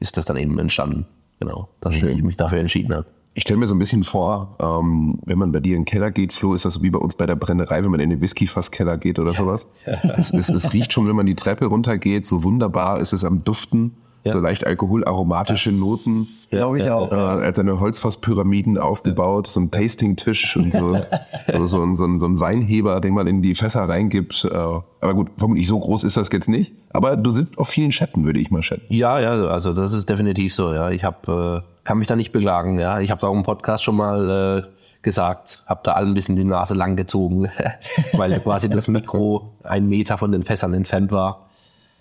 ist 0.00 0.16
das 0.16 0.24
dann 0.24 0.36
eben 0.36 0.58
entstanden. 0.58 1.06
Genau, 1.38 1.68
dass 1.80 1.94
Schön. 1.94 2.16
ich 2.16 2.22
mich 2.22 2.36
dafür 2.36 2.60
entschieden 2.60 2.94
habe. 2.94 3.06
Ich 3.36 3.42
stelle 3.42 3.60
mir 3.60 3.66
so 3.66 3.74
ein 3.74 3.78
bisschen 3.78 4.02
vor, 4.02 4.56
ähm, 4.60 5.18
wenn 5.26 5.36
man 5.36 5.52
bei 5.52 5.60
dir 5.60 5.76
in 5.76 5.82
den 5.82 5.84
Keller 5.84 6.10
geht, 6.10 6.32
Flo, 6.32 6.54
ist 6.54 6.64
das 6.64 6.72
so 6.72 6.82
wie 6.82 6.88
bei 6.88 6.98
uns 6.98 7.16
bei 7.16 7.26
der 7.26 7.36
Brennerei, 7.36 7.84
wenn 7.84 7.90
man 7.90 8.00
in 8.00 8.08
den 8.08 8.22
Whiskyfasskeller 8.22 8.96
geht 8.96 9.18
oder 9.18 9.34
sowas. 9.34 9.66
es, 10.16 10.32
es, 10.32 10.48
es, 10.48 10.72
riecht 10.72 10.94
schon, 10.94 11.06
wenn 11.06 11.16
man 11.16 11.26
die 11.26 11.34
Treppe 11.34 11.66
runtergeht, 11.66 12.24
so 12.24 12.42
wunderbar 12.44 12.98
ist 12.98 13.12
es 13.12 13.24
am 13.24 13.44
Duften. 13.44 13.92
Ja. 14.24 14.32
So 14.32 14.38
leicht 14.38 14.66
alkoholaromatische 14.66 15.70
das 15.70 15.78
Noten. 15.78 16.26
Glaube 16.50 16.78
ich 16.78 16.90
auch. 16.90 17.12
Äh, 17.12 17.14
als 17.14 17.58
eine 17.58 17.78
Holzfasspyramiden 17.78 18.78
aufgebaut, 18.78 19.48
so 19.48 19.60
ein 19.60 19.70
Tasting-Tisch 19.70 20.56
und 20.56 20.72
so, 20.72 20.94
so, 21.52 21.66
so, 21.66 21.82
ein, 21.82 21.94
so, 21.94 22.06
ein, 22.06 22.18
so 22.18 22.26
ein 22.26 22.40
Weinheber, 22.40 23.02
den 23.02 23.12
man 23.12 23.26
in 23.26 23.42
die 23.42 23.54
Fässer 23.54 23.86
reingibt. 23.86 24.46
Äh, 24.50 24.56
aber 24.56 25.14
gut, 25.14 25.28
vermutlich 25.36 25.68
so 25.68 25.78
groß 25.78 26.04
ist 26.04 26.16
das 26.16 26.30
jetzt 26.32 26.48
nicht. 26.48 26.72
Aber 26.88 27.16
du 27.16 27.30
sitzt 27.32 27.58
auf 27.58 27.68
vielen 27.68 27.92
Schätzen, 27.92 28.24
würde 28.24 28.40
ich 28.40 28.50
mal 28.50 28.62
schätzen. 28.62 28.86
Ja, 28.88 29.20
ja, 29.20 29.46
also 29.48 29.74
das 29.74 29.92
ist 29.92 30.08
definitiv 30.08 30.54
so. 30.54 30.72
Ja, 30.72 30.90
ich 30.90 31.04
habe 31.04 31.62
äh 31.62 31.75
kann 31.86 31.98
mich 31.98 32.08
da 32.08 32.16
nicht 32.16 32.32
beklagen. 32.32 32.80
Ja, 32.80 32.98
ich 32.98 33.12
habe 33.12 33.20
da 33.20 33.28
auch 33.28 33.34
im 33.34 33.44
Podcast 33.44 33.84
schon 33.84 33.94
mal 33.96 34.64
äh, 34.64 35.02
gesagt, 35.02 35.62
habe 35.66 35.82
da 35.84 35.92
allen 35.92 36.08
ein 36.08 36.14
bisschen 36.14 36.34
die 36.34 36.42
Nase 36.42 36.74
lang 36.74 36.96
gezogen, 36.96 37.48
weil 38.14 38.38
quasi 38.40 38.68
das 38.68 38.88
Mikro 38.88 39.52
ein 39.62 39.88
Meter 39.88 40.18
von 40.18 40.32
den 40.32 40.42
Fässern 40.42 40.74
entfernt 40.74 41.12
war. 41.12 41.48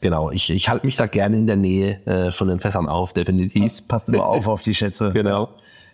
Genau, 0.02 0.32
ich, 0.32 0.50
ich 0.50 0.70
halte 0.70 0.88
mich 0.88 0.96
da 0.96 1.06
gerne 1.06 1.38
in 1.38 1.46
der 1.46 1.56
Nähe 1.56 2.04
äh, 2.08 2.32
von 2.32 2.48
den 2.48 2.60
Fässern 2.60 2.90
auf, 2.90 3.14
definitiv. 3.14 3.62
Das 3.62 3.82
passt 3.84 4.10
immer 4.10 4.26
auf 4.26 4.48
auf 4.48 4.64
die 4.64 4.74
Schätze. 4.74 5.12
Genau. 5.14 5.50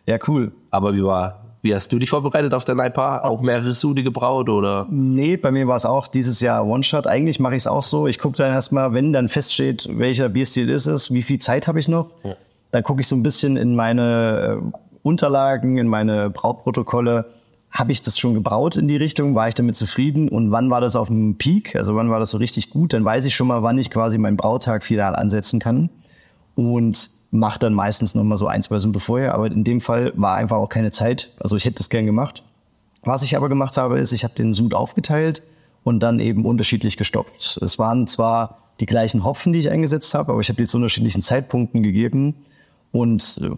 Ja, 0.05 0.17
cool. 0.27 0.53
Aber 0.69 0.95
wie 0.95 1.03
war, 1.03 1.41
wie 1.61 1.75
hast 1.75 1.91
du 1.91 1.99
dich 1.99 2.09
vorbereitet 2.09 2.53
auf 2.53 2.63
der 2.63 2.75
Naipa? 2.75 3.19
Auch 3.19 3.31
also 3.31 3.43
mehrere 3.43 3.73
Sude 3.73 4.03
gebraut 4.03 4.47
oder? 4.47 4.87
Nee, 4.89 5.35
bei 5.35 5.51
mir 5.51 5.67
war 5.67 5.75
es 5.75 5.85
auch 5.85 6.07
dieses 6.07 6.39
Jahr 6.39 6.65
One-Shot. 6.65 7.07
Eigentlich 7.07 7.41
mache 7.41 7.55
ich 7.55 7.63
es 7.63 7.67
auch 7.67 7.83
so. 7.83 8.07
Ich 8.07 8.19
gucke 8.19 8.37
dann 8.37 8.53
erstmal, 8.53 8.93
wenn 8.93 9.11
dann 9.11 9.27
feststeht, 9.27 9.89
welcher 9.91 10.29
Bierstil 10.29 10.69
ist 10.69 10.85
es, 10.85 11.13
wie 11.13 11.23
viel 11.23 11.39
Zeit 11.39 11.67
habe 11.67 11.79
ich 11.79 11.89
noch. 11.89 12.11
Ja. 12.23 12.37
Dann 12.71 12.83
gucke 12.83 13.01
ich 13.01 13.07
so 13.07 13.15
ein 13.15 13.23
bisschen 13.23 13.57
in 13.57 13.75
meine 13.75 14.61
äh, 14.61 14.77
Unterlagen, 15.03 15.77
in 15.77 15.87
meine 15.87 16.29
Brautprotokolle. 16.29 17.25
Habe 17.71 17.91
ich 17.91 18.01
das 18.01 18.17
schon 18.17 18.33
gebraut 18.33 18.75
in 18.75 18.87
die 18.87 18.97
Richtung? 18.97 19.35
War 19.35 19.47
ich 19.47 19.55
damit 19.55 19.75
zufrieden? 19.75 20.29
Und 20.29 20.51
wann 20.51 20.69
war 20.69 20.81
das 20.81 20.95
auf 20.95 21.07
dem 21.07 21.37
Peak? 21.37 21.75
Also 21.75 21.95
wann 21.95 22.09
war 22.09 22.19
das 22.19 22.31
so 22.31 22.37
richtig 22.37 22.69
gut? 22.69 22.93
Dann 22.93 23.05
weiß 23.05 23.25
ich 23.25 23.35
schon 23.35 23.47
mal, 23.47 23.63
wann 23.63 23.77
ich 23.77 23.89
quasi 23.89 24.17
meinen 24.17 24.37
Brautag 24.37 24.83
final 24.83 25.15
ansetzen 25.15 25.59
kann. 25.59 25.89
Und 26.55 27.09
mache 27.31 27.59
dann 27.59 27.73
meistens 27.73 28.13
noch 28.13 28.23
mal 28.23 28.37
so 28.37 28.47
ein, 28.47 28.61
zwei 28.61 28.79
Stunden 28.79 28.99
vorher. 28.99 29.33
Aber 29.33 29.47
in 29.47 29.63
dem 29.63 29.79
Fall 29.79 30.11
war 30.15 30.35
einfach 30.35 30.57
auch 30.57 30.69
keine 30.69 30.91
Zeit. 30.91 31.29
Also 31.39 31.55
ich 31.55 31.65
hätte 31.65 31.77
das 31.77 31.89
gern 31.89 32.05
gemacht. 32.05 32.43
Was 33.03 33.23
ich 33.23 33.35
aber 33.35 33.49
gemacht 33.49 33.77
habe, 33.77 33.99
ist, 33.99 34.11
ich 34.11 34.23
habe 34.23 34.35
den 34.35 34.53
Sud 34.53 34.73
aufgeteilt 34.73 35.41
und 35.83 36.01
dann 36.01 36.19
eben 36.19 36.45
unterschiedlich 36.45 36.97
gestopft. 36.97 37.57
Es 37.61 37.79
waren 37.79 38.05
zwar 38.05 38.57
die 38.79 38.85
gleichen 38.85 39.23
Hopfen, 39.23 39.53
die 39.53 39.59
ich 39.59 39.69
eingesetzt 39.69 40.13
habe, 40.13 40.33
aber 40.33 40.41
ich 40.41 40.49
habe 40.49 40.61
die 40.61 40.67
zu 40.67 40.77
unterschiedlichen 40.77 41.21
Zeitpunkten 41.21 41.83
gegeben 41.83 42.35
und 42.91 43.39
äh, 43.41 43.49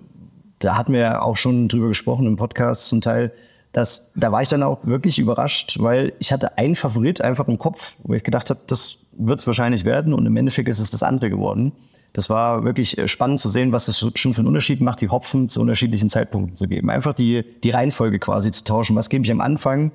da 0.60 0.78
hatten 0.78 0.94
wir 0.94 1.24
auch 1.24 1.38
schon 1.38 1.68
drüber 1.68 1.90
gesprochen 1.90 2.26
im 2.26 2.38
Podcast 2.38 2.88
zum 2.88 3.02
Teil, 3.02 3.32
dass 3.74 4.12
da 4.16 4.32
war 4.32 4.42
ich 4.42 4.48
dann 4.48 4.64
auch 4.64 4.86
wirklich 4.86 5.20
überrascht, 5.20 5.78
weil 5.80 6.14
ich 6.20 6.32
hatte 6.32 6.58
einen 6.58 6.76
Favorit 6.76 7.22
einfach 7.22 7.48
im 7.48 7.58
Kopf, 7.58 7.96
wo 8.04 8.14
ich 8.14 8.24
gedacht 8.24 8.50
habe, 8.50 8.60
das 8.68 9.08
wird 9.18 9.40
es 9.40 9.48
wahrscheinlich 9.48 9.84
werden 9.84 10.14
und 10.14 10.26
im 10.26 10.38
Endeffekt 10.38 10.70
ist 10.70 10.80
es 10.80 10.92
das 10.92 11.04
andere 11.04 11.30
geworden. 11.30 11.74
Das 12.14 12.30
war 12.30 12.64
wirklich 12.64 12.98
äh, 13.00 13.08
spannend 13.08 13.40
zu 13.40 13.50
sehen, 13.50 13.72
was 13.72 13.88
das 13.88 14.00
schon 14.16 14.34
für 14.34 14.40
einen 14.40 14.48
Unterschied 14.48 14.80
macht, 14.82 15.02
die 15.02 15.10
Hopfen 15.10 15.50
zu 15.50 15.60
unterschiedlichen 15.60 16.10
Zeitpunkten 16.10 16.56
zu 16.56 16.68
geben. 16.68 16.92
Einfach 16.92 17.14
die, 17.14 17.44
die 17.64 17.72
Reihenfolge 17.72 18.20
quasi 18.20 18.52
zu 18.52 18.64
tauschen. 18.64 18.96
Was 18.96 19.10
gebe 19.10 19.26
ich 19.26 19.32
am 19.32 19.42
Anfang, 19.42 19.92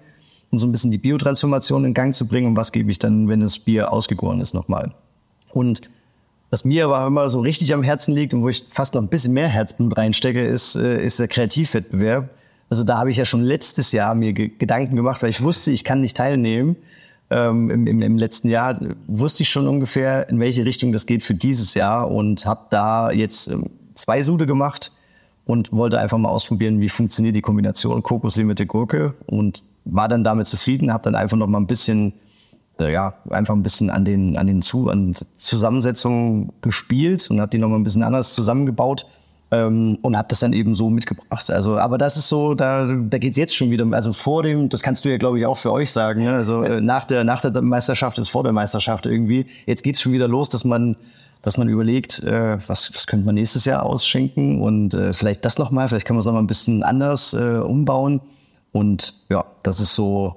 um 0.50 0.58
so 0.58 0.66
ein 0.66 0.72
bisschen 0.72 0.90
die 0.90 0.98
Biotransformation 0.98 1.84
in 1.84 1.94
Gang 1.94 2.12
zu 2.12 2.26
bringen 2.26 2.48
und 2.48 2.56
was 2.56 2.72
gebe 2.72 2.90
ich 2.90 2.98
dann, 2.98 3.28
wenn 3.28 3.40
das 3.40 3.60
Bier 3.60 3.92
ausgegoren 3.92 4.40
ist 4.40 4.52
nochmal. 4.52 4.92
Und 5.52 5.82
was 6.50 6.64
mir 6.64 6.86
aber 6.86 7.06
immer 7.06 7.28
so 7.28 7.40
richtig 7.40 7.74
am 7.74 7.82
Herzen 7.82 8.14
liegt 8.14 8.32
und 8.32 8.42
wo 8.42 8.48
ich 8.48 8.64
fast 8.68 8.94
noch 8.94 9.02
ein 9.02 9.08
bisschen 9.08 9.34
mehr 9.34 9.48
Herzblut 9.48 9.96
reinstecke, 9.96 10.44
ist, 10.46 10.76
äh, 10.76 11.04
ist 11.04 11.18
der 11.18 11.28
Kreativwettbewerb. 11.28 12.30
Also 12.70 12.84
da 12.84 12.98
habe 12.98 13.10
ich 13.10 13.16
ja 13.16 13.24
schon 13.24 13.42
letztes 13.42 13.92
Jahr 13.92 14.14
mir 14.14 14.32
Gedanken 14.32 14.96
gemacht, 14.96 15.22
weil 15.22 15.30
ich 15.30 15.42
wusste, 15.42 15.70
ich 15.70 15.84
kann 15.84 16.00
nicht 16.00 16.16
teilnehmen. 16.16 16.76
Ähm, 17.30 17.70
im, 17.70 18.02
im, 18.02 18.16
letzten 18.16 18.48
Jahr 18.48 18.80
wusste 19.06 19.42
ich 19.42 19.50
schon 19.50 19.68
ungefähr, 19.68 20.28
in 20.30 20.40
welche 20.40 20.64
Richtung 20.64 20.92
das 20.92 21.04
geht 21.04 21.22
für 21.22 21.34
dieses 21.34 21.74
Jahr 21.74 22.10
und 22.10 22.46
habe 22.46 22.62
da 22.70 23.10
jetzt 23.10 23.48
ähm, 23.48 23.68
zwei 23.92 24.22
Sude 24.22 24.46
gemacht 24.46 24.92
und 25.44 25.72
wollte 25.72 25.98
einfach 25.98 26.16
mal 26.16 26.30
ausprobieren, 26.30 26.80
wie 26.80 26.88
funktioniert 26.88 27.36
die 27.36 27.42
Kombination 27.42 28.02
Kokosee 28.02 28.44
mit 28.44 28.58
der 28.58 28.66
Gurke 28.66 29.14
und 29.26 29.62
war 29.84 30.08
dann 30.08 30.24
damit 30.24 30.46
zufrieden, 30.46 30.92
habe 30.92 31.04
dann 31.04 31.14
einfach 31.14 31.36
noch 31.36 31.48
mal 31.48 31.58
ein 31.58 31.66
bisschen 31.66 32.14
ja, 32.80 33.14
einfach 33.30 33.54
ein 33.54 33.62
bisschen 33.62 33.90
an 33.90 34.04
den, 34.04 34.36
an 34.36 34.46
den 34.46 34.62
Zu 34.62 34.88
an 34.88 35.14
Zusammensetzungen 35.34 36.52
gespielt 36.62 37.28
und 37.30 37.40
habe 37.40 37.50
die 37.50 37.58
noch 37.58 37.68
mal 37.68 37.76
ein 37.76 37.84
bisschen 37.84 38.02
anders 38.02 38.34
zusammengebaut 38.34 39.06
ähm, 39.50 39.98
und 40.02 40.16
habe 40.16 40.28
das 40.28 40.40
dann 40.40 40.52
eben 40.52 40.74
so 40.74 40.90
mitgebracht. 40.90 41.50
Also, 41.50 41.78
aber 41.78 41.98
das 41.98 42.16
ist 42.16 42.28
so, 42.28 42.54
da, 42.54 42.86
da 42.86 43.18
geht's 43.18 43.36
jetzt 43.36 43.56
schon 43.56 43.70
wieder. 43.70 43.86
Also 43.92 44.12
vor 44.12 44.42
dem, 44.42 44.68
das 44.68 44.82
kannst 44.82 45.04
du 45.04 45.08
ja 45.08 45.16
glaube 45.16 45.38
ich 45.38 45.46
auch 45.46 45.56
für 45.56 45.72
euch 45.72 45.90
sagen. 45.90 46.24
Ne? 46.24 46.34
Also 46.34 46.62
äh, 46.62 46.80
nach 46.80 47.04
der 47.04 47.24
nach 47.24 47.40
der 47.40 47.62
Meisterschaft 47.62 48.18
ist 48.18 48.28
vor 48.28 48.42
der 48.42 48.52
Meisterschaft 48.52 49.06
irgendwie. 49.06 49.46
Jetzt 49.66 49.82
geht's 49.82 50.00
schon 50.00 50.12
wieder 50.12 50.28
los, 50.28 50.48
dass 50.48 50.64
man 50.64 50.96
dass 51.42 51.56
man 51.56 51.68
überlegt, 51.68 52.22
äh, 52.24 52.58
was, 52.66 52.92
was 52.94 53.06
könnte 53.06 53.24
man 53.24 53.36
nächstes 53.36 53.64
Jahr 53.64 53.84
ausschenken 53.84 54.60
und 54.60 54.92
äh, 54.94 55.12
vielleicht 55.12 55.44
das 55.44 55.56
noch 55.56 55.70
mal, 55.70 55.88
vielleicht 55.88 56.06
kann 56.06 56.16
man 56.16 56.20
es 56.20 56.26
noch 56.26 56.32
mal 56.32 56.40
ein 56.40 56.48
bisschen 56.48 56.82
anders 56.82 57.32
äh, 57.32 57.58
umbauen. 57.58 58.20
Und 58.72 59.14
ja, 59.28 59.44
das 59.62 59.80
ist 59.80 59.94
so, 59.94 60.36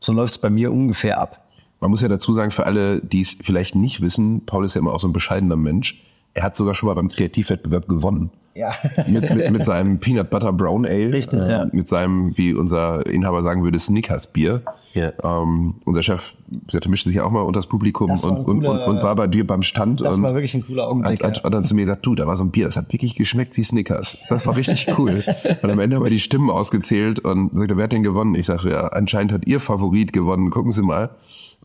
so 0.00 0.12
läuft's 0.12 0.38
bei 0.38 0.48
mir 0.48 0.72
ungefähr 0.72 1.20
ab. 1.20 1.44
Man 1.82 1.90
muss 1.90 2.00
ja 2.00 2.06
dazu 2.06 2.32
sagen, 2.32 2.52
für 2.52 2.64
alle, 2.64 3.00
die 3.00 3.22
es 3.22 3.36
vielleicht 3.42 3.74
nicht 3.74 4.00
wissen, 4.00 4.46
Paul 4.46 4.64
ist 4.64 4.74
ja 4.74 4.80
immer 4.80 4.92
auch 4.92 5.00
so 5.00 5.08
ein 5.08 5.12
bescheidener 5.12 5.56
Mensch. 5.56 6.04
Er 6.32 6.44
hat 6.44 6.54
sogar 6.54 6.76
schon 6.76 6.86
mal 6.86 6.94
beim 6.94 7.08
Kreativwettbewerb 7.08 7.88
gewonnen. 7.88 8.30
Ja. 8.54 8.72
mit, 9.08 9.34
mit, 9.34 9.50
mit 9.50 9.64
seinem 9.64 9.98
Peanut 9.98 10.30
Butter 10.30 10.52
Brown 10.52 10.86
Ale. 10.86 11.12
Richtig, 11.12 11.40
äh, 11.40 11.50
ja. 11.50 11.66
Mit 11.72 11.88
seinem, 11.88 12.38
wie 12.38 12.54
unser 12.54 13.04
Inhaber 13.06 13.42
sagen 13.42 13.64
würde, 13.64 13.80
Snickers 13.80 14.32
Bier. 14.32 14.62
Ja. 14.94 15.12
Ähm, 15.24 15.74
unser 15.84 16.04
Chef 16.04 16.34
der 16.72 16.80
mischte 16.88 17.08
sich 17.08 17.20
auch 17.20 17.30
mal 17.30 17.40
unter 17.40 17.58
das 17.58 17.66
Publikum 17.66 18.08
das 18.08 18.24
und, 18.24 18.36
und, 18.46 18.64
und, 18.64 18.78
und, 18.78 19.02
war 19.02 19.14
bei 19.14 19.26
dir 19.26 19.46
beim 19.46 19.62
Stand. 19.62 20.02
Das 20.02 20.16
und 20.16 20.22
war 20.22 20.34
wirklich 20.34 20.54
ein 20.54 20.66
cooler 20.66 20.88
Augenblick. 20.88 21.22
Hat, 21.22 21.36
hat, 21.36 21.44
hat 21.44 21.54
dann 21.54 21.64
zu 21.64 21.74
mir 21.74 21.82
gesagt, 21.82 22.04
du, 22.04 22.14
da 22.14 22.26
war 22.26 22.36
so 22.36 22.44
ein 22.44 22.50
Bier, 22.50 22.66
das 22.66 22.76
hat 22.76 22.92
wirklich 22.92 23.14
geschmeckt 23.14 23.56
wie 23.56 23.62
Snickers. 23.62 24.18
Das 24.28 24.46
war 24.46 24.56
richtig 24.56 24.86
cool. 24.98 25.24
und 25.62 25.70
am 25.70 25.78
Ende 25.78 25.96
haben 25.96 26.04
wir 26.04 26.10
die 26.10 26.20
Stimmen 26.20 26.50
ausgezählt 26.50 27.20
und 27.20 27.56
sagte, 27.56 27.76
wer 27.76 27.84
hat 27.84 27.92
denn 27.92 28.02
gewonnen? 28.02 28.34
Ich 28.34 28.46
sage, 28.46 28.70
ja, 28.70 28.88
anscheinend 28.88 29.32
hat 29.32 29.46
ihr 29.46 29.60
Favorit 29.60 30.12
gewonnen, 30.12 30.50
gucken 30.50 30.72
Sie 30.72 30.82
mal. 30.82 31.10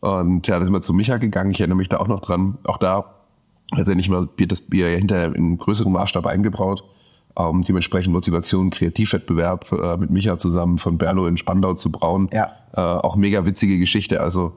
Und 0.02 0.48
ja, 0.48 0.60
da 0.60 0.66
sind 0.66 0.74
wir 0.74 0.82
zu 0.82 0.94
Micha 0.94 1.18
gegangen, 1.18 1.52
ich 1.52 1.60
erinnere 1.60 1.78
mich 1.78 1.90
da 1.90 1.98
auch 1.98 2.08
noch 2.08 2.20
dran. 2.20 2.58
Auch 2.64 2.78
da 2.78 3.14
hat 3.76 3.88
er 3.88 3.96
nicht 3.96 4.10
mal 4.10 4.28
das 4.38 4.62
Bier 4.62 4.92
ja 4.92 4.98
hinterher 4.98 5.36
in 5.36 5.58
größerem 5.58 5.92
Maßstab 5.92 6.26
eingebraut. 6.26 6.84
Ähm, 7.38 7.62
dementsprechend 7.62 8.14
Motivation, 8.14 8.70
Kreativwettbewerb 8.70 9.72
äh, 9.72 9.98
mit 9.98 10.10
Micha 10.10 10.38
zusammen 10.38 10.78
von 10.78 10.98
Berlo 10.98 11.28
in 11.28 11.38
Spandau 11.38 11.74
zu 11.74 11.92
brauen. 11.92 12.30
Ja. 12.32 12.52
Äh, 12.74 12.82
auch 12.82 13.16
mega 13.16 13.46
witzige 13.46 13.78
Geschichte. 13.78 14.22
Also 14.22 14.54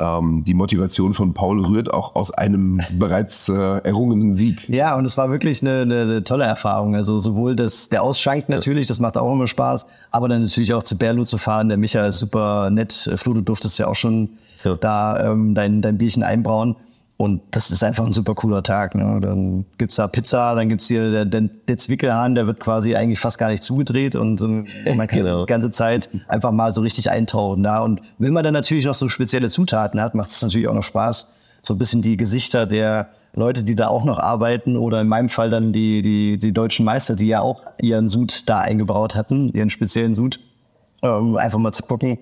ähm, 0.00 0.42
die 0.44 0.54
Motivation 0.54 1.14
von 1.14 1.34
Paul 1.34 1.64
rührt 1.64 1.92
auch 1.92 2.16
aus 2.16 2.30
einem 2.32 2.80
bereits 2.98 3.48
äh, 3.48 3.52
errungenen 3.52 4.32
Sieg. 4.32 4.68
Ja, 4.68 4.96
und 4.96 5.04
es 5.04 5.16
war 5.16 5.30
wirklich 5.30 5.62
eine, 5.62 5.82
eine, 5.82 6.02
eine 6.02 6.24
tolle 6.24 6.44
Erfahrung. 6.44 6.96
Also 6.96 7.18
sowohl 7.18 7.54
das, 7.54 7.88
der 7.90 8.02
Ausschank 8.02 8.48
natürlich, 8.48 8.86
das 8.86 8.98
macht 8.98 9.16
auch 9.16 9.32
immer 9.32 9.46
Spaß, 9.46 9.86
aber 10.10 10.28
dann 10.28 10.42
natürlich 10.42 10.74
auch 10.74 10.82
zu 10.82 10.96
Berlo 10.96 11.24
zu 11.24 11.38
fahren. 11.38 11.68
Der 11.68 11.78
Micha 11.78 12.04
ist 12.06 12.18
super 12.18 12.70
nett. 12.70 13.10
Flo, 13.16 13.34
du 13.34 13.42
durftest 13.42 13.78
ja 13.78 13.86
auch 13.86 13.94
schon 13.94 14.30
ja. 14.64 14.74
da 14.76 15.32
ähm, 15.32 15.54
dein, 15.54 15.82
dein 15.82 15.98
Bierchen 15.98 16.22
einbrauen. 16.22 16.76
Und 17.20 17.42
das 17.50 17.70
ist 17.70 17.84
einfach 17.84 18.06
ein 18.06 18.14
super 18.14 18.34
cooler 18.34 18.62
Tag. 18.62 18.94
Ne? 18.94 19.18
Dann 19.20 19.66
gibt's 19.76 19.96
da 19.96 20.08
Pizza, 20.08 20.54
dann 20.54 20.70
gibt's 20.70 20.88
hier 20.88 21.10
der, 21.10 21.26
der, 21.26 21.50
der 21.68 21.76
Zwickelhahn, 21.76 22.34
der 22.34 22.46
wird 22.46 22.60
quasi 22.60 22.96
eigentlich 22.96 23.18
fast 23.18 23.36
gar 23.36 23.50
nicht 23.50 23.62
zugedreht 23.62 24.16
und 24.16 24.40
ähm, 24.40 24.66
man 24.96 25.06
kann 25.06 25.18
genau. 25.18 25.44
die 25.44 25.46
ganze 25.46 25.70
Zeit 25.70 26.08
einfach 26.28 26.50
mal 26.50 26.72
so 26.72 26.80
richtig 26.80 27.10
eintauchen. 27.10 27.62
Da. 27.62 27.80
Und 27.80 28.00
wenn 28.16 28.32
man 28.32 28.42
dann 28.42 28.54
natürlich 28.54 28.86
noch 28.86 28.94
so 28.94 29.10
spezielle 29.10 29.50
Zutaten 29.50 30.00
hat, 30.00 30.14
macht 30.14 30.30
es 30.30 30.40
natürlich 30.40 30.66
auch 30.66 30.72
noch 30.72 30.82
Spaß, 30.82 31.34
so 31.60 31.74
ein 31.74 31.78
bisschen 31.78 32.00
die 32.00 32.16
Gesichter 32.16 32.64
der 32.64 33.10
Leute, 33.34 33.64
die 33.64 33.76
da 33.76 33.88
auch 33.88 34.04
noch 34.04 34.18
arbeiten 34.18 34.78
oder 34.78 35.02
in 35.02 35.08
meinem 35.08 35.28
Fall 35.28 35.50
dann 35.50 35.74
die, 35.74 36.00
die, 36.00 36.38
die 36.38 36.52
deutschen 36.52 36.86
Meister, 36.86 37.16
die 37.16 37.26
ja 37.26 37.42
auch 37.42 37.64
ihren 37.82 38.08
Sud 38.08 38.48
da 38.48 38.60
eingebaut 38.60 39.14
hatten, 39.14 39.50
ihren 39.50 39.68
speziellen 39.68 40.14
Sud, 40.14 40.40
ähm, 41.02 41.36
einfach 41.36 41.58
mal 41.58 41.72
zu 41.72 41.82
gucken, 41.82 42.18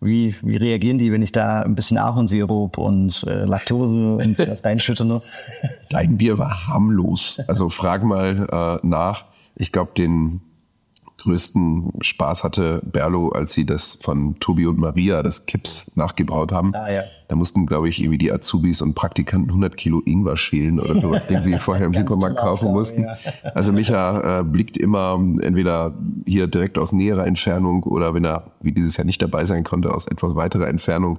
wie, 0.00 0.34
wie 0.42 0.56
reagieren 0.56 0.98
die, 0.98 1.12
wenn 1.12 1.22
ich 1.22 1.32
da 1.32 1.62
ein 1.62 1.74
bisschen 1.74 1.98
Ahornsirup 1.98 2.78
und 2.78 3.24
äh, 3.26 3.44
Laktose 3.44 4.14
und 4.14 4.36
sowas 4.36 4.64
reinschütte 4.64 5.04
noch? 5.04 5.22
Dein 5.90 6.16
Bier 6.16 6.38
war 6.38 6.68
harmlos. 6.68 7.40
Also 7.46 7.68
frag 7.68 8.02
mal 8.02 8.80
äh, 8.82 8.86
nach. 8.86 9.24
Ich 9.56 9.72
glaube, 9.72 9.92
den 9.96 10.40
größten 11.20 11.92
Spaß 12.00 12.44
hatte 12.44 12.80
Berlo, 12.84 13.28
als 13.28 13.52
sie 13.52 13.64
das 13.64 13.98
von 14.02 14.38
Tobi 14.40 14.66
und 14.66 14.78
Maria, 14.78 15.22
das 15.22 15.46
Kips, 15.46 15.92
nachgebaut 15.96 16.52
haben. 16.52 16.74
Ah, 16.74 16.90
ja. 16.90 17.02
Da 17.28 17.36
mussten, 17.36 17.66
glaube 17.66 17.88
ich, 17.88 18.00
irgendwie 18.00 18.18
die 18.18 18.32
Azubis 18.32 18.82
und 18.82 18.94
Praktikanten 18.94 19.50
100 19.50 19.76
Kilo 19.76 20.02
Ingwer 20.04 20.36
schälen 20.36 20.80
oder 20.80 20.98
sowas, 21.00 21.26
den 21.28 21.42
sie 21.42 21.54
vorher 21.54 21.86
im 21.86 21.94
Supermarkt 21.94 22.38
kaufen 22.38 22.66
Aufgabe, 22.66 22.72
mussten. 22.72 23.02
Ja. 23.04 23.16
Also 23.54 23.72
Micha 23.72 24.40
äh, 24.40 24.44
blickt 24.44 24.76
immer 24.76 25.14
entweder 25.40 25.94
hier 26.26 26.46
direkt 26.46 26.78
aus 26.78 26.92
näherer 26.92 27.26
Entfernung 27.26 27.84
oder 27.84 28.14
wenn 28.14 28.24
er, 28.24 28.52
wie 28.60 28.72
dieses 28.72 28.96
Jahr 28.96 29.04
nicht 29.04 29.22
dabei 29.22 29.44
sein 29.44 29.64
konnte, 29.64 29.92
aus 29.92 30.06
etwas 30.06 30.34
weiterer 30.34 30.68
Entfernung 30.68 31.18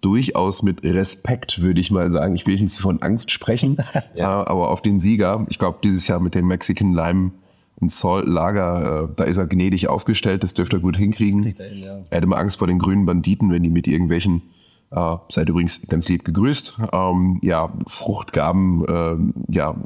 durchaus 0.00 0.62
mit 0.62 0.84
Respekt, 0.84 1.62
würde 1.62 1.80
ich 1.80 1.90
mal 1.90 2.10
sagen. 2.10 2.34
Ich 2.34 2.46
will 2.46 2.56
nicht 2.56 2.76
von 2.76 3.02
Angst 3.02 3.30
sprechen, 3.30 3.78
ja. 4.14 4.42
Äh, 4.42 4.46
aber 4.46 4.68
auf 4.68 4.82
den 4.82 4.98
Sieger. 4.98 5.46
Ich 5.48 5.58
glaube, 5.58 5.78
dieses 5.82 6.06
Jahr 6.08 6.20
mit 6.20 6.34
dem 6.34 6.46
Mexican 6.46 6.92
Lime 6.92 7.32
ein 7.80 7.88
Salt-Lager, 7.88 9.04
äh, 9.04 9.08
da 9.16 9.24
ist 9.24 9.36
er 9.36 9.46
gnädig 9.46 9.88
aufgestellt, 9.88 10.42
das 10.42 10.54
dürfte 10.54 10.78
er 10.78 10.80
gut 10.80 10.96
hinkriegen. 10.96 11.44
Er, 11.44 11.68
hin, 11.68 11.78
ja. 11.82 11.98
er 12.10 12.16
hat 12.16 12.24
immer 12.24 12.38
Angst 12.38 12.58
vor 12.58 12.66
den 12.66 12.78
grünen 12.78 13.06
Banditen, 13.06 13.50
wenn 13.50 13.62
die 13.62 13.70
mit 13.70 13.86
irgendwelchen, 13.86 14.42
äh, 14.90 15.16
seid 15.28 15.48
übrigens 15.48 15.86
ganz 15.86 16.08
lieb 16.08 16.24
gegrüßt, 16.24 16.80
ähm, 16.92 17.38
ja, 17.42 17.72
Fruchtgaben, 17.86 18.84
äh, 18.86 19.52
ja, 19.52 19.76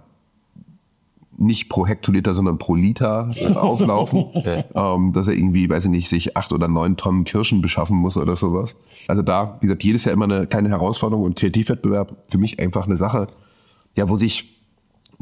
nicht 1.39 1.69
pro 1.69 1.87
Hektoliter, 1.87 2.35
sondern 2.35 2.59
pro 2.59 2.75
Liter 2.75 3.31
äh, 3.35 3.47
auflaufen, 3.55 4.27
ähm, 4.75 5.13
dass 5.13 5.29
er 5.29 5.35
irgendwie, 5.35 5.69
weiß 5.69 5.87
ich 5.87 5.91
nicht, 5.91 6.09
sich 6.09 6.37
acht 6.37 6.53
oder 6.53 6.69
neun 6.69 6.97
Tonnen 6.97 7.25
Kirschen 7.25 7.61
beschaffen 7.63 7.97
muss 7.97 8.17
oder 8.17 8.37
sowas. 8.37 8.83
Also 9.09 9.23
da, 9.23 9.59
wie 9.61 9.67
gesagt, 9.67 9.85
jedes 9.85 10.05
Jahr 10.05 10.15
immer 10.15 10.25
eine 10.25 10.47
kleine 10.47 10.69
Herausforderung 10.69 11.25
und 11.25 11.37
Kreativwettbewerb 11.37 12.17
für 12.29 12.39
mich 12.39 12.61
einfach 12.61 12.87
eine 12.87 12.97
Sache, 12.97 13.27
ja, 13.97 14.09
wo 14.09 14.17
sich 14.17 14.62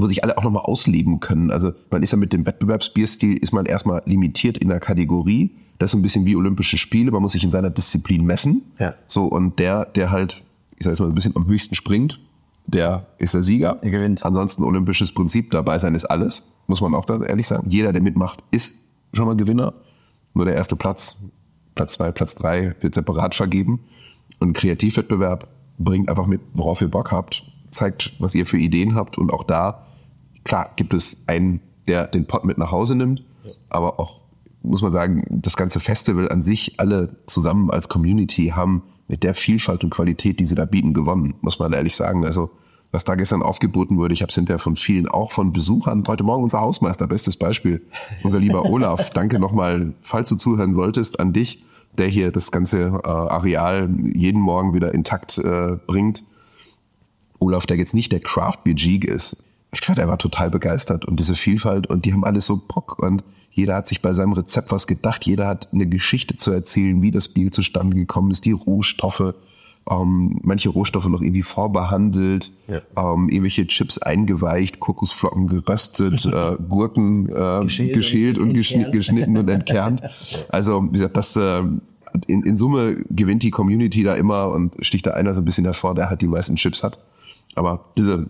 wo 0.00 0.06
sich 0.06 0.24
alle 0.24 0.38
auch 0.38 0.44
nochmal 0.44 0.62
ausleben 0.62 1.20
können. 1.20 1.50
Also 1.50 1.72
man 1.90 2.02
ist 2.02 2.12
ja 2.12 2.18
mit 2.18 2.32
dem 2.32 2.46
Wettbewerbsbierstil, 2.46 3.36
ist 3.36 3.52
man 3.52 3.66
erstmal 3.66 4.02
limitiert 4.06 4.58
in 4.58 4.68
der 4.68 4.80
Kategorie. 4.80 5.56
Das 5.78 5.90
ist 5.90 5.98
ein 5.98 6.02
bisschen 6.02 6.26
wie 6.26 6.36
Olympische 6.36 6.76
Spiele, 6.76 7.10
man 7.10 7.22
muss 7.22 7.32
sich 7.32 7.44
in 7.44 7.50
seiner 7.50 7.70
Disziplin 7.70 8.24
messen. 8.24 8.62
Ja. 8.78 8.94
So, 9.06 9.24
und 9.24 9.58
der, 9.58 9.86
der 9.86 10.10
halt, 10.10 10.44
ich 10.76 10.84
sag 10.84 10.90
jetzt 10.90 11.00
mal, 11.00 11.08
ein 11.08 11.14
bisschen 11.14 11.36
am 11.36 11.46
höchsten 11.46 11.74
springt, 11.74 12.20
der 12.66 13.06
ist 13.18 13.34
der 13.34 13.42
Sieger. 13.42 13.78
Er 13.82 13.90
gewinnt. 13.90 14.24
Ansonsten 14.24 14.62
olympisches 14.62 15.12
Prinzip, 15.12 15.50
dabei 15.50 15.78
sein 15.78 15.94
ist 15.94 16.04
alles, 16.04 16.52
muss 16.66 16.80
man 16.80 16.94
auch 16.94 17.04
da 17.04 17.22
ehrlich 17.22 17.48
sagen. 17.48 17.68
Jeder, 17.70 17.92
der 17.92 18.02
mitmacht, 18.02 18.44
ist 18.50 18.76
schon 19.12 19.26
mal 19.26 19.36
Gewinner. 19.36 19.74
Nur 20.34 20.44
der 20.44 20.54
erste 20.54 20.76
Platz, 20.76 21.24
Platz 21.74 21.94
zwei, 21.94 22.12
Platz 22.12 22.34
drei 22.34 22.76
wird 22.80 22.94
separat 22.94 23.34
vergeben. 23.34 23.80
Und 24.38 24.52
Kreativwettbewerb 24.52 25.48
bringt 25.78 26.08
einfach 26.08 26.26
mit, 26.26 26.40
worauf 26.54 26.80
ihr 26.80 26.88
Bock 26.88 27.10
habt, 27.10 27.44
zeigt, 27.70 28.12
was 28.18 28.34
ihr 28.34 28.46
für 28.46 28.58
Ideen 28.58 28.94
habt 28.94 29.18
und 29.18 29.32
auch 29.32 29.42
da 29.42 29.86
klar 30.44 30.70
gibt 30.76 30.94
es 30.94 31.24
einen, 31.26 31.60
der 31.88 32.06
den 32.06 32.26
Pot 32.26 32.44
mit 32.44 32.58
nach 32.58 32.70
Hause 32.70 32.94
nimmt, 32.94 33.22
aber 33.68 33.98
auch, 33.98 34.20
muss 34.62 34.82
man 34.82 34.92
sagen, 34.92 35.24
das 35.30 35.56
ganze 35.56 35.80
Festival 35.80 36.28
an 36.28 36.42
sich, 36.42 36.78
alle 36.78 37.16
zusammen 37.26 37.70
als 37.70 37.88
Community 37.88 38.52
haben 38.54 38.82
mit 39.08 39.22
der 39.22 39.34
Vielfalt 39.34 39.82
und 39.82 39.90
Qualität, 39.90 40.38
die 40.38 40.46
sie 40.46 40.54
da 40.54 40.64
bieten, 40.64 40.94
gewonnen, 40.94 41.34
muss 41.40 41.58
man 41.58 41.72
ehrlich 41.72 41.96
sagen. 41.96 42.24
Also 42.24 42.50
was 42.92 43.04
da 43.04 43.14
gestern 43.14 43.42
aufgeboten 43.42 43.98
wurde, 43.98 44.14
ich 44.14 44.22
habe 44.22 44.30
es 44.30 44.34
hinterher 44.34 44.58
von 44.58 44.76
vielen, 44.76 45.08
auch 45.08 45.32
von 45.32 45.52
Besuchern, 45.52 46.02
heute 46.08 46.24
Morgen 46.24 46.42
unser 46.42 46.60
Hausmeister, 46.60 47.06
bestes 47.06 47.36
Beispiel, 47.36 47.82
unser 48.22 48.38
lieber 48.38 48.64
Olaf, 48.70 49.10
danke 49.10 49.38
nochmal, 49.38 49.94
falls 50.00 50.28
du 50.28 50.36
zuhören 50.36 50.74
solltest, 50.74 51.20
an 51.20 51.32
dich, 51.32 51.64
der 51.98 52.08
hier 52.08 52.32
das 52.32 52.50
ganze 52.50 53.00
äh, 53.04 53.08
Areal 53.08 53.88
jeden 54.02 54.40
Morgen 54.40 54.74
wieder 54.74 54.92
intakt 54.92 55.38
äh, 55.38 55.76
bringt. 55.86 56.24
Olaf, 57.38 57.66
der 57.66 57.76
jetzt 57.76 57.94
nicht 57.94 58.12
der 58.12 58.20
Craft 58.20 58.58
Beer 58.64 58.74
Geek 58.74 59.04
ist, 59.04 59.44
ich 59.72 59.80
gesagt, 59.80 59.98
er 59.98 60.08
war 60.08 60.18
total 60.18 60.50
begeistert 60.50 61.04
und 61.04 61.18
diese 61.18 61.34
Vielfalt 61.34 61.86
und 61.86 62.04
die 62.04 62.12
haben 62.12 62.24
alles 62.24 62.46
so 62.46 62.56
Bock 62.56 62.98
und 62.98 63.22
jeder 63.50 63.76
hat 63.76 63.86
sich 63.86 64.00
bei 64.00 64.12
seinem 64.12 64.32
Rezept 64.32 64.70
was 64.70 64.86
gedacht, 64.86 65.26
jeder 65.26 65.46
hat 65.46 65.68
eine 65.72 65.86
Geschichte 65.86 66.36
zu 66.36 66.50
erzählen, 66.52 67.02
wie 67.02 67.10
das 67.10 67.28
Bier 67.28 67.50
zustande 67.50 67.96
gekommen 67.96 68.30
ist, 68.30 68.44
die 68.44 68.52
Rohstoffe, 68.52 69.34
ähm, 69.90 70.38
manche 70.42 70.68
Rohstoffe 70.68 71.08
noch 71.08 71.20
irgendwie 71.20 71.42
vorbehandelt, 71.42 72.52
ja. 72.68 72.80
ähm, 72.96 73.28
irgendwelche 73.28 73.66
Chips 73.66 73.98
eingeweicht, 73.98 74.78
Kokosflocken 74.78 75.48
geröstet, 75.48 76.24
äh, 76.32 76.56
Gurken 76.68 77.28
äh, 77.28 77.62
geschält, 77.62 77.94
geschält, 77.94 78.38
und, 78.38 78.50
und 78.50 78.56
geschnitten, 78.56 78.92
geschnitten 78.92 79.36
und 79.36 79.48
entkernt. 79.48 80.02
Also 80.48 80.84
wie 80.84 80.92
gesagt, 80.92 81.16
das 81.16 81.36
äh, 81.36 81.62
in, 82.26 82.42
in 82.42 82.56
Summe 82.56 83.04
gewinnt 83.10 83.42
die 83.42 83.50
Community 83.50 84.02
da 84.02 84.14
immer 84.14 84.50
und 84.50 84.74
sticht 84.80 85.06
da 85.06 85.12
einer 85.12 85.34
so 85.34 85.40
ein 85.40 85.44
bisschen 85.44 85.64
hervor, 85.64 85.94
der 85.94 86.10
halt 86.10 86.22
die 86.22 86.28
meisten 86.28 86.56
Chips 86.56 86.82
hat. 86.82 86.98
Aber 87.54 87.84
diese 87.96 88.28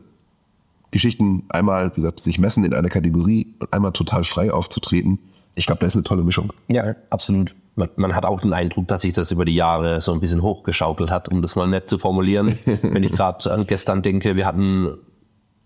Geschichten 0.91 1.45
einmal, 1.49 1.91
wie 1.93 2.01
gesagt, 2.01 2.21
sich 2.21 2.39
messen 2.39 2.65
in 2.65 2.75
einer 2.75 2.89
Kategorie 2.89 3.55
und 3.61 3.73
einmal 3.73 3.93
total 3.93 4.25
frei 4.25 4.53
aufzutreten, 4.53 5.19
ich 5.55 5.67
glaube, 5.67 5.81
das 5.81 5.89
ist 5.89 5.97
eine 5.97 6.05
tolle 6.05 6.23
Mischung. 6.23 6.53
Ja, 6.69 6.95
absolut. 7.11 7.55
Man, 7.77 7.89
man, 7.97 8.15
hat 8.15 8.25
auch 8.25 8.41
den 8.41 8.53
Eindruck, 8.53 8.89
dass 8.89 9.03
sich 9.03 9.13
das 9.13 9.31
über 9.31 9.45
die 9.45 9.55
Jahre 9.55 10.01
so 10.01 10.13
ein 10.13 10.21
bisschen 10.21 10.43
hochgeschaukelt 10.43 11.11
hat, 11.11 11.29
um 11.29 11.43
das 11.43 11.57
mal 11.57 11.67
nett 11.67 11.89
zu 11.89 11.99
formulieren. 11.99 12.57
Wenn 12.83 13.03
ich 13.03 13.13
gerade 13.13 13.51
an 13.53 13.67
gestern 13.67 14.03
denke, 14.03 14.37
wir 14.37 14.47
hatten 14.47 14.99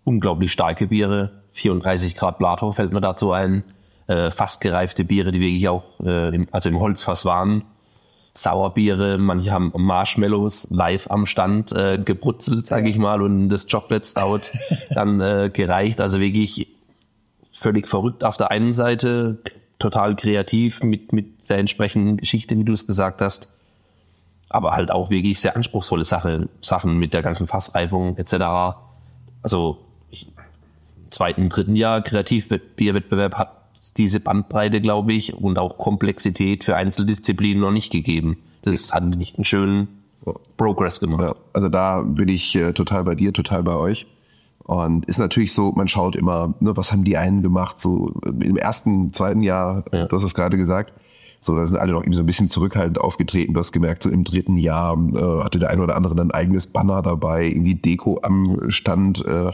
unglaublich 0.05 0.53
starke 0.53 0.89
Biere, 0.89 1.43
34 1.53 2.15
Grad 2.15 2.39
Blato 2.39 2.73
fällt 2.73 2.93
mir 2.93 3.01
dazu 3.01 3.33
ein, 3.33 3.65
äh, 4.07 4.31
fast 4.31 4.61
gereifte 4.61 5.05
Biere, 5.05 5.33
die 5.33 5.41
wirklich 5.41 5.69
auch 5.69 6.01
äh, 6.01 6.35
im, 6.35 6.47
also 6.51 6.69
im 6.69 6.79
Holzfass 6.79 7.25
waren. 7.25 7.65
Sauerbiere, 8.37 9.17
manche 9.17 9.53
haben 9.53 9.73
Marshmallows 9.77 10.69
live 10.71 11.09
am 11.09 11.25
Stand 11.25 11.71
äh, 11.71 11.99
gebrutzelt, 11.99 12.67
sage 12.67 12.89
ich 12.89 12.99
mal, 12.99 13.23
und 13.23 13.49
das 13.49 13.69
Chocolate 13.69 14.05
Stout 14.05 14.51
dann 14.91 15.21
äh, 15.21 15.51
gereicht. 15.53 16.01
Also 16.01 16.19
wirklich 16.19 16.67
völlig 17.53 17.87
verrückt 17.87 18.25
auf 18.25 18.37
der 18.37 18.51
einen 18.51 18.73
Seite, 18.73 19.39
total 19.79 20.17
kreativ 20.17 20.83
mit, 20.83 21.13
mit 21.13 21.49
der 21.49 21.59
entsprechenden 21.59 22.17
Geschichte, 22.17 22.59
wie 22.59 22.65
du 22.65 22.73
es 22.73 22.89
gesagt 22.89 23.21
hast. 23.21 23.53
Aber 24.49 24.73
halt 24.73 24.91
auch 24.91 25.11
wirklich 25.11 25.41
sehr 25.41 25.55
anspruchsvolle 25.55 26.05
Sache, 26.05 26.49
Sachen 26.61 26.99
mit 26.99 27.15
der 27.15 27.23
ganzen 27.23 27.47
Fassreifung 27.47 28.17
etc. 28.17 28.77
Also 29.43 29.79
ich, 30.11 30.27
im 30.27 31.11
zweiten, 31.11 31.49
dritten 31.49 31.77
Jahr 31.77 32.03
Kreativbierwettbewerb 32.03 33.35
hat 33.37 33.64
diese 33.93 34.21
Bandbreite, 34.21 34.81
glaube 34.81 35.13
ich, 35.13 35.35
und 35.35 35.59
auch 35.59 35.79
Komplexität 35.79 36.65
für 36.65 36.77
Einzeldisziplinen 36.77 37.61
noch 37.61 37.73
nicht 37.73 37.93
gegeben. 37.93 38.39
Das 38.63 38.93
hat 38.93 39.05
nicht 39.05 39.37
einen 39.37 39.45
schönen 39.45 39.89
Progress 40.57 41.01
gemacht. 41.01 41.23
Ja, 41.23 41.35
also 41.53 41.69
da 41.69 42.03
bin 42.03 42.29
ich 42.29 42.57
äh, 42.57 42.73
total 42.73 43.05
bei 43.05 43.15
dir, 43.15 43.33
total 43.33 43.63
bei 43.63 43.75
euch. 43.75 44.07
Und 44.65 45.05
ist 45.05 45.19
natürlich 45.19 45.53
so, 45.53 45.73
man 45.73 45.89
schaut 45.89 46.17
immer, 46.17 46.55
ne, 46.61 46.75
was 46.77 46.91
haben 46.91 47.05
die 47.05 47.19
einen 47.19 47.43
gemacht, 47.43 47.79
so 47.79 48.15
im 48.25 48.57
ersten, 48.57 49.13
zweiten 49.13 49.43
Jahr, 49.43 49.85
ja. 49.93 50.07
du 50.07 50.17
hast 50.17 50.25
es 50.25 50.35
gerade 50.35 50.57
gesagt, 50.57 50.95
so, 51.41 51.55
da 51.55 51.67
sind 51.67 51.77
alle 51.77 51.93
noch 51.93 52.03
eben 52.03 52.15
so 52.15 52.23
ein 52.23 52.27
bisschen 52.27 52.49
zurückhaltend 52.49 52.99
aufgetreten. 52.99 53.53
Du 53.53 53.61
hast 53.61 53.73
gemerkt, 53.73 54.03
so 54.03 54.09
im 54.09 54.25
dritten 54.25 54.57
Jahr 54.57 54.97
äh, 55.15 55.45
hatte 55.45 55.59
der 55.59 55.69
eine 55.69 55.83
oder 55.83 55.95
andere 55.95 56.15
dann 56.15 56.31
ein 56.31 56.35
eigenes 56.35 56.69
Banner 56.69 57.03
dabei, 57.03 57.45
irgendwie 57.45 57.75
Deko 57.75 58.21
am 58.23 58.71
Stand, 58.71 59.23
äh, 59.27 59.51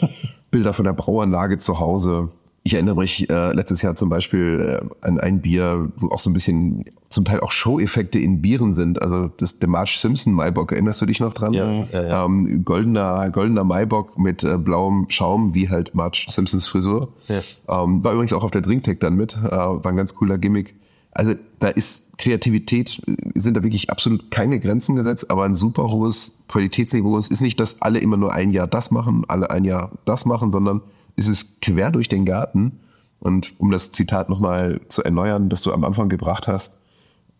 Bilder 0.50 0.72
von 0.72 0.86
der 0.86 0.94
Brauanlage 0.94 1.58
zu 1.58 1.78
Hause. 1.80 2.30
Ich 2.66 2.72
erinnere 2.72 2.96
mich 2.96 3.28
äh, 3.28 3.52
letztes 3.52 3.82
Jahr 3.82 3.94
zum 3.94 4.08
Beispiel 4.08 4.80
äh, 4.82 5.06
an 5.06 5.20
ein 5.20 5.42
Bier, 5.42 5.92
wo 5.98 6.08
auch 6.08 6.18
so 6.18 6.30
ein 6.30 6.32
bisschen 6.32 6.86
zum 7.10 7.26
Teil 7.26 7.40
auch 7.40 7.52
Show-Effekte 7.52 8.18
in 8.18 8.40
Bieren 8.40 8.72
sind. 8.72 9.02
Also 9.02 9.28
das 9.28 9.58
der 9.58 9.68
Marge 9.68 9.94
Simpson 9.98 10.32
Maibock, 10.32 10.72
erinnerst 10.72 11.02
du 11.02 11.06
dich 11.06 11.20
noch 11.20 11.34
dran? 11.34 11.52
Ja, 11.52 11.84
ja, 11.92 12.02
ja. 12.02 12.24
Ähm, 12.24 12.64
goldener, 12.64 13.28
goldener 13.28 13.64
Maibock 13.64 14.18
mit 14.18 14.44
äh, 14.44 14.56
blauem 14.56 15.04
Schaum, 15.10 15.52
wie 15.52 15.68
halt 15.68 15.94
Marge 15.94 16.24
Simpsons 16.26 16.66
Frisur. 16.66 17.12
Ja. 17.28 17.82
Ähm, 17.82 18.02
war 18.02 18.14
übrigens 18.14 18.32
auch 18.32 18.42
auf 18.42 18.50
der 18.50 18.62
Drinktech 18.62 18.98
dann 18.98 19.14
mit, 19.14 19.36
äh, 19.36 19.50
war 19.50 19.86
ein 19.86 19.96
ganz 19.96 20.14
cooler 20.14 20.38
Gimmick. 20.38 20.74
Also 21.10 21.34
da 21.58 21.68
ist 21.68 22.16
Kreativität, 22.16 23.00
sind 23.34 23.56
da 23.56 23.62
wirklich 23.62 23.90
absolut 23.90 24.30
keine 24.30 24.58
Grenzen 24.58 24.96
gesetzt, 24.96 25.30
aber 25.30 25.44
ein 25.44 25.54
super 25.54 25.90
hohes 25.90 26.42
Qualitätsniveau. 26.48 27.18
Es 27.18 27.28
ist 27.28 27.42
nicht, 27.42 27.60
dass 27.60 27.82
alle 27.82 27.98
immer 27.98 28.16
nur 28.16 28.32
ein 28.32 28.50
Jahr 28.52 28.66
das 28.66 28.90
machen, 28.90 29.24
alle 29.28 29.50
ein 29.50 29.64
Jahr 29.64 29.92
das 30.06 30.24
machen, 30.24 30.50
sondern 30.50 30.80
ist 31.16 31.28
es 31.28 31.60
quer 31.60 31.90
durch 31.90 32.08
den 32.08 32.24
Garten. 32.24 32.80
Und 33.20 33.54
um 33.58 33.70
das 33.70 33.92
Zitat 33.92 34.28
nochmal 34.28 34.80
zu 34.88 35.02
erneuern, 35.02 35.48
das 35.48 35.62
du 35.62 35.72
am 35.72 35.84
Anfang 35.84 36.08
gebracht 36.08 36.46
hast, 36.46 36.80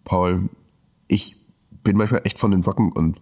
Paul, 0.05 0.49
ich 1.09 1.37
bin 1.83 1.97
manchmal 1.97 2.23
echt 2.25 2.39
von 2.39 2.51
den 2.51 2.63
Socken 2.63 2.91
und 2.93 3.17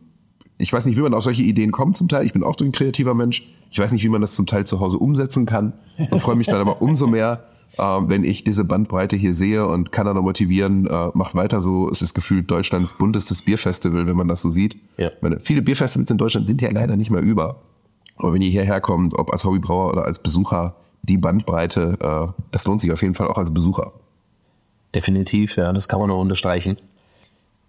ich 0.59 0.73
weiß 0.73 0.87
nicht, 0.87 0.97
wie 0.97 1.03
man 1.03 1.15
auf 1.15 1.25
solche 1.25 1.43
Ideen 1.43 1.73
kommt 1.73 1.97
zum 1.97 2.09
Teil. 2.09 2.25
Ich 2.25 2.33
bin 2.33 2.45
auch 2.45 2.55
ein 2.61 2.71
kreativer 2.71 3.15
Mensch. 3.15 3.51
Ich 3.71 3.81
weiß 3.81 3.91
nicht, 3.91 4.05
wie 4.05 4.09
man 4.09 4.21
das 4.21 4.37
zum 4.37 4.47
Teil 4.47 4.65
zu 4.65 4.79
Hause 4.79 4.99
umsetzen 4.99 5.45
kann 5.45 5.73
und 6.11 6.21
freue 6.21 6.37
mich 6.37 6.47
dann 6.47 6.61
aber 6.61 6.81
umso 6.81 7.09
mehr, 7.09 7.45
äh, 7.79 7.83
wenn 7.83 8.23
ich 8.23 8.45
diese 8.45 8.65
Bandbreite 8.65 9.17
hier 9.17 9.35
sehe 9.35 9.67
und 9.67 9.91
kann 9.91 10.07
dann 10.07 10.17
motivieren, 10.19 10.87
äh, 10.87 11.09
macht 11.15 11.35
weiter 11.35 11.61
so. 11.61 11.89
Es 11.89 12.01
ist 12.01 12.15
gefühlt 12.15 12.49
Deutschlands 12.49 12.97
buntestes 12.97 13.43
Bierfestival, 13.43 14.07
wenn 14.07 14.17
man 14.17 14.29
das 14.29 14.43
so 14.43 14.51
sieht. 14.51 14.77
Ja. 14.99 15.11
Meine, 15.21 15.41
viele 15.41 15.63
Bierfestivals 15.63 16.11
in 16.11 16.19
Deutschland 16.19 16.47
sind 16.47 16.63
ja 16.63 16.71
leider 16.71 16.97
nicht 16.97 17.11
mehr 17.11 17.23
über. 17.23 17.61
Aber 18.23 18.33
wenn 18.33 18.43
ihr 18.43 18.51
hierher 18.51 18.81
kommt, 18.81 19.19
ob 19.19 19.33
als 19.33 19.45
Hobbybrauer 19.45 19.93
oder 19.93 20.05
als 20.05 20.21
Besucher, 20.23 20.77
die 21.03 21.17
Bandbreite, 21.17 21.99
äh, 22.01 22.43
das 22.53 22.65
lohnt 22.65 22.81
sich 22.81 22.93
auf 22.93 23.03
jeden 23.03 23.15
Fall 23.15 23.27
auch 23.27 23.37
als 23.37 23.53
Besucher. 23.53 23.93
Definitiv, 24.95 25.57
ja, 25.57 25.73
das 25.73 25.89
kann 25.89 25.99
man 25.99 26.09
nur 26.09 26.19
unterstreichen. 26.19 26.79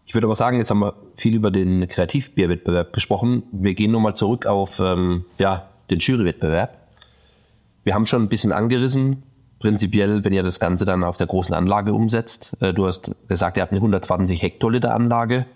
Ich 0.06 0.14
würde 0.14 0.28
aber 0.28 0.36
sagen, 0.36 0.58
jetzt 0.58 0.70
haben 0.70 0.82
wir 0.82 0.93
viel 1.16 1.34
über 1.34 1.49
den 1.49 1.88
Kreativbierwettbewerb 1.88 2.93
gesprochen. 2.93 3.43
Wir 3.51 3.74
gehen 3.74 3.91
nochmal 3.91 4.16
zurück 4.16 4.45
auf 4.45 4.80
ähm, 4.80 5.26
ja, 5.39 5.64
den 5.89 5.97
Jurywettbewerb. 5.99 6.78
Wir 7.84 7.95
haben 7.95 8.06
schon 8.06 8.22
ein 8.22 8.30
bisschen 8.30 8.51
angerissen, 8.51 9.24
prinzipiell, 9.58 10.24
wenn 10.24 10.34
ihr 10.34 10.43
das 10.43 10.60
Ganze 10.60 10.86
dann 10.86 11.04
auf 11.04 11.18
der 11.18 11.28
großen 11.28 11.56
Anlage 11.56 11.93
umsetzt. 11.93 12.58
Äh, 12.62 12.76
du 12.76 12.86
hast 12.86 13.16
gesagt, 13.28 13.58
ihr 13.58 13.64
habt 13.64 13.72
eine 13.72 13.80
120 13.80 14.39
Hektoliter 14.39 14.93
Anlage. 14.93 15.47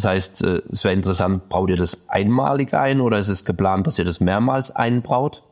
Das 0.00 0.06
heißt, 0.06 0.44
äh, 0.44 0.62
es 0.72 0.82
wäre 0.82 0.94
interessant, 0.94 1.50
braut 1.50 1.68
ihr 1.68 1.76
das 1.76 2.08
einmalig 2.08 2.72
ein 2.72 3.02
oder 3.02 3.18
ist 3.18 3.28
es 3.28 3.44
geplant, 3.44 3.86
dass 3.86 3.98
ihr 3.98 4.06
das 4.06 4.18
mehrmals 4.18 4.74
einbraut? 4.74 5.42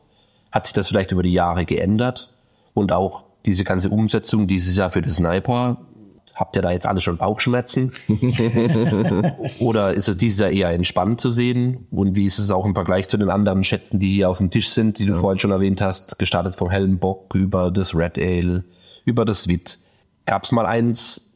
Hat 0.51 0.65
sich 0.65 0.73
das 0.73 0.87
vielleicht 0.87 1.11
über 1.11 1.21
die 1.21 1.33
Jahre 1.33 1.65
geändert? 1.65 2.33
Und 2.73 2.91
auch 2.91 3.25
diese 3.45 3.63
ganze 3.63 3.89
Umsetzung 3.89 4.47
dieses 4.47 4.75
Jahr 4.75 4.89
für 4.89 5.03
das 5.03 5.15
Sniper, 5.17 5.77
habt 6.33 6.55
ihr 6.55 6.63
da 6.63 6.71
jetzt 6.71 6.87
alle 6.87 6.99
schon 6.99 7.17
Bauchschmerzen? 7.17 7.91
oder 9.59 9.93
ist 9.93 10.09
es 10.09 10.17
dieses 10.17 10.39
Jahr 10.39 10.49
eher 10.49 10.71
entspannt 10.71 11.21
zu 11.21 11.31
sehen? 11.31 11.85
Und 11.91 12.15
wie 12.15 12.25
ist 12.25 12.39
es 12.39 12.49
auch 12.49 12.65
im 12.65 12.73
Vergleich 12.73 13.07
zu 13.07 13.17
den 13.17 13.29
anderen 13.29 13.63
Schätzen, 13.63 13.99
die 13.99 14.11
hier 14.11 14.31
auf 14.31 14.39
dem 14.39 14.49
Tisch 14.49 14.69
sind, 14.69 14.97
die 14.97 15.05
du 15.05 15.13
ja. 15.13 15.19
vorhin 15.19 15.37
schon 15.37 15.51
erwähnt 15.51 15.79
hast, 15.79 16.17
gestartet 16.17 16.55
vom 16.55 16.71
hellen 16.71 16.97
Bock 16.97 17.35
über 17.35 17.69
das 17.69 17.93
Red 17.93 18.17
Ale, 18.17 18.63
über 19.05 19.25
das 19.25 19.47
Wit? 19.47 19.77
Gab 20.25 20.45
es 20.45 20.51
mal 20.51 20.65
eins, 20.65 21.28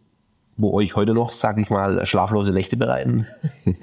wo 0.57 0.73
euch 0.73 0.95
heute 0.95 1.13
noch, 1.13 1.31
sag 1.31 1.57
ich 1.57 1.69
mal, 1.69 2.05
schlaflose 2.05 2.53
Nächte 2.53 2.77
bereiten? 2.77 3.27
also 3.65 3.75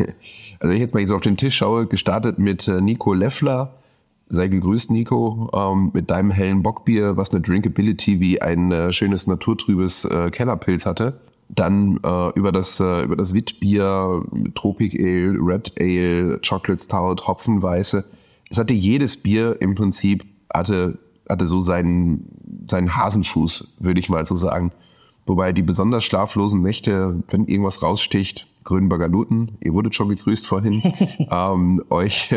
wenn 0.60 0.72
ich 0.72 0.80
jetzt 0.80 0.94
mal 0.94 1.06
so 1.06 1.16
auf 1.16 1.20
den 1.20 1.36
Tisch 1.36 1.56
schaue, 1.56 1.86
gestartet 1.86 2.38
mit 2.38 2.68
äh, 2.68 2.80
Nico 2.80 3.12
Leffler. 3.12 3.74
Sei 4.32 4.46
gegrüßt, 4.46 4.92
Nico, 4.92 5.50
ähm, 5.52 5.90
mit 5.92 6.08
deinem 6.08 6.30
hellen 6.30 6.62
Bockbier, 6.62 7.16
was 7.16 7.32
eine 7.32 7.40
Drinkability 7.40 8.20
wie 8.20 8.40
ein 8.40 8.70
äh, 8.70 8.92
schönes 8.92 9.26
naturtrübes 9.26 10.04
äh, 10.04 10.30
Kellerpilz 10.30 10.86
hatte. 10.86 11.18
Dann 11.48 11.98
äh, 12.04 12.28
über 12.38 12.52
das 12.52 12.78
äh, 12.78 13.02
über 13.02 13.16
das 13.16 13.34
Witbier, 13.34 14.22
Tropic 14.54 14.96
Ale, 14.96 15.36
Red 15.40 15.72
Ale, 15.80 16.38
Chocolate 16.48 16.80
Stout, 16.80 17.26
Hopfenweiße. 17.26 18.04
Es 18.48 18.56
hatte 18.58 18.72
jedes 18.72 19.20
Bier 19.20 19.60
im 19.60 19.74
Prinzip 19.74 20.24
hatte 20.54 20.98
hatte 21.28 21.46
so 21.46 21.60
seinen 21.60 22.28
seinen 22.70 22.96
Hasenfuß, 22.96 23.78
würde 23.80 23.98
ich 23.98 24.08
mal 24.08 24.24
so 24.24 24.36
sagen. 24.36 24.70
Wobei 25.30 25.52
die 25.52 25.62
besonders 25.62 26.02
schlaflosen 26.02 26.60
Nächte, 26.60 27.22
wenn 27.28 27.46
irgendwas 27.46 27.84
raussticht, 27.84 28.48
Grünberger 28.64 29.06
Luten, 29.06 29.56
ihr 29.60 29.72
wurdet 29.72 29.94
schon 29.94 30.08
gegrüßt 30.08 30.44
vorhin, 30.44 30.82
ähm, 31.30 31.84
euch, 31.88 32.34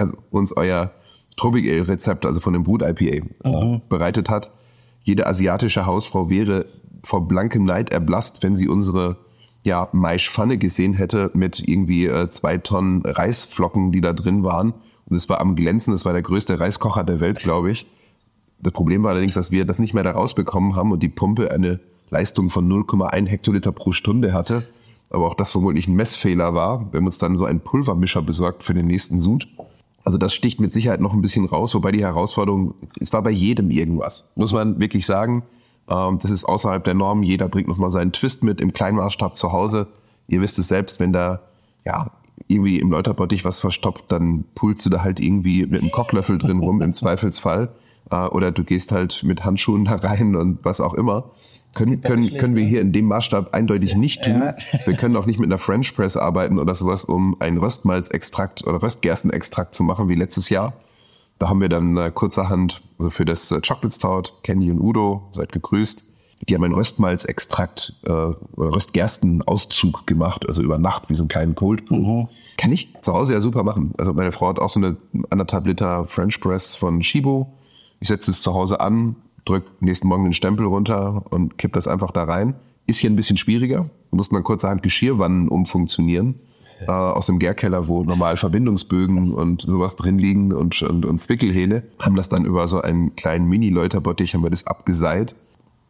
also 0.00 0.16
uns 0.32 0.56
euer 0.56 0.90
Tropic 1.36 1.70
Ale 1.70 1.86
Rezept, 1.86 2.26
also 2.26 2.40
von 2.40 2.52
dem 2.52 2.64
Brut 2.64 2.82
IPA, 2.82 3.24
mhm. 3.48 3.82
bereitet 3.88 4.28
hat. 4.28 4.50
Jede 5.04 5.28
asiatische 5.28 5.86
Hausfrau 5.86 6.30
wäre 6.30 6.66
vor 7.04 7.28
blankem 7.28 7.64
Neid 7.64 7.92
erblasst, 7.92 8.42
wenn 8.42 8.56
sie 8.56 8.66
unsere 8.66 9.18
ja, 9.62 9.88
Maischpfanne 9.92 10.58
gesehen 10.58 10.94
hätte 10.94 11.30
mit 11.34 11.60
irgendwie 11.60 12.06
äh, 12.06 12.28
zwei 12.28 12.58
Tonnen 12.58 13.02
Reisflocken, 13.06 13.92
die 13.92 14.00
da 14.00 14.14
drin 14.14 14.42
waren. 14.42 14.74
Und 15.06 15.14
es 15.14 15.28
war 15.28 15.40
am 15.40 15.54
Glänzen, 15.54 15.94
es 15.94 16.04
war 16.04 16.12
der 16.12 16.22
größte 16.22 16.58
Reiskocher 16.58 17.04
der 17.04 17.20
Welt, 17.20 17.38
glaube 17.38 17.70
ich. 17.70 17.86
Das 18.58 18.72
Problem 18.72 19.04
war 19.04 19.12
allerdings, 19.12 19.34
dass 19.34 19.52
wir 19.52 19.64
das 19.64 19.78
nicht 19.78 19.94
mehr 19.94 20.02
da 20.02 20.10
rausbekommen 20.10 20.74
haben 20.74 20.90
und 20.90 21.04
die 21.04 21.08
Pumpe 21.08 21.52
eine 21.52 21.78
Leistung 22.12 22.50
von 22.50 22.70
0,1 22.70 23.26
Hektoliter 23.26 23.72
pro 23.72 23.90
Stunde 23.92 24.32
hatte. 24.32 24.62
Aber 25.10 25.26
auch 25.26 25.34
das 25.34 25.50
vermutlich 25.50 25.88
ein 25.88 25.96
Messfehler 25.96 26.54
war. 26.54 26.92
Wir 26.92 26.98
haben 26.98 27.06
uns 27.06 27.18
dann 27.18 27.36
so 27.36 27.44
einen 27.44 27.60
Pulvermischer 27.60 28.22
besorgt 28.22 28.62
für 28.62 28.74
den 28.74 28.86
nächsten 28.86 29.20
Sud. 29.20 29.48
Also 30.04 30.18
das 30.18 30.34
sticht 30.34 30.60
mit 30.60 30.72
Sicherheit 30.72 31.00
noch 31.00 31.14
ein 31.14 31.22
bisschen 31.22 31.46
raus, 31.46 31.74
wobei 31.74 31.92
die 31.92 32.02
Herausforderung, 32.02 32.74
es 33.00 33.12
war 33.12 33.22
bei 33.22 33.30
jedem 33.30 33.70
irgendwas, 33.70 34.32
muss 34.34 34.52
man 34.52 34.80
wirklich 34.80 35.06
sagen. 35.06 35.42
Ähm, 35.88 36.18
das 36.20 36.30
ist 36.30 36.44
außerhalb 36.44 36.82
der 36.82 36.94
Norm. 36.94 37.22
Jeder 37.22 37.48
bringt 37.48 37.68
noch 37.68 37.78
mal 37.78 37.90
seinen 37.90 38.12
Twist 38.12 38.42
mit 38.42 38.60
im 38.60 38.72
Kleinmaßstab 38.72 39.36
zu 39.36 39.52
Hause. 39.52 39.88
Ihr 40.28 40.40
wisst 40.40 40.58
es 40.58 40.68
selbst, 40.68 41.00
wenn 41.00 41.12
da 41.12 41.40
ja 41.84 42.10
irgendwie 42.48 42.80
im 42.80 42.90
Läuterbottich 42.90 43.44
was 43.44 43.60
verstopft, 43.60 44.06
dann 44.08 44.44
pulst 44.54 44.84
du 44.84 44.90
da 44.90 45.02
halt 45.02 45.20
irgendwie 45.20 45.66
mit 45.66 45.80
einem 45.80 45.90
Kochlöffel 45.90 46.38
drin 46.38 46.60
rum 46.60 46.82
im 46.82 46.92
Zweifelsfall. 46.92 47.70
Äh, 48.10 48.26
oder 48.26 48.50
du 48.50 48.64
gehst 48.64 48.92
halt 48.92 49.22
mit 49.24 49.44
Handschuhen 49.44 49.84
da 49.84 49.96
rein 49.96 50.36
und 50.36 50.64
was 50.64 50.80
auch 50.80 50.94
immer. 50.94 51.30
Können, 51.74 52.02
können, 52.02 52.22
schlecht, 52.22 52.38
können 52.38 52.54
wir 52.54 52.64
ne? 52.64 52.68
hier 52.68 52.80
in 52.80 52.92
dem 52.92 53.06
Maßstab 53.06 53.54
eindeutig 53.54 53.96
nicht 53.96 54.24
tun. 54.24 54.40
Ja. 54.40 54.54
Wir 54.84 54.94
können 54.94 55.16
auch 55.16 55.24
nicht 55.24 55.40
mit 55.40 55.48
einer 55.48 55.56
French 55.56 55.96
Press 55.96 56.18
arbeiten 56.18 56.58
oder 56.58 56.74
sowas, 56.74 57.04
um 57.04 57.40
einen 57.40 57.56
Röstmalzextrakt 57.56 58.66
oder 58.66 58.82
Röstgerstenextrakt 58.82 59.74
zu 59.74 59.82
machen 59.82 60.08
wie 60.08 60.14
letztes 60.14 60.50
Jahr. 60.50 60.74
Da 61.38 61.48
haben 61.48 61.60
wir 61.60 61.70
dann 61.70 61.96
äh, 61.96 62.10
kurzerhand, 62.14 62.82
also 62.98 63.10
für 63.10 63.24
das 63.24 63.50
äh, 63.50 63.60
Chocolate 63.66 63.90
Stout, 63.90 64.34
Kenny 64.42 64.70
und 64.70 64.80
Udo, 64.80 65.28
seid 65.32 65.50
gegrüßt, 65.50 66.04
die 66.48 66.54
haben 66.54 66.64
einen 66.64 66.74
Röstmalzextrakt 66.74 68.00
äh, 68.04 68.10
oder 68.10 68.74
Röstgerstenauszug 68.74 70.06
gemacht, 70.06 70.46
also 70.46 70.62
über 70.62 70.78
Nacht 70.78 71.08
wie 71.08 71.14
so 71.14 71.22
einen 71.22 71.28
kleinen 71.28 71.54
Cold 71.54 71.86
Brew. 71.86 72.22
Mhm. 72.22 72.28
Kann 72.58 72.72
ich 72.72 72.92
zu 73.00 73.12
Hause 73.12 73.32
ja 73.32 73.40
super 73.40 73.62
machen. 73.62 73.92
Also 73.98 74.12
meine 74.12 74.32
Frau 74.32 74.48
hat 74.48 74.58
auch 74.58 74.68
so 74.68 74.80
eine 74.80 74.96
anderthalb 75.30 75.66
Liter 75.66 76.04
French 76.04 76.40
Press 76.40 76.74
von 76.74 77.02
Shibo. 77.02 77.52
Ich 78.00 78.08
setze 78.08 78.32
es 78.32 78.42
zu 78.42 78.54
Hause 78.54 78.80
an, 78.80 79.16
drück 79.44 79.64
nächsten 79.80 80.08
Morgen 80.08 80.24
den 80.24 80.32
Stempel 80.32 80.66
runter 80.66 81.24
und 81.30 81.58
kipp 81.58 81.72
das 81.72 81.88
einfach 81.88 82.10
da 82.10 82.24
rein. 82.24 82.54
Ist 82.86 82.98
hier 82.98 83.10
ein 83.10 83.16
bisschen 83.16 83.36
schwieriger. 83.36 83.90
Du 84.10 84.16
musst 84.16 84.32
man 84.32 84.42
kurzerhand 84.42 84.82
Geschirrwannen 84.82 85.48
umfunktionieren 85.48 86.40
äh, 86.86 86.90
aus 86.90 87.26
dem 87.26 87.38
Gärkeller, 87.38 87.88
wo 87.88 88.02
normal 88.02 88.36
Verbindungsbögen 88.36 89.32
und 89.34 89.62
sowas 89.62 89.96
drin 89.96 90.18
liegen 90.18 90.52
und, 90.52 90.80
und, 90.82 91.04
und 91.04 91.22
Zwickelhähne, 91.22 91.82
haben 91.98 92.16
das 92.16 92.28
dann 92.28 92.44
über 92.44 92.66
so 92.68 92.80
einen 92.80 93.14
kleinen 93.14 93.48
Mini-Läuterbottich, 93.48 94.34
haben 94.34 94.42
wir 94.42 94.50
das 94.50 94.66
abgeseit. 94.66 95.34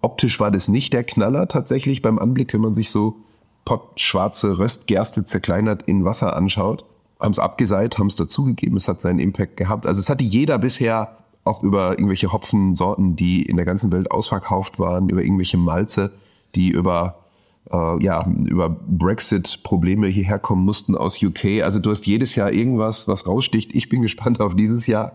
Optisch 0.00 0.40
war 0.40 0.50
das 0.50 0.68
nicht 0.68 0.92
der 0.92 1.04
Knaller 1.04 1.48
tatsächlich 1.48 2.02
beim 2.02 2.18
Anblick, 2.18 2.52
wenn 2.52 2.60
man 2.60 2.74
sich 2.74 2.90
so 2.90 3.16
pottschwarze 3.64 4.58
Röstgerste 4.58 5.24
zerkleinert 5.24 5.82
in 5.84 6.04
Wasser 6.04 6.36
anschaut. 6.36 6.84
Haben 7.20 7.32
es 7.32 7.38
abgeseit, 7.38 7.98
haben 7.98 8.08
es 8.08 8.16
dazugegeben, 8.16 8.76
es 8.76 8.88
hat 8.88 9.00
seinen 9.00 9.20
Impact 9.20 9.56
gehabt. 9.56 9.86
Also 9.86 10.00
es 10.00 10.10
hatte 10.10 10.24
jeder 10.24 10.58
bisher 10.58 11.16
auch 11.44 11.62
über 11.62 11.92
irgendwelche 11.92 12.32
Hopfensorten, 12.32 13.16
die 13.16 13.42
in 13.42 13.56
der 13.56 13.66
ganzen 13.66 13.90
Welt 13.92 14.10
ausverkauft 14.10 14.78
waren, 14.78 15.08
über 15.08 15.22
irgendwelche 15.22 15.58
Malze, 15.58 16.12
die 16.54 16.70
über 16.70 17.22
äh, 17.70 18.02
ja, 18.02 18.26
über 18.26 18.70
Brexit-Probleme 18.70 20.06
hierher 20.08 20.38
kommen 20.38 20.64
mussten 20.64 20.96
aus 20.96 21.22
UK. 21.22 21.62
Also 21.62 21.78
du 21.78 21.90
hast 21.90 22.06
jedes 22.06 22.34
Jahr 22.34 22.52
irgendwas, 22.52 23.08
was 23.08 23.26
raussticht. 23.26 23.74
Ich 23.74 23.88
bin 23.88 24.02
gespannt 24.02 24.40
auf 24.40 24.54
dieses 24.56 24.86
Jahr. 24.86 25.12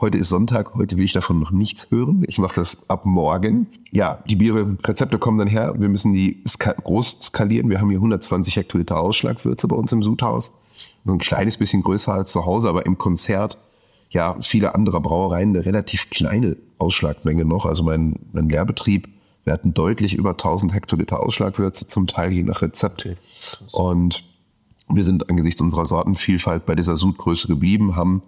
Heute 0.00 0.16
ist 0.16 0.28
Sonntag, 0.28 0.76
heute 0.76 0.96
will 0.96 1.04
ich 1.04 1.12
davon 1.12 1.40
noch 1.40 1.50
nichts 1.50 1.90
hören. 1.90 2.24
Ich 2.28 2.38
mache 2.38 2.54
das 2.54 2.88
ab 2.88 3.04
morgen. 3.04 3.66
Ja, 3.90 4.22
die 4.28 4.36
Biere, 4.36 4.78
Rezepte 4.84 5.18
kommen 5.18 5.38
dann 5.38 5.48
her. 5.48 5.74
Wir 5.76 5.88
müssen 5.88 6.12
die 6.12 6.40
ska 6.46 6.72
groß 6.72 7.18
skalieren. 7.20 7.68
Wir 7.68 7.80
haben 7.80 7.90
hier 7.90 7.98
120 7.98 8.54
Hektoliter 8.54 9.00
Ausschlagwürze 9.00 9.66
bei 9.66 9.74
uns 9.74 9.90
im 9.90 10.04
Sudhaus. 10.04 10.60
So 11.04 11.12
ein 11.12 11.18
kleines 11.18 11.56
bisschen 11.56 11.82
größer 11.82 12.14
als 12.14 12.30
zu 12.30 12.46
Hause, 12.46 12.68
aber 12.68 12.86
im 12.86 12.96
Konzert 12.96 13.58
ja 14.10 14.36
viele 14.40 14.74
andere 14.74 15.00
Brauereien 15.00 15.50
eine 15.50 15.64
relativ 15.64 16.10
kleine 16.10 16.56
Ausschlagmenge 16.78 17.44
noch. 17.44 17.66
Also 17.66 17.82
mein, 17.82 18.16
mein 18.32 18.48
Lehrbetrieb 18.48 19.08
wir 19.48 19.54
hatten 19.54 19.72
deutlich 19.72 20.12
über 20.12 20.32
1000 20.32 20.74
Hektoliter 20.74 21.20
Ausschlagwürze, 21.20 21.86
zum 21.86 22.06
Teil 22.06 22.30
je 22.32 22.42
nach 22.42 22.60
Rezept. 22.60 23.06
Okay, 23.06 23.16
und 23.72 24.22
wir 24.90 25.06
sind 25.06 25.30
angesichts 25.30 25.62
unserer 25.62 25.86
Sortenvielfalt 25.86 26.66
bei 26.66 26.74
dieser 26.74 26.96
Sudgröße 26.96 27.48
geblieben, 27.48 27.96
haben 27.96 28.22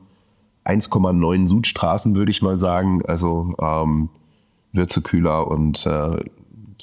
1,9 0.64 1.46
Sudstraßen, 1.46 2.14
würde 2.14 2.30
ich 2.30 2.40
mal 2.40 2.56
sagen. 2.56 3.02
Also 3.04 3.52
ähm, 3.60 4.08
Würzekühler 4.72 5.46
und, 5.46 5.84
äh, 5.84 6.24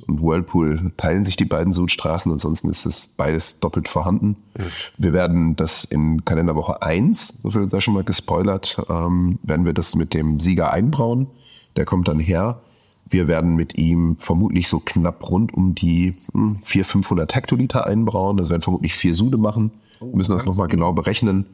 und 0.07 0.21
Whirlpool 0.21 0.91
teilen 0.97 1.23
sich 1.23 1.35
die 1.35 1.45
beiden 1.45 1.73
Sudstraßen, 1.73 2.31
ansonsten 2.31 2.69
ist 2.69 2.85
es 2.85 3.07
beides 3.07 3.59
doppelt 3.59 3.87
vorhanden. 3.87 4.37
Mhm. 4.57 4.63
Wir 4.97 5.13
werden 5.13 5.55
das 5.55 5.83
in 5.83 6.25
Kalenderwoche 6.25 6.81
1, 6.81 7.41
so 7.43 7.51
viel 7.51 7.67
sei 7.67 7.79
schon 7.79 7.93
mal 7.93 8.03
gespoilert, 8.03 8.81
ähm, 8.89 9.39
werden 9.43 9.65
wir 9.65 9.73
das 9.73 9.95
mit 9.95 10.13
dem 10.13 10.39
Sieger 10.39 10.71
einbrauen. 10.71 11.27
Der 11.75 11.85
kommt 11.85 12.07
dann 12.07 12.19
her. 12.19 12.61
Wir 13.09 13.27
werden 13.27 13.55
mit 13.55 13.77
ihm 13.77 14.17
vermutlich 14.17 14.67
so 14.67 14.79
knapp 14.79 15.29
rund 15.29 15.53
um 15.53 15.75
die 15.75 16.15
400, 16.33 16.63
hm, 16.65 16.83
500 16.83 17.35
Hektoliter 17.35 17.85
einbrauen. 17.85 18.37
Das 18.37 18.49
werden 18.49 18.61
vermutlich 18.61 18.93
vier 18.93 19.15
Sude 19.15 19.37
machen. 19.37 19.71
Wir 19.99 20.15
müssen 20.15 20.33
das 20.33 20.45
nochmal 20.45 20.67
genau 20.67 20.93
berechnen. 20.93 21.45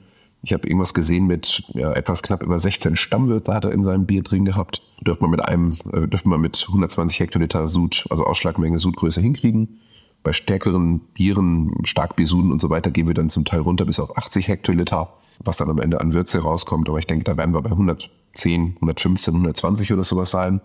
Ich 0.43 0.53
habe 0.53 0.67
irgendwas 0.67 0.93
gesehen 0.93 1.25
mit 1.25 1.63
ja, 1.73 1.93
etwas 1.93 2.21
knapp 2.21 2.43
über 2.43 2.59
16 2.59 2.95
Stammwürze 2.95 3.53
hat 3.53 3.65
er 3.65 3.71
in 3.71 3.83
seinem 3.83 4.05
Bier 4.05 4.23
drin 4.23 4.45
gehabt. 4.45 4.81
Dürfen 5.01 5.21
wir 5.23 5.29
mit 5.29 5.43
einem, 5.43 5.75
äh, 5.93 6.07
dürfen 6.07 6.29
wir 6.29 6.37
mit 6.37 6.65
120 6.67 7.19
Hektoliter 7.19 7.67
Sud, 7.67 8.05
also 8.09 8.25
Ausschlagmenge 8.25 8.77
Sudgröße 8.77 9.21
hinkriegen. 9.21 9.79
Bei 10.21 10.33
stärkeren 10.33 10.99
Bieren, 11.13 11.73
Starkbiersuden 11.83 12.51
und 12.51 12.61
so 12.61 12.69
weiter 12.69 12.91
gehen 12.91 13.07
wir 13.07 13.13
dann 13.13 13.29
zum 13.29 13.45
Teil 13.45 13.61
runter 13.61 13.85
bis 13.85 13.99
auf 13.99 14.17
80 14.17 14.47
Hektoliter, 14.47 15.13
was 15.43 15.57
dann 15.57 15.69
am 15.69 15.79
Ende 15.79 15.99
an 15.99 16.13
Würze 16.13 16.39
rauskommt. 16.39 16.87
Aber 16.89 16.99
ich 16.99 17.07
denke, 17.07 17.23
da 17.23 17.37
werden 17.37 17.53
wir 17.53 17.61
bei 17.61 17.71
110, 17.71 18.75
115, 18.75 19.33
120 19.33 19.91
oder 19.91 20.03
sowas 20.03 20.31
sein 20.31 20.61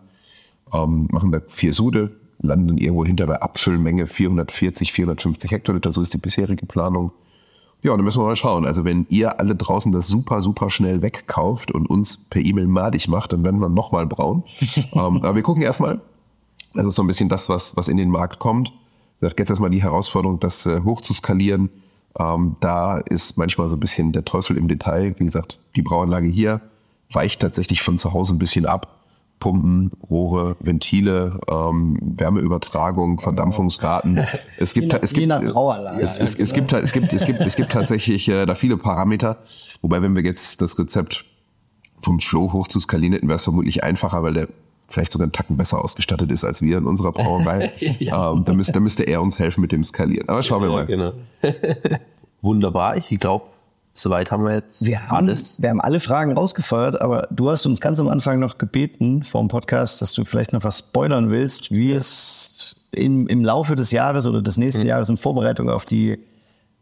ähm, 0.73 1.09
machen 1.11 1.33
da 1.33 1.41
vier 1.47 1.73
Sude, 1.73 2.17
landen 2.41 2.79
irgendwo 2.79 3.05
hinter 3.05 3.27
bei 3.27 3.41
Abfüllmenge 3.41 4.07
440, 4.07 4.93
450 4.93 5.51
Hektoliter, 5.51 5.93
so 5.93 6.01
ist 6.03 6.15
die 6.15 6.19
bisherige 6.19 6.67
Planung. 6.67 7.13
Ja, 7.85 7.95
dann 7.95 8.05
müssen 8.05 8.21
wir 8.21 8.27
mal 8.27 8.37
schauen. 8.37 8.67
Also 8.67 8.85
wenn 8.85 9.07
ihr 9.09 9.39
alle 9.39 9.55
draußen 9.55 9.93
das 9.93 10.09
super, 10.09 10.41
super 10.41 10.69
schnell 10.69 11.01
wegkauft 11.01 11.71
und 11.71 11.89
uns 11.89 12.17
per 12.29 12.43
E-Mail 12.43 12.67
madig 12.67 13.07
macht, 13.09 13.33
dann 13.33 13.45
werden 13.45 13.61
wir 13.61 13.69
nochmal 13.69 14.07
braun. 14.07 14.43
ähm, 14.93 15.23
aber 15.23 15.37
wir 15.37 15.43
gucken 15.43 15.63
erstmal. 15.63 16.01
Das 16.75 16.87
ist 16.87 16.97
so 16.97 17.03
ein 17.03 17.07
bisschen 17.07 17.29
das, 17.29 17.49
was, 17.49 17.77
was 17.77 17.89
in 17.89 17.97
den 17.97 18.11
Markt 18.11 18.41
kommt. 18.41 18.73
Jetzt 19.21 19.51
erstmal 19.51 19.71
die 19.71 19.83
Herausforderung, 19.83 20.39
das 20.41 20.67
äh, 20.67 20.81
hoch 20.83 21.01
zu 21.01 21.15
skalieren. 21.15 21.71
Ähm, 22.19 22.57
da 22.61 22.99
ist 22.99 23.39
manchmal 23.39 23.69
so 23.69 23.77
ein 23.77 23.81
bisschen 23.81 24.13
der 24.13 24.25
Teufel 24.25 24.57
im 24.57 24.69
Detail. 24.69 25.15
Wie 25.19 25.25
gesagt, 25.25 25.59
die 25.77 25.83
Brauanlage 25.83 26.29
hier 26.29 26.61
weicht 27.13 27.41
tatsächlich 27.41 27.83
von 27.83 27.99
zu 27.99 28.13
Hause 28.13 28.35
ein 28.35 28.39
bisschen 28.39 28.67
ab. 28.67 28.98
Pumpen, 29.39 29.91
Rohre, 30.09 30.57
Ventile, 30.61 31.39
ähm, 31.49 31.99
Wärmeübertragung, 32.01 33.21
Verdampfungsraten. 33.21 34.19
Es 34.59 34.75
gibt, 34.75 34.93
es 34.93 35.13
gibt, 35.13 35.31
es, 35.31 36.19
es, 36.19 36.35
es, 36.35 36.53
gibt, 36.53 36.73
es 36.73 36.93
gibt, 36.93 37.13
es 37.13 37.25
gibt, 37.27 37.41
es 37.41 37.57
gibt 37.57 37.71
tatsächlich 37.71 38.29
äh, 38.29 38.45
da 38.45 38.55
viele 38.55 38.77
Parameter. 38.77 39.39
Wobei, 39.83 40.03
wenn 40.03 40.17
wir 40.17 40.25
jetzt 40.25 40.61
das 40.61 40.79
Rezept 40.79 41.25
vom 42.01 42.19
Flow 42.19 42.53
hoch 42.53 42.67
zu 42.67 42.81
skalieren 42.81 43.13
hätten, 43.13 43.29
wäre 43.29 43.37
es 43.37 43.45
vermutlich 43.45 43.85
einfacher, 43.85 44.23
weil 44.23 44.35
der 44.35 44.49
vielleicht 44.89 45.13
sogar 45.13 45.27
einen 45.27 45.33
Tacken 45.33 45.57
besser 45.57 45.83
ausgestattet 45.85 46.31
ist 46.33 46.45
als 46.45 46.63
wir 46.63 46.79
in 46.79 46.87
unserer 46.87 47.13
Brauerei. 47.13 47.71
ja. 47.99 48.33
ähm, 48.33 48.45
da, 48.45 48.53
müsste, 48.55 48.73
da 48.73 48.81
müsste 48.81 49.05
er 49.05 49.23
uns 49.23 49.39
helfen 49.39 49.61
mit 49.61 49.71
dem 49.71 49.85
Skalieren. 49.85 50.29
Aber 50.29 50.43
schauen 50.43 50.63
ja, 50.63 50.69
wir 50.69 50.75
mal. 50.75 50.87
Genau. 50.87 51.13
Wunderbar. 52.41 52.97
Ich 52.97 53.09
glaube, 53.21 53.47
Soweit 53.99 54.31
haben 54.31 54.45
wir 54.45 54.55
jetzt 54.55 54.85
wir 54.85 55.09
haben, 55.09 55.27
alles. 55.27 55.61
Wir 55.61 55.71
haben 55.71 55.81
alle 55.81 55.99
Fragen 55.99 56.33
rausgefeuert, 56.33 57.01
aber 57.01 57.27
du 57.33 57.51
hast 57.51 57.67
uns 57.67 57.81
ganz 57.81 57.99
am 57.99 58.07
Anfang 58.07 58.39
noch 58.39 58.57
gebeten 58.57 59.25
vom 59.25 59.49
Podcast, 59.49 60.01
dass 60.01 60.13
du 60.13 60.25
vielleicht 60.25 60.53
noch 60.53 60.63
was 60.63 60.79
spoilern 60.79 61.31
willst, 61.31 61.73
wie 61.73 61.91
es 61.91 62.87
im, 62.93 63.27
im 63.27 63.45
Laufe 63.45 63.75
des 63.75 63.91
Jahres 63.91 64.27
oder 64.29 64.41
des 64.41 64.57
nächsten 64.57 64.83
mhm. 64.83 64.87
Jahres 64.87 65.09
in 65.09 65.17
Vorbereitung 65.17 65.69
auf 65.69 65.85
die 65.85 66.17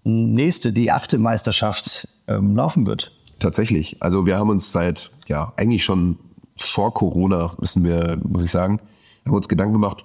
nächste, 0.04 0.74
die 0.74 0.92
achte 0.92 1.16
Meisterschaft 1.16 2.06
ähm, 2.28 2.54
laufen 2.54 2.84
wird. 2.84 3.12
Tatsächlich. 3.38 3.96
Also 4.02 4.26
wir 4.26 4.36
haben 4.36 4.50
uns 4.50 4.70
seit, 4.72 5.10
ja, 5.26 5.54
eigentlich 5.56 5.84
schon 5.84 6.18
vor 6.54 6.92
Corona, 6.92 7.54
müssen 7.58 7.82
wir, 7.82 8.18
muss 8.28 8.42
ich 8.42 8.50
sagen, 8.50 8.78
haben 9.24 9.34
uns 9.34 9.48
Gedanken 9.48 9.72
gemacht, 9.72 10.04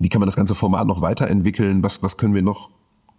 wie 0.00 0.08
kann 0.08 0.20
man 0.20 0.26
das 0.26 0.36
ganze 0.36 0.56
Format 0.56 0.88
noch 0.88 1.02
weiterentwickeln, 1.02 1.84
was, 1.84 2.02
was 2.02 2.16
können 2.16 2.34
wir 2.34 2.42
noch 2.42 2.70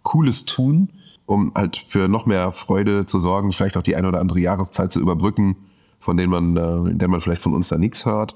Cooles 0.02 0.44
tun 0.44 0.90
um 1.28 1.52
halt 1.54 1.76
für 1.76 2.08
noch 2.08 2.24
mehr 2.24 2.50
Freude 2.52 3.04
zu 3.04 3.18
sorgen, 3.18 3.52
vielleicht 3.52 3.76
auch 3.76 3.82
die 3.82 3.96
eine 3.96 4.08
oder 4.08 4.20
andere 4.20 4.40
Jahreszeit 4.40 4.90
zu 4.90 4.98
überbrücken, 4.98 5.56
von 6.00 6.16
denen 6.16 6.30
man, 6.30 6.56
äh, 6.56 6.90
in 6.90 6.98
der 6.98 7.08
man 7.08 7.20
vielleicht 7.20 7.42
von 7.42 7.52
uns 7.54 7.68
da 7.68 7.76
nichts 7.76 8.06
hört. 8.06 8.34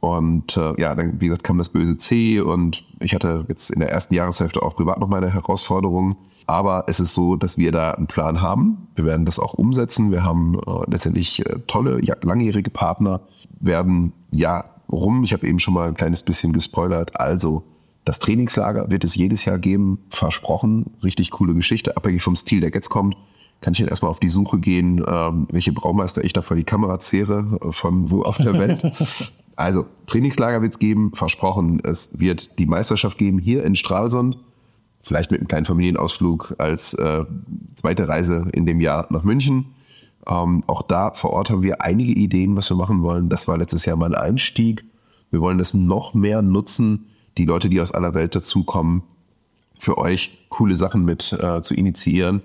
Und 0.00 0.56
äh, 0.56 0.80
ja, 0.80 0.94
dann, 0.94 1.20
wie 1.20 1.26
gesagt, 1.26 1.44
kam 1.44 1.58
das 1.58 1.68
böse 1.68 1.98
C 1.98 2.40
und 2.40 2.84
ich 3.00 3.14
hatte 3.14 3.44
jetzt 3.48 3.70
in 3.70 3.80
der 3.80 3.90
ersten 3.90 4.14
Jahreshälfte 4.14 4.62
auch 4.62 4.74
privat 4.74 4.98
noch 4.98 5.08
meine 5.08 5.30
Herausforderungen. 5.30 6.16
Aber 6.46 6.84
es 6.86 6.98
ist 6.98 7.14
so, 7.14 7.36
dass 7.36 7.58
wir 7.58 7.72
da 7.72 7.90
einen 7.90 8.06
Plan 8.06 8.40
haben. 8.40 8.88
Wir 8.94 9.04
werden 9.04 9.26
das 9.26 9.38
auch 9.38 9.52
umsetzen. 9.52 10.10
Wir 10.10 10.24
haben 10.24 10.58
äh, 10.66 10.90
letztendlich 10.90 11.44
äh, 11.44 11.58
tolle, 11.66 12.00
langjährige 12.22 12.70
Partner, 12.70 13.20
werden 13.60 14.14
ja 14.30 14.64
rum. 14.90 15.24
Ich 15.24 15.34
habe 15.34 15.46
eben 15.46 15.58
schon 15.58 15.74
mal 15.74 15.88
ein 15.88 15.94
kleines 15.94 16.22
bisschen 16.22 16.54
gespoilert. 16.54 17.20
Also 17.20 17.64
das 18.04 18.18
Trainingslager 18.18 18.90
wird 18.90 19.04
es 19.04 19.14
jedes 19.14 19.44
Jahr 19.44 19.58
geben, 19.58 19.98
versprochen. 20.10 20.90
Richtig 21.02 21.30
coole 21.30 21.54
Geschichte, 21.54 21.96
abhängig 21.96 22.22
vom 22.22 22.36
Stil, 22.36 22.60
der 22.60 22.70
jetzt 22.70 22.90
kommt. 22.90 23.16
Kann 23.60 23.72
ich 23.72 23.78
jetzt 23.78 23.88
erstmal 23.88 24.10
auf 24.10 24.20
die 24.20 24.28
Suche 24.28 24.58
gehen, 24.58 25.02
ähm, 25.06 25.46
welche 25.50 25.72
Braumeister 25.72 26.22
ich 26.22 26.34
da 26.34 26.42
vor 26.42 26.56
die 26.56 26.64
Kamera 26.64 26.98
zehre, 26.98 27.58
äh, 27.62 27.72
von 27.72 28.10
wo 28.10 28.22
auf 28.22 28.36
der 28.36 28.58
Welt. 28.58 28.84
also, 29.56 29.86
Trainingslager 30.06 30.60
wird 30.60 30.72
es 30.72 30.78
geben, 30.78 31.12
versprochen. 31.14 31.80
Es 31.82 32.20
wird 32.20 32.58
die 32.58 32.66
Meisterschaft 32.66 33.16
geben 33.16 33.38
hier 33.38 33.64
in 33.64 33.74
Stralsund. 33.74 34.36
Vielleicht 35.00 35.30
mit 35.30 35.40
einem 35.40 35.48
kleinen 35.48 35.66
Familienausflug 35.66 36.56
als 36.58 36.92
äh, 36.94 37.24
zweite 37.72 38.06
Reise 38.06 38.48
in 38.52 38.66
dem 38.66 38.80
Jahr 38.80 39.06
nach 39.10 39.22
München. 39.22 39.74
Ähm, 40.26 40.62
auch 40.66 40.82
da 40.82 41.12
vor 41.12 41.30
Ort 41.30 41.50
haben 41.50 41.62
wir 41.62 41.82
einige 41.82 42.12
Ideen, 42.12 42.56
was 42.56 42.70
wir 42.70 42.76
machen 42.76 43.02
wollen. 43.02 43.30
Das 43.30 43.48
war 43.48 43.56
letztes 43.56 43.86
Jahr 43.86 43.96
mein 43.96 44.14
Einstieg. 44.14 44.84
Wir 45.30 45.40
wollen 45.40 45.58
das 45.58 45.74
noch 45.74 46.14
mehr 46.14 46.42
nutzen, 46.42 47.06
die 47.38 47.44
Leute, 47.44 47.68
die 47.68 47.80
aus 47.80 47.92
aller 47.92 48.14
Welt 48.14 48.34
dazukommen, 48.34 49.02
für 49.78 49.98
euch 49.98 50.46
coole 50.48 50.76
Sachen 50.76 51.04
mit 51.04 51.32
äh, 51.32 51.60
zu 51.60 51.74
initiieren. 51.74 52.42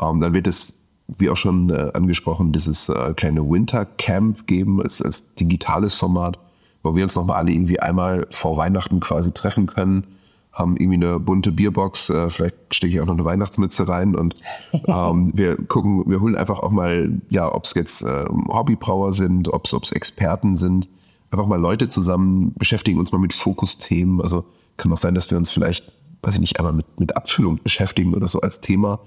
Ähm, 0.00 0.20
dann 0.20 0.34
wird 0.34 0.46
es, 0.46 0.86
wie 1.08 1.28
auch 1.28 1.36
schon 1.36 1.70
äh, 1.70 1.90
angesprochen, 1.94 2.52
dieses 2.52 2.88
äh, 2.88 3.12
kleine 3.14 3.48
Winter 3.48 3.84
Camp 3.84 4.46
geben, 4.46 4.80
als, 4.80 5.02
als 5.02 5.34
digitales 5.34 5.94
Format, 5.94 6.38
wo 6.82 6.94
wir 6.94 7.02
uns 7.02 7.16
nochmal 7.16 7.36
alle 7.36 7.52
irgendwie 7.52 7.80
einmal 7.80 8.26
vor 8.30 8.56
Weihnachten 8.56 9.00
quasi 9.00 9.32
treffen 9.32 9.66
können 9.66 10.06
haben 10.52 10.76
irgendwie 10.76 11.06
eine 11.06 11.20
bunte 11.20 11.52
Bierbox, 11.52 12.10
äh, 12.10 12.30
vielleicht 12.30 12.56
stecke 12.74 12.92
ich 12.92 13.00
auch 13.00 13.06
noch 13.06 13.14
eine 13.14 13.24
Weihnachtsmütze 13.24 13.88
rein 13.88 14.14
und 14.14 14.34
ähm, 14.86 15.32
wir 15.34 15.56
gucken, 15.56 16.04
wir 16.06 16.20
holen 16.20 16.36
einfach 16.36 16.60
auch 16.60 16.70
mal, 16.70 17.20
ja, 17.28 17.52
ob 17.52 17.64
es 17.64 17.74
jetzt 17.74 18.02
äh, 18.02 18.24
Hobbybrauer 18.48 19.12
sind, 19.12 19.52
ob 19.52 19.66
es 19.66 19.92
Experten 19.92 20.56
sind, 20.56 20.88
einfach 21.30 21.46
mal 21.46 21.60
Leute 21.60 21.88
zusammen, 21.88 22.52
beschäftigen 22.56 22.98
uns 22.98 23.12
mal 23.12 23.18
mit 23.18 23.32
Fokusthemen. 23.32 24.20
Also 24.20 24.44
kann 24.76 24.92
auch 24.92 24.98
sein, 24.98 25.14
dass 25.14 25.30
wir 25.30 25.38
uns 25.38 25.50
vielleicht, 25.50 25.92
weiß 26.22 26.34
ich 26.34 26.40
nicht, 26.40 26.58
einmal 26.58 26.72
mit, 26.72 26.98
mit 26.98 27.16
Abfüllung 27.16 27.60
beschäftigen 27.62 28.14
oder 28.14 28.28
so 28.28 28.40
als 28.40 28.60
Thema. 28.60 29.00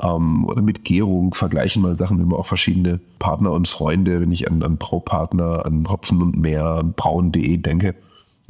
Ähm, 0.00 0.44
oder 0.46 0.62
mit 0.62 0.84
Gärung 0.84 1.34
vergleichen 1.34 1.82
mal 1.82 1.96
Sachen. 1.96 2.18
Wir 2.18 2.24
haben 2.24 2.34
auch 2.34 2.46
verschiedene 2.46 3.00
Partner 3.18 3.52
und 3.52 3.68
Freunde, 3.68 4.20
wenn 4.20 4.32
ich 4.32 4.50
an, 4.50 4.62
an 4.62 4.76
Braupartner, 4.76 5.66
an 5.66 5.88
Hopfen 5.88 6.22
und 6.22 6.36
Meer, 6.36 6.64
an 6.64 6.92
brauen.de 6.92 7.56
denke 7.58 7.94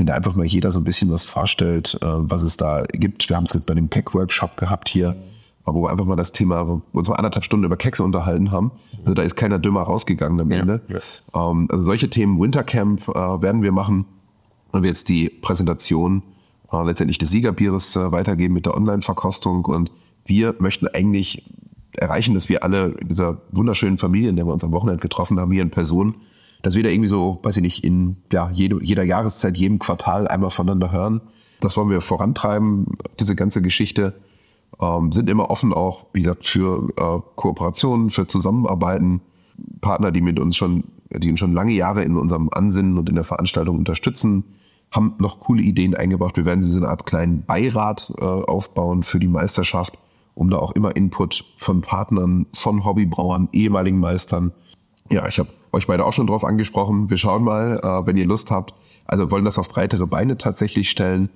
wenn 0.00 0.06
da 0.06 0.14
einfach 0.14 0.34
mal 0.34 0.46
jeder 0.46 0.70
so 0.70 0.80
ein 0.80 0.84
bisschen 0.84 1.12
was 1.12 1.24
vorstellt, 1.24 1.98
äh, 2.00 2.06
was 2.06 2.40
es 2.40 2.56
da 2.56 2.84
gibt. 2.90 3.28
Wir 3.28 3.36
haben 3.36 3.44
es 3.44 3.52
jetzt 3.52 3.66
bei 3.66 3.74
dem 3.74 3.90
Keck-Workshop 3.90 4.56
gehabt 4.56 4.88
hier, 4.88 5.14
wo 5.64 5.82
wir 5.82 5.90
einfach 5.90 6.06
mal 6.06 6.16
das 6.16 6.32
Thema, 6.32 6.66
wo 6.66 6.82
wir 6.92 6.98
uns 6.98 7.08
mal 7.08 7.16
anderthalb 7.16 7.44
Stunden 7.44 7.64
über 7.64 7.76
Kekse 7.76 8.02
unterhalten 8.02 8.50
haben. 8.50 8.72
Also 9.04 9.14
da 9.14 9.22
ist 9.22 9.36
keiner 9.36 9.58
dümmer 9.58 9.82
rausgegangen 9.82 10.40
am 10.40 10.50
Ende. 10.50 10.80
Ja, 10.88 10.98
ja. 11.34 11.50
Ähm, 11.50 11.68
also 11.70 11.84
solche 11.84 12.10
Themen 12.10 12.40
Wintercamp 12.40 13.08
äh, 13.08 13.42
werden 13.42 13.62
wir 13.62 13.72
machen. 13.72 14.06
Und 14.72 14.82
wir 14.82 14.88
jetzt 14.88 15.08
die 15.08 15.28
Präsentation 15.28 16.22
äh, 16.72 16.82
letztendlich 16.84 17.18
des 17.18 17.30
Siegerbieres 17.30 17.96
äh, 17.96 18.12
weitergeben 18.12 18.54
mit 18.54 18.66
der 18.66 18.76
Online-Verkostung. 18.76 19.64
Und 19.64 19.90
wir 20.24 20.54
möchten 20.58 20.86
eigentlich 20.88 21.44
erreichen, 21.96 22.34
dass 22.34 22.48
wir 22.48 22.62
alle 22.62 22.94
dieser 23.02 23.38
wunderschönen 23.50 23.98
Familie, 23.98 24.30
in 24.30 24.36
der 24.36 24.46
wir 24.46 24.52
uns 24.52 24.64
am 24.64 24.72
Wochenende 24.72 25.00
getroffen 25.00 25.38
haben, 25.40 25.50
hier 25.50 25.62
in 25.62 25.70
Person, 25.70 26.14
dass 26.62 26.74
wir 26.74 26.82
da 26.82 26.88
irgendwie 26.88 27.08
so, 27.08 27.40
weiß 27.42 27.56
ich 27.56 27.62
nicht, 27.62 27.84
in 27.84 28.16
ja, 28.32 28.50
jede, 28.52 28.78
jeder 28.82 29.02
Jahreszeit, 29.02 29.56
jedem 29.56 29.78
Quartal 29.78 30.28
einmal 30.28 30.50
voneinander 30.50 30.92
hören. 30.92 31.20
Das 31.60 31.76
wollen 31.76 31.90
wir 31.90 32.00
vorantreiben, 32.00 32.86
diese 33.18 33.34
ganze 33.34 33.60
Geschichte. 33.62 34.14
Ähm, 34.80 35.12
sind 35.12 35.28
immer 35.28 35.50
offen 35.50 35.72
auch, 35.72 36.06
wie 36.12 36.20
gesagt, 36.20 36.44
für 36.44 36.88
äh, 36.96 37.20
Kooperationen, 37.36 38.10
für 38.10 38.26
Zusammenarbeiten. 38.26 39.20
Partner, 39.80 40.10
die 40.10 40.22
mit 40.22 40.38
uns 40.38 40.56
schon, 40.56 40.84
die 41.10 41.30
uns 41.30 41.38
schon 41.38 41.52
lange 41.52 41.72
Jahre 41.72 42.02
in 42.02 42.16
unserem 42.16 42.48
Ansinnen 42.50 42.96
und 42.96 43.08
in 43.08 43.14
der 43.14 43.24
Veranstaltung 43.24 43.76
unterstützen, 43.76 44.44
haben 44.90 45.14
noch 45.18 45.40
coole 45.40 45.62
Ideen 45.62 45.94
eingebracht. 45.94 46.36
Wir 46.36 46.44
werden 46.44 46.68
so 46.68 46.76
eine 46.76 46.88
Art 46.88 47.06
kleinen 47.06 47.44
Beirat 47.44 48.12
äh, 48.18 48.24
aufbauen 48.24 49.02
für 49.02 49.20
die 49.20 49.28
Meisterschaft, 49.28 49.98
um 50.34 50.50
da 50.50 50.58
auch 50.58 50.72
immer 50.72 50.96
Input 50.96 51.44
von 51.56 51.82
Partnern, 51.82 52.46
von 52.54 52.84
Hobbybrauern, 52.84 53.48
ehemaligen 53.52 54.00
Meistern. 54.00 54.52
Ja, 55.10 55.26
ich 55.28 55.38
habe 55.38 55.50
euch 55.72 55.86
beide 55.86 56.04
auch 56.06 56.12
schon 56.12 56.26
drauf 56.26 56.44
angesprochen. 56.44 57.10
Wir 57.10 57.16
schauen 57.16 57.44
mal, 57.44 57.78
äh, 57.82 58.06
wenn 58.06 58.16
ihr 58.16 58.26
Lust 58.26 58.50
habt. 58.50 58.74
Also 59.06 59.30
wollen 59.30 59.44
das 59.44 59.58
auf 59.58 59.68
breitere 59.68 60.06
Beine 60.06 60.38
tatsächlich 60.38 60.88
stellen. 60.88 61.30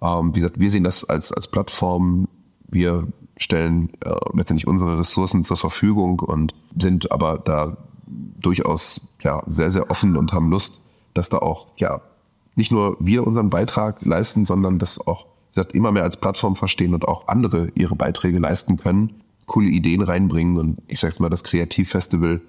Ähm, 0.00 0.34
wie 0.34 0.40
gesagt, 0.40 0.60
wir 0.60 0.70
sehen 0.70 0.84
das 0.84 1.04
als, 1.04 1.32
als 1.32 1.48
Plattform. 1.48 2.28
Wir 2.68 3.06
stellen 3.36 3.90
äh, 4.04 4.14
letztendlich 4.32 4.66
unsere 4.66 4.98
Ressourcen 4.98 5.44
zur 5.44 5.56
Verfügung 5.56 6.20
und 6.20 6.54
sind 6.76 7.12
aber 7.12 7.38
da 7.38 7.76
durchaus 8.06 9.14
ja 9.22 9.42
sehr, 9.46 9.70
sehr 9.70 9.90
offen 9.90 10.16
und 10.16 10.32
haben 10.32 10.50
Lust, 10.50 10.82
dass 11.14 11.28
da 11.28 11.38
auch 11.38 11.68
ja 11.76 12.00
nicht 12.54 12.72
nur 12.72 12.96
wir 13.00 13.26
unseren 13.26 13.50
Beitrag 13.50 14.04
leisten, 14.04 14.44
sondern 14.44 14.78
das 14.78 15.06
auch 15.06 15.26
gesagt, 15.52 15.72
immer 15.72 15.92
mehr 15.92 16.04
als 16.04 16.18
Plattform 16.18 16.56
verstehen 16.56 16.94
und 16.94 17.06
auch 17.06 17.28
andere 17.28 17.70
ihre 17.74 17.96
Beiträge 17.96 18.38
leisten 18.38 18.78
können, 18.78 19.22
coole 19.46 19.68
Ideen 19.68 20.02
reinbringen 20.02 20.56
und 20.56 20.78
ich 20.86 21.00
sag's 21.00 21.20
mal, 21.20 21.28
das 21.28 21.44
Kreativfestival 21.44 22.40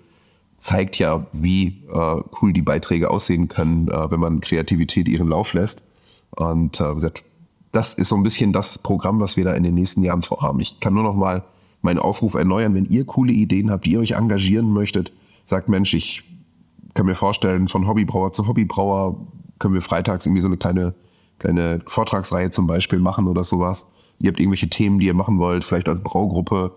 zeigt 0.58 0.98
ja, 0.98 1.26
wie 1.32 1.84
äh, 1.94 2.22
cool 2.42 2.52
die 2.52 2.62
Beiträge 2.62 3.10
aussehen 3.10 3.48
können, 3.48 3.90
äh, 3.90 4.12
wenn 4.12 4.20
man 4.20 4.42
Kreativität 4.42 5.08
ihren 5.08 5.28
Lauf 5.28 5.54
lässt. 5.54 5.88
Und 6.32 6.82
äh, 6.82 6.94
gesagt, 6.94 7.24
das 7.72 7.94
ist 7.94 8.10
so 8.10 8.16
ein 8.16 8.24
bisschen 8.24 8.54
das 8.54 8.80
Programm, 8.80 9.20
was 9.20 9.38
wir 9.38 9.44
da 9.44 9.54
in 9.54 9.64
den 9.64 9.76
nächsten 9.76 10.04
Jahren 10.04 10.22
vorhaben. 10.22 10.60
Ich 10.60 10.80
kann 10.80 10.94
nur 10.94 11.04
noch 11.04 11.16
mal 11.16 11.44
meinen 11.82 12.00
Aufruf 12.00 12.34
erneuern, 12.34 12.74
wenn 12.74 12.86
ihr 12.86 13.06
coole 13.06 13.32
Ideen 13.32 13.72
habt, 13.72 13.86
die 13.86 13.92
ihr 13.92 14.00
euch 14.00 14.12
engagieren 14.12 14.72
möchtet, 14.72 15.14
sagt 15.44 15.70
Mensch, 15.70 15.94
ich 15.94 16.24
kann 16.94 17.06
mir 17.06 17.16
vorstellen, 17.16 17.68
von 17.68 17.88
Hobbybrauer 17.88 18.32
zu 18.32 18.48
Hobbybrauer 18.48 19.28
können 19.60 19.74
wir 19.74 19.82
freitags 19.82 20.26
irgendwie 20.26 20.42
so 20.42 20.48
eine 20.48 20.58
kleine, 20.58 20.96
kleine 21.40 21.82
Vortragsreihe 21.86 22.50
zum 22.50 22.68
Beispiel 22.68 23.00
machen 23.00 23.28
oder 23.28 23.44
sowas. 23.44 23.94
Ihr 24.20 24.30
habt 24.30 24.40
irgendwelche 24.40 24.70
Themen, 24.70 25.00
die 25.00 25.06
ihr 25.06 25.14
machen 25.14 25.38
wollt, 25.38 25.64
vielleicht 25.64 25.88
als 25.88 26.02
Braugruppe 26.02 26.74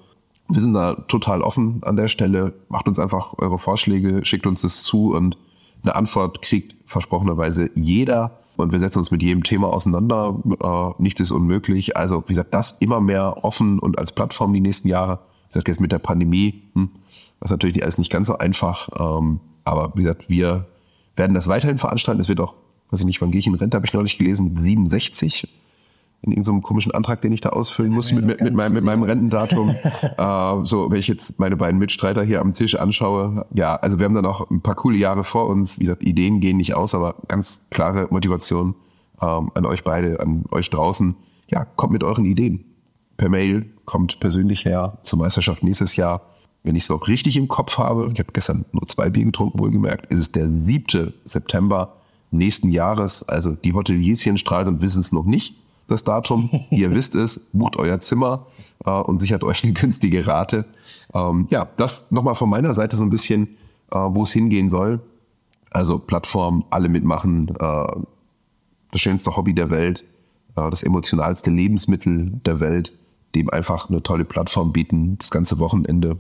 wir 0.50 0.60
sind 0.60 0.74
da 0.74 0.94
total 0.94 1.42
offen 1.42 1.80
an 1.82 1.96
der 1.96 2.08
Stelle. 2.08 2.52
Macht 2.68 2.88
uns 2.88 2.98
einfach 2.98 3.34
eure 3.38 3.58
Vorschläge, 3.58 4.24
schickt 4.24 4.46
uns 4.46 4.62
das 4.62 4.82
zu 4.82 5.14
und 5.14 5.38
eine 5.82 5.94
Antwort 5.94 6.42
kriegt 6.42 6.74
versprochenerweise 6.84 7.70
jeder. 7.74 8.38
Und 8.60 8.72
wir 8.72 8.78
setzen 8.78 8.98
uns 8.98 9.10
mit 9.10 9.22
jedem 9.22 9.42
Thema 9.42 9.68
auseinander. 9.68 10.38
Äh, 10.62 11.02
nichts 11.02 11.20
ist 11.20 11.30
unmöglich. 11.30 11.96
Also, 11.96 12.22
wie 12.26 12.32
gesagt, 12.32 12.54
das 12.54 12.72
immer 12.80 13.00
mehr 13.00 13.44
offen 13.44 13.78
und 13.78 13.98
als 13.98 14.12
Plattform 14.12 14.52
die 14.52 14.60
nächsten 14.60 14.88
Jahre. 14.88 15.20
Wie 15.44 15.54
gesagt, 15.54 15.68
jetzt 15.68 15.80
mit 15.80 15.92
der 15.92 15.98
Pandemie, 15.98 16.62
hm, 16.74 16.90
das 17.40 17.46
ist 17.46 17.50
natürlich 17.50 17.82
alles 17.82 17.98
nicht 17.98 18.12
ganz 18.12 18.26
so 18.26 18.38
einfach. 18.38 18.88
Ähm, 18.98 19.40
aber 19.64 19.92
wie 19.94 20.02
gesagt, 20.02 20.30
wir 20.30 20.66
werden 21.16 21.34
das 21.34 21.48
weiterhin 21.48 21.78
veranstalten. 21.78 22.20
Es 22.20 22.28
wird 22.28 22.40
auch, 22.40 22.54
weiß 22.90 23.00
ich 23.00 23.06
nicht, 23.06 23.20
wann 23.20 23.30
gehe 23.30 23.40
ich 23.40 23.46
in 23.46 23.54
Rente, 23.54 23.76
habe 23.76 23.86
ich 23.86 23.92
neulich 23.92 24.18
gelesen, 24.18 24.56
67 24.56 25.48
in 26.22 26.32
irgendeinem 26.32 26.62
komischen 26.62 26.92
Antrag, 26.92 27.22
den 27.22 27.32
ich 27.32 27.40
da 27.40 27.50
ausfüllen 27.50 27.92
muss 27.92 28.12
mit, 28.12 28.24
mit, 28.24 28.40
mit, 28.42 28.54
meinem, 28.54 28.74
mit 28.74 28.84
meinem 28.84 29.02
Rentendatum. 29.02 29.70
äh, 30.18 30.64
so, 30.64 30.90
wenn 30.90 30.98
ich 30.98 31.08
jetzt 31.08 31.40
meine 31.40 31.56
beiden 31.56 31.78
Mitstreiter 31.78 32.22
hier 32.22 32.40
am 32.40 32.52
Tisch 32.52 32.74
anschaue, 32.74 33.46
ja, 33.54 33.76
also 33.76 33.98
wir 33.98 34.04
haben 34.04 34.14
dann 34.14 34.26
auch 34.26 34.50
ein 34.50 34.60
paar 34.60 34.74
coole 34.74 34.98
Jahre 34.98 35.24
vor 35.24 35.46
uns. 35.46 35.78
Wie 35.78 35.84
gesagt, 35.84 36.02
Ideen 36.02 36.40
gehen 36.40 36.58
nicht 36.58 36.74
aus, 36.74 36.94
aber 36.94 37.14
ganz 37.28 37.68
klare 37.70 38.08
Motivation 38.10 38.74
ähm, 39.22 39.50
an 39.54 39.64
euch 39.64 39.82
beide, 39.82 40.20
an 40.20 40.44
euch 40.50 40.68
draußen. 40.68 41.16
Ja, 41.48 41.64
kommt 41.64 41.92
mit 41.92 42.04
euren 42.04 42.26
Ideen. 42.26 42.66
Per 43.16 43.30
Mail, 43.30 43.70
kommt 43.86 44.20
persönlich 44.20 44.66
her 44.66 44.98
zur 45.02 45.18
Meisterschaft 45.18 45.62
nächstes 45.62 45.96
Jahr. 45.96 46.22
Wenn 46.62 46.76
ich 46.76 46.84
es 46.84 46.90
auch 46.90 47.08
richtig 47.08 47.38
im 47.38 47.48
Kopf 47.48 47.78
habe, 47.78 48.10
ich 48.12 48.18
habe 48.18 48.32
gestern 48.34 48.66
nur 48.72 48.86
zwei 48.86 49.08
Bier 49.08 49.24
getrunken, 49.24 49.58
wohlgemerkt, 49.58 50.12
ist 50.12 50.18
es 50.18 50.32
der 50.32 50.50
7. 50.50 51.14
September 51.24 51.96
nächsten 52.30 52.70
Jahres. 52.70 53.26
Also 53.26 53.54
die 53.54 53.72
Hotelierschen 53.72 54.36
strahlen 54.36 54.68
und 54.68 54.82
wissen 54.82 55.00
es 55.00 55.12
noch 55.12 55.24
nicht 55.24 55.56
das 55.90 56.04
Datum. 56.04 56.50
Ihr 56.70 56.94
wisst 56.94 57.14
es, 57.14 57.50
bucht 57.52 57.76
euer 57.76 58.00
Zimmer 58.00 58.46
äh, 58.84 58.90
und 58.90 59.18
sichert 59.18 59.44
euch 59.44 59.64
eine 59.64 59.72
günstige 59.72 60.26
Rate. 60.26 60.64
Ähm, 61.14 61.46
ja, 61.50 61.68
das 61.76 62.10
nochmal 62.10 62.34
von 62.34 62.50
meiner 62.50 62.74
Seite 62.74 62.96
so 62.96 63.04
ein 63.04 63.10
bisschen, 63.10 63.56
äh, 63.90 63.96
wo 63.96 64.22
es 64.22 64.32
hingehen 64.32 64.68
soll. 64.68 65.00
Also 65.70 65.98
Plattform, 65.98 66.64
alle 66.70 66.88
mitmachen, 66.88 67.48
äh, 67.58 67.86
das 68.90 69.00
schönste 69.00 69.36
Hobby 69.36 69.54
der 69.54 69.70
Welt, 69.70 70.04
äh, 70.56 70.70
das 70.70 70.82
emotionalste 70.82 71.50
Lebensmittel 71.50 72.40
der 72.44 72.60
Welt, 72.60 72.92
dem 73.34 73.50
einfach 73.50 73.88
eine 73.88 74.02
tolle 74.02 74.24
Plattform 74.24 74.72
bieten, 74.72 75.16
das 75.18 75.30
ganze 75.30 75.58
Wochenende. 75.58 76.16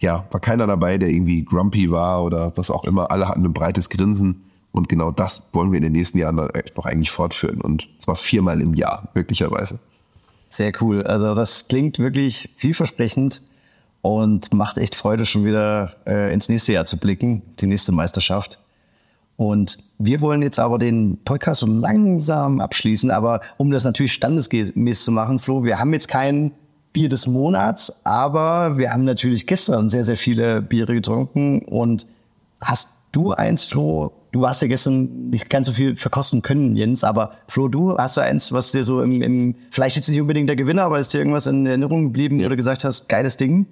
Ja, 0.00 0.26
war 0.30 0.40
keiner 0.40 0.68
dabei, 0.68 0.96
der 0.96 1.08
irgendwie 1.08 1.44
grumpy 1.44 1.90
war 1.90 2.22
oder 2.22 2.52
was 2.56 2.70
auch 2.70 2.84
immer. 2.84 3.10
Alle 3.10 3.28
hatten 3.28 3.44
ein 3.44 3.52
breites 3.52 3.90
Grinsen 3.90 4.44
und 4.72 4.88
genau 4.88 5.10
das 5.10 5.50
wollen 5.52 5.72
wir 5.72 5.78
in 5.78 5.82
den 5.82 5.92
nächsten 5.92 6.18
Jahren 6.18 6.36
noch 6.36 6.84
eigentlich 6.84 7.10
fortführen. 7.10 7.60
Und 7.60 7.88
zwar 7.98 8.16
viermal 8.16 8.60
im 8.60 8.74
Jahr, 8.74 9.08
möglicherweise. 9.14 9.80
Sehr 10.48 10.72
cool. 10.80 11.02
Also 11.02 11.34
das 11.34 11.68
klingt 11.68 11.98
wirklich 11.98 12.54
vielversprechend 12.56 13.42
und 14.02 14.54
macht 14.54 14.78
echt 14.78 14.94
Freude, 14.94 15.26
schon 15.26 15.44
wieder 15.44 15.96
äh, 16.06 16.32
ins 16.32 16.48
nächste 16.48 16.72
Jahr 16.72 16.84
zu 16.84 16.98
blicken, 16.98 17.42
die 17.60 17.66
nächste 17.66 17.92
Meisterschaft. 17.92 18.58
Und 19.36 19.78
wir 19.98 20.20
wollen 20.20 20.42
jetzt 20.42 20.58
aber 20.58 20.78
den 20.78 21.18
Podcast 21.24 21.60
so 21.60 21.66
langsam 21.66 22.60
abschließen, 22.60 23.10
aber 23.10 23.40
um 23.56 23.70
das 23.70 23.84
natürlich 23.84 24.12
standesgemäß 24.12 25.04
zu 25.04 25.12
machen, 25.12 25.38
Flo, 25.38 25.64
wir 25.64 25.78
haben 25.78 25.92
jetzt 25.92 26.08
kein 26.08 26.52
Bier 26.92 27.08
des 27.08 27.26
Monats, 27.26 28.04
aber 28.04 28.78
wir 28.78 28.92
haben 28.92 29.04
natürlich 29.04 29.46
gestern 29.46 29.88
sehr, 29.88 30.04
sehr 30.04 30.16
viele 30.16 30.62
Biere 30.62 30.94
getrunken 30.94 31.60
und 31.60 32.06
hast 32.60 32.98
du 33.12 33.32
eins, 33.32 33.64
Flo, 33.64 34.12
du 34.32 34.46
hast 34.46 34.62
ja 34.62 34.68
gestern 34.68 35.30
nicht 35.30 35.48
ganz 35.48 35.66
so 35.66 35.72
viel 35.72 35.96
verkosten 35.96 36.42
können, 36.42 36.76
Jens, 36.76 37.04
aber 37.04 37.32
Flo, 37.46 37.68
du 37.68 37.96
hast 37.96 38.16
ja 38.16 38.24
eins, 38.24 38.52
was 38.52 38.72
dir 38.72 38.84
so 38.84 39.02
im, 39.02 39.22
im 39.22 39.54
vielleicht 39.70 39.96
jetzt 39.96 40.08
nicht 40.08 40.20
unbedingt 40.20 40.48
der 40.48 40.56
Gewinner, 40.56 40.82
aber 40.82 40.98
ist 40.98 41.14
dir 41.14 41.18
irgendwas 41.18 41.46
in 41.46 41.66
Erinnerung 41.66 42.04
geblieben, 42.04 42.38
ja. 42.40 42.46
wo 42.46 42.50
du 42.50 42.56
gesagt 42.56 42.84
hast, 42.84 43.08
geiles 43.08 43.36
Ding? 43.36 43.66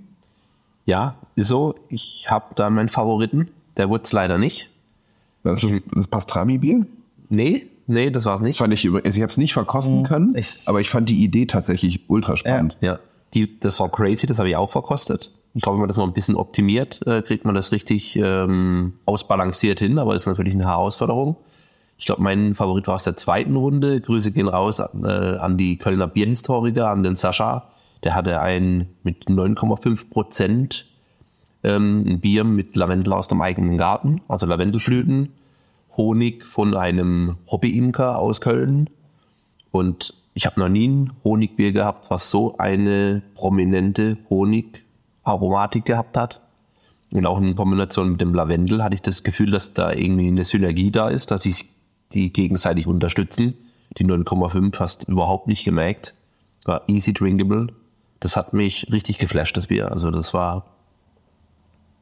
Ja, 0.84 1.16
ist 1.34 1.48
so. 1.48 1.74
Ich 1.88 2.26
habe 2.30 2.54
da 2.54 2.70
meinen 2.70 2.88
Favoriten. 2.88 3.48
Der 3.76 3.90
wurde 3.90 4.04
es 4.04 4.12
leider 4.12 4.38
nicht. 4.38 4.70
Das 5.42 5.62
ist 5.62 5.82
das 5.92 6.08
Pastrami-Bier? 6.08 6.86
Nee, 7.28 7.66
nee, 7.86 8.10
das 8.10 8.24
war 8.24 8.36
es 8.36 8.40
nicht. 8.40 8.54
Das 8.54 8.58
fand 8.58 8.72
ich 8.72 8.86
also 8.86 9.00
ich 9.04 9.22
habe 9.22 9.30
es 9.30 9.36
nicht 9.36 9.52
verkosten 9.52 10.00
mhm. 10.00 10.04
können, 10.04 10.36
ich, 10.36 10.62
aber 10.66 10.80
ich 10.80 10.88
fand 10.88 11.08
die 11.08 11.22
Idee 11.22 11.46
tatsächlich 11.46 12.08
ultra 12.08 12.36
spannend. 12.36 12.76
Ja, 12.80 12.94
ja. 12.94 12.98
Die, 13.34 13.58
das 13.58 13.78
war 13.80 13.90
crazy, 13.90 14.26
das 14.26 14.38
habe 14.38 14.48
ich 14.48 14.56
auch 14.56 14.70
verkostet. 14.70 15.30
Ich 15.56 15.62
glaube, 15.62 15.76
wenn 15.76 15.80
man 15.80 15.88
das 15.88 15.96
noch 15.96 16.06
ein 16.06 16.12
bisschen 16.12 16.34
optimiert, 16.34 17.00
äh, 17.06 17.22
kriegt 17.22 17.46
man 17.46 17.54
das 17.54 17.72
richtig 17.72 18.14
ähm, 18.16 18.98
ausbalanciert 19.06 19.78
hin, 19.78 19.98
aber 19.98 20.14
ist 20.14 20.26
natürlich 20.26 20.52
eine 20.52 20.66
Herausforderung. 20.66 21.36
Ich 21.96 22.04
glaube, 22.04 22.22
mein 22.22 22.54
Favorit 22.54 22.86
war 22.88 22.96
aus 22.96 23.04
der 23.04 23.16
zweiten 23.16 23.56
Runde. 23.56 24.02
Grüße 24.02 24.32
gehen 24.32 24.48
raus 24.48 24.80
an, 24.80 25.02
äh, 25.04 25.38
an 25.38 25.56
die 25.56 25.78
Kölner 25.78 26.08
Bierhistoriker, 26.08 26.90
an 26.90 27.02
den 27.02 27.16
Sascha. 27.16 27.70
Der 28.04 28.14
hatte 28.14 28.42
ein 28.42 28.90
mit 29.02 29.28
9,5 29.28 30.10
Prozent 30.10 30.84
ähm, 31.64 32.04
ein 32.06 32.20
Bier 32.20 32.44
mit 32.44 32.76
Lavendel 32.76 33.14
aus 33.14 33.28
dem 33.28 33.40
eigenen 33.40 33.78
Garten, 33.78 34.20
also 34.28 34.44
Lavendelblüten, 34.44 35.32
Honig 35.96 36.44
von 36.44 36.76
einem 36.76 37.38
Hobbyimker 37.50 38.18
aus 38.18 38.42
Köln. 38.42 38.90
Und 39.70 40.12
ich 40.34 40.44
habe 40.44 40.60
noch 40.60 40.68
nie 40.68 40.86
ein 40.86 41.12
Honigbier 41.24 41.72
gehabt, 41.72 42.10
was 42.10 42.30
so 42.30 42.58
eine 42.58 43.22
prominente 43.34 44.16
Honigaromatik 45.26 45.84
gehabt 45.84 46.16
hat. 46.16 46.40
Und 47.12 47.26
auch 47.26 47.38
in 47.38 47.54
Kombination 47.54 48.12
mit 48.12 48.20
dem 48.20 48.34
Lavendel 48.34 48.82
hatte 48.82 48.94
ich 48.94 49.02
das 49.02 49.22
Gefühl, 49.22 49.50
dass 49.50 49.74
da 49.74 49.92
irgendwie 49.92 50.26
eine 50.28 50.44
Synergie 50.44 50.90
da 50.90 51.08
ist, 51.08 51.30
dass 51.30 51.42
sich 51.44 51.66
die 52.12 52.32
gegenseitig 52.32 52.86
unterstützen. 52.86 53.54
Die 53.98 54.04
9,5 54.04 54.78
hast 54.80 55.08
überhaupt 55.08 55.46
nicht 55.46 55.64
gemerkt. 55.64 56.14
War 56.64 56.82
easy 56.88 57.12
drinkable. 57.12 57.68
Das 58.20 58.36
hat 58.36 58.52
mich 58.52 58.88
richtig 58.92 59.18
geflasht, 59.18 59.56
das 59.56 59.68
Bier. 59.68 59.92
Also 59.92 60.10
das 60.10 60.34
war 60.34 60.64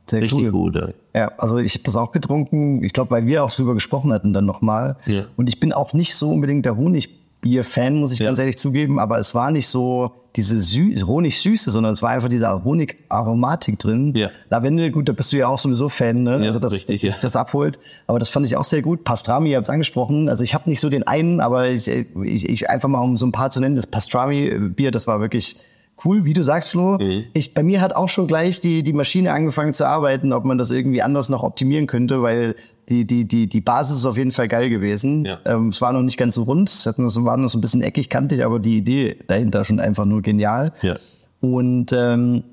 Sehr 0.06 0.22
richtig 0.22 0.44
cool. 0.46 0.50
gut. 0.52 0.74
ja. 0.76 0.88
Ja, 1.14 1.32
also 1.38 1.58
ich 1.58 1.74
habe 1.74 1.84
das 1.84 1.96
auch 1.96 2.12
getrunken. 2.12 2.82
Ich 2.82 2.92
glaube, 2.92 3.10
weil 3.10 3.26
wir 3.26 3.44
auch 3.44 3.50
drüber 3.50 3.74
gesprochen 3.74 4.12
hatten 4.12 4.32
dann 4.32 4.46
nochmal. 4.46 4.96
Ja. 5.06 5.24
Und 5.36 5.48
ich 5.48 5.60
bin 5.60 5.72
auch 5.72 5.92
nicht 5.92 6.14
so 6.16 6.30
unbedingt 6.30 6.64
der 6.64 6.76
Honigbier-Fan, 6.76 7.96
muss 7.96 8.12
ich 8.12 8.20
Ja. 8.20 8.26
ganz 8.26 8.38
ehrlich 8.38 8.56
zugeben. 8.58 8.98
Aber 8.98 9.18
es 9.18 9.34
war 9.34 9.50
nicht 9.50 9.68
so 9.68 10.12
diese 10.36 10.60
Sü 10.60 10.94
Honigsüße, 11.06 11.70
sondern 11.70 11.92
es 11.92 12.02
war 12.02 12.10
einfach 12.10 12.28
diese 12.28 12.64
Honigaromatik 12.64 13.78
drin. 13.78 14.12
Ja. 14.16 14.30
Lavendel, 14.50 14.90
gut, 14.90 15.08
da 15.08 15.12
bist 15.12 15.32
du 15.32 15.36
ja 15.36 15.46
auch 15.46 15.58
sowieso 15.58 15.88
Fan, 15.88 16.24
ne? 16.24 16.38
Ja, 16.40 16.46
also 16.46 16.58
dass, 16.58 16.72
richtig, 16.72 16.96
dass 16.96 17.00
sich 17.02 17.14
ja. 17.14 17.20
das 17.22 17.36
abholt. 17.36 17.78
Aber 18.06 18.18
das 18.18 18.30
fand 18.30 18.44
ich 18.46 18.56
auch 18.56 18.64
sehr 18.64 18.82
gut. 18.82 19.04
Pastrami, 19.04 19.50
ihr 19.50 19.56
habt 19.56 19.66
es 19.66 19.70
angesprochen. 19.70 20.28
Also 20.28 20.42
ich 20.42 20.54
habe 20.54 20.68
nicht 20.68 20.80
so 20.80 20.90
den 20.90 21.06
einen, 21.06 21.40
aber 21.40 21.68
ich, 21.68 21.86
ich, 21.88 22.48
ich 22.48 22.68
einfach 22.68 22.88
mal 22.88 23.00
um 23.00 23.16
so 23.16 23.26
ein 23.26 23.32
paar 23.32 23.50
zu 23.50 23.60
nennen, 23.60 23.76
das 23.76 23.86
Pastrami-Bier, 23.86 24.90
das 24.90 25.06
war 25.06 25.20
wirklich 25.20 25.56
cool, 26.04 26.24
wie 26.24 26.32
du 26.32 26.42
sagst, 26.42 26.70
Flo. 26.70 26.98
Mhm. 26.98 27.24
Ich, 27.32 27.54
bei 27.54 27.62
mir 27.62 27.80
hat 27.80 27.94
auch 27.94 28.08
schon 28.08 28.26
gleich 28.26 28.60
die, 28.60 28.82
die 28.82 28.92
Maschine 28.92 29.32
angefangen 29.32 29.72
zu 29.72 29.86
arbeiten, 29.86 30.32
ob 30.32 30.44
man 30.44 30.58
das 30.58 30.70
irgendwie 30.70 31.02
anders 31.02 31.28
noch 31.28 31.42
optimieren 31.42 31.86
könnte, 31.86 32.22
weil 32.22 32.56
die, 32.88 33.06
die, 33.06 33.26
die, 33.26 33.48
die 33.48 33.60
Basis 33.60 33.98
ist 33.98 34.06
auf 34.06 34.16
jeden 34.16 34.32
Fall 34.32 34.48
geil 34.48 34.68
gewesen. 34.70 35.24
Ja. 35.24 35.38
Ähm, 35.44 35.68
es 35.68 35.80
war 35.80 35.92
noch 35.92 36.02
nicht 36.02 36.18
ganz 36.18 36.34
so 36.34 36.42
rund, 36.42 36.68
es 36.68 36.86
war 36.86 37.36
noch 37.36 37.48
so 37.48 37.58
ein 37.58 37.60
bisschen 37.60 37.82
eckig, 37.82 38.10
kantig, 38.10 38.44
aber 38.44 38.58
die 38.58 38.78
Idee 38.78 39.18
dahinter 39.26 39.64
schon 39.64 39.80
einfach 39.80 40.04
nur 40.04 40.22
genial. 40.22 40.72
Ja. 40.82 40.96
Und 41.40 41.92
ähm, 41.92 42.44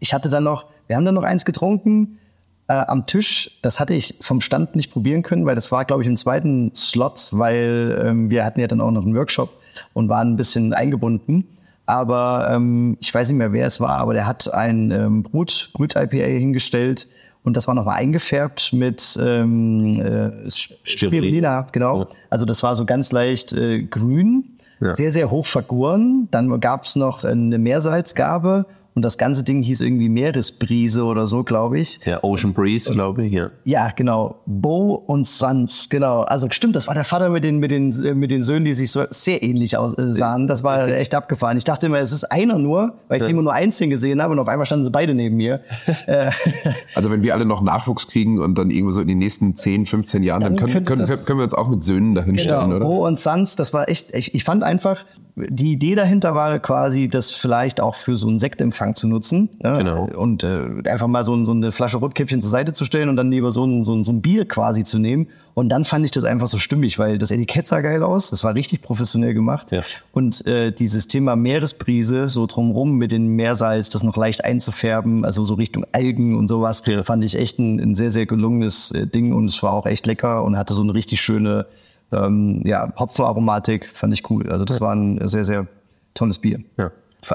ich 0.00 0.14
hatte 0.14 0.28
dann 0.28 0.44
noch, 0.44 0.66
wir 0.86 0.96
haben 0.96 1.04
dann 1.04 1.14
noch 1.14 1.22
eins 1.22 1.44
getrunken 1.44 2.18
äh, 2.68 2.74
am 2.74 3.06
Tisch. 3.06 3.58
Das 3.62 3.80
hatte 3.80 3.94
ich 3.94 4.18
vom 4.20 4.40
Stand 4.40 4.76
nicht 4.76 4.92
probieren 4.92 5.22
können, 5.22 5.46
weil 5.46 5.54
das 5.54 5.72
war, 5.72 5.84
glaube 5.84 6.02
ich, 6.02 6.08
im 6.08 6.16
zweiten 6.16 6.72
Slot, 6.74 7.30
weil 7.32 8.02
ähm, 8.04 8.30
wir 8.30 8.44
hatten 8.44 8.60
ja 8.60 8.66
dann 8.66 8.80
auch 8.80 8.90
noch 8.90 9.02
einen 9.02 9.14
Workshop 9.14 9.50
und 9.92 10.08
waren 10.08 10.32
ein 10.32 10.36
bisschen 10.36 10.72
eingebunden. 10.72 11.48
Aber 11.86 12.50
ähm, 12.52 12.98
ich 13.00 13.14
weiß 13.14 13.28
nicht 13.28 13.38
mehr, 13.38 13.52
wer 13.52 13.66
es 13.66 13.80
war, 13.80 13.96
aber 13.96 14.12
der 14.12 14.26
hat 14.26 14.52
ein 14.52 14.90
ähm, 14.90 15.22
Brut, 15.22 15.70
Brut-IPA 15.72 16.26
hingestellt 16.38 17.06
und 17.44 17.56
das 17.56 17.66
war 17.68 17.74
nochmal 17.74 17.96
eingefärbt 17.98 18.72
mit 18.72 19.18
ähm, 19.22 20.00
äh, 20.00 20.50
Spirulina, 20.50 21.66
genau. 21.72 22.00
Ja. 22.00 22.06
Also 22.30 22.44
das 22.44 22.62
war 22.62 22.74
so 22.76 22.84
ganz 22.84 23.12
leicht 23.12 23.52
äh, 23.52 23.82
grün, 23.82 24.56
Ja. 24.80 24.90
sehr, 24.90 25.12
sehr 25.12 25.30
hoch 25.30 25.46
vergoren. 25.46 26.28
Dann 26.30 26.60
gab 26.60 26.84
es 26.84 26.96
noch 26.96 27.24
eine 27.24 27.58
Meersalzgabe 27.58 28.66
und 28.98 29.02
das 29.02 29.16
ganze 29.16 29.44
Ding 29.44 29.62
hieß 29.62 29.80
irgendwie 29.80 30.08
Meeresbrise 30.08 31.04
oder 31.04 31.28
so, 31.28 31.44
glaube 31.44 31.78
ich. 31.78 32.00
Der 32.00 32.24
Ocean 32.24 32.52
Breeze, 32.52 32.90
glaube 32.92 33.26
ich, 33.26 33.32
ja. 33.32 33.50
Ja, 33.62 33.92
genau. 33.94 34.40
Bo 34.44 34.94
und 34.94 35.24
Sons, 35.24 35.88
genau. 35.88 36.22
Also 36.22 36.48
stimmt, 36.50 36.74
das 36.74 36.88
war 36.88 36.94
der 36.94 37.04
Vater 37.04 37.28
mit 37.28 37.44
den 37.44 37.58
mit 37.60 37.70
den 37.70 37.92
äh, 38.04 38.14
mit 38.14 38.32
den 38.32 38.42
Söhnen, 38.42 38.64
die 38.64 38.72
sich 38.72 38.90
so 38.90 39.04
sehr 39.10 39.40
ähnlich 39.44 39.76
aus, 39.76 39.96
äh, 39.96 40.10
sahen. 40.10 40.48
Das 40.48 40.64
war 40.64 40.88
echt 40.88 41.14
abgefahren. 41.14 41.56
Ich 41.56 41.62
dachte 41.62 41.86
immer, 41.86 42.00
es 42.00 42.10
ist 42.10 42.24
einer 42.24 42.58
nur, 42.58 42.94
weil 43.06 43.18
ich 43.18 43.22
die 43.22 43.30
immer 43.30 43.42
nur 43.42 43.52
einzeln 43.52 43.88
gesehen 43.88 44.20
habe 44.20 44.32
und 44.32 44.40
auf 44.40 44.48
einmal 44.48 44.66
standen 44.66 44.82
sie 44.84 44.90
beide 44.90 45.14
neben 45.14 45.36
mir. 45.36 45.60
Äh, 46.06 46.30
Also 46.94 47.10
wenn 47.10 47.22
wir 47.22 47.34
alle 47.34 47.44
noch 47.44 47.60
Nachwuchs 47.62 48.08
kriegen 48.08 48.40
und 48.40 48.56
dann 48.56 48.70
irgendwo 48.70 48.90
so 48.92 49.00
in 49.00 49.06
den 49.08 49.18
nächsten 49.18 49.54
10, 49.54 49.86
15 49.86 50.22
Jahren, 50.24 50.40
dann, 50.40 50.56
Dann 50.56 50.70
können, 50.70 50.84
können, 50.84 51.06
können 51.06 51.38
wir 51.38 51.44
uns 51.44 51.54
auch 51.54 51.68
mit 51.68 51.84
Söhnen 51.84 52.14
dahinstellen, 52.14 52.70
Genau, 52.70 52.76
oder? 52.76 52.84
Bo 52.84 53.06
und 53.06 53.20
Sons, 53.20 53.54
das 53.56 53.72
war 53.74 53.88
echt, 53.88 54.14
ich, 54.16 54.34
ich 54.34 54.42
fand 54.42 54.64
einfach, 54.64 55.04
die 55.48 55.72
Idee 55.72 55.94
dahinter 55.94 56.34
war 56.34 56.58
quasi, 56.58 57.08
das 57.08 57.30
vielleicht 57.30 57.80
auch 57.80 57.94
für 57.94 58.16
so 58.16 58.28
einen 58.28 58.38
Sektempfang 58.38 58.94
zu 58.94 59.06
nutzen. 59.08 59.48
Ne? 59.62 59.78
Genau. 59.78 60.04
Und 60.16 60.42
äh, 60.42 60.66
einfach 60.88 61.06
mal 61.06 61.24
so, 61.24 61.44
so 61.44 61.52
eine 61.52 61.70
Flasche 61.72 61.98
Rotkäppchen 61.98 62.40
zur 62.40 62.50
Seite 62.50 62.72
zu 62.72 62.84
stellen 62.84 63.08
und 63.08 63.16
dann 63.16 63.30
lieber 63.30 63.50
so 63.50 63.64
ein, 63.64 63.84
so, 63.84 63.94
ein, 63.94 64.04
so 64.04 64.12
ein 64.12 64.22
Bier 64.22 64.46
quasi 64.46 64.84
zu 64.84 64.98
nehmen. 64.98 65.28
Und 65.54 65.68
dann 65.70 65.84
fand 65.84 66.04
ich 66.04 66.10
das 66.10 66.24
einfach 66.24 66.48
so 66.48 66.58
stimmig, 66.58 66.98
weil 66.98 67.18
das 67.18 67.30
Etikett 67.30 67.66
sah 67.68 67.80
geil 67.80 68.02
aus, 68.02 68.30
das 68.30 68.44
war 68.44 68.54
richtig 68.54 68.82
professionell 68.82 69.34
gemacht. 69.34 69.72
Ja. 69.72 69.82
Und 70.12 70.46
äh, 70.46 70.72
dieses 70.72 71.08
Thema 71.08 71.36
Meeresbrise, 71.36 72.28
so 72.28 72.46
drumrum 72.46 72.96
mit 72.96 73.12
dem 73.12 73.34
Meersalz, 73.36 73.90
das 73.90 74.02
noch 74.02 74.16
leicht 74.16 74.44
einzufärben, 74.44 75.24
also 75.24 75.44
so 75.44 75.54
Richtung 75.54 75.84
Algen 75.92 76.36
und 76.36 76.48
sowas, 76.48 76.82
Ja. 76.86 77.02
fand 77.02 77.24
ich 77.24 77.36
echt 77.38 77.58
ein, 77.58 77.80
ein 77.80 77.94
sehr, 77.94 78.10
sehr 78.10 78.26
gelungenes 78.26 78.92
äh, 78.92 79.06
Ding 79.06 79.32
und 79.32 79.46
es 79.46 79.62
war 79.62 79.72
auch 79.72 79.86
echt 79.86 80.06
lecker 80.06 80.44
und 80.44 80.56
hatte 80.56 80.74
so 80.74 80.82
eine 80.82 80.94
richtig 80.94 81.20
schöne 81.20 81.66
ähm, 82.12 82.62
ja, 82.64 82.92
Hopfenaromatik, 82.98 83.86
fand 83.92 84.12
ich 84.14 84.28
cool. 84.30 84.50
Also 84.50 84.64
das 84.64 84.80
war 84.80 84.94
ein 84.94 85.26
sehr, 85.28 85.44
sehr 85.44 85.66
tolles 86.14 86.38
Bier. 86.38 86.60
ja. 86.76 86.90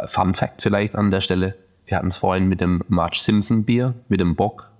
Fun 0.08 0.34
Fact 0.34 0.62
vielleicht 0.62 0.96
an 0.96 1.12
der 1.12 1.20
Stelle. 1.22 1.56
Wir 1.86 1.98
hatten 1.98 2.08
es 2.08 2.16
vorhin 2.16 2.48
mit 2.48 2.62
dem 2.62 2.82
Marge 2.88 3.18
Simpson 3.20 3.66
Bier, 3.66 3.94
mit 4.08 4.22
dem 4.22 4.36
Bock, 4.38 4.72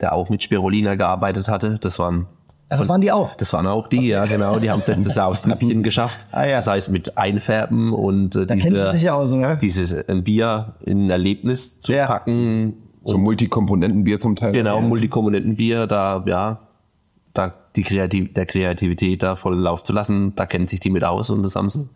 der 0.00 0.12
auch 0.14 0.28
mit 0.30 0.42
Spirulina 0.42 0.96
gearbeitet 0.96 1.46
hatte. 1.48 1.78
Das 1.80 2.00
waren 2.00 2.26
Also 2.68 2.82
das 2.82 2.88
waren 2.88 3.00
die 3.00 3.12
auch. 3.12 3.36
Das 3.36 3.52
waren 3.52 3.68
auch 3.68 3.86
die, 3.86 4.08
ja, 4.08 4.26
genau. 4.26 4.58
Die 4.58 4.68
haben 4.68 4.80
es 4.80 4.88
letztes 4.88 5.14
Jahr 5.14 5.28
aufs 5.28 5.42
Treppchen 5.42 5.84
geschafft. 5.84 6.26
Ah, 6.32 6.44
ja. 6.44 6.56
Das 6.56 6.66
heißt, 6.66 6.90
mit 6.90 7.16
Einfärben 7.16 7.92
und 7.92 8.34
äh, 8.34 8.46
Da 8.46 8.56
kennst 8.56 8.72
du 8.72 8.90
dich 8.92 9.02
ja 9.02 9.14
aus, 9.14 9.30
ne? 9.30 9.56
dieses 9.62 9.92
äh, 9.92 10.04
ein 10.08 10.24
Bier 10.24 10.74
in 10.80 11.06
ein 11.06 11.10
Erlebnis 11.10 11.80
zu 11.80 11.92
Ja. 11.92 12.06
packen. 12.08 12.74
So 13.04 13.18
Multikomponentenbier 13.18 14.18
zum 14.18 14.34
Teil. 14.34 14.50
Genau, 14.52 14.80
Multikomponentenbier, 14.80 15.86
da, 15.86 16.24
ja, 16.26 16.58
da 17.34 17.54
die 17.76 17.82
Kreativ 17.82 18.34
der 18.34 18.46
Kreativität 18.46 19.22
da 19.22 19.34
voll 19.34 19.56
Lauf 19.56 19.84
zu 19.84 19.92
lassen, 19.92 20.34
da 20.34 20.46
kennt 20.46 20.68
sich 20.68 20.80
die 20.80 20.90
mit 20.90 21.04
aus 21.04 21.30
und 21.30 21.42
das 21.42 21.56
haben 21.56 21.70
sie 21.70 21.88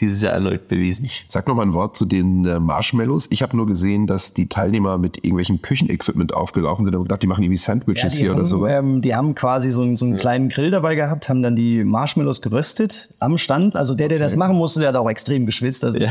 dieses 0.00 0.22
Jahr 0.22 0.32
erneut 0.34 0.68
bewiesen. 0.68 1.08
Sag 1.28 1.46
noch 1.48 1.54
mal 1.54 1.62
ein 1.62 1.74
Wort 1.74 1.96
zu 1.96 2.04
den 2.04 2.44
äh, 2.46 2.58
Marshmallows. 2.60 3.26
Ich 3.30 3.42
habe 3.42 3.56
nur 3.56 3.66
gesehen, 3.66 4.06
dass 4.06 4.32
die 4.34 4.48
Teilnehmer 4.48 4.98
mit 4.98 5.18
irgendwelchen 5.18 5.60
Küchenequipment 5.62 6.34
aufgelaufen 6.34 6.84
sind 6.84 6.94
und 6.96 7.02
gedacht, 7.02 7.22
die 7.22 7.26
machen 7.26 7.42
irgendwie 7.42 7.56
Sandwiches 7.58 8.12
die, 8.14 8.20
hier 8.20 8.30
haben, 8.30 8.36
oder 8.38 8.46
so. 8.46 8.66
ähm, 8.66 9.02
die 9.02 9.14
haben 9.14 9.34
quasi 9.34 9.70
so, 9.70 9.82
einen- 9.82 9.96
so 9.96 10.04
einen 10.04 10.16
kleinen 10.16 10.48
Grill 10.48 10.70
dabei 10.70 10.94
gehabt, 10.94 11.28
haben 11.28 11.42
dann 11.42 11.56
die 11.56 11.84
Marshmallows 11.84 12.42
geröstet 12.42 13.14
am 13.18 13.38
Stand. 13.38 13.76
Also 13.76 13.94
der, 13.94 14.08
der 14.08 14.18
das 14.18 14.36
machen 14.36 14.56
musste, 14.56 14.80
der 14.80 14.90
hat 14.90 14.96
auch 14.96 15.08
extrem 15.10 15.46
geschwitzt. 15.46 15.84
Also 15.84 15.98
der, 15.98 16.10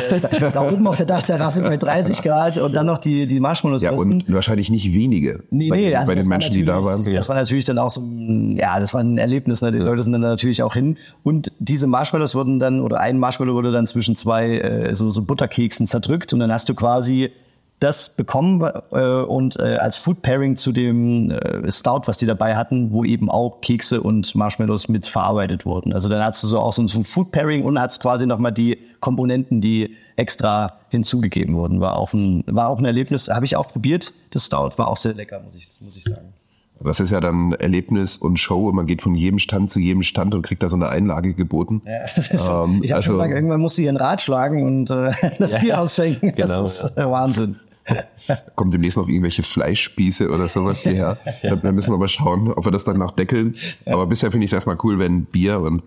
da 0.52 0.62
oben 0.70 0.86
auf 0.88 0.98
der 0.98 1.06
Dachterrasse 1.06 1.62
bei 1.64 1.78
30 1.78 2.22
Grad 2.24 2.58
und 2.58 2.76
dann 2.76 2.86
noch 2.86 2.98
die, 2.98 3.28
die 3.28 3.40
Marshmallows 3.40 3.84
Ja, 3.84 3.92
rösten. 3.92 4.14
und 4.28 4.34
wahrscheinlich 4.34 4.70
nicht 4.70 4.94
wenige 4.94 5.44
Nee, 5.50 5.70
bei, 5.70 5.78
nee, 5.78 5.90
den- 5.90 5.96
also 5.98 6.12
bei 6.12 6.16
das 6.16 6.26
den 6.26 6.30
war 6.32 6.38
Menschen, 6.38 6.54
die 6.54 6.66
da 6.66 6.84
waren. 6.84 6.98
natürlich- 6.98 7.18
Das 7.18 7.30
war 7.30 7.36
natürlich 7.36 7.66
dann 7.66 7.78
auch 7.78 7.90
so, 7.90 8.02
ein, 8.02 8.58
ja, 8.58 8.80
das 8.80 8.94
war 8.94 9.02
ein 9.02 9.18
Erlebnis. 9.18 9.62
Ne? 9.62 9.72
Die 9.72 9.78
Leute 9.80 10.04
sind 10.04 10.12
dann 10.14 10.22
natürlich 10.22 10.64
auch 10.64 10.74
hin. 10.74 10.98
Und 11.24 11.52
diese 11.60 11.88
Marshmallows 11.88 12.36
wurden 12.36 12.60
dann, 12.60 12.82
oder 12.82 13.00
ein 13.00 13.20
Marshmallow 13.20 13.54
wurde 13.54 13.72
dann 13.72 13.77
zwischen 13.86 14.16
zwei 14.16 14.58
äh, 14.58 14.96
so, 14.96 15.12
so 15.12 15.24
Butterkeksen 15.26 15.88
zerdrückt 15.88 16.34
und 16.34 16.40
dann 16.40 16.52
hast 16.52 16.70
du 16.70 16.74
quasi 16.74 17.32
das 17.80 18.16
bekommen 18.16 18.68
äh, 18.92 19.22
und 19.22 19.60
äh, 19.60 19.76
als 19.76 19.98
Food 19.98 20.24
Pairing 20.24 20.56
zu 20.56 20.72
dem 20.72 21.30
äh, 21.30 21.72
Stout, 21.72 22.04
was 22.06 22.18
die 22.18 22.26
dabei 22.26 22.56
hatten, 22.56 22.92
wo 22.92 23.04
eben 23.04 23.30
auch 23.30 23.62
Kekse 23.62 24.02
und 24.02 24.34
Marshmallows 24.34 24.88
mit 24.88 25.06
verarbeitet 25.06 25.66
wurden. 25.66 25.94
Also 25.94 26.10
dann 26.10 26.24
hast 26.24 26.42
du 26.44 26.48
so 26.48 26.60
auch 26.60 26.74
so 26.74 26.82
ein 26.82 27.04
Food 27.04 27.32
Pairing 27.32 27.64
und 27.64 27.80
hast 27.80 28.02
quasi 28.02 28.26
nochmal 28.26 28.52
die 28.52 28.80
Komponenten, 29.00 29.62
die 29.62 29.96
extra 30.16 30.74
hinzugegeben 30.90 31.56
wurden. 31.56 31.80
War 31.80 31.98
auch 31.98 32.14
ein, 32.14 32.44
war 32.48 32.70
auch 32.70 32.80
ein 32.80 32.86
Erlebnis. 32.86 33.30
Habe 33.30 33.46
ich 33.46 33.56
auch 33.56 33.68
probiert. 33.68 34.12
Das 34.32 34.48
Stout 34.48 34.72
war 34.78 34.88
auch 34.88 34.98
sehr 34.98 35.14
lecker, 35.14 35.40
muss 35.40 35.54
ich, 35.54 35.68
muss 35.82 35.96
ich 35.96 36.04
sagen. 36.04 36.34
Das 36.80 37.00
ist 37.00 37.12
ja 37.12 37.20
dann 37.20 37.54
Erlebnis 37.54 38.18
und 38.18 38.38
Show 38.38 38.70
und 38.70 38.76
man 38.76 38.86
geht 38.86 39.02
von 39.02 39.16
jedem 39.16 39.40
Stand 39.40 39.70
zu 39.70 39.80
jedem 39.80 40.04
Stand 40.04 40.36
und 40.36 40.44
kriegt 40.44 40.62
da 40.62 40.70
so 40.70 40.76
eine 40.76 40.90
Einlage 40.90 41.34
geboten. 41.34 41.82
Ja, 41.86 42.64
Ähm, 42.64 42.82
ich 42.84 42.92
habe 42.92 43.02
schon 43.02 43.14
also- 43.14 43.14
gesagt, 43.14 43.34
irgendwann 43.34 43.62
muss 43.62 43.76
sie 43.76 43.86
ihren 43.86 43.98
Rad 43.98 44.22
schlagen 44.22 44.64
und 44.64 44.90
äh, 44.92 45.12
das 45.40 45.60
Bier 45.60 45.80
ausschenken. 45.82 46.34
Genau, 46.36 46.64
Das 46.64 46.84
ist 46.84 46.98
äh, 46.98 47.06
Wahnsinn. 47.10 47.56
Kommt 48.56 48.74
demnächst 48.74 48.98
noch 48.98 49.08
irgendwelche 49.08 49.44
Fleischspieße 49.44 50.30
oder 50.30 50.48
sowas 50.50 50.82
hierher. 50.82 51.18
Da 51.42 51.56
da 51.56 51.72
müssen 51.72 51.94
wir 51.94 51.98
mal 51.98 52.08
schauen, 52.10 52.52
ob 52.52 52.66
wir 52.66 52.72
das 52.72 52.84
dann 52.84 52.98
noch 52.98 53.12
deckeln. 53.12 53.56
Aber 53.86 54.06
bisher 54.08 54.30
finde 54.32 54.44
ich 54.46 54.50
es 54.50 54.54
erstmal 54.54 54.78
cool, 54.84 55.00
wenn 55.00 55.24
Bier 55.26 55.60
und 55.62 55.84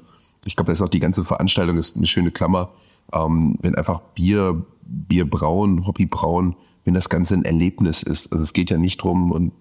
ich 0.47 0.57
glaube, 0.57 0.71
das 0.73 0.79
ist 0.79 0.83
auch 0.83 0.89
die 0.91 1.01
ganze 1.01 1.23
Veranstaltung 1.23 1.77
ist 1.77 1.97
eine 1.99 2.07
schöne 2.07 2.31
Klammer, 2.31 2.71
ähm, 3.13 3.59
wenn 3.61 3.75
einfach 3.75 4.01
Bier, 4.15 4.63
Bier 4.83 5.29
brauen, 5.29 5.87
Hobby 5.87 6.07
brauen, 6.07 6.57
wenn 6.87 6.95
das 6.95 7.11
Ganze 7.11 7.35
ein 7.35 7.45
Erlebnis 7.45 8.03
ist. 8.03 8.33
Also 8.33 8.43
es 8.43 8.55
geht 8.55 8.71
ja 8.71 8.79
nicht 8.79 8.97
drum 9.03 9.31
und 9.33 9.53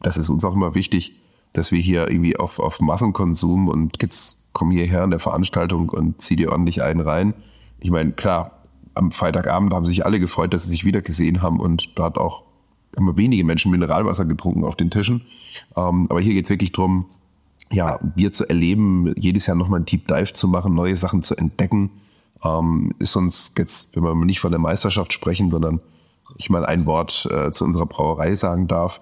das 0.00 0.16
ist 0.16 0.28
uns 0.28 0.44
auch 0.44 0.54
immer 0.54 0.74
wichtig, 0.74 1.20
dass 1.52 1.72
wir 1.72 1.80
hier 1.80 2.10
irgendwie 2.10 2.36
auf, 2.36 2.58
auf 2.58 2.80
Massenkonsum 2.80 3.68
und 3.68 4.02
jetzt 4.02 4.48
komm 4.52 4.70
hierher 4.70 5.02
an 5.02 5.10
der 5.10 5.20
Veranstaltung 5.20 5.88
und 5.88 6.20
zieh 6.20 6.36
dir 6.36 6.52
ordentlich 6.52 6.82
einen 6.82 7.00
rein. 7.00 7.34
Ich 7.80 7.90
meine, 7.90 8.12
klar, 8.12 8.58
am 8.94 9.10
Freitagabend 9.10 9.72
haben 9.72 9.84
sich 9.84 10.04
alle 10.04 10.20
gefreut, 10.20 10.52
dass 10.52 10.64
sie 10.64 10.70
sich 10.70 10.84
wieder 10.84 11.02
gesehen 11.02 11.42
haben 11.42 11.60
und 11.60 11.90
hat 11.98 12.18
auch 12.18 12.44
wir 12.96 13.16
wenige 13.16 13.44
Menschen 13.44 13.70
Mineralwasser 13.72 14.24
getrunken 14.24 14.64
auf 14.64 14.76
den 14.76 14.90
Tischen. 14.90 15.22
Ähm, 15.76 16.06
aber 16.10 16.20
hier 16.20 16.34
geht's 16.34 16.50
wirklich 16.50 16.72
drum, 16.72 17.06
ja, 17.72 17.98
Bier 18.02 18.30
zu 18.30 18.48
erleben, 18.48 19.12
jedes 19.16 19.46
Jahr 19.46 19.56
nochmal 19.56 19.80
ein 19.80 19.86
Deep 19.86 20.06
Dive 20.06 20.32
zu 20.32 20.48
machen, 20.48 20.74
neue 20.74 20.96
Sachen 20.96 21.22
zu 21.22 21.36
entdecken. 21.36 21.90
ähm, 22.44 22.92
ist 22.98 23.16
uns 23.16 23.52
jetzt, 23.56 23.96
wenn 23.96 24.04
wir 24.04 24.14
nicht 24.14 24.40
von 24.40 24.52
der 24.52 24.60
Meisterschaft 24.60 25.12
sprechen, 25.12 25.50
sondern 25.50 25.80
ich 26.36 26.50
mal 26.50 26.64
ein 26.64 26.86
Wort 26.86 27.28
äh, 27.30 27.50
zu 27.50 27.64
unserer 27.64 27.86
Brauerei 27.86 28.34
sagen 28.34 28.68
darf, 28.68 29.00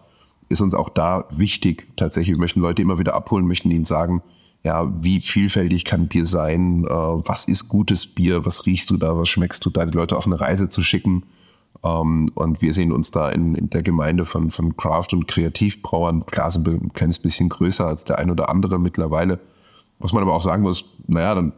ist 0.52 0.60
uns 0.60 0.74
auch 0.74 0.88
da 0.88 1.24
wichtig. 1.30 1.88
Tatsächlich, 1.96 2.36
wir 2.36 2.40
möchten 2.40 2.60
Leute 2.60 2.82
immer 2.82 2.98
wieder 2.98 3.14
abholen, 3.14 3.46
möchten 3.46 3.70
ihnen 3.70 3.84
sagen, 3.84 4.22
ja, 4.64 4.92
wie 5.02 5.20
vielfältig 5.20 5.84
kann 5.84 6.06
Bier 6.06 6.24
sein? 6.24 6.84
Äh, 6.84 6.90
was 6.90 7.46
ist 7.46 7.68
gutes 7.68 8.06
Bier? 8.06 8.44
Was 8.44 8.66
riechst 8.66 8.90
du 8.90 8.96
da? 8.96 9.18
Was 9.18 9.28
schmeckst 9.28 9.64
du 9.66 9.70
da? 9.70 9.84
Die 9.84 9.96
Leute 9.96 10.16
auf 10.16 10.26
eine 10.26 10.40
Reise 10.40 10.68
zu 10.68 10.82
schicken. 10.82 11.24
Ähm, 11.82 12.30
und 12.34 12.62
wir 12.62 12.72
sehen 12.72 12.92
uns 12.92 13.10
da 13.10 13.28
in, 13.30 13.56
in 13.56 13.70
der 13.70 13.82
Gemeinde 13.82 14.24
von, 14.24 14.50
von 14.50 14.76
Craft- 14.76 15.14
und 15.14 15.26
Kreativbrauern. 15.26 16.26
Klar 16.26 16.50
sind 16.52 16.66
wir 16.66 16.74
ein 16.74 16.92
kleines 16.92 17.18
bisschen 17.18 17.48
größer 17.48 17.86
als 17.86 18.04
der 18.04 18.18
ein 18.18 18.30
oder 18.30 18.48
andere 18.48 18.78
mittlerweile. 18.78 19.40
Was 19.98 20.12
man 20.12 20.22
aber 20.22 20.34
auch 20.34 20.42
sagen 20.42 20.62
muss, 20.62 20.84
naja, 21.08 21.34
dann 21.34 21.52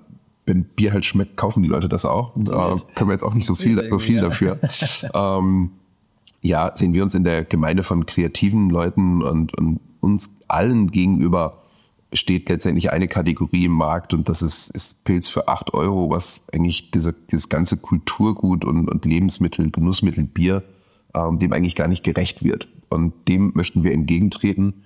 wenn 0.47 0.65
Bier 0.65 0.93
halt 0.93 1.05
schmeckt, 1.05 1.37
kaufen 1.37 1.63
die 1.63 1.69
Leute 1.69 1.89
das 1.89 2.05
auch. 2.05 2.35
Da 2.37 2.75
können 2.95 3.09
wir 3.09 3.15
jetzt 3.15 3.23
auch 3.23 3.35
nicht 3.35 3.47
so 3.47 3.55
viel, 3.55 3.89
so 3.89 3.99
viel 3.99 4.21
dafür. 4.21 4.59
ja, 6.45 6.77
sehen 6.77 6.93
wir 6.93 7.03
uns 7.03 7.15
in 7.15 7.25
der 7.25 7.43
Gemeinde 7.45 7.83
von 7.83 8.05
kreativen 8.05 8.69
Leuten 8.69 9.23
und, 9.23 9.57
und 9.59 9.81
uns 10.01 10.41
allen 10.47 10.91
gegenüber 10.91 11.63
steht 12.13 12.51
letztendlich 12.51 12.93
eine 12.93 13.09
Kategorie 13.09 13.65
im 13.65 13.73
Markt 13.73 14.13
und 14.13 14.29
das 14.29 14.43
ist, 14.43 14.69
ist 14.69 15.07
Pilz 15.07 15.31
für 15.31 15.49
acht 15.49 15.73
Euro, 15.73 16.11
was 16.11 16.47
eigentlich 16.53 16.91
diese, 16.91 17.15
dieses 17.15 17.49
ganze 17.49 17.79
Kulturgut 17.79 18.67
und, 18.67 18.89
und 18.89 19.07
Lebensmittel, 19.07 19.71
Genussmittel, 19.71 20.25
Bier, 20.25 20.63
ähm, 21.15 21.39
dem 21.39 21.53
eigentlich 21.55 21.75
gar 21.75 21.89
nicht 21.89 22.05
gerecht 22.05 22.45
wird. 22.45 22.69
Und 22.91 23.15
dem 23.27 23.53
möchten 23.55 23.83
wir 23.83 23.93
entgegentreten 23.93 24.85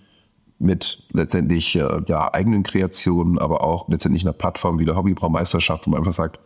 mit 0.60 1.08
letztendlich 1.12 1.74
äh, 1.74 2.02
ja, 2.06 2.32
eigenen 2.32 2.62
Kreationen, 2.62 3.38
aber 3.38 3.64
auch 3.64 3.88
letztendlich 3.88 4.24
einer 4.24 4.32
Plattform 4.32 4.78
wie 4.78 4.84
der 4.84 4.96
Hobbybraumeisterschaft, 4.96 5.86
wo 5.86 5.90
man 5.90 5.98
einfach 5.98 6.12
sagt, 6.12 6.38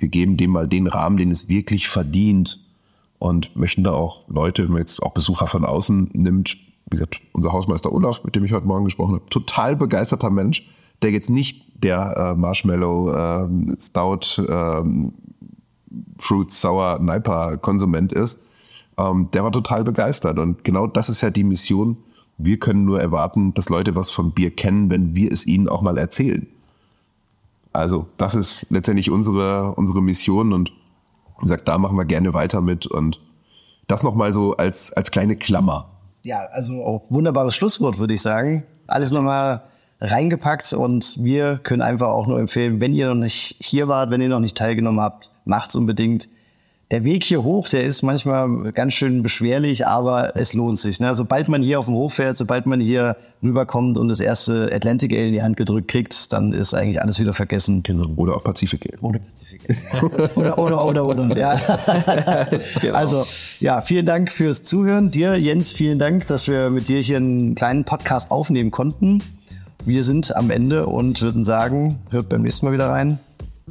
wir 0.00 0.08
geben 0.08 0.36
dem 0.36 0.50
mal 0.50 0.66
den 0.66 0.88
Rahmen, 0.88 1.16
den 1.16 1.30
es 1.30 1.48
wirklich 1.48 1.88
verdient 1.88 2.65
und 3.18 3.56
möchten 3.56 3.84
da 3.84 3.92
auch 3.92 4.28
Leute, 4.28 4.64
wenn 4.64 4.72
man 4.72 4.80
jetzt 4.80 5.02
auch 5.02 5.12
Besucher 5.12 5.46
von 5.46 5.64
außen 5.64 6.10
nimmt, 6.12 6.56
wie 6.90 6.96
gesagt, 6.96 7.20
unser 7.32 7.52
Hausmeister 7.52 7.92
Olaf, 7.92 8.24
mit 8.24 8.36
dem 8.36 8.44
ich 8.44 8.52
heute 8.52 8.66
Morgen 8.66 8.84
gesprochen 8.84 9.14
habe, 9.14 9.26
total 9.26 9.76
begeisterter 9.76 10.30
Mensch, 10.30 10.68
der 11.02 11.10
jetzt 11.10 11.30
nicht 11.30 11.82
der 11.82 12.16
äh, 12.16 12.34
Marshmallow 12.34 13.12
äh, 13.12 13.76
Stout 13.78 14.42
äh, 14.42 14.84
Fruit 16.18 16.50
Sour 16.50 16.98
Niper 17.00 17.56
Konsument 17.58 18.12
ist, 18.12 18.46
ähm, 18.96 19.28
der 19.32 19.44
war 19.44 19.52
total 19.52 19.84
begeistert 19.84 20.38
und 20.38 20.64
genau 20.64 20.86
das 20.86 21.08
ist 21.08 21.20
ja 21.20 21.30
die 21.30 21.44
Mission, 21.44 21.98
wir 22.38 22.58
können 22.58 22.84
nur 22.84 23.00
erwarten, 23.00 23.54
dass 23.54 23.68
Leute 23.68 23.94
was 23.94 24.10
von 24.10 24.32
Bier 24.32 24.50
kennen, 24.50 24.90
wenn 24.90 25.14
wir 25.14 25.32
es 25.32 25.46
ihnen 25.46 25.68
auch 25.68 25.82
mal 25.82 25.96
erzählen. 25.96 26.46
Also, 27.72 28.06
das 28.16 28.34
ist 28.34 28.70
letztendlich 28.70 29.10
unsere, 29.10 29.74
unsere 29.74 30.02
Mission 30.02 30.52
und 30.52 30.72
gesagt, 31.42 31.68
da 31.68 31.78
machen 31.78 31.96
wir 31.96 32.04
gerne 32.04 32.34
weiter 32.34 32.60
mit 32.60 32.86
und 32.86 33.20
das 33.86 34.02
nochmal 34.02 34.32
so 34.32 34.56
als, 34.56 34.92
als 34.92 35.10
kleine 35.10 35.36
Klammer. 35.36 35.90
Ja, 36.24 36.40
also 36.50 36.84
auch 36.84 37.10
wunderbares 37.10 37.54
Schlusswort, 37.54 37.98
würde 37.98 38.14
ich 38.14 38.22
sagen. 38.22 38.64
Alles 38.86 39.12
nochmal 39.12 39.62
reingepackt 40.00 40.72
und 40.72 41.22
wir 41.22 41.58
können 41.62 41.82
einfach 41.82 42.08
auch 42.08 42.26
nur 42.26 42.38
empfehlen, 42.38 42.80
wenn 42.80 42.92
ihr 42.92 43.08
noch 43.08 43.14
nicht 43.14 43.56
hier 43.60 43.88
wart, 43.88 44.10
wenn 44.10 44.20
ihr 44.20 44.28
noch 44.28 44.40
nicht 44.40 44.56
teilgenommen 44.56 45.00
habt, 45.00 45.30
macht's 45.44 45.74
unbedingt 45.74 46.28
der 46.92 47.02
Weg 47.02 47.24
hier 47.24 47.42
hoch, 47.42 47.68
der 47.68 47.84
ist 47.84 48.02
manchmal 48.02 48.70
ganz 48.70 48.94
schön 48.94 49.24
beschwerlich, 49.24 49.88
aber 49.88 50.36
es 50.36 50.52
lohnt 50.52 50.78
sich. 50.78 51.00
Ne? 51.00 51.16
Sobald 51.16 51.48
man 51.48 51.60
hier 51.60 51.80
auf 51.80 51.86
dem 51.86 51.94
Hof 51.94 52.14
fährt, 52.14 52.36
sobald 52.36 52.66
man 52.66 52.80
hier 52.80 53.16
rüberkommt 53.42 53.98
und 53.98 54.06
das 54.06 54.20
erste 54.20 54.70
Atlantic 54.72 55.12
Ale 55.12 55.26
in 55.26 55.32
die 55.32 55.42
Hand 55.42 55.56
gedrückt 55.56 55.88
kriegt, 55.88 56.32
dann 56.32 56.52
ist 56.52 56.74
eigentlich 56.74 57.02
alles 57.02 57.18
wieder 57.18 57.32
vergessen. 57.32 57.82
Genau. 57.82 58.06
Oder 58.14 58.36
auch 58.36 58.44
Pazifik 58.44 58.88
Ale. 58.88 59.00
Oder 59.00 59.18
Pazifik 59.18 59.62
Ale. 59.68 60.30
oder, 60.36 60.58
oder, 60.58 60.84
oder, 60.84 61.06
oder, 61.06 61.36
ja. 61.36 61.60
genau. 62.80 62.94
Also, 62.94 63.24
ja, 63.58 63.80
vielen 63.80 64.06
Dank 64.06 64.30
fürs 64.30 64.62
Zuhören. 64.62 65.10
Dir, 65.10 65.34
Jens, 65.36 65.72
vielen 65.72 65.98
Dank, 65.98 66.28
dass 66.28 66.46
wir 66.46 66.70
mit 66.70 66.88
dir 66.88 67.00
hier 67.00 67.16
einen 67.16 67.56
kleinen 67.56 67.84
Podcast 67.84 68.30
aufnehmen 68.30 68.70
konnten. 68.70 69.24
Wir 69.84 70.04
sind 70.04 70.36
am 70.36 70.50
Ende 70.50 70.86
und 70.86 71.20
würden 71.20 71.44
sagen, 71.44 71.98
hört 72.10 72.28
beim 72.28 72.42
nächsten 72.42 72.66
Mal 72.66 72.72
wieder 72.72 72.88
rein. 72.88 73.18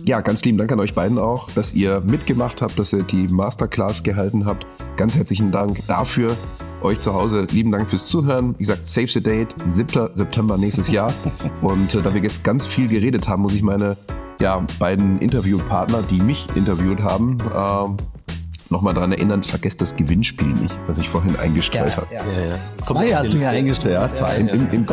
Ja, 0.04 0.20
ganz 0.20 0.44
lieben 0.44 0.58
Dank 0.58 0.72
an 0.74 0.80
euch 0.82 0.94
beiden 0.94 1.18
auch, 1.18 1.50
dass 1.52 1.74
ihr 1.74 2.02
mitgemacht 2.02 2.62
habt, 2.62 2.78
dass 2.78 2.92
ihr 2.92 3.04
die 3.04 3.30
Masterclass 3.30 4.04
gehalten 4.04 4.46
habt. 4.46 4.68
Ganz 4.98 5.16
herzlichen 5.16 5.54
Dank 5.54 5.88
dafür. 5.88 6.36
Euch 6.82 7.00
zu 7.00 7.14
Hause 7.14 7.48
lieben 7.50 7.72
Dank 7.72 7.90
fürs 7.90 8.08
Zuhören. 8.08 8.56
Wie 8.56 8.64
gesagt, 8.64 8.86
save 8.86 9.08
the 9.08 9.24
date, 9.24 9.56
7. 9.64 10.10
September 10.14 10.58
nächstes 10.58 10.90
Jahr. 10.90 11.14
Und 11.62 11.96
äh, 11.96 12.02
da 12.02 12.14
wir 12.14 12.22
jetzt 12.22 12.44
ganz 12.44 12.68
viel 12.68 12.88
geredet 12.88 13.30
haben, 13.30 13.44
muss 13.44 13.54
ich 13.54 13.64
meine 13.64 13.96
ja, 14.42 14.66
beiden 14.80 15.20
Interviewpartner, 15.20 16.04
die 16.04 16.20
mich 16.20 16.50
interviewt 16.56 17.02
haben, 17.02 17.38
äh, 17.40 18.15
nochmal 18.70 18.94
daran 18.94 19.12
erinnern, 19.12 19.44
vergesst 19.44 19.82
das 19.82 19.96
Gewinnspiel 19.96 20.48
nicht, 20.48 20.78
was 20.88 20.98
ich 20.98 21.10
vorhin 21.10 21.36
eingestreut 21.36 21.90
ja, 21.90 21.98
habe. 21.98 22.08
Ja. 22.14 22.26
Ja, 22.26 22.46
ja. 22.50 22.60
Zwei 22.76 23.16
hast 23.16 23.34
du 23.34 23.38
ja 23.38 23.50
eingestreut. 23.50 23.94
Ja, 23.94 24.08
zwei. 24.08 24.38
Im, 24.38 24.48
im, 24.48 24.68
im 24.72 24.88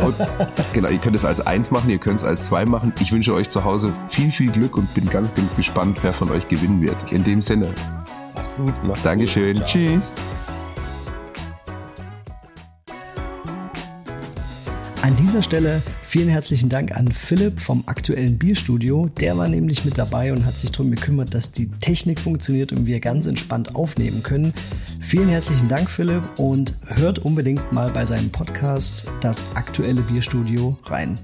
genau, 0.73 0.89
ihr 0.89 0.97
könnt 0.97 1.15
es 1.15 1.25
als 1.25 1.41
eins 1.41 1.71
machen, 1.71 1.89
ihr 1.89 1.97
könnt 1.97 2.19
es 2.19 2.23
als 2.23 2.45
zwei 2.47 2.65
machen. 2.65 2.93
Ich 2.99 3.11
wünsche 3.11 3.33
euch 3.33 3.49
zu 3.49 3.63
Hause 3.63 3.93
viel, 4.09 4.31
viel 4.31 4.51
Glück 4.51 4.77
und 4.77 4.93
bin 4.93 5.09
ganz, 5.09 5.33
ganz 5.33 5.55
gespannt, 5.55 5.99
wer 6.01 6.13
von 6.13 6.31
euch 6.31 6.47
gewinnen 6.47 6.81
wird. 6.81 7.11
In 7.11 7.23
dem 7.23 7.41
Sinne. 7.41 7.73
Macht's 8.35 8.57
gut. 8.57 8.83
Macht's 8.83 9.03
Dankeschön. 9.03 9.57
Gut. 9.57 9.65
Tschüss. 9.65 10.15
An 15.03 15.17
dieser 15.17 15.41
Stelle 15.41 15.83
vielen 16.03 16.29
herzlichen 16.29 16.69
Dank 16.69 16.95
an 16.95 17.11
Philipp 17.11 17.59
vom 17.59 17.83
aktuellen 17.87 18.37
Bierstudio. 18.37 19.09
Der 19.19 19.37
war 19.37 19.49
nämlich 19.49 19.83
mit 19.83 19.97
dabei 19.97 20.31
und 20.31 20.45
hat 20.45 20.57
sich 20.57 20.71
darum 20.71 20.91
gekümmert, 20.91 21.33
dass 21.33 21.51
die 21.51 21.69
Technik 21.81 22.21
funktioniert 22.21 22.71
und 22.71 22.85
wir 22.85 23.01
ganz 23.01 23.25
entspannt 23.25 23.75
aufnehmen 23.75 24.23
können. 24.23 24.53
Vielen 25.01 25.27
herzlichen 25.27 25.67
Dank, 25.67 25.89
Philipp, 25.89 26.23
und 26.37 26.75
hört 26.85 27.19
unbedingt 27.19 27.69
mal 27.73 27.91
bei 27.91 28.05
seinem 28.05 28.29
Podcast 28.29 29.05
das 29.19 29.43
aktuelle 29.55 30.03
Bierstudio 30.03 30.77
rein. 30.85 31.19